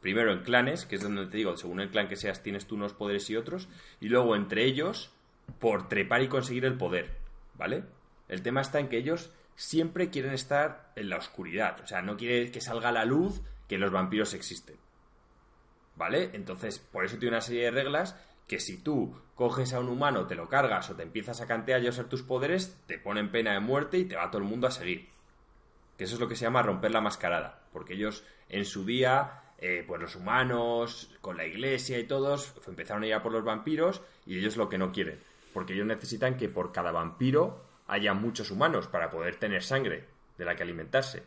Primero 0.00 0.32
en 0.32 0.42
clanes, 0.42 0.86
que 0.86 0.96
es 0.96 1.02
donde 1.02 1.26
te 1.26 1.38
digo, 1.38 1.56
según 1.56 1.80
el 1.80 1.90
clan 1.90 2.08
que 2.08 2.16
seas, 2.16 2.42
tienes 2.42 2.66
tú 2.66 2.76
unos 2.76 2.92
poderes 2.92 3.28
y 3.30 3.36
otros, 3.36 3.68
y 4.00 4.08
luego 4.08 4.36
entre 4.36 4.64
ellos, 4.64 5.12
por 5.58 5.88
trepar 5.88 6.22
y 6.22 6.28
conseguir 6.28 6.64
el 6.64 6.76
poder, 6.76 7.16
¿vale? 7.54 7.84
El 8.28 8.42
tema 8.42 8.60
está 8.60 8.78
en 8.78 8.88
que 8.88 8.98
ellos 8.98 9.32
siempre 9.56 10.10
quieren 10.10 10.32
estar 10.32 10.92
en 10.96 11.08
la 11.08 11.16
oscuridad, 11.16 11.80
o 11.80 11.86
sea, 11.86 12.02
no 12.02 12.16
quiere 12.16 12.50
que 12.50 12.60
salga 12.60 12.92
la 12.92 13.04
luz 13.04 13.40
que 13.68 13.78
los 13.78 13.90
vampiros 13.90 14.34
existen. 14.34 14.76
¿Vale? 15.96 16.30
Entonces, 16.34 16.78
por 16.78 17.04
eso 17.04 17.16
tiene 17.16 17.36
una 17.36 17.40
serie 17.40 17.64
de 17.64 17.70
reglas 17.70 18.16
que 18.46 18.60
si 18.60 18.82
tú 18.82 19.16
coges 19.34 19.72
a 19.72 19.80
un 19.80 19.88
humano, 19.88 20.26
te 20.26 20.34
lo 20.34 20.48
cargas 20.48 20.90
o 20.90 20.94
te 20.94 21.02
empiezas 21.02 21.40
a 21.40 21.46
cantear 21.46 21.82
y 21.82 21.86
a 21.86 21.90
usar 21.90 22.04
tus 22.04 22.22
poderes, 22.22 22.78
te 22.86 22.98
ponen 22.98 23.32
pena 23.32 23.52
de 23.52 23.60
muerte 23.60 23.98
y 23.98 24.04
te 24.04 24.16
va 24.16 24.30
todo 24.30 24.42
el 24.42 24.48
mundo 24.48 24.66
a 24.66 24.70
seguir. 24.70 25.08
Que 25.96 26.04
eso 26.04 26.14
es 26.14 26.20
lo 26.20 26.28
que 26.28 26.36
se 26.36 26.44
llama 26.44 26.62
romper 26.62 26.90
la 26.90 27.00
mascarada. 27.00 27.60
Porque 27.72 27.94
ellos 27.94 28.24
en 28.48 28.64
su 28.64 28.84
día, 28.84 29.42
eh, 29.58 29.84
pues 29.86 30.00
los 30.00 30.16
humanos, 30.16 31.16
con 31.20 31.36
la 31.36 31.46
iglesia 31.46 31.98
y 31.98 32.04
todos, 32.04 32.54
empezaron 32.66 33.02
a 33.02 33.06
ir 33.06 33.14
a 33.14 33.22
por 33.22 33.32
los 33.32 33.44
vampiros 33.44 34.02
y 34.26 34.38
ellos 34.38 34.56
lo 34.56 34.68
que 34.68 34.78
no 34.78 34.92
quieren. 34.92 35.20
Porque 35.52 35.72
ellos 35.72 35.86
necesitan 35.86 36.36
que 36.36 36.48
por 36.48 36.72
cada 36.72 36.92
vampiro 36.92 37.64
haya 37.86 38.14
muchos 38.14 38.50
humanos 38.50 38.88
para 38.88 39.10
poder 39.10 39.36
tener 39.36 39.62
sangre 39.62 40.04
de 40.38 40.44
la 40.44 40.56
que 40.56 40.62
alimentarse. 40.62 41.22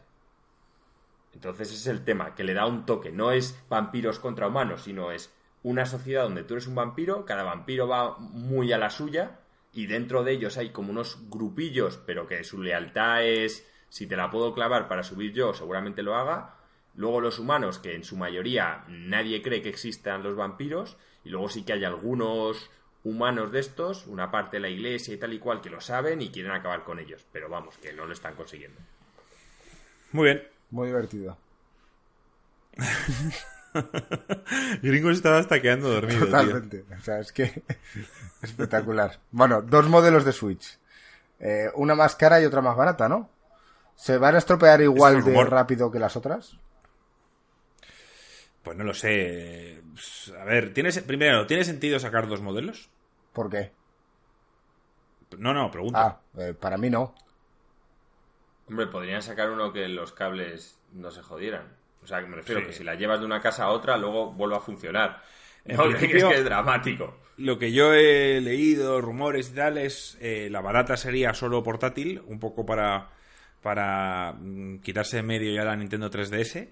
Entonces 1.33 1.69
ese 1.69 1.77
es 1.77 1.87
el 1.87 2.03
tema, 2.03 2.35
que 2.35 2.43
le 2.43 2.53
da 2.53 2.65
un 2.65 2.85
toque. 2.85 3.11
No 3.11 3.31
es 3.31 3.59
vampiros 3.69 4.19
contra 4.19 4.47
humanos, 4.47 4.83
sino 4.83 5.11
es 5.11 5.31
una 5.63 5.85
sociedad 5.85 6.23
donde 6.23 6.43
tú 6.43 6.55
eres 6.55 6.67
un 6.67 6.75
vampiro, 6.75 7.25
cada 7.25 7.43
vampiro 7.43 7.87
va 7.87 8.17
muy 8.17 8.71
a 8.71 8.77
la 8.77 8.89
suya 8.89 9.39
y 9.73 9.87
dentro 9.87 10.23
de 10.23 10.33
ellos 10.33 10.57
hay 10.57 10.69
como 10.69 10.91
unos 10.91 11.29
grupillos, 11.29 11.99
pero 12.05 12.27
que 12.27 12.43
su 12.43 12.61
lealtad 12.61 13.23
es, 13.25 13.67
si 13.89 14.07
te 14.07 14.15
la 14.15 14.29
puedo 14.29 14.53
clavar 14.53 14.87
para 14.87 15.03
subir 15.03 15.33
yo, 15.33 15.53
seguramente 15.53 16.03
lo 16.03 16.15
haga. 16.15 16.55
Luego 16.95 17.21
los 17.21 17.39
humanos, 17.39 17.79
que 17.79 17.95
en 17.95 18.03
su 18.03 18.17
mayoría 18.17 18.83
nadie 18.87 19.41
cree 19.41 19.61
que 19.61 19.69
existan 19.69 20.23
los 20.23 20.35
vampiros, 20.35 20.97
y 21.23 21.29
luego 21.29 21.49
sí 21.49 21.63
que 21.63 21.73
hay 21.73 21.83
algunos 21.83 22.69
humanos 23.03 23.51
de 23.51 23.59
estos, 23.59 24.07
una 24.07 24.31
parte 24.31 24.57
de 24.57 24.61
la 24.61 24.69
iglesia 24.69 25.13
y 25.13 25.17
tal 25.17 25.33
y 25.33 25.39
cual, 25.39 25.61
que 25.61 25.69
lo 25.69 25.81
saben 25.81 26.21
y 26.21 26.29
quieren 26.29 26.51
acabar 26.51 26.83
con 26.83 26.99
ellos, 26.99 27.25
pero 27.31 27.49
vamos, 27.49 27.77
que 27.77 27.93
no 27.93 28.05
lo 28.05 28.13
están 28.13 28.35
consiguiendo. 28.35 28.79
Muy 30.11 30.25
bien. 30.25 30.43
Muy 30.71 30.87
divertido. 30.87 31.37
Gringo 34.81 35.09
se 35.09 35.15
estaba 35.15 35.39
hasta 35.39 35.61
quedando 35.61 35.89
dormido. 35.89 36.25
Totalmente. 36.25 36.85
O 36.97 37.01
sea, 37.01 37.19
es 37.19 37.31
que 37.31 37.63
espectacular. 38.41 39.19
Bueno, 39.31 39.61
dos 39.61 39.87
modelos 39.87 40.25
de 40.25 40.31
Switch. 40.31 40.79
Eh, 41.39 41.69
una 41.75 41.95
más 41.95 42.15
cara 42.15 42.41
y 42.41 42.45
otra 42.45 42.61
más 42.61 42.75
barata, 42.75 43.09
¿no? 43.09 43.29
¿Se 43.99 44.17
van 44.17 44.33
a 44.33 44.37
estropear 44.37 44.79
igual 44.79 45.25
de 45.25 45.43
rápido 45.43 45.91
que 45.91 45.99
las 45.99 46.15
otras? 46.15 46.55
Pues 48.63 48.77
no 48.77 48.85
lo 48.85 48.93
sé. 48.93 49.83
A 50.39 50.45
ver, 50.45 50.73
¿tiene, 50.73 50.89
primero, 51.01 51.45
¿tiene 51.45 51.65
sentido 51.65 51.99
sacar 51.99 52.29
dos 52.29 52.39
modelos? 52.39 52.89
¿Por 53.33 53.49
qué? 53.49 53.73
No, 55.37 55.53
no, 55.53 55.69
pregunta. 55.69 56.01
Ah, 56.01 56.21
eh, 56.37 56.53
para 56.53 56.77
mí 56.77 56.89
no. 56.89 57.13
Hombre, 58.69 58.87
podrían 58.87 59.21
sacar 59.21 59.51
uno 59.51 59.73
que 59.73 59.89
los 59.89 60.13
cables 60.13 60.79
no 60.93 61.11
se 61.11 61.21
jodieran. 61.21 61.67
O 62.01 62.07
sea, 62.07 62.21
que 62.21 62.27
me 62.27 62.37
refiero 62.37 62.65
que 62.65 62.71
si 62.71 62.85
la 62.85 62.95
llevas 62.95 63.19
de 63.19 63.25
una 63.25 63.41
casa 63.41 63.65
a 63.65 63.71
otra, 63.71 63.97
luego 63.97 64.31
vuelve 64.31 64.55
a 64.55 64.61
funcionar. 64.61 65.21
No, 65.65 65.83
principio, 65.83 66.29
que 66.29 66.35
es 66.35 66.45
dramático. 66.45 67.17
Lo 67.35 67.59
que 67.59 67.73
yo 67.73 67.93
he 67.93 68.39
leído, 68.39 69.01
rumores 69.01 69.49
y 69.49 69.55
tal, 69.55 69.77
es 69.77 70.17
eh, 70.21 70.47
la 70.49 70.61
barata 70.61 70.95
sería 70.95 71.33
solo 71.33 71.63
portátil, 71.63 72.23
un 72.27 72.39
poco 72.39 72.65
para, 72.65 73.09
para 73.61 74.33
mm, 74.33 74.79
quitarse 74.79 75.17
de 75.17 75.23
medio 75.23 75.51
ya 75.53 75.63
la 75.63 75.75
Nintendo 75.75 76.09
3DS, 76.09 76.69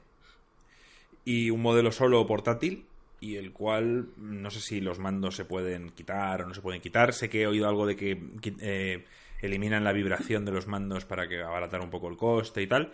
y 1.25 1.49
un 1.49 1.61
modelo 1.61 1.91
solo 1.91 2.25
portátil, 2.25 2.85
y 3.19 3.35
el 3.35 3.51
cual 3.51 4.09
no 4.17 4.51
sé 4.51 4.61
si 4.61 4.81
los 4.81 4.99
mandos 4.99 5.35
se 5.35 5.45
pueden 5.45 5.89
quitar 5.89 6.41
o 6.41 6.47
no 6.47 6.53
se 6.53 6.61
pueden 6.61 6.81
quitar. 6.81 7.13
Sé 7.13 7.29
que 7.29 7.41
he 7.41 7.47
oído 7.47 7.67
algo 7.67 7.85
de 7.85 7.95
que 7.95 8.21
eh, 8.61 9.05
eliminan 9.41 9.83
la 9.83 9.91
vibración 9.91 10.45
de 10.45 10.51
los 10.51 10.67
mandos 10.67 11.05
para 11.05 11.27
que 11.27 11.41
abaratar 11.41 11.81
un 11.81 11.89
poco 11.89 12.07
el 12.09 12.17
coste 12.17 12.61
y 12.61 12.67
tal, 12.67 12.93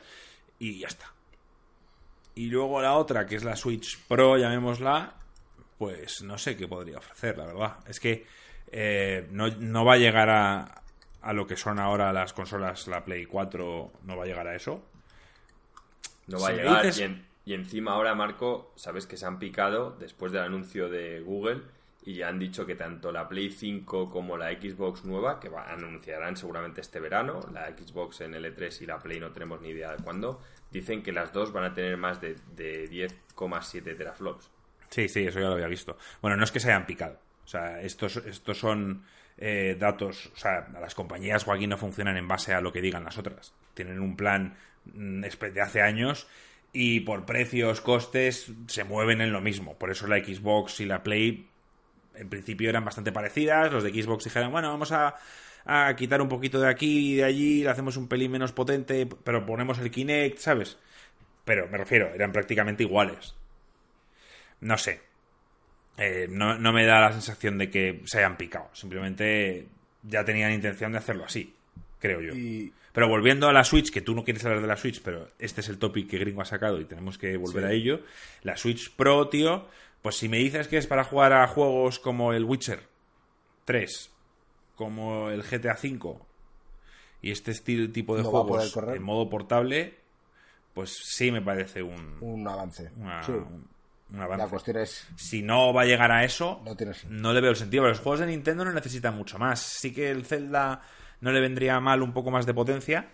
y 0.59 0.79
ya 0.79 0.87
está. 0.87 1.13
Y 2.35 2.47
luego 2.47 2.81
la 2.81 2.93
otra, 2.95 3.25
que 3.25 3.35
es 3.35 3.43
la 3.43 3.55
Switch 3.55 3.99
Pro, 4.07 4.37
llamémosla, 4.37 5.15
pues 5.77 6.23
no 6.23 6.37
sé 6.37 6.57
qué 6.57 6.67
podría 6.67 6.97
ofrecer, 6.97 7.37
la 7.37 7.45
verdad. 7.45 7.77
Es 7.87 7.99
que 7.99 8.25
eh, 8.71 9.27
no, 9.31 9.85
va 9.85 9.93
a 9.93 9.97
llegar 9.97 10.29
a, 10.29 10.82
a 11.23 11.33
lo 11.33 11.47
que 11.47 11.55
son 11.55 11.79
ahora 11.79 12.11
las 12.11 12.33
consolas, 12.33 12.87
la 12.87 13.03
Play 13.03 13.25
4, 13.25 13.91
no 14.03 14.17
va 14.17 14.23
a 14.23 14.27
llegar 14.27 14.47
a 14.47 14.55
eso. 14.55 14.83
No 16.27 16.39
va 16.39 16.49
a 16.49 16.51
llegar. 16.51 16.85
Y, 17.45 17.53
encima 17.53 17.93
ahora, 17.93 18.13
Marco, 18.15 18.71
sabes 18.75 19.05
que 19.05 19.17
se 19.17 19.25
han 19.25 19.39
picado 19.39 19.91
después 19.99 20.31
del 20.31 20.43
anuncio 20.43 20.89
de 20.89 21.21
Google 21.21 21.61
y 22.05 22.15
ya 22.15 22.27
han 22.29 22.39
dicho 22.39 22.65
que 22.65 22.75
tanto 22.75 23.11
la 23.11 23.27
Play 23.27 23.51
5 23.51 24.09
como 24.09 24.37
la 24.37 24.51
Xbox 24.51 25.05
nueva, 25.05 25.39
que 25.39 25.49
anunciarán 25.49 26.37
seguramente 26.37 26.81
este 26.81 26.99
verano, 26.99 27.39
la 27.53 27.67
Xbox 27.69 28.21
en 28.21 28.33
L3 28.33 28.81
y 28.81 28.85
la 28.85 28.99
Play 28.99 29.19
no 29.19 29.31
tenemos 29.31 29.61
ni 29.61 29.69
idea 29.69 29.91
de 29.95 30.03
cuándo, 30.03 30.41
dicen 30.71 31.03
que 31.03 31.11
las 31.11 31.31
dos 31.31 31.51
van 31.53 31.65
a 31.65 31.73
tener 31.73 31.97
más 31.97 32.19
de, 32.21 32.35
10,7 32.55 33.97
teraflops. 33.97 34.49
Sí, 34.89 35.07
sí, 35.07 35.25
eso 35.25 35.39
ya 35.39 35.47
lo 35.47 35.53
había 35.53 35.67
visto. 35.67 35.97
Bueno, 36.21 36.37
no 36.37 36.43
es 36.43 36.51
que 36.51 36.59
se 36.59 36.69
hayan 36.69 36.85
picado. 36.85 37.17
O 37.45 37.47
sea, 37.47 37.81
estos, 37.81 38.17
estos 38.17 38.57
son 38.57 39.03
eh, 39.37 39.75
datos. 39.79 40.31
O 40.33 40.37
sea, 40.37 40.67
las 40.79 40.95
compañías, 40.95 41.43
Joaquín, 41.43 41.69
no 41.69 41.77
funcionan 41.77 42.17
en 42.17 42.27
base 42.27 42.53
a 42.53 42.61
lo 42.61 42.71
que 42.71 42.81
digan 42.81 43.03
las 43.03 43.17
otras. 43.17 43.53
Tienen 43.73 43.99
un 43.99 44.15
plan 44.15 44.55
mm, 44.85 45.21
de 45.21 45.61
hace 45.61 45.81
años 45.81 46.27
y 46.71 47.01
por 47.01 47.25
precios, 47.25 47.81
costes, 47.81 48.51
se 48.67 48.83
mueven 48.83 49.21
en 49.21 49.31
lo 49.31 49.41
mismo. 49.41 49.77
Por 49.77 49.91
eso 49.91 50.07
la 50.07 50.17
Xbox 50.17 50.79
y 50.79 50.85
la 50.85 51.03
Play 51.03 51.47
en 52.15 52.29
principio 52.29 52.69
eran 52.69 52.85
bastante 52.85 53.11
parecidas. 53.11 53.71
Los 53.71 53.83
de 53.83 53.91
Xbox 53.91 54.23
dijeron, 54.23 54.51
bueno, 54.51 54.69
vamos 54.69 54.91
a 54.91 55.15
a 55.65 55.95
quitar 55.95 56.21
un 56.21 56.29
poquito 56.29 56.59
de 56.59 56.69
aquí 56.69 57.13
y 57.13 57.15
de 57.17 57.23
allí, 57.23 57.63
le 57.63 57.69
hacemos 57.69 57.97
un 57.97 58.07
pelín 58.07 58.31
menos 58.31 58.51
potente, 58.51 59.07
pero 59.23 59.45
ponemos 59.45 59.79
el 59.79 59.91
Kinect, 59.91 60.39
¿sabes? 60.39 60.77
Pero 61.45 61.67
me 61.67 61.77
refiero, 61.77 62.13
eran 62.13 62.31
prácticamente 62.31 62.83
iguales. 62.83 63.35
No 64.59 64.77
sé. 64.77 65.01
Eh, 65.97 66.27
no, 66.29 66.57
me 66.73 66.85
da 66.85 67.01
la 67.01 67.11
sensación 67.11 67.57
de 67.57 67.69
que 67.69 68.01
se 68.05 68.19
hayan 68.19 68.37
picado. 68.37 68.69
Simplemente 68.73 69.67
ya 70.03 70.25
tenían 70.25 70.51
intención 70.51 70.91
de 70.91 70.97
hacerlo 70.97 71.25
así, 71.25 71.53
creo 71.99 72.21
yo. 72.21 72.33
Pero 72.93 73.07
volviendo 73.07 73.47
a 73.47 73.53
la 73.53 73.63
Switch, 73.63 73.91
que 73.91 74.01
tú 74.01 74.13
no 74.13 74.23
quieres 74.23 74.45
hablar 74.45 74.61
de 74.61 74.67
la 74.67 74.77
Switch, 74.77 75.01
pero 75.01 75.27
este 75.39 75.61
es 75.61 75.69
el 75.69 75.79
topic 75.79 76.09
que 76.09 76.19
Gringo 76.19 76.41
ha 76.41 76.45
sacado 76.45 76.79
y 76.79 76.85
tenemos 76.85 77.17
que 77.17 77.37
volver 77.37 77.65
a 77.65 77.71
ello. 77.71 78.01
La 78.43 78.55
Switch 78.55 78.91
Pro, 78.95 79.29
tío, 79.29 79.67
pues 80.01 80.17
si 80.17 80.29
me 80.29 80.37
dices 80.37 80.67
que 80.67 80.77
es 80.77 80.85
para 80.85 81.03
jugar 81.03 81.33
a 81.33 81.47
juegos 81.47 81.97
como 81.97 82.33
el 82.33 82.43
Witcher 82.45 82.81
3, 83.65 84.11
como 84.75 85.29
el 85.29 85.41
GTA 85.41 85.77
V 85.81 86.17
y 87.21 87.31
este 87.31 87.51
estilo 87.51 87.91
tipo 87.91 88.15
de 88.15 88.23
juegos 88.23 88.77
en 88.77 89.01
modo 89.01 89.29
portable, 89.29 89.95
pues 90.73 90.95
sí 91.03 91.31
me 91.31 91.41
parece 91.41 91.81
un, 91.81 92.17
un 92.21 92.47
avance. 92.47 92.91
un, 92.97 93.72
avance. 94.21 94.43
La 94.43 94.49
cuestión 94.49 94.77
es... 94.77 95.07
Si 95.15 95.41
no 95.41 95.73
va 95.73 95.81
a 95.81 95.85
llegar 95.85 96.11
a 96.11 96.23
eso, 96.23 96.61
no, 96.63 96.75
no 97.09 97.33
le 97.33 97.41
veo 97.41 97.51
el 97.51 97.55
sentido. 97.55 97.83
Pero 97.83 97.93
los 97.93 97.99
juegos 97.99 98.19
de 98.19 98.27
Nintendo 98.27 98.65
no 98.65 98.71
necesitan 98.71 99.15
mucho 99.15 99.39
más. 99.39 99.59
Sí 99.59 99.93
que 99.93 100.11
el 100.11 100.25
Zelda 100.25 100.81
no 101.21 101.31
le 101.31 101.39
vendría 101.39 101.79
mal 101.79 102.01
un 102.01 102.13
poco 102.13 102.31
más 102.31 102.45
de 102.45 102.53
potencia, 102.53 103.07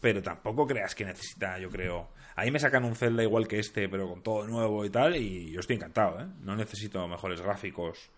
pero 0.00 0.22
tampoco 0.22 0.66
creas 0.66 0.94
que 0.94 1.04
necesita, 1.04 1.58
yo 1.58 1.70
creo... 1.70 2.08
Ahí 2.38 2.50
me 2.50 2.60
sacan 2.60 2.84
un 2.84 2.94
Zelda 2.94 3.22
igual 3.22 3.48
que 3.48 3.58
este, 3.58 3.88
pero 3.88 4.10
con 4.10 4.22
todo 4.22 4.46
nuevo 4.46 4.84
y 4.84 4.90
tal, 4.90 5.16
y 5.16 5.50
yo 5.50 5.60
estoy 5.60 5.76
encantado, 5.76 6.20
¿eh? 6.20 6.26
No 6.42 6.54
necesito 6.54 7.08
mejores 7.08 7.40
gráficos. 7.40 8.10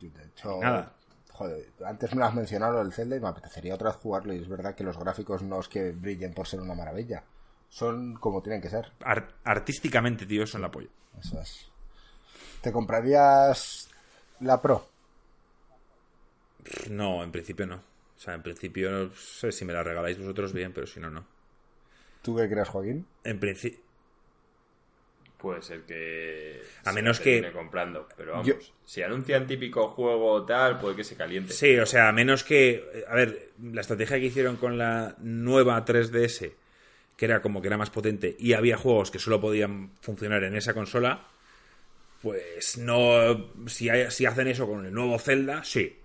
De 0.00 0.24
hecho, 0.24 0.58
Nada. 0.58 0.90
Joder, 1.32 1.66
antes 1.84 2.14
me 2.14 2.20
lo 2.20 2.26
has 2.26 2.34
mencionado 2.34 2.80
el 2.80 2.92
Zelda 2.92 3.16
y 3.16 3.20
me 3.20 3.28
apetecería 3.28 3.74
otra 3.74 3.90
vez 3.90 3.98
jugarlo. 3.98 4.32
Y 4.32 4.38
es 4.38 4.48
verdad 4.48 4.74
que 4.74 4.84
los 4.84 4.98
gráficos 4.98 5.42
no 5.42 5.60
es 5.60 5.68
que 5.68 5.92
brillen 5.92 6.32
por 6.32 6.46
ser 6.46 6.60
una 6.60 6.74
maravilla. 6.74 7.22
Son 7.72 8.14
como 8.16 8.42
tienen 8.42 8.60
que 8.60 8.68
ser. 8.68 8.92
artísticamente, 9.44 10.26
tío, 10.26 10.46
son 10.46 10.60
la 10.60 10.70
polla. 10.70 10.90
Eso 11.18 11.40
es. 11.40 11.70
¿Te 12.60 12.70
comprarías 12.70 13.88
la 14.40 14.60
Pro? 14.60 14.86
No, 16.90 17.24
en 17.24 17.32
principio 17.32 17.66
no. 17.66 17.76
O 17.76 18.18
sea, 18.18 18.34
en 18.34 18.42
principio, 18.42 18.90
no 18.90 19.14
sé 19.14 19.50
si 19.52 19.64
me 19.64 19.72
la 19.72 19.82
regaláis 19.82 20.18
vosotros 20.18 20.52
bien, 20.52 20.72
pero 20.72 20.86
si 20.86 21.00
no, 21.00 21.10
no. 21.10 21.24
¿Tú 22.20 22.36
qué 22.36 22.48
crees, 22.48 22.68
Joaquín? 22.68 23.06
En 23.24 23.40
principio. 23.40 23.80
Puede 25.38 25.62
ser 25.62 25.82
que. 25.82 26.62
A 26.84 26.90
se 26.90 26.94
menos 26.94 27.18
que- 27.20 27.50
comprando, 27.52 28.06
pero 28.16 28.32
vamos. 28.32 28.46
Yo- 28.46 28.54
Si 28.84 29.02
anuncian 29.02 29.46
típico 29.46 29.88
juego 29.88 30.30
o 30.32 30.44
tal, 30.44 30.78
puede 30.78 30.94
que 30.94 31.04
se 31.04 31.16
caliente. 31.16 31.52
Sí, 31.54 31.76
o 31.78 31.86
sea, 31.86 32.08
a 32.08 32.12
menos 32.12 32.44
que. 32.44 33.04
A 33.08 33.14
ver, 33.14 33.50
la 33.60 33.80
estrategia 33.80 34.18
que 34.20 34.26
hicieron 34.26 34.56
con 34.56 34.76
la 34.78 35.16
nueva 35.18 35.82
3DS, 35.84 36.52
que 37.22 37.26
era 37.26 37.40
como 37.40 37.62
que 37.62 37.68
era 37.68 37.78
más 37.78 37.90
potente 37.90 38.34
y 38.36 38.52
había 38.54 38.76
juegos 38.76 39.12
que 39.12 39.20
solo 39.20 39.40
podían 39.40 39.92
funcionar 40.00 40.42
en 40.42 40.56
esa 40.56 40.74
consola, 40.74 41.24
pues 42.20 42.78
no. 42.78 43.46
Si, 43.68 43.88
hay- 43.88 44.10
si 44.10 44.26
hacen 44.26 44.48
eso 44.48 44.66
con 44.66 44.84
el 44.84 44.92
nuevo 44.92 45.16
Zelda, 45.20 45.62
sí. 45.62 45.96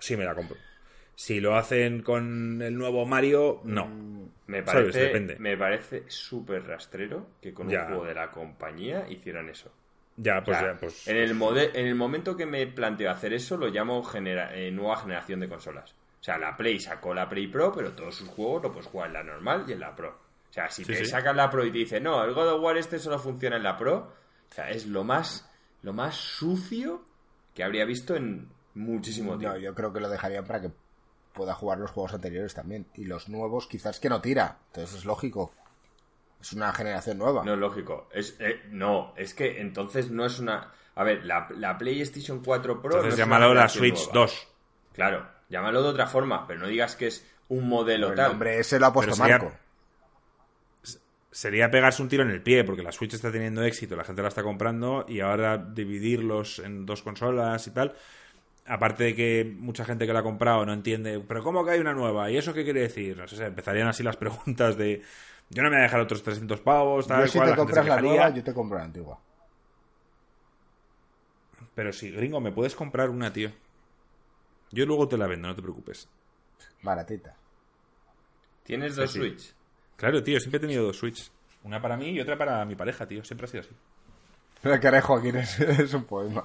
Sí 0.00 0.16
me 0.16 0.24
la 0.24 0.34
compro. 0.34 0.56
Si 1.14 1.38
lo 1.40 1.54
hacen 1.56 2.02
con 2.02 2.60
el 2.60 2.76
nuevo 2.76 3.06
Mario, 3.06 3.60
no. 3.62 3.86
Me 4.48 4.64
¿Sabes? 4.64 4.72
parece, 4.86 5.00
Depende. 5.02 5.36
me 5.38 5.56
parece 5.56 6.02
súper 6.08 6.66
rastrero 6.66 7.28
que 7.40 7.54
con 7.54 7.68
Ya. 7.68 7.82
un 7.82 7.86
juego 7.90 8.04
de 8.06 8.14
la 8.14 8.32
compañía 8.32 9.06
hicieran 9.08 9.48
eso. 9.48 9.72
Ya, 10.16 10.40
O 10.40 10.44
pues 10.44 10.58
sea, 10.58 10.72
ya, 10.72 10.78
pues. 10.80 11.06
en, 11.06 11.16
el 11.16 11.36
mode- 11.36 11.70
en 11.74 11.86
el 11.86 11.94
momento 11.94 12.36
que 12.36 12.44
me 12.46 12.66
planteo 12.66 13.08
hacer 13.08 13.32
eso, 13.34 13.56
lo 13.56 13.68
llamo 13.68 14.02
genera- 14.02 14.52
eh, 14.56 14.72
nueva 14.72 14.96
generación 14.96 15.38
de 15.38 15.48
consolas. 15.48 15.92
O 16.20 16.24
sea, 16.24 16.38
la 16.38 16.56
Play 16.56 16.80
sacó 16.80 17.14
la 17.14 17.28
Play 17.28 17.46
Pro, 17.46 17.72
pero 17.72 17.92
todos 17.92 18.16
sus 18.16 18.28
juegos 18.28 18.64
lo 18.64 18.72
puedes 18.72 18.88
jugar 18.88 19.06
en 19.08 19.12
la 19.14 19.22
normal 19.22 19.64
y 19.68 19.72
en 19.74 19.80
la 19.80 19.94
Pro. 19.94 20.23
O 20.54 20.56
sea, 20.56 20.70
si 20.70 20.84
Sí, 20.84 20.92
te 20.92 20.98
sí. 20.98 21.06
sacas 21.06 21.34
la 21.34 21.50
Pro 21.50 21.64
y 21.66 21.72
te 21.72 21.78
dice, 21.78 22.00
no, 22.00 22.22
el 22.22 22.32
God 22.32 22.52
of 22.52 22.62
War 22.62 22.76
este 22.76 23.00
solo 23.00 23.18
funciona 23.18 23.56
en 23.56 23.64
la 23.64 23.76
Pro, 23.76 24.12
o 24.50 24.54
sea, 24.54 24.70
es 24.70 24.86
lo 24.86 25.02
más, 25.02 25.50
lo 25.82 25.92
más 25.92 26.14
sucio 26.14 27.04
que 27.54 27.64
habría 27.64 27.84
visto 27.84 28.14
en 28.14 28.48
muchísimo 28.74 29.36
tiempo. 29.36 29.56
No, 29.56 29.60
yo 29.60 29.74
creo 29.74 29.92
que 29.92 29.98
lo 29.98 30.08
dejarían 30.08 30.44
para 30.44 30.60
que 30.60 30.70
pueda 31.32 31.54
jugar 31.54 31.78
los 31.78 31.90
juegos 31.90 32.14
anteriores 32.14 32.54
también. 32.54 32.86
Y 32.94 33.04
los 33.06 33.28
nuevos 33.28 33.66
quizás 33.66 33.98
que 33.98 34.08
no 34.08 34.20
tira. 34.20 34.58
Entonces 34.68 34.98
es 34.98 35.04
lógico. 35.04 35.52
Es 36.40 36.52
una 36.52 36.72
generación 36.72 37.18
nueva. 37.18 37.42
No 37.44 37.54
es 37.54 37.58
lógico. 37.58 38.06
Es, 38.12 38.36
eh, 38.38 38.62
no, 38.70 39.12
es 39.16 39.34
que 39.34 39.60
entonces 39.60 40.10
no 40.12 40.24
es 40.24 40.38
una... 40.38 40.72
A 40.94 41.02
ver, 41.02 41.24
la, 41.24 41.48
la 41.56 41.76
PlayStation 41.76 42.40
4 42.44 42.80
Pro... 42.80 42.90
no 42.90 42.96
Entonces 42.98 43.18
es 43.18 43.26
una 43.26 43.36
llámalo 43.38 43.54
la 43.54 43.68
Switch 43.68 43.96
nueva. 44.06 44.12
2. 44.12 44.48
Claro, 44.92 45.26
llámalo 45.48 45.82
de 45.82 45.88
otra 45.88 46.06
forma, 46.06 46.46
pero 46.46 46.60
no 46.60 46.68
digas 46.68 46.94
que 46.94 47.08
es 47.08 47.26
un 47.48 47.68
modelo 47.68 48.10
el 48.10 48.14
tal. 48.14 48.28
nombre 48.28 48.60
ese 48.60 48.78
lo 48.78 48.86
ha 48.86 48.92
puesto 48.92 49.14
Pero 49.16 49.24
sería- 49.24 49.38
Marco. 49.38 49.63
Sería 51.34 51.68
pegarse 51.68 52.00
un 52.00 52.08
tiro 52.08 52.22
en 52.22 52.30
el 52.30 52.40
pie, 52.40 52.62
porque 52.62 52.84
la 52.84 52.92
Switch 52.92 53.14
está 53.14 53.32
teniendo 53.32 53.64
éxito, 53.64 53.96
la 53.96 54.04
gente 54.04 54.22
la 54.22 54.28
está 54.28 54.44
comprando, 54.44 55.04
y 55.08 55.18
ahora 55.18 55.58
dividirlos 55.58 56.60
en 56.60 56.86
dos 56.86 57.02
consolas 57.02 57.66
y 57.66 57.72
tal. 57.72 57.96
Aparte 58.66 59.02
de 59.02 59.14
que 59.16 59.44
mucha 59.44 59.84
gente 59.84 60.06
que 60.06 60.12
la 60.12 60.20
ha 60.20 60.22
comprado 60.22 60.64
no 60.64 60.72
entiende, 60.72 61.18
pero 61.26 61.42
¿cómo 61.42 61.64
que 61.64 61.72
hay 61.72 61.80
una 61.80 61.92
nueva? 61.92 62.30
¿Y 62.30 62.36
eso 62.36 62.54
qué 62.54 62.62
quiere 62.62 62.82
decir? 62.82 63.16
No 63.16 63.26
sé, 63.26 63.44
empezarían 63.46 63.88
así 63.88 64.04
las 64.04 64.16
preguntas 64.24 64.76
de, 64.76 65.02
yo 65.50 65.64
no 65.64 65.70
me 65.70 65.74
voy 65.74 65.80
a 65.80 65.88
dejar 65.88 65.98
otros 66.02 66.22
300 66.22 66.60
pavos, 66.60 67.08
tal 67.08 67.22
Yo 67.22 67.26
si 67.26 67.38
cual, 67.38 67.46
te 67.46 67.50
la 67.50 67.56
compras 67.56 67.86
la 67.86 68.00
nueva, 68.00 68.30
yo 68.30 68.44
te 68.44 68.54
compro 68.54 68.78
la 68.78 68.84
antigua. 68.84 69.18
Pero 71.74 71.92
sí, 71.92 72.12
gringo, 72.12 72.40
me 72.40 72.52
puedes 72.52 72.76
comprar 72.76 73.10
una, 73.10 73.32
tío. 73.32 73.50
Yo 74.70 74.86
luego 74.86 75.08
te 75.08 75.18
la 75.18 75.26
vendo, 75.26 75.48
no 75.48 75.56
te 75.56 75.62
preocupes. 75.62 76.08
Baratita. 76.80 77.34
¿Tienes 78.62 78.94
dos 78.94 79.10
Sí, 79.10 79.18
sí. 79.20 79.28
Switch? 79.28 79.63
Claro, 79.96 80.22
tío, 80.22 80.38
siempre 80.40 80.58
he 80.58 80.60
tenido 80.60 80.84
dos 80.84 80.96
Switch. 80.98 81.30
Una 81.62 81.80
para 81.80 81.96
mí 81.96 82.10
y 82.10 82.20
otra 82.20 82.36
para 82.36 82.64
mi 82.64 82.74
pareja, 82.74 83.06
tío. 83.06 83.24
Siempre 83.24 83.46
ha 83.46 83.48
sido 83.50 83.62
así. 83.62 83.70
La 84.62 84.80
cara 84.80 84.96
de 84.98 85.02
Joaquín 85.02 85.36
es, 85.36 85.58
es 85.60 85.94
un 85.94 86.04
poema. 86.04 86.44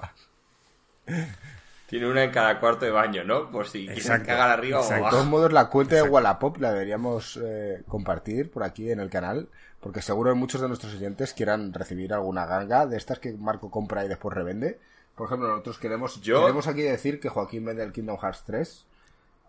Tiene 1.86 2.08
una 2.08 2.22
en 2.22 2.30
cada 2.30 2.60
cuarto 2.60 2.84
de 2.84 2.90
baño, 2.92 3.24
¿no? 3.24 3.50
Por 3.50 3.66
si 3.66 3.80
quieres 3.86 3.98
Exacto, 4.04 4.26
cagar 4.28 4.50
arriba 4.50 4.78
exacto. 4.78 4.92
o 4.94 4.96
De 4.96 5.00
abajo. 5.00 5.16
todos 5.16 5.26
modos, 5.28 5.52
la 5.52 5.68
cuenta 5.68 5.96
de. 5.96 6.02
Wallapop 6.02 6.58
la 6.58 6.72
deberíamos 6.72 7.38
eh, 7.42 7.82
compartir 7.88 8.50
por 8.50 8.62
aquí 8.62 8.90
en 8.92 9.00
el 9.00 9.10
canal, 9.10 9.48
porque 9.80 10.00
seguro 10.00 10.30
que 10.32 10.38
muchos 10.38 10.60
de 10.60 10.68
nuestros 10.68 10.94
oyentes 10.94 11.34
quieran 11.34 11.72
recibir 11.74 12.12
alguna 12.14 12.46
ganga 12.46 12.86
de 12.86 12.96
estas 12.96 13.18
que 13.18 13.32
Marco 13.32 13.70
compra 13.70 14.04
y 14.04 14.08
después 14.08 14.34
revende. 14.34 14.78
Por 15.16 15.26
ejemplo, 15.26 15.48
nosotros 15.48 15.78
queremos, 15.78 16.20
Yo- 16.20 16.40
queremos 16.42 16.68
aquí 16.68 16.82
decir 16.82 17.18
que 17.18 17.28
Joaquín 17.28 17.64
vende 17.64 17.82
el 17.82 17.92
Kingdom 17.92 18.18
Hearts 18.18 18.44
3 18.46 18.86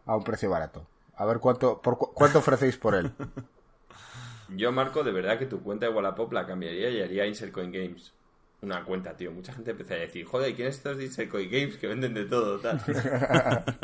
a 0.08 0.16
un 0.16 0.24
precio 0.24 0.50
barato. 0.50 0.88
A 1.16 1.26
ver 1.26 1.38
cuánto, 1.40 1.80
por 1.82 1.98
cu- 2.00 2.12
cuánto 2.14 2.40
ofrecéis 2.40 2.78
por 2.78 2.96
él. 2.96 3.12
Yo, 4.56 4.72
Marco, 4.72 5.04
de 5.04 5.12
verdad 5.12 5.40
que 5.40 5.46
tu 5.46 5.62
cuenta 5.62 5.88
de 5.88 5.94
Wallapop 5.94 6.32
la 6.34 6.46
cambiaría 6.46 6.90
y 6.90 7.02
haría 7.02 7.26
Insert 7.26 7.52
Coin 7.52 7.72
Games. 7.72 8.14
Una 8.62 8.84
cuenta, 8.84 9.16
tío. 9.16 9.32
Mucha 9.32 9.54
gente 9.54 9.72
empezaría 9.72 10.04
a 10.04 10.08
decir, 10.08 10.26
joder, 10.26 10.56
¿quiénes 10.56 10.76
estos 10.76 10.98
de 10.98 11.06
Insert 11.06 11.30
Coin 11.30 11.50
Games 11.50 11.78
que 11.78 11.88
venden 11.88 12.14
de 12.14 12.26
todo, 12.26 12.60
tal? 12.60 12.82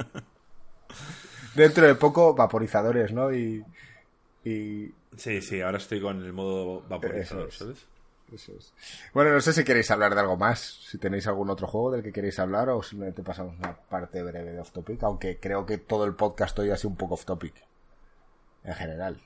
Dentro 1.56 1.88
de 1.88 1.96
poco, 1.96 2.36
vaporizadores, 2.36 3.12
¿no? 3.12 3.34
Y, 3.34 3.64
y 4.46 4.92
Sí, 5.18 5.42
sí, 5.42 5.62
ahora 5.62 5.78
estoy 5.78 6.00
con 6.00 6.24
el 6.24 6.32
modo 6.32 6.82
vaporizador, 6.88 7.50
Eso 7.50 7.72
es. 7.72 7.78
¿sabes? 7.78 7.88
Eso 8.34 8.54
es. 8.58 8.74
Bueno, 9.14 9.32
no 9.32 9.42
sé 9.42 9.54
si 9.54 9.64
queréis 9.64 9.90
hablar 9.90 10.14
de 10.14 10.22
algo 10.22 10.38
más, 10.38 10.60
si 10.60 10.98
tenéis 10.98 11.28
algún 11.28 11.50
otro 11.50 11.66
juego 11.66 11.92
del 11.92 12.04
que 12.04 12.12
queréis 12.12 12.38
hablar 12.40 12.70
o 12.70 12.84
simplemente 12.84 13.24
pasamos 13.24 13.58
una 13.58 13.76
parte 13.76 14.22
breve 14.22 14.52
de 14.52 14.60
off 14.60 14.72
topic, 14.72 15.02
aunque 15.04 15.40
creo 15.40 15.66
que 15.66 15.78
todo 15.78 16.06
el 16.06 16.14
podcast 16.14 16.58
hoy 16.60 16.70
ha 16.70 16.78
sido 16.78 16.90
un 16.90 16.98
poco 16.98 17.16
off 17.16 17.26
topic. 17.26 17.54
En 18.64 18.76
general. 18.76 19.18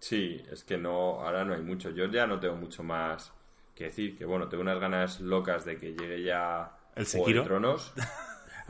Sí, 0.00 0.42
es 0.50 0.64
que 0.64 0.78
no, 0.78 1.20
ahora 1.20 1.44
no 1.44 1.54
hay 1.54 1.62
mucho. 1.62 1.90
Yo 1.90 2.06
ya 2.06 2.26
no 2.26 2.40
tengo 2.40 2.56
mucho 2.56 2.82
más 2.82 3.32
que 3.74 3.84
decir. 3.84 4.16
Que 4.16 4.24
bueno, 4.24 4.48
tengo 4.48 4.62
unas 4.62 4.80
ganas 4.80 5.20
locas 5.20 5.64
de 5.64 5.76
que 5.76 5.92
llegue 5.92 6.22
ya 6.22 6.72
¿El 6.96 7.04
Juego 7.06 7.26
Sekiro? 7.26 7.42
de 7.42 7.48
Tronos. 7.48 7.92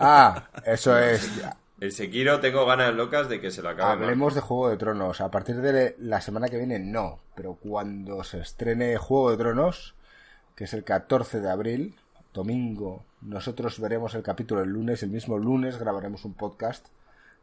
Ah, 0.03 0.49
eso 0.64 0.97
es. 0.99 1.31
El 1.78 1.93
Sekiro 1.93 2.41
tengo 2.41 2.64
ganas 2.64 2.95
locas 2.95 3.28
de 3.28 3.39
que 3.39 3.51
se 3.51 3.61
lo 3.61 3.68
acabe. 3.68 4.05
Hablemos 4.05 4.35
de 4.35 4.41
Juego 4.41 4.70
de 4.70 4.78
Tronos. 4.78 5.20
A 5.20 5.31
partir 5.31 5.57
de 5.61 5.95
la 5.99 6.22
semana 6.22 6.49
que 6.49 6.57
viene, 6.57 6.78
no. 6.78 7.18
Pero 7.35 7.57
cuando 7.61 8.24
se 8.24 8.41
estrene 8.41 8.97
Juego 8.97 9.31
de 9.31 9.37
Tronos, 9.37 9.95
que 10.57 10.64
es 10.64 10.72
el 10.72 10.85
14 10.85 11.41
de 11.41 11.51
abril, 11.51 11.97
domingo, 12.33 13.05
nosotros 13.20 13.78
veremos 13.78 14.14
el 14.14 14.22
capítulo 14.22 14.62
el 14.62 14.70
lunes. 14.70 15.03
El 15.03 15.11
mismo 15.11 15.37
lunes 15.37 15.78
grabaremos 15.78 16.24
un 16.24 16.33
podcast 16.33 16.87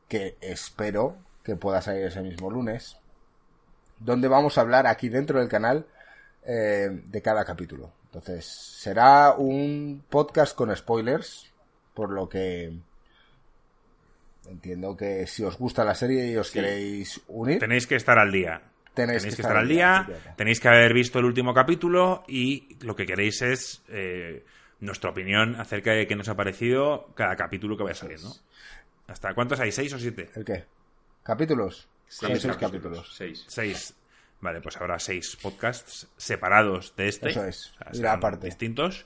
que 0.07 0.35
espero 0.41 1.15
que 1.43 1.55
pueda 1.57 1.83
salir 1.83 2.05
ese 2.05 2.21
mismo 2.23 2.49
lunes. 2.49 2.97
Donde 3.99 4.27
vamos 4.27 4.57
a 4.57 4.61
hablar 4.61 4.87
aquí 4.87 5.09
dentro 5.09 5.39
del 5.39 5.49
canal 5.49 5.85
eh, 6.45 6.89
de 6.91 7.21
cada 7.21 7.43
capítulo. 7.45 7.91
Entonces, 8.05 8.45
será 8.45 9.33
un 9.37 10.03
podcast 10.09 10.55
con 10.55 10.75
spoilers. 10.75 11.51
Por 11.93 12.11
lo 12.11 12.29
que 12.29 12.71
entiendo 14.49 14.95
que 14.95 15.27
si 15.27 15.43
os 15.43 15.57
gusta 15.57 15.83
la 15.83 15.95
serie 15.95 16.27
y 16.31 16.37
os 16.37 16.47
Sí. 16.47 16.53
queréis 16.53 17.21
unir, 17.27 17.59
Tenéis 17.59 17.87
que 17.87 17.95
estar 17.95 18.17
al 18.17 18.31
día. 18.31 18.61
Tenéis 18.93 19.21
Tenéis, 19.23 19.35
que 19.35 19.41
estar 19.43 19.57
al 19.57 19.67
día, 19.67 20.07
tenéis 20.37 20.59
que 20.59 20.67
haber 20.69 20.91
visto 20.93 21.19
el 21.19 21.25
último 21.25 21.53
capítulo 21.53 22.23
y 22.27 22.75
lo 22.81 22.95
que 22.95 23.05
queréis 23.05 23.41
es 23.43 23.83
eh, 23.89 24.43
nuestra 24.79 25.11
opinión 25.11 25.55
acerca 25.59 25.91
de 25.91 26.07
qué 26.07 26.15
nos 26.15 26.29
ha 26.29 26.35
parecido 26.35 27.11
cada 27.13 27.35
capítulo 27.35 27.77
que 27.77 27.83
vaya 27.83 27.93
saliendo. 27.95 28.33
¿Hasta 29.07 29.33
cuántos 29.35 29.59
hay? 29.59 29.71
¿Seis 29.71 29.93
o 29.93 29.99
siete? 29.99 30.29
¿El 30.35 30.43
qué? 30.45 30.65
¿Capítulos? 31.23 31.87
Seis 32.07 32.41
seis 32.41 32.55
capítulos. 32.57 33.13
Seis. 33.15 33.45
Seis. 33.47 33.93
Vale, 34.39 34.61
pues 34.61 34.77
habrá 34.77 34.99
seis 34.99 35.35
podcasts 35.41 36.07
separados 36.17 36.95
de 36.95 37.07
este. 37.07 37.29
Eso 37.29 37.43
es. 37.45 37.73
O 37.89 37.93
sea, 37.93 38.13
aparte. 38.13 38.45
Distintos. 38.47 39.05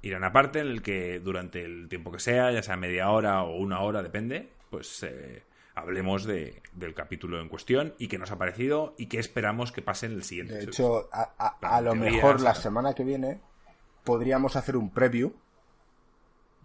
Irán 0.00 0.24
aparte 0.24 0.60
en 0.60 0.68
el 0.68 0.80
que 0.82 1.18
durante 1.20 1.64
el 1.64 1.88
tiempo 1.88 2.12
que 2.12 2.20
sea, 2.20 2.52
ya 2.52 2.62
sea 2.62 2.76
media 2.76 3.10
hora 3.10 3.42
o 3.42 3.56
una 3.56 3.80
hora, 3.80 4.00
depende, 4.02 4.48
pues 4.70 5.02
eh, 5.02 5.42
hablemos 5.74 6.24
de, 6.24 6.62
del 6.72 6.94
capítulo 6.94 7.40
en 7.40 7.48
cuestión 7.48 7.94
y 7.98 8.06
qué 8.06 8.16
nos 8.16 8.30
ha 8.30 8.38
parecido 8.38 8.94
y 8.96 9.06
qué 9.06 9.18
esperamos 9.18 9.72
que 9.72 9.82
pase 9.82 10.06
en 10.06 10.12
el 10.12 10.22
siguiente. 10.22 10.54
De 10.54 10.64
hecho, 10.64 11.08
a, 11.12 11.32
a- 11.36 11.58
Plan, 11.58 11.72
a 11.74 11.80
lo 11.80 11.94
mejor 11.96 12.40
la 12.40 12.54
semana 12.54 12.94
que 12.94 13.02
viene 13.02 13.40
podríamos 14.04 14.54
hacer 14.54 14.76
un 14.76 14.90
preview 14.90 15.32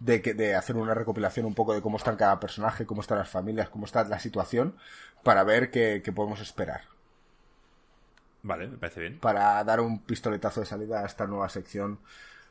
de, 0.04 0.20
que, 0.20 0.34
de 0.34 0.54
hacer 0.54 0.76
una 0.76 0.92
recopilación 0.92 1.46
un 1.46 1.54
poco 1.54 1.72
de 1.72 1.80
cómo 1.80 1.96
están 1.96 2.16
cada 2.16 2.38
personaje, 2.38 2.84
cómo 2.84 3.00
están 3.00 3.18
las 3.18 3.30
familias, 3.30 3.70
cómo 3.70 3.86
está 3.86 4.04
la 4.04 4.18
situación, 4.18 4.76
para 5.22 5.44
ver 5.44 5.70
qué, 5.70 6.02
qué 6.04 6.12
podemos 6.12 6.40
esperar. 6.40 6.82
Vale, 8.42 8.68
me 8.68 8.76
parece 8.76 9.00
bien. 9.00 9.18
Para 9.18 9.64
dar 9.64 9.80
un 9.80 10.00
pistoletazo 10.00 10.60
de 10.60 10.66
salida 10.66 11.00
a 11.00 11.06
esta 11.06 11.26
nueva 11.26 11.48
sección 11.48 11.98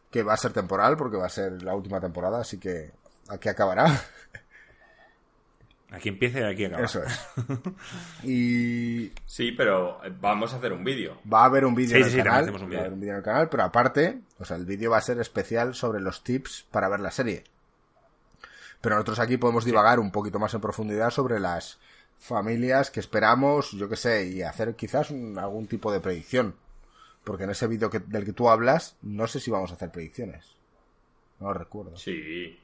que 0.10 0.24
va 0.24 0.34
a 0.34 0.38
ser 0.38 0.52
temporal, 0.52 0.98
porque 0.98 1.18
va 1.18 1.28
a 1.28 1.30
ser 1.30 1.62
la 1.62 1.76
última 1.76 2.02
temporada, 2.02 2.42
así 2.42 2.58
que 2.60 2.92
aquí 3.30 3.50
acabará. 3.50 3.86
Aquí 5.94 6.10
empieza 6.10 6.40
y 6.40 6.44
aquí 6.44 6.66
acaba. 6.66 6.84
Eso 6.86 7.04
es. 7.04 7.20
Y 8.24 9.12
Sí, 9.26 9.52
pero 9.52 10.04
eh, 10.04 10.12
vamos 10.20 10.54
a 10.54 10.58
hacer 10.58 10.74
un 10.74 10.84
vídeo. 10.84 11.20
Va 11.32 11.42
a 11.44 11.46
haber 11.46 11.66
un 11.66 11.76
vídeo 11.76 11.98
Sí, 11.98 12.04
en 12.04 12.04
sí, 12.10 12.10
el 12.18 12.24
sí, 12.24 12.28
canal. 12.28 12.50
un 12.50 12.56
va 12.56 12.60
a 12.60 12.66
vídeo. 12.66 12.80
haber 12.80 12.94
un 12.94 13.00
vídeo 13.00 13.14
en 13.14 13.18
el 13.20 13.24
canal, 13.24 13.50
pero 13.50 13.64
aparte, 13.64 14.20
o 14.40 14.46
sea, 14.46 14.58
el 14.58 14.66
vídeo 14.66 14.92
va 14.92 14.98
a 14.98 15.02
ser 15.02 15.20
especial 15.20 15.76
sobre 15.76 16.02
los 16.02 16.24
tips 16.24 16.66
para 16.72 16.90
ver 16.90 17.00
la 17.00 17.12
serie. 17.12 17.44
Pero 18.82 18.96
nosotros 18.96 19.20
aquí 19.20 19.38
podemos 19.38 19.66
divagar 19.66 20.00
un 20.00 20.12
poquito 20.12 20.40
más 20.40 20.54
en 20.54 20.62
profundidad 20.62 21.10
sobre 21.12 21.40
las 21.40 21.80
familias 22.18 22.90
que 22.92 23.00
esperamos, 23.00 23.72
yo 23.72 23.88
qué 23.88 23.96
sé, 23.96 24.26
y 24.28 24.42
hacer 24.42 24.76
quizás 24.76 25.12
un- 25.12 25.38
algún 25.38 25.68
tipo 25.68 25.92
de 25.92 26.00
predicción. 26.00 26.56
Porque 27.24 27.44
en 27.46 27.52
ese 27.52 27.68
vídeo 27.68 27.90
que- 27.90 28.00
del 28.00 28.26
que 28.26 28.34
tú 28.34 28.50
hablas, 28.50 28.98
no 29.02 29.28
sé 29.28 29.40
si 29.40 29.52
vamos 29.52 29.72
a 29.72 29.76
hacer 29.76 29.92
predicciones. 29.92 30.56
No 31.40 31.48
lo 31.48 31.54
recuerdo. 31.54 31.96
Sí. 31.98 32.60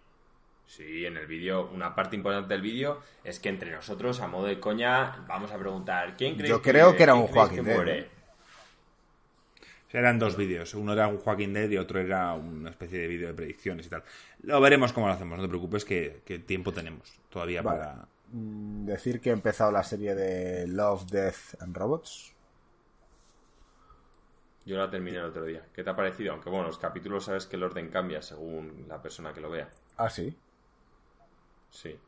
Sí, 0.70 1.04
en 1.04 1.18
el 1.18 1.26
vídeo, 1.26 1.68
una 1.74 1.96
parte 1.96 2.16
importante 2.16 2.54
del 2.54 2.62
vídeo 2.62 3.02
es 3.24 3.40
que 3.40 3.50
entre 3.50 3.72
nosotros, 3.72 4.22
a 4.22 4.28
modo 4.28 4.46
de 4.46 4.60
coña, 4.60 5.26
vamos 5.28 5.52
a 5.52 5.58
preguntar 5.58 6.16
¿quién 6.16 6.36
cree 6.36 6.48
Yo 6.48 6.62
creo 6.62 6.96
que 6.96 7.02
era 7.02 7.16
un 7.16 7.26
Joaquín 7.26 7.58
que 7.58 7.64
Dead, 7.64 7.76
muere? 7.76 8.00
¿eh? 8.00 8.08
Eran 9.92 10.20
dos 10.20 10.38
vídeos. 10.38 10.76
Uno 10.76 10.94
era 10.94 11.08
un 11.08 11.18
Joaquín 11.18 11.54
Dead 11.54 11.72
y 11.72 11.78
otro 11.78 12.00
era 12.00 12.34
una 12.34 12.70
especie 12.70 13.00
de 13.00 13.08
vídeo 13.08 13.28
de 13.30 13.34
predicciones 13.34 13.88
y 13.88 13.90
tal. 13.90 14.04
Lo 14.44 14.62
veremos 14.62 14.94
cómo 14.94 15.08
lo 15.08 15.14
hacemos, 15.14 15.40
no 15.40 15.44
te 15.44 15.50
preocupes 15.50 15.84
que, 15.84 16.22
que 16.24 16.38
tiempo 16.38 16.72
tenemos 16.72 17.20
todavía 17.30 17.64
Vale. 17.64 17.80
para... 17.80 18.08
Mm, 18.32 18.86
Decir 18.86 19.22
que 19.22 19.32
he 19.32 19.34
empezado 19.34 19.72
la 19.72 19.84
serie 19.84 20.14
de 20.14 20.68
Love, 20.68 21.06
Death 21.10 21.62
and 21.62 21.76
Robots. 21.76 22.36
Yo 24.66 24.78
la 24.78 24.88
terminé 24.92 25.18
el 25.18 25.26
otro 25.26 25.46
día. 25.46 25.66
¿Qué 25.74 25.84
te 25.84 25.90
ha 25.90 25.96
parecido? 25.96 26.34
Aunque 26.34 26.52
bueno, 26.52 26.68
los 26.68 26.78
capítulos 26.78 27.26
sabes 27.26 27.48
que 27.48 27.56
el 27.56 27.64
orden 27.64 27.90
cambia 27.90 28.22
según 28.22 28.86
la 28.88 29.02
persona 29.02 29.34
que 29.34 29.42
lo 29.42 29.50
vea. 29.50 29.68
Ah, 29.98 30.12
sí. 30.12 30.38
Sí. 31.70 32.00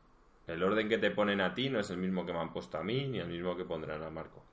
El 0.46 0.62
orden 0.62 0.88
que 0.88 0.98
te 0.98 1.10
ponen 1.10 1.40
a 1.40 1.52
ti 1.52 1.68
no 1.68 1.80
es 1.80 1.90
el 1.90 1.98
mismo 1.98 2.24
que 2.24 2.32
me 2.32 2.38
han 2.38 2.52
puesto 2.52 2.78
a 2.78 2.84
mí 2.84 3.08
ni 3.08 3.18
el 3.18 3.28
mismo 3.28 3.56
que 3.56 3.64
pondrán 3.64 4.02
a 4.04 4.10
Marco. 4.10 4.44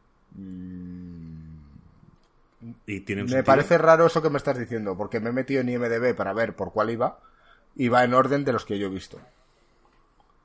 Y 2.86 3.02
tiene 3.02 3.22
un 3.24 3.30
Me 3.30 3.30
sentido. 3.30 3.44
parece 3.44 3.78
raro 3.78 4.06
eso 4.06 4.22
que 4.22 4.30
me 4.30 4.38
estás 4.38 4.58
diciendo, 4.60 4.98
porque 4.98 5.20
me 5.22 5.30
he 5.30 5.34
metido 5.34 5.62
en 5.62 5.70
IMDB 5.70 6.16
para 6.16 6.34
ver 6.34 6.56
por 6.56 6.72
cuál 6.74 6.90
iba 6.90 7.20
y 7.76 7.88
va 7.90 8.04
en 8.04 8.14
orden 8.14 8.44
de 8.46 8.54
los 8.54 8.66
que 8.66 8.78
yo 8.80 8.88
he 8.88 8.90
visto. 8.90 9.20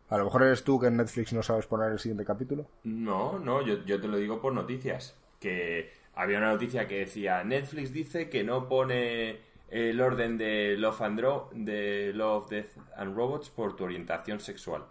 A 0.09 0.17
lo 0.17 0.25
mejor 0.25 0.45
eres 0.45 0.65
tú 0.65 0.81
que 0.81 0.87
en 0.87 0.97
Netflix 0.97 1.35
no 1.35 1.43
sabes 1.43 1.67
poner 1.67 1.93
el 1.93 1.99
siguiente 1.99 2.25
capítulo. 2.25 2.67
No, 2.85 3.39
no, 3.39 3.63
yo, 3.63 3.85
yo 3.85 4.01
te 4.01 4.09
lo 4.09 4.17
digo 4.19 4.41
por 4.41 4.53
noticias. 4.53 5.17
Que 5.41 5.93
había 6.15 6.39
una 6.39 6.53
noticia 6.53 6.87
que 6.87 7.01
decía, 7.01 7.43
Netflix 7.45 7.93
dice 7.93 8.29
que 8.29 8.45
no 8.45 8.69
pone 8.69 9.41
el 9.71 10.01
orden 10.01 10.39
de 10.39 10.77
Love 10.77 11.01
and 11.03 11.19
Dro- 11.21 11.49
de 11.53 12.13
Love, 12.15 12.49
Death 12.51 12.77
and 12.97 13.15
Robots 13.17 13.51
por 13.51 13.75
tu 13.77 13.85
orientación 13.85 14.41
sexual. 14.41 14.85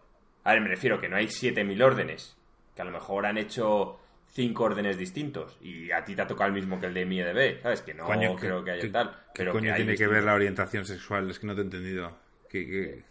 A 0.43 0.51
ver, 0.53 0.61
me 0.61 0.67
refiero 0.69 0.99
que 0.99 1.07
no 1.09 1.15
hay 1.15 1.28
7000 1.30 1.82
órdenes. 1.82 2.38
Que 2.76 2.82
a 2.82 2.86
lo 2.86 2.91
mejor 2.91 3.26
han 3.26 3.38
hecho 3.38 3.99
cinco 4.28 4.63
órdenes 4.63 4.97
distintos 4.97 5.57
y 5.61 5.91
a 5.91 6.03
ti 6.03 6.15
te 6.15 6.24
ha 6.24 6.28
tocado 6.28 6.47
el 6.47 6.53
mismo 6.55 6.80
que 6.80 6.88
el 6.88 6.93
de 6.95 7.05
MIDB, 7.05 7.61
¿sabes? 7.61 7.82
Que 7.82 7.93
no 7.93 8.05
Coño, 8.05 8.36
creo 8.36 8.59
¿qué- 8.59 8.65
que 8.65 8.71
haya 8.71 8.82
qué- 8.82 8.89
tal. 8.89 9.09
¿Qué 9.11 9.15
Pero 9.36 9.51
coño 9.51 9.69
que 9.71 9.76
tiene 9.78 9.95
que 9.95 10.07
ver 10.07 10.24
la 10.24 10.34
orientación 10.34 10.86
sexual? 10.86 11.30
Es 11.30 11.38
que 11.39 11.45
no 11.47 11.53
te 11.55 11.61
he 11.61 11.63
entendido. 11.63 12.17
¿Qué, 12.49 12.65
qué? 12.65 13.03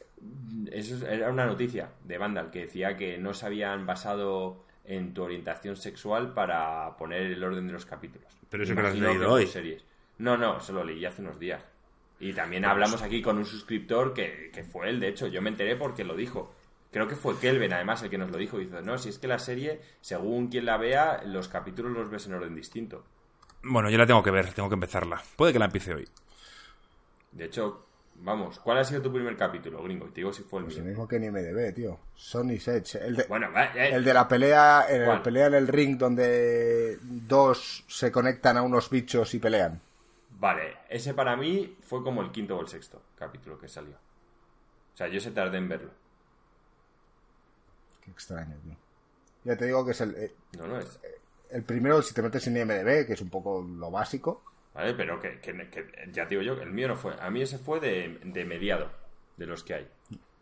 Eso 0.72 0.96
es- 0.96 1.02
era 1.02 1.30
una 1.30 1.46
noticia 1.46 1.90
de 2.04 2.18
Vandal 2.18 2.50
que 2.50 2.60
decía 2.62 2.96
que 2.96 3.18
no 3.18 3.32
se 3.34 3.46
habían 3.46 3.86
basado 3.86 4.64
en 4.84 5.14
tu 5.14 5.22
orientación 5.22 5.76
sexual 5.76 6.34
para 6.34 6.96
poner 6.96 7.22
el 7.22 7.42
orden 7.44 7.66
de 7.68 7.72
los 7.72 7.86
capítulos. 7.86 8.26
Pero 8.50 8.64
eso 8.64 8.74
que 8.74 8.82
lo 8.82 8.88
has 8.88 8.94
Imagino 8.96 9.12
leído 9.18 9.32
hoy. 9.32 9.46
Series. 9.46 9.84
No, 10.22 10.36
no, 10.36 10.58
eso 10.58 10.72
lo 10.72 10.84
leí 10.84 11.04
hace 11.04 11.20
unos 11.20 11.38
días. 11.40 11.60
Y 12.20 12.32
también 12.32 12.64
hablamos 12.64 13.02
aquí 13.02 13.20
con 13.20 13.38
un 13.38 13.44
suscriptor 13.44 14.14
que, 14.14 14.50
que 14.54 14.62
fue 14.62 14.88
él, 14.88 15.00
de 15.00 15.08
hecho, 15.08 15.26
yo 15.26 15.42
me 15.42 15.50
enteré 15.50 15.74
porque 15.74 16.04
lo 16.04 16.14
dijo. 16.14 16.54
Creo 16.92 17.08
que 17.08 17.16
fue 17.16 17.36
Kelvin, 17.40 17.72
además, 17.72 18.02
el 18.04 18.10
que 18.10 18.18
nos 18.18 18.30
lo 18.30 18.38
dijo. 18.38 18.58
Dice, 18.58 18.82
no, 18.82 18.96
si 18.98 19.08
es 19.08 19.18
que 19.18 19.26
la 19.26 19.40
serie, 19.40 19.80
según 20.00 20.46
quien 20.48 20.66
la 20.66 20.76
vea, 20.76 21.22
los 21.24 21.48
capítulos 21.48 21.90
los 21.92 22.08
ves 22.08 22.26
en 22.26 22.34
orden 22.34 22.54
distinto. 22.54 23.02
Bueno, 23.64 23.90
yo 23.90 23.98
la 23.98 24.06
tengo 24.06 24.22
que 24.22 24.30
ver, 24.30 24.52
tengo 24.52 24.68
que 24.68 24.74
empezarla. 24.74 25.20
Puede 25.36 25.52
que 25.52 25.58
la 25.58 25.64
empiece 25.64 25.92
hoy. 25.94 26.06
De 27.32 27.46
hecho, 27.46 27.86
vamos, 28.16 28.60
¿cuál 28.60 28.78
ha 28.78 28.84
sido 28.84 29.02
tu 29.02 29.12
primer 29.12 29.36
capítulo, 29.36 29.82
gringo? 29.82 30.06
Y 30.06 30.10
te 30.10 30.16
digo 30.16 30.32
si 30.32 30.42
fue 30.44 30.60
el 30.60 30.66
Pues 30.66 30.76
mío. 30.76 30.84
el 30.84 30.90
mismo 30.90 31.08
que 31.08 31.16
en 31.16 31.24
IMDB, 31.24 31.74
tío. 31.74 31.98
Sony 32.14 32.58
Edge. 32.64 32.96
El 33.00 33.16
de, 33.16 33.24
Bueno, 33.24 33.50
va, 33.52 33.64
eh, 33.74 33.94
el 33.94 34.04
de 34.04 34.14
la 34.14 34.28
pelea, 34.28 34.86
la 34.88 35.20
pelea 35.22 35.46
en 35.46 35.54
el 35.54 35.66
ring 35.66 35.96
donde 35.98 36.98
dos 37.02 37.84
se 37.88 38.12
conectan 38.12 38.56
a 38.58 38.62
unos 38.62 38.90
bichos 38.90 39.34
y 39.34 39.38
pelean. 39.40 39.80
Vale, 40.42 40.78
ese 40.88 41.14
para 41.14 41.36
mí 41.36 41.76
fue 41.84 42.02
como 42.02 42.20
el 42.20 42.32
quinto 42.32 42.56
o 42.56 42.60
el 42.60 42.66
sexto 42.66 43.00
capítulo 43.16 43.56
que 43.60 43.68
salió. 43.68 43.94
O 43.94 44.96
sea, 44.96 45.06
yo 45.06 45.20
se 45.20 45.30
tardé 45.30 45.58
en 45.58 45.68
verlo. 45.68 45.90
Qué 48.04 48.10
extraño, 48.10 48.56
tío. 48.64 48.74
Ya 49.44 49.56
te 49.56 49.66
digo 49.66 49.84
que 49.84 49.92
es 49.92 50.00
el, 50.00 50.16
eh, 50.16 50.34
No, 50.58 50.66
no 50.66 50.80
es. 50.80 50.98
el 51.50 51.62
primero, 51.62 52.02
si 52.02 52.12
te 52.12 52.22
metes 52.22 52.44
en 52.48 52.56
IMDB, 52.56 53.06
que 53.06 53.12
es 53.12 53.20
un 53.20 53.30
poco 53.30 53.62
lo 53.62 53.88
básico. 53.92 54.42
Vale, 54.74 54.94
pero 54.94 55.20
que, 55.20 55.38
que- 55.38 55.70
que- 55.70 56.08
ya 56.10 56.24
te 56.26 56.30
digo 56.30 56.42
yo, 56.42 56.56
que 56.56 56.64
el 56.64 56.72
mío 56.72 56.88
no 56.88 56.96
fue. 56.96 57.14
A 57.20 57.30
mí 57.30 57.40
ese 57.40 57.58
fue 57.58 57.78
de, 57.78 58.18
de 58.24 58.44
mediado, 58.44 58.90
de 59.36 59.46
los 59.46 59.62
que 59.62 59.74
hay. 59.74 59.88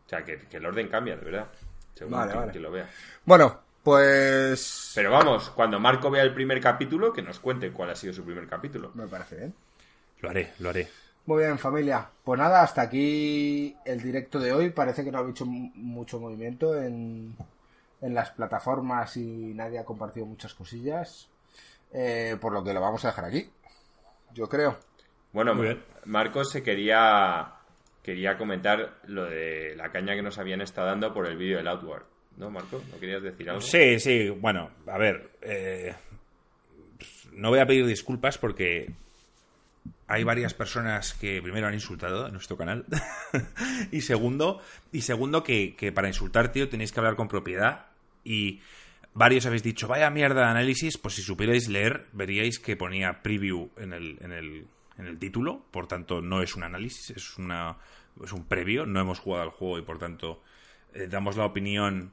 O 0.06 0.08
sea, 0.08 0.24
que, 0.24 0.38
que 0.48 0.56
el 0.56 0.64
orden 0.64 0.88
cambia, 0.88 1.16
de 1.16 1.24
verdad. 1.26 1.48
Según 1.92 2.12
Vale, 2.12 2.50
quien 2.52 2.62
lo 2.62 2.70
vea. 2.70 2.88
Bueno, 3.26 3.60
pues... 3.82 4.92
Pero 4.94 5.10
vamos, 5.10 5.50
cuando 5.50 5.78
Marco 5.78 6.10
vea 6.10 6.22
el 6.22 6.32
primer 6.32 6.58
capítulo, 6.58 7.12
que 7.12 7.20
nos 7.20 7.38
cuente 7.38 7.70
cuál 7.70 7.90
ha 7.90 7.94
sido 7.96 8.14
su 8.14 8.24
primer 8.24 8.46
capítulo. 8.48 8.92
Me 8.94 9.06
parece 9.06 9.36
bien. 9.36 9.54
Lo 10.22 10.30
haré, 10.30 10.52
lo 10.58 10.70
haré. 10.70 10.88
Muy 11.26 11.44
bien, 11.44 11.58
familia. 11.58 12.08
Pues 12.24 12.38
nada, 12.38 12.62
hasta 12.62 12.82
aquí 12.82 13.76
el 13.84 14.00
directo 14.02 14.38
de 14.40 14.52
hoy. 14.52 14.70
Parece 14.70 15.04
que 15.04 15.10
no 15.12 15.18
ha 15.18 15.20
habido 15.20 15.46
mu- 15.46 15.70
mucho 15.74 16.18
movimiento 16.18 16.80
en, 16.80 17.34
en 18.00 18.14
las 18.14 18.30
plataformas 18.30 19.16
y 19.16 19.52
nadie 19.54 19.78
ha 19.78 19.84
compartido 19.84 20.26
muchas 20.26 20.54
cosillas. 20.54 21.28
Eh, 21.92 22.36
por 22.40 22.52
lo 22.52 22.62
que 22.64 22.72
lo 22.72 22.80
vamos 22.80 23.04
a 23.04 23.08
dejar 23.08 23.24
aquí. 23.26 23.48
Yo 24.34 24.48
creo. 24.48 24.78
Bueno, 25.32 25.54
Muy 25.54 25.64
bien. 25.66 25.82
Marcos 26.06 26.50
se 26.50 26.62
quería 26.62 27.52
quería 28.02 28.38
comentar 28.38 28.98
lo 29.04 29.24
de 29.26 29.74
la 29.76 29.92
caña 29.92 30.14
que 30.14 30.22
nos 30.22 30.38
habían 30.38 30.62
estado 30.62 30.86
dando 30.88 31.12
por 31.12 31.26
el 31.28 31.36
vídeo 31.36 31.58
del 31.58 31.68
Outward. 31.68 32.04
¿No, 32.38 32.50
Marco? 32.50 32.80
¿No 32.90 32.98
querías 32.98 33.22
decir 33.22 33.50
algo? 33.50 33.60
Sí, 33.60 34.00
sí, 34.00 34.30
bueno, 34.30 34.70
a 34.86 34.96
ver. 34.98 35.30
eh, 35.42 35.94
no 37.32 37.50
voy 37.50 37.58
a 37.60 37.66
pedir 37.66 37.86
disculpas 37.86 38.38
porque 38.38 38.90
hay 40.10 40.24
varias 40.24 40.54
personas 40.54 41.14
que 41.14 41.40
primero 41.40 41.68
han 41.68 41.74
insultado 41.74 42.26
en 42.26 42.32
nuestro 42.32 42.56
canal 42.56 42.84
y 43.92 44.00
segundo 44.00 44.60
y 44.92 45.02
segundo 45.02 45.44
que, 45.44 45.76
que 45.76 45.92
para 45.92 46.08
insultar 46.08 46.52
tío 46.52 46.68
tenéis 46.68 46.92
que 46.92 47.00
hablar 47.00 47.16
con 47.16 47.28
propiedad 47.28 47.86
y 48.24 48.60
varios 49.14 49.46
habéis 49.46 49.62
dicho 49.62 49.88
vaya 49.88 50.10
mierda 50.10 50.40
de 50.40 50.50
análisis 50.50 50.98
pues 50.98 51.14
si 51.14 51.22
supierais 51.22 51.68
leer 51.68 52.06
veríais 52.12 52.58
que 52.58 52.76
ponía 52.76 53.22
preview 53.22 53.70
en 53.76 53.92
el, 53.92 54.18
en 54.20 54.32
el, 54.32 54.66
en 54.98 55.06
el 55.06 55.18
título 55.18 55.62
por 55.70 55.86
tanto 55.86 56.20
no 56.20 56.42
es 56.42 56.56
un 56.56 56.64
análisis 56.64 57.10
es 57.10 57.38
una 57.38 57.76
es 58.22 58.32
un 58.32 58.44
previo 58.44 58.86
no 58.86 59.00
hemos 59.00 59.20
jugado 59.20 59.44
al 59.44 59.50
juego 59.50 59.78
y 59.78 59.82
por 59.82 59.98
tanto 59.98 60.42
eh, 60.92 61.06
damos 61.08 61.36
la 61.36 61.44
opinión 61.44 62.12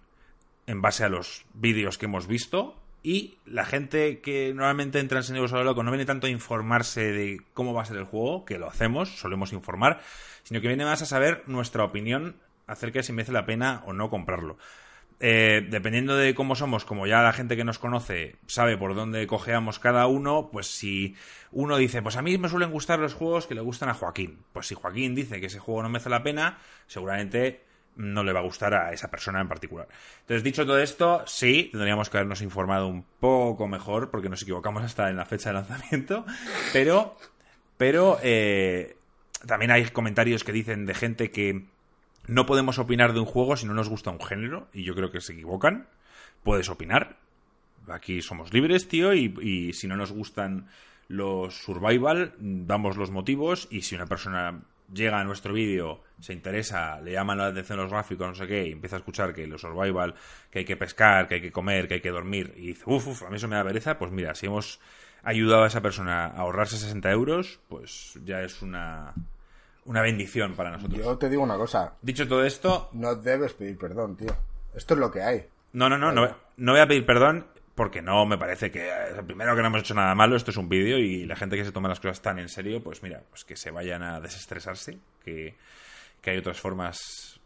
en 0.67 0.81
base 0.81 1.03
a 1.03 1.09
los 1.09 1.45
vídeos 1.53 1.97
que 1.97 2.05
hemos 2.05 2.27
visto 2.27 2.75
y 3.03 3.37
la 3.45 3.65
gente 3.65 4.19
que 4.19 4.53
normalmente 4.53 4.99
entra 4.99 5.19
en 5.19 5.23
Señor 5.23 5.49
Solo 5.49 5.63
Loco 5.63 5.83
no 5.83 5.91
viene 5.91 6.05
tanto 6.05 6.27
a 6.27 6.29
informarse 6.29 7.11
de 7.11 7.41
cómo 7.53 7.73
va 7.73 7.83
a 7.83 7.85
ser 7.85 7.97
el 7.97 8.03
juego, 8.03 8.45
que 8.45 8.57
lo 8.57 8.67
hacemos, 8.67 9.17
solemos 9.17 9.53
informar, 9.53 10.01
sino 10.43 10.61
que 10.61 10.67
viene 10.67 10.85
más 10.85 11.01
a 11.01 11.05
saber 11.05 11.43
nuestra 11.47 11.83
opinión 11.83 12.35
acerca 12.67 12.99
de 12.99 13.03
si 13.03 13.13
merece 13.13 13.31
la 13.31 13.45
pena 13.45 13.83
o 13.85 13.93
no 13.93 14.09
comprarlo. 14.09 14.57
Eh, 15.19 15.65
dependiendo 15.71 16.15
de 16.15 16.35
cómo 16.35 16.53
somos, 16.53 16.85
como 16.85 17.07
ya 17.07 17.23
la 17.23 17.33
gente 17.33 17.55
que 17.55 17.63
nos 17.63 17.79
conoce 17.79 18.35
sabe 18.45 18.77
por 18.77 18.93
dónde 18.93 19.25
cojeamos 19.25 19.79
cada 19.79 20.05
uno, 20.05 20.49
pues 20.51 20.67
si 20.67 21.15
uno 21.51 21.77
dice, 21.77 22.03
pues 22.03 22.17
a 22.17 22.21
mí 22.21 22.37
me 22.37 22.49
suelen 22.49 22.69
gustar 22.69 22.99
los 22.99 23.15
juegos 23.15 23.47
que 23.47 23.55
le 23.55 23.61
gustan 23.61 23.89
a 23.89 23.95
Joaquín, 23.95 24.37
pues 24.53 24.67
si 24.67 24.75
Joaquín 24.75 25.15
dice 25.15 25.39
que 25.39 25.47
ese 25.47 25.59
juego 25.59 25.81
no 25.81 25.89
merece 25.89 26.09
la 26.09 26.21
pena, 26.21 26.59
seguramente 26.85 27.65
no 27.97 28.23
le 28.23 28.31
va 28.31 28.39
a 28.39 28.43
gustar 28.43 28.73
a 28.73 28.93
esa 28.93 29.09
persona 29.09 29.41
en 29.41 29.47
particular. 29.47 29.87
Entonces, 30.21 30.43
dicho 30.43 30.65
todo 30.65 30.79
esto, 30.79 31.23
sí, 31.25 31.69
tendríamos 31.71 32.09
que 32.09 32.17
habernos 32.17 32.41
informado 32.41 32.87
un 32.87 33.03
poco 33.19 33.67
mejor, 33.67 34.11
porque 34.11 34.29
nos 34.29 34.41
equivocamos 34.43 34.83
hasta 34.83 35.09
en 35.09 35.17
la 35.17 35.25
fecha 35.25 35.49
de 35.49 35.55
lanzamiento, 35.55 36.25
pero, 36.73 37.17
pero 37.77 38.19
eh, 38.21 38.95
también 39.45 39.71
hay 39.71 39.85
comentarios 39.85 40.43
que 40.43 40.51
dicen 40.51 40.85
de 40.85 40.93
gente 40.93 41.31
que 41.31 41.65
no 42.27 42.45
podemos 42.45 42.77
opinar 42.77 43.13
de 43.13 43.19
un 43.19 43.25
juego 43.25 43.57
si 43.57 43.65
no 43.65 43.73
nos 43.73 43.89
gusta 43.89 44.11
un 44.11 44.21
género, 44.21 44.67
y 44.73 44.83
yo 44.83 44.95
creo 44.95 45.11
que 45.11 45.21
se 45.21 45.33
equivocan. 45.33 45.87
Puedes 46.43 46.69
opinar. 46.69 47.17
Aquí 47.87 48.21
somos 48.21 48.53
libres, 48.53 48.87
tío, 48.87 49.13
y, 49.13 49.33
y 49.41 49.73
si 49.73 49.87
no 49.87 49.95
nos 49.95 50.11
gustan 50.11 50.67
los 51.07 51.55
survival, 51.55 52.33
damos 52.37 52.97
los 52.97 53.11
motivos, 53.11 53.67
y 53.71 53.81
si 53.81 53.95
una 53.95 54.07
persona 54.07 54.61
llega 54.91 55.19
a 55.19 55.23
nuestro 55.23 55.53
vídeo, 55.53 56.01
se 56.19 56.33
interesa, 56.33 56.99
le 57.01 57.11
llaman 57.11 57.37
la 57.37 57.47
atención 57.47 57.77
los 57.79 57.91
gráficos, 57.91 58.27
no 58.27 58.35
sé 58.35 58.47
qué, 58.47 58.67
y 58.67 58.71
empieza 58.71 58.95
a 58.95 58.99
escuchar 58.99 59.33
que 59.33 59.45
los 59.47 59.61
survival, 59.61 60.15
que 60.49 60.59
hay 60.59 60.65
que 60.65 60.77
pescar, 60.77 61.27
que 61.27 61.35
hay 61.35 61.41
que 61.41 61.51
comer, 61.51 61.87
que 61.87 61.95
hay 61.95 62.01
que 62.01 62.11
dormir, 62.11 62.53
y 62.57 62.67
dice, 62.67 62.83
uff, 62.85 63.07
uf, 63.07 63.23
a 63.23 63.29
mí 63.29 63.35
eso 63.37 63.47
me 63.47 63.55
da 63.55 63.63
pereza, 63.63 63.97
pues 63.97 64.11
mira, 64.11 64.33
si 64.35 64.45
hemos 64.45 64.79
ayudado 65.23 65.63
a 65.63 65.67
esa 65.67 65.81
persona 65.81 66.25
a 66.27 66.37
ahorrarse 66.37 66.77
60 66.77 67.11
euros, 67.11 67.59
pues 67.67 68.17
ya 68.23 68.41
es 68.41 68.61
una, 68.61 69.13
una 69.85 70.01
bendición 70.01 70.53
para 70.53 70.71
nosotros. 70.71 70.99
Yo 70.99 71.17
te 71.17 71.29
digo 71.29 71.43
una 71.43 71.57
cosa. 71.57 71.93
Dicho 72.01 72.27
todo 72.27 72.45
esto, 72.45 72.89
No 72.93 73.15
debes 73.15 73.53
pedir 73.53 73.77
perdón, 73.77 74.15
tío. 74.15 74.35
Esto 74.73 74.93
es 74.93 74.99
lo 74.99 75.11
que 75.11 75.21
hay. 75.21 75.45
no, 75.73 75.89
no, 75.89 75.97
no, 75.97 76.11
no, 76.11 76.27
no 76.55 76.71
voy 76.71 76.81
a 76.81 76.87
pedir 76.87 77.05
perdón 77.05 77.47
porque 77.77 78.01
no 78.01 78.25
me 78.25 78.39
parece 78.39 78.71
que, 78.71 78.89
eh, 78.89 79.23
primero 79.25 79.55
que 79.55 79.61
no 79.61 79.67
hemos 79.67 79.81
hecho 79.81 79.93
nada 79.93 80.15
malo, 80.15 80.35
esto 80.35 80.49
es 80.49 80.57
un 80.57 80.67
vídeo 80.67 80.97
y 80.97 81.25
la 81.25 81.35
gente 81.35 81.55
que 81.55 81.63
se 81.63 81.71
toma 81.71 81.87
las 81.87 81.99
cosas 81.99 82.23
tan 82.23 82.39
en 82.39 82.49
serio, 82.49 82.81
pues 82.81 83.03
mira, 83.03 83.21
pues 83.29 83.45
que 83.45 83.55
se 83.55 83.69
vayan 83.69 84.01
a 84.01 84.19
desestresarse, 84.19 84.97
que, 85.23 85.53
que 86.19 86.31
hay 86.31 86.37
otras 86.39 86.59
formas 86.59 87.39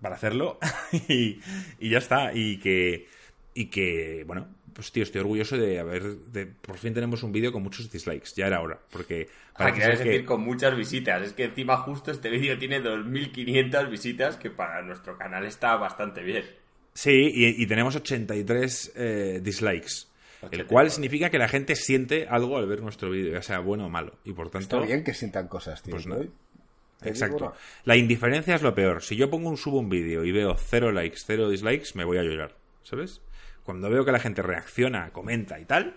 para 0.00 0.14
hacerlo 0.14 0.58
y, 1.08 1.38
y 1.78 1.90
ya 1.90 1.98
está, 1.98 2.32
y 2.32 2.56
que, 2.60 3.06
y 3.52 3.66
que, 3.66 4.24
bueno, 4.26 4.48
pues 4.72 4.90
tío, 4.90 5.02
estoy 5.02 5.20
orgulloso 5.20 5.58
de 5.58 5.78
haber, 5.78 6.02
de, 6.02 6.46
por 6.46 6.78
fin 6.78 6.94
tenemos 6.94 7.22
un 7.22 7.30
vídeo 7.30 7.52
con 7.52 7.62
muchos 7.62 7.92
dislikes, 7.92 8.30
ya 8.34 8.46
era 8.46 8.62
hora, 8.62 8.80
porque 8.90 9.28
Para 9.52 9.70
para 9.70 9.72
que 9.74 9.86
decir 9.86 10.20
que, 10.20 10.24
con 10.24 10.40
muchas 10.40 10.74
visitas. 10.74 11.20
Es 11.20 11.34
que 11.34 11.44
encima 11.44 11.76
justo 11.76 12.10
este 12.10 12.30
vídeo 12.30 12.56
tiene 12.56 12.82
2.500 12.82 13.90
visitas, 13.90 14.38
que 14.38 14.48
para 14.48 14.80
nuestro 14.80 15.18
canal 15.18 15.44
está 15.44 15.76
bastante 15.76 16.22
bien. 16.22 16.61
Sí, 16.94 17.30
y, 17.34 17.62
y 17.62 17.66
tenemos 17.66 17.96
83 17.96 18.92
eh, 18.94 19.40
dislikes, 19.42 20.06
el 20.42 20.48
84. 20.48 20.66
cual 20.68 20.90
significa 20.90 21.30
que 21.30 21.38
la 21.38 21.48
gente 21.48 21.76
siente 21.76 22.26
algo 22.28 22.56
al 22.58 22.66
ver 22.66 22.82
nuestro 22.82 23.10
vídeo, 23.10 23.32
ya 23.32 23.42
sea 23.42 23.60
bueno 23.60 23.86
o 23.86 23.88
malo, 23.88 24.14
y 24.24 24.32
por 24.32 24.50
tanto, 24.50 24.76
Está 24.76 24.86
bien 24.86 25.04
que 25.04 25.14
sientan 25.14 25.48
cosas, 25.48 25.82
tío. 25.82 25.92
Pues 25.92 26.06
no. 26.06 26.16
Te 26.16 27.08
exacto, 27.08 27.52
la 27.84 27.96
indiferencia 27.96 28.54
es 28.54 28.62
lo 28.62 28.74
peor. 28.74 29.02
Si 29.02 29.16
yo 29.16 29.28
pongo 29.28 29.50
un 29.50 29.56
subo 29.56 29.80
un 29.80 29.88
vídeo 29.88 30.24
y 30.24 30.30
veo 30.30 30.54
cero 30.56 30.92
likes, 30.92 31.18
cero 31.26 31.48
dislikes, 31.48 31.94
me 31.94 32.04
voy 32.04 32.18
a 32.18 32.22
llorar, 32.22 32.54
¿sabes? 32.84 33.20
Cuando 33.64 33.90
veo 33.90 34.04
que 34.04 34.12
la 34.12 34.20
gente 34.20 34.42
reacciona, 34.42 35.10
comenta 35.10 35.58
y 35.58 35.64
tal, 35.64 35.96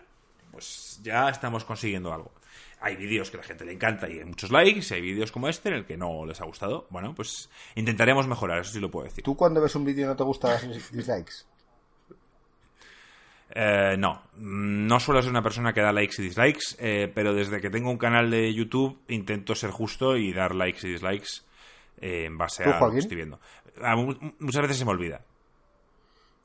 pues 0.56 0.99
ya 1.03 1.30
estamos 1.30 1.64
consiguiendo 1.65 2.11
algo. 2.14 2.32
Hay 2.82 2.95
vídeos 2.95 3.30
que 3.30 3.38
a 3.38 3.41
la 3.41 3.45
gente 3.45 3.65
le 3.65 3.73
encanta 3.73 4.10
y 4.10 4.19
hay 4.19 4.26
muchos 4.26 4.52
likes, 4.52 4.88
y 4.90 4.94
hay 4.95 5.02
vídeos 5.02 5.32
como 5.32 5.48
este 5.49 5.69
en 5.69 5.76
el 5.76 5.86
que 5.86 5.98
no 5.98 6.26
les 6.26 6.40
ha 6.41 6.45
gustado. 6.45 6.88
Bueno, 6.90 7.14
pues 7.14 7.49
intentaremos 7.76 8.27
mejorar, 8.27 8.60
eso 8.61 8.72
sí 8.73 8.80
lo 8.80 8.90
puedo 8.90 9.06
decir. 9.06 9.23
¿Tú 9.23 9.36
cuando 9.36 9.61
ves 9.61 9.76
un 9.76 9.86
vídeo 9.86 10.06
y 10.06 10.07
no 10.07 10.15
te 10.15 10.23
gusta 10.23 10.49
das 10.49 10.68
dislikes? 10.91 11.45
Eh, 13.57 13.95
no, 13.98 14.22
no 14.38 14.99
suelo 14.99 15.22
ser 15.22 15.30
una 15.32 15.41
persona 15.44 15.72
que 15.73 15.82
da 15.82 15.91
likes 15.94 16.15
y 16.22 16.23
dislikes, 16.26 16.76
eh, 16.80 17.11
pero 17.14 17.34
desde 17.34 17.61
que 17.61 17.69
tengo 17.69 17.91
un 17.91 17.98
canal 17.98 18.30
de 18.32 18.53
YouTube 18.53 18.99
intento 19.07 19.53
ser 19.56 19.69
justo 19.69 20.18
y 20.18 20.34
dar 20.34 20.56
likes 20.56 20.86
y 20.88 20.91
dislikes 20.91 21.44
eh, 22.02 22.26
en 22.26 22.38
base 22.38 22.64
¿Tú, 22.64 22.69
a 22.72 22.80
lo 22.80 22.91
que 22.91 22.99
estoy 22.99 23.15
viendo. 23.18 23.40
Ah, 23.82 23.95
mu- 23.95 24.15
muchas 24.40 24.61
veces 24.64 24.77
se 24.77 24.86
me 24.86 24.91
olvida. 24.91 25.22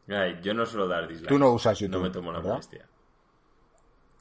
Ay, 0.08 0.38
yo 0.42 0.52
no 0.54 0.66
suelo 0.66 0.86
dar 0.88 1.08
dislikes. 1.08 1.28
Tú 1.28 1.38
no 1.38 1.50
usas 1.52 1.78
YouTube, 1.78 1.96
No 1.96 2.02
me 2.02 2.10
tomo 2.10 2.32
la 2.32 2.40
molestia. 2.40 2.86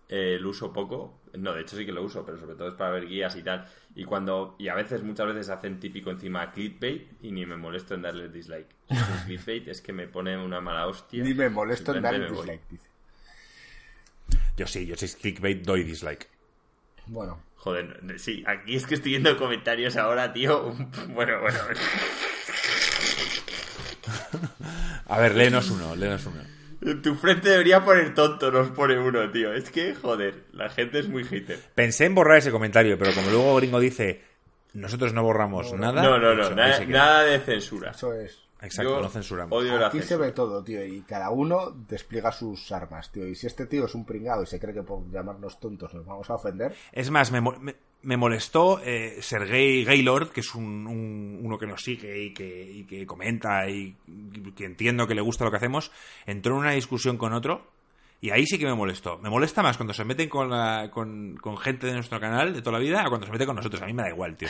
Eh, 0.09 0.37
lo 0.39 0.49
uso 0.49 0.73
poco. 0.73 1.21
No, 1.37 1.53
de 1.53 1.61
hecho 1.61 1.77
sí 1.77 1.85
que 1.85 1.91
lo 1.91 2.03
uso, 2.03 2.25
pero 2.25 2.39
sobre 2.39 2.55
todo 2.55 2.69
es 2.69 2.73
para 2.73 2.91
ver 2.91 3.07
guías 3.07 3.35
y 3.35 3.43
tal. 3.43 3.65
Y 3.95 4.05
cuando 4.05 4.55
y 4.57 4.67
a 4.67 4.75
veces, 4.75 5.03
muchas 5.03 5.27
veces 5.27 5.49
hacen 5.49 5.79
típico 5.79 6.09
encima 6.09 6.51
clickbait 6.51 7.07
y 7.21 7.31
ni 7.31 7.45
me 7.45 7.55
molesto 7.55 7.93
en 7.93 8.01
darle 8.01 8.29
dislike. 8.29 8.75
Si 8.89 8.95
es 8.95 9.23
clickbait 9.25 9.67
es 9.67 9.81
que 9.81 9.93
me 9.93 10.07
pone 10.07 10.35
una 10.37 10.59
mala 10.59 10.87
hostia. 10.87 11.23
Ni 11.23 11.33
me 11.33 11.49
molesto 11.49 11.95
en 11.95 12.01
darle 12.01 12.29
dislike, 12.29 12.61
dice. 12.69 12.89
Yo 14.57 14.67
sí, 14.67 14.85
yo 14.85 14.95
sí 14.95 15.07
clickbait 15.15 15.63
doy 15.63 15.83
dislike. 15.83 16.27
Bueno, 17.05 17.41
Joder, 17.59 18.17
sí, 18.19 18.43
aquí 18.47 18.75
es 18.75 18.85
que 18.85 18.95
estoy 18.95 19.11
viendo 19.11 19.37
comentarios 19.37 19.97
ahora, 19.97 20.31
tío. 20.31 20.73
Bueno, 21.09 21.41
bueno. 21.41 21.59
A 25.07 25.19
ver, 25.19 25.35
léenos 25.35 25.69
uno, 25.69 25.95
léenos 25.95 26.25
uno. 26.25 26.41
En 26.81 27.01
tu 27.01 27.15
frente 27.15 27.49
debería 27.49 27.83
poner 27.83 28.13
tonto, 28.13 28.51
nos 28.51 28.69
pone 28.69 28.97
uno, 28.97 29.29
tío. 29.31 29.53
Es 29.53 29.69
que, 29.69 29.93
joder, 29.95 30.45
la 30.53 30.69
gente 30.69 30.99
es 30.99 31.09
muy 31.09 31.23
hater. 31.25 31.59
Pensé 31.75 32.05
en 32.05 32.15
borrar 32.15 32.37
ese 32.37 32.51
comentario, 32.51 32.97
pero 32.97 33.13
como 33.13 33.29
luego 33.29 33.55
Gringo 33.57 33.79
dice, 33.79 34.21
nosotros 34.73 35.13
no 35.13 35.23
borramos 35.23 35.73
nada. 35.73 36.01
No, 36.01 36.17
no, 36.17 36.33
no, 36.35 36.49
nada, 36.51 36.77
se 37.23 37.29
de 37.31 37.39
censura. 37.39 37.91
eso 37.91 38.13
es. 38.13 38.43
Exacto, 38.61 38.95
Yo 38.97 39.01
no 39.01 39.09
censuramos. 39.09 39.57
Odio 39.57 39.77
la 39.77 39.87
Aquí 39.87 39.99
se 39.99 40.07
censura. 40.07 40.27
ve 40.27 40.33
todo, 40.33 40.63
tío, 40.63 40.85
y 40.85 41.01
cada 41.01 41.29
uno 41.29 41.71
despliega 41.87 42.31
sus 42.33 42.71
armas, 42.73 43.09
tío. 43.11 43.25
Y 43.25 43.35
si 43.35 43.47
este 43.47 43.65
tío 43.67 43.85
es 43.85 43.95
un 43.95 44.05
pringado 44.05 44.43
y 44.43 44.47
se 44.47 44.59
cree 44.59 44.73
que 44.73 44.83
por 44.83 45.09
llamarnos 45.11 45.59
tontos 45.61 45.93
nos 45.93 46.05
vamos 46.05 46.29
a 46.29 46.35
ofender, 46.35 46.75
Es 46.91 47.09
más, 47.09 47.31
me- 47.31 47.75
me 48.01 48.15
molestó 48.17 48.79
eh, 48.83 49.17
Sergey 49.21 49.83
Gaylord, 49.83 50.29
que 50.29 50.39
es 50.39 50.55
un, 50.55 50.87
un- 50.87 51.39
uno 51.43 51.57
que 51.57 51.67
nos 51.67 51.81
sigue 51.83 52.23
y 52.25 52.33
que, 52.33 52.71
y 52.71 52.83
que 52.85 53.05
comenta 53.05 53.69
y, 53.69 53.95
que 54.55 54.65
entiendo 54.65 55.05
que 55.07 55.15
le 55.15 55.21
gusta 55.21 55.43
lo 55.45 55.51
que 55.51 55.57
hacemos, 55.57 55.91
entró 56.25 56.53
en 56.53 56.59
una 56.59 56.71
discusión 56.71 57.17
con 57.17 57.33
otro 57.33 57.67
y 58.21 58.31
ahí 58.31 58.45
sí 58.45 58.57
que 58.57 58.65
me 58.65 58.73
molestó. 58.73 59.17
Me 59.19 59.29
molesta 59.29 59.61
más 59.63 59.77
cuando 59.77 59.93
se 59.93 60.05
meten 60.05 60.29
con, 60.29 60.49
la- 60.49 60.89
con, 60.91 61.37
con 61.41 61.57
gente 61.57 61.87
de 61.87 61.93
nuestro 61.93 62.19
canal 62.19 62.53
de 62.53 62.61
toda 62.61 62.77
la 62.79 62.83
vida 62.83 63.01
a 63.01 63.09
cuando 63.09 63.25
se 63.27 63.31
mete 63.33 63.45
con 63.45 63.55
nosotros. 63.55 63.81
A 63.81 63.85
mí 63.85 63.93
me 63.93 64.03
da 64.03 64.09
igual, 64.09 64.35
tío. 64.37 64.49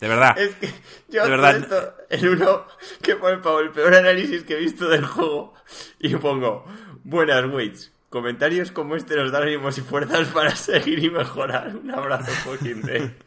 De 0.00 0.08
verdad. 0.08 0.38
Es 0.38 0.54
que 0.56 0.68
yo 1.10 1.24
De 1.24 1.30
verdad. 1.30 1.56
esto 1.58 1.94
en 2.08 2.28
uno 2.28 2.64
que 3.02 3.16
pone 3.16 3.38
el 3.62 3.70
peor 3.70 3.94
análisis 3.94 4.44
que 4.44 4.54
he 4.54 4.58
visto 4.60 4.88
del 4.88 5.04
juego 5.04 5.52
y 5.98 6.14
pongo 6.16 6.64
buenas 7.04 7.44
waits. 7.52 7.92
Comentarios 8.10 8.72
como 8.72 8.96
este 8.96 9.16
nos 9.16 9.30
dan 9.32 9.44
ánimos 9.44 9.78
y 9.78 9.82
fuerzas 9.82 10.28
para 10.28 10.54
seguir 10.56 11.02
y 11.02 11.10
mejorar. 11.10 11.74
Un 11.76 11.90
abrazo 11.92 12.30
fucking 12.32 12.82
de. 12.82 13.14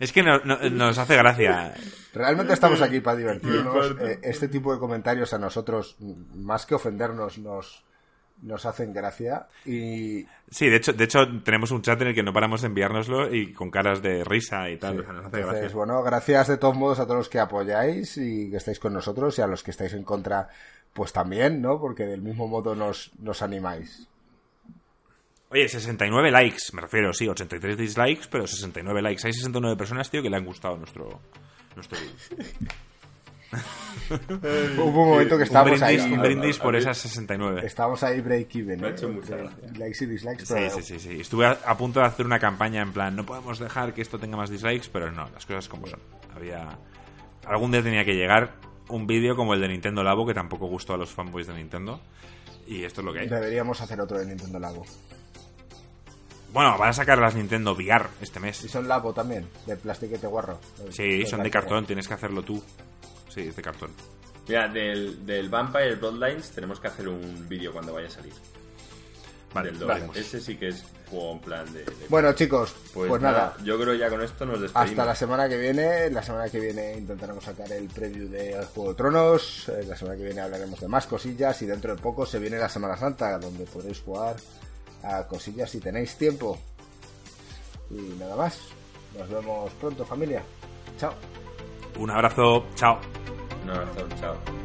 Es 0.00 0.12
que 0.12 0.22
no- 0.22 0.38
no- 0.44 0.58
nos 0.70 0.98
hace 0.98 1.16
gracia. 1.16 1.74
realmente 2.12 2.52
estamos 2.52 2.80
aquí 2.82 3.00
para 3.00 3.16
divertirnos. 3.16 3.96
Eh, 4.00 4.18
este 4.22 4.48
tipo 4.48 4.72
de 4.72 4.78
comentarios 4.78 5.32
a 5.34 5.38
nosotros, 5.38 5.96
más 6.34 6.66
que 6.66 6.74
ofendernos, 6.74 7.38
nos, 7.38 7.84
nos 8.42 8.66
hacen 8.66 8.92
gracia. 8.92 9.46
Y 9.64 10.26
Sí, 10.50 10.68
de 10.68 10.76
hecho, 10.76 10.92
de 10.92 11.04
hecho 11.04 11.26
tenemos 11.44 11.70
un 11.70 11.82
chat 11.82 12.00
en 12.02 12.08
el 12.08 12.14
que 12.14 12.22
no 12.22 12.32
paramos 12.32 12.60
de 12.62 12.68
enviárnoslo 12.68 13.32
y 13.34 13.52
con 13.52 13.70
caras 13.70 14.02
de 14.02 14.24
risa 14.24 14.68
y 14.70 14.76
tal. 14.78 15.00
O 15.00 15.04
sea, 15.04 15.12
nos 15.12 15.26
hace 15.26 15.36
Entonces, 15.38 15.60
gracia. 15.62 15.76
bueno, 15.76 16.02
gracias 16.02 16.48
de 16.48 16.56
todos 16.58 16.76
modos 16.76 16.98
a 17.00 17.04
todos 17.04 17.18
los 17.18 17.28
que 17.28 17.38
apoyáis 17.40 18.16
y 18.18 18.50
que 18.50 18.56
estáis 18.56 18.78
con 18.78 18.92
nosotros 18.92 19.38
y 19.38 19.42
a 19.42 19.46
los 19.46 19.62
que 19.62 19.70
estáis 19.72 19.92
en 19.94 20.02
contra, 20.04 20.48
pues 20.94 21.12
también, 21.12 21.60
¿no? 21.60 21.78
Porque 21.78 22.04
del 22.04 22.22
mismo 22.22 22.48
modo 22.48 22.74
nos, 22.74 23.10
nos 23.18 23.42
animáis. 23.42 24.08
Oye, 25.50 25.68
69 25.68 26.30
likes, 26.30 26.72
me 26.72 26.80
refiero, 26.80 27.12
sí, 27.12 27.28
83 27.28 27.76
dislikes, 27.76 28.26
pero 28.30 28.46
69 28.46 29.02
likes. 29.02 29.26
Hay 29.26 29.32
69 29.32 29.76
personas, 29.76 30.10
tío, 30.10 30.22
que 30.22 30.30
le 30.30 30.36
han 30.36 30.44
gustado 30.44 30.76
nuestro, 30.76 31.20
nuestro 31.76 31.98
vídeo. 31.98 32.72
Hubo 34.78 35.02
un 35.02 35.08
momento 35.10 35.36
que 35.36 35.42
Un 35.42 35.42
estábamos 35.42 35.80
brindis, 35.80 36.04
ahí. 36.04 36.12
un 36.12 36.20
brindis 36.20 36.58
por 36.58 36.74
esas 36.74 36.98
69. 36.98 37.62
Estábamos 37.64 38.02
ahí 38.02 38.20
break 38.20 38.56
even. 38.56 38.80
Me 38.80 38.88
ha 38.88 38.90
¿eh? 38.90 39.50
Likes 39.78 40.04
y 40.04 40.06
dislikes, 40.06 40.44
Sí, 40.46 40.54
pero 40.54 40.70
sí, 40.70 40.82
sí, 40.82 40.98
sí. 40.98 41.20
Estuve 41.20 41.46
a, 41.46 41.52
a 41.64 41.76
punto 41.76 42.00
de 42.00 42.06
hacer 42.06 42.26
una 42.26 42.40
campaña 42.40 42.82
en 42.82 42.92
plan, 42.92 43.14
no 43.14 43.24
podemos 43.24 43.58
dejar 43.58 43.94
que 43.94 44.02
esto 44.02 44.18
tenga 44.18 44.36
más 44.36 44.50
dislikes, 44.50 44.88
pero 44.92 45.12
no, 45.12 45.28
las 45.30 45.46
cosas 45.46 45.68
como 45.68 45.86
son. 45.86 46.00
Había... 46.34 46.78
Algún 47.46 47.70
día 47.70 47.82
tenía 47.82 48.04
que 48.04 48.14
llegar 48.14 48.54
un 48.88 49.06
vídeo 49.06 49.36
como 49.36 49.54
el 49.54 49.60
de 49.60 49.68
Nintendo 49.68 50.02
Labo, 50.02 50.26
que 50.26 50.34
tampoco 50.34 50.66
gustó 50.66 50.94
a 50.94 50.96
los 50.96 51.10
fanboys 51.10 51.46
de 51.46 51.54
Nintendo. 51.54 52.00
Y 52.66 52.84
esto 52.84 53.00
es 53.00 53.04
lo 53.04 53.12
que 53.12 53.20
hay. 53.20 53.28
deberíamos 53.28 53.80
hacer 53.80 54.00
otro 54.00 54.18
de 54.18 54.26
Nintendo 54.26 54.58
Labo. 54.58 54.84
Bueno, 56.52 56.78
van 56.78 56.90
a 56.90 56.92
sacar 56.92 57.18
las 57.18 57.34
Nintendo 57.34 57.72
VR 57.72 58.06
este 58.20 58.38
Y 58.38 58.42
mes. 58.42 58.56
son 58.56 58.86
Labo 58.86 59.12
también, 59.12 59.48
de 59.66 59.76
plastiquete 59.76 60.26
guarro. 60.26 60.60
Sí, 60.90 61.26
son 61.26 61.42
de 61.42 61.50
cartón, 61.50 61.84
tienes 61.84 62.06
que 62.06 62.14
hacerlo 62.14 62.42
tú. 62.42 62.62
Sí, 63.28 63.40
es 63.40 63.56
de 63.56 63.62
cartón. 63.62 63.90
Mira, 64.46 64.68
del, 64.68 65.24
del 65.26 65.48
Vampire 65.48 65.96
Bloodlines 65.96 66.50
tenemos 66.52 66.78
que 66.78 66.86
hacer 66.86 67.08
un 67.08 67.48
vídeo 67.48 67.72
cuando 67.72 67.92
vaya 67.94 68.06
a 68.06 68.10
salir. 68.10 68.34
Vale, 69.54 69.70
del. 69.72 70.10
Ese 70.14 70.40
sí 70.40 70.56
que 70.56 70.68
es 70.68 70.84
juego 71.08 71.32
en 71.32 71.38
plan 71.40 71.72
de. 71.72 71.80
de- 71.84 72.06
Bueno, 72.08 72.32
chicos, 72.32 72.74
pues, 72.92 73.08
pues, 73.08 73.22
nada, 73.22 73.38
nada. 73.54 73.56
yo 73.64 73.78
creo 73.78 73.94
ya 73.94 74.10
con 74.10 74.20
esto 74.22 74.44
nos 74.44 74.60
despedimos. 74.60 74.90
Hasta 74.90 75.04
la 75.04 75.14
semana 75.14 75.48
que 75.48 75.56
viene. 75.56 76.10
La 76.10 76.22
semana 76.22 76.48
que 76.50 76.60
viene 76.60 76.96
intentaremos 76.98 77.44
sacar 77.44 77.70
el 77.72 77.86
preview 77.88 78.28
de 78.28 78.64
Juego 78.74 78.90
de 78.90 78.96
Tronos. 78.96 79.68
Eh, 79.68 79.84
La 79.88 79.96
semana 79.96 80.16
que 80.16 80.24
viene 80.24 80.40
hablaremos 80.40 80.80
de 80.80 80.88
más 80.88 81.06
cosillas. 81.06 81.60
Y 81.62 81.66
dentro 81.66 81.94
de 81.94 82.02
poco 82.02 82.26
se 82.26 82.38
viene 82.38 82.58
la 82.58 82.68
Semana 82.68 82.96
Santa, 82.96 83.38
donde 83.38 83.64
podréis 83.64 84.00
jugar 84.00 84.36
a 85.04 85.26
cosillas 85.26 85.70
si 85.70 85.78
tenéis 85.80 86.16
tiempo. 86.16 86.58
Y 87.90 88.16
nada 88.18 88.34
más. 88.36 88.58
Nos 89.18 89.28
vemos 89.30 89.70
pronto, 89.80 90.04
familia. 90.04 90.42
Chao. 90.98 91.14
Un 91.98 92.10
abrazo, 92.10 92.66
chao. 92.74 92.98
Un 93.62 93.70
abrazo, 93.70 94.08
chao. 94.20 94.63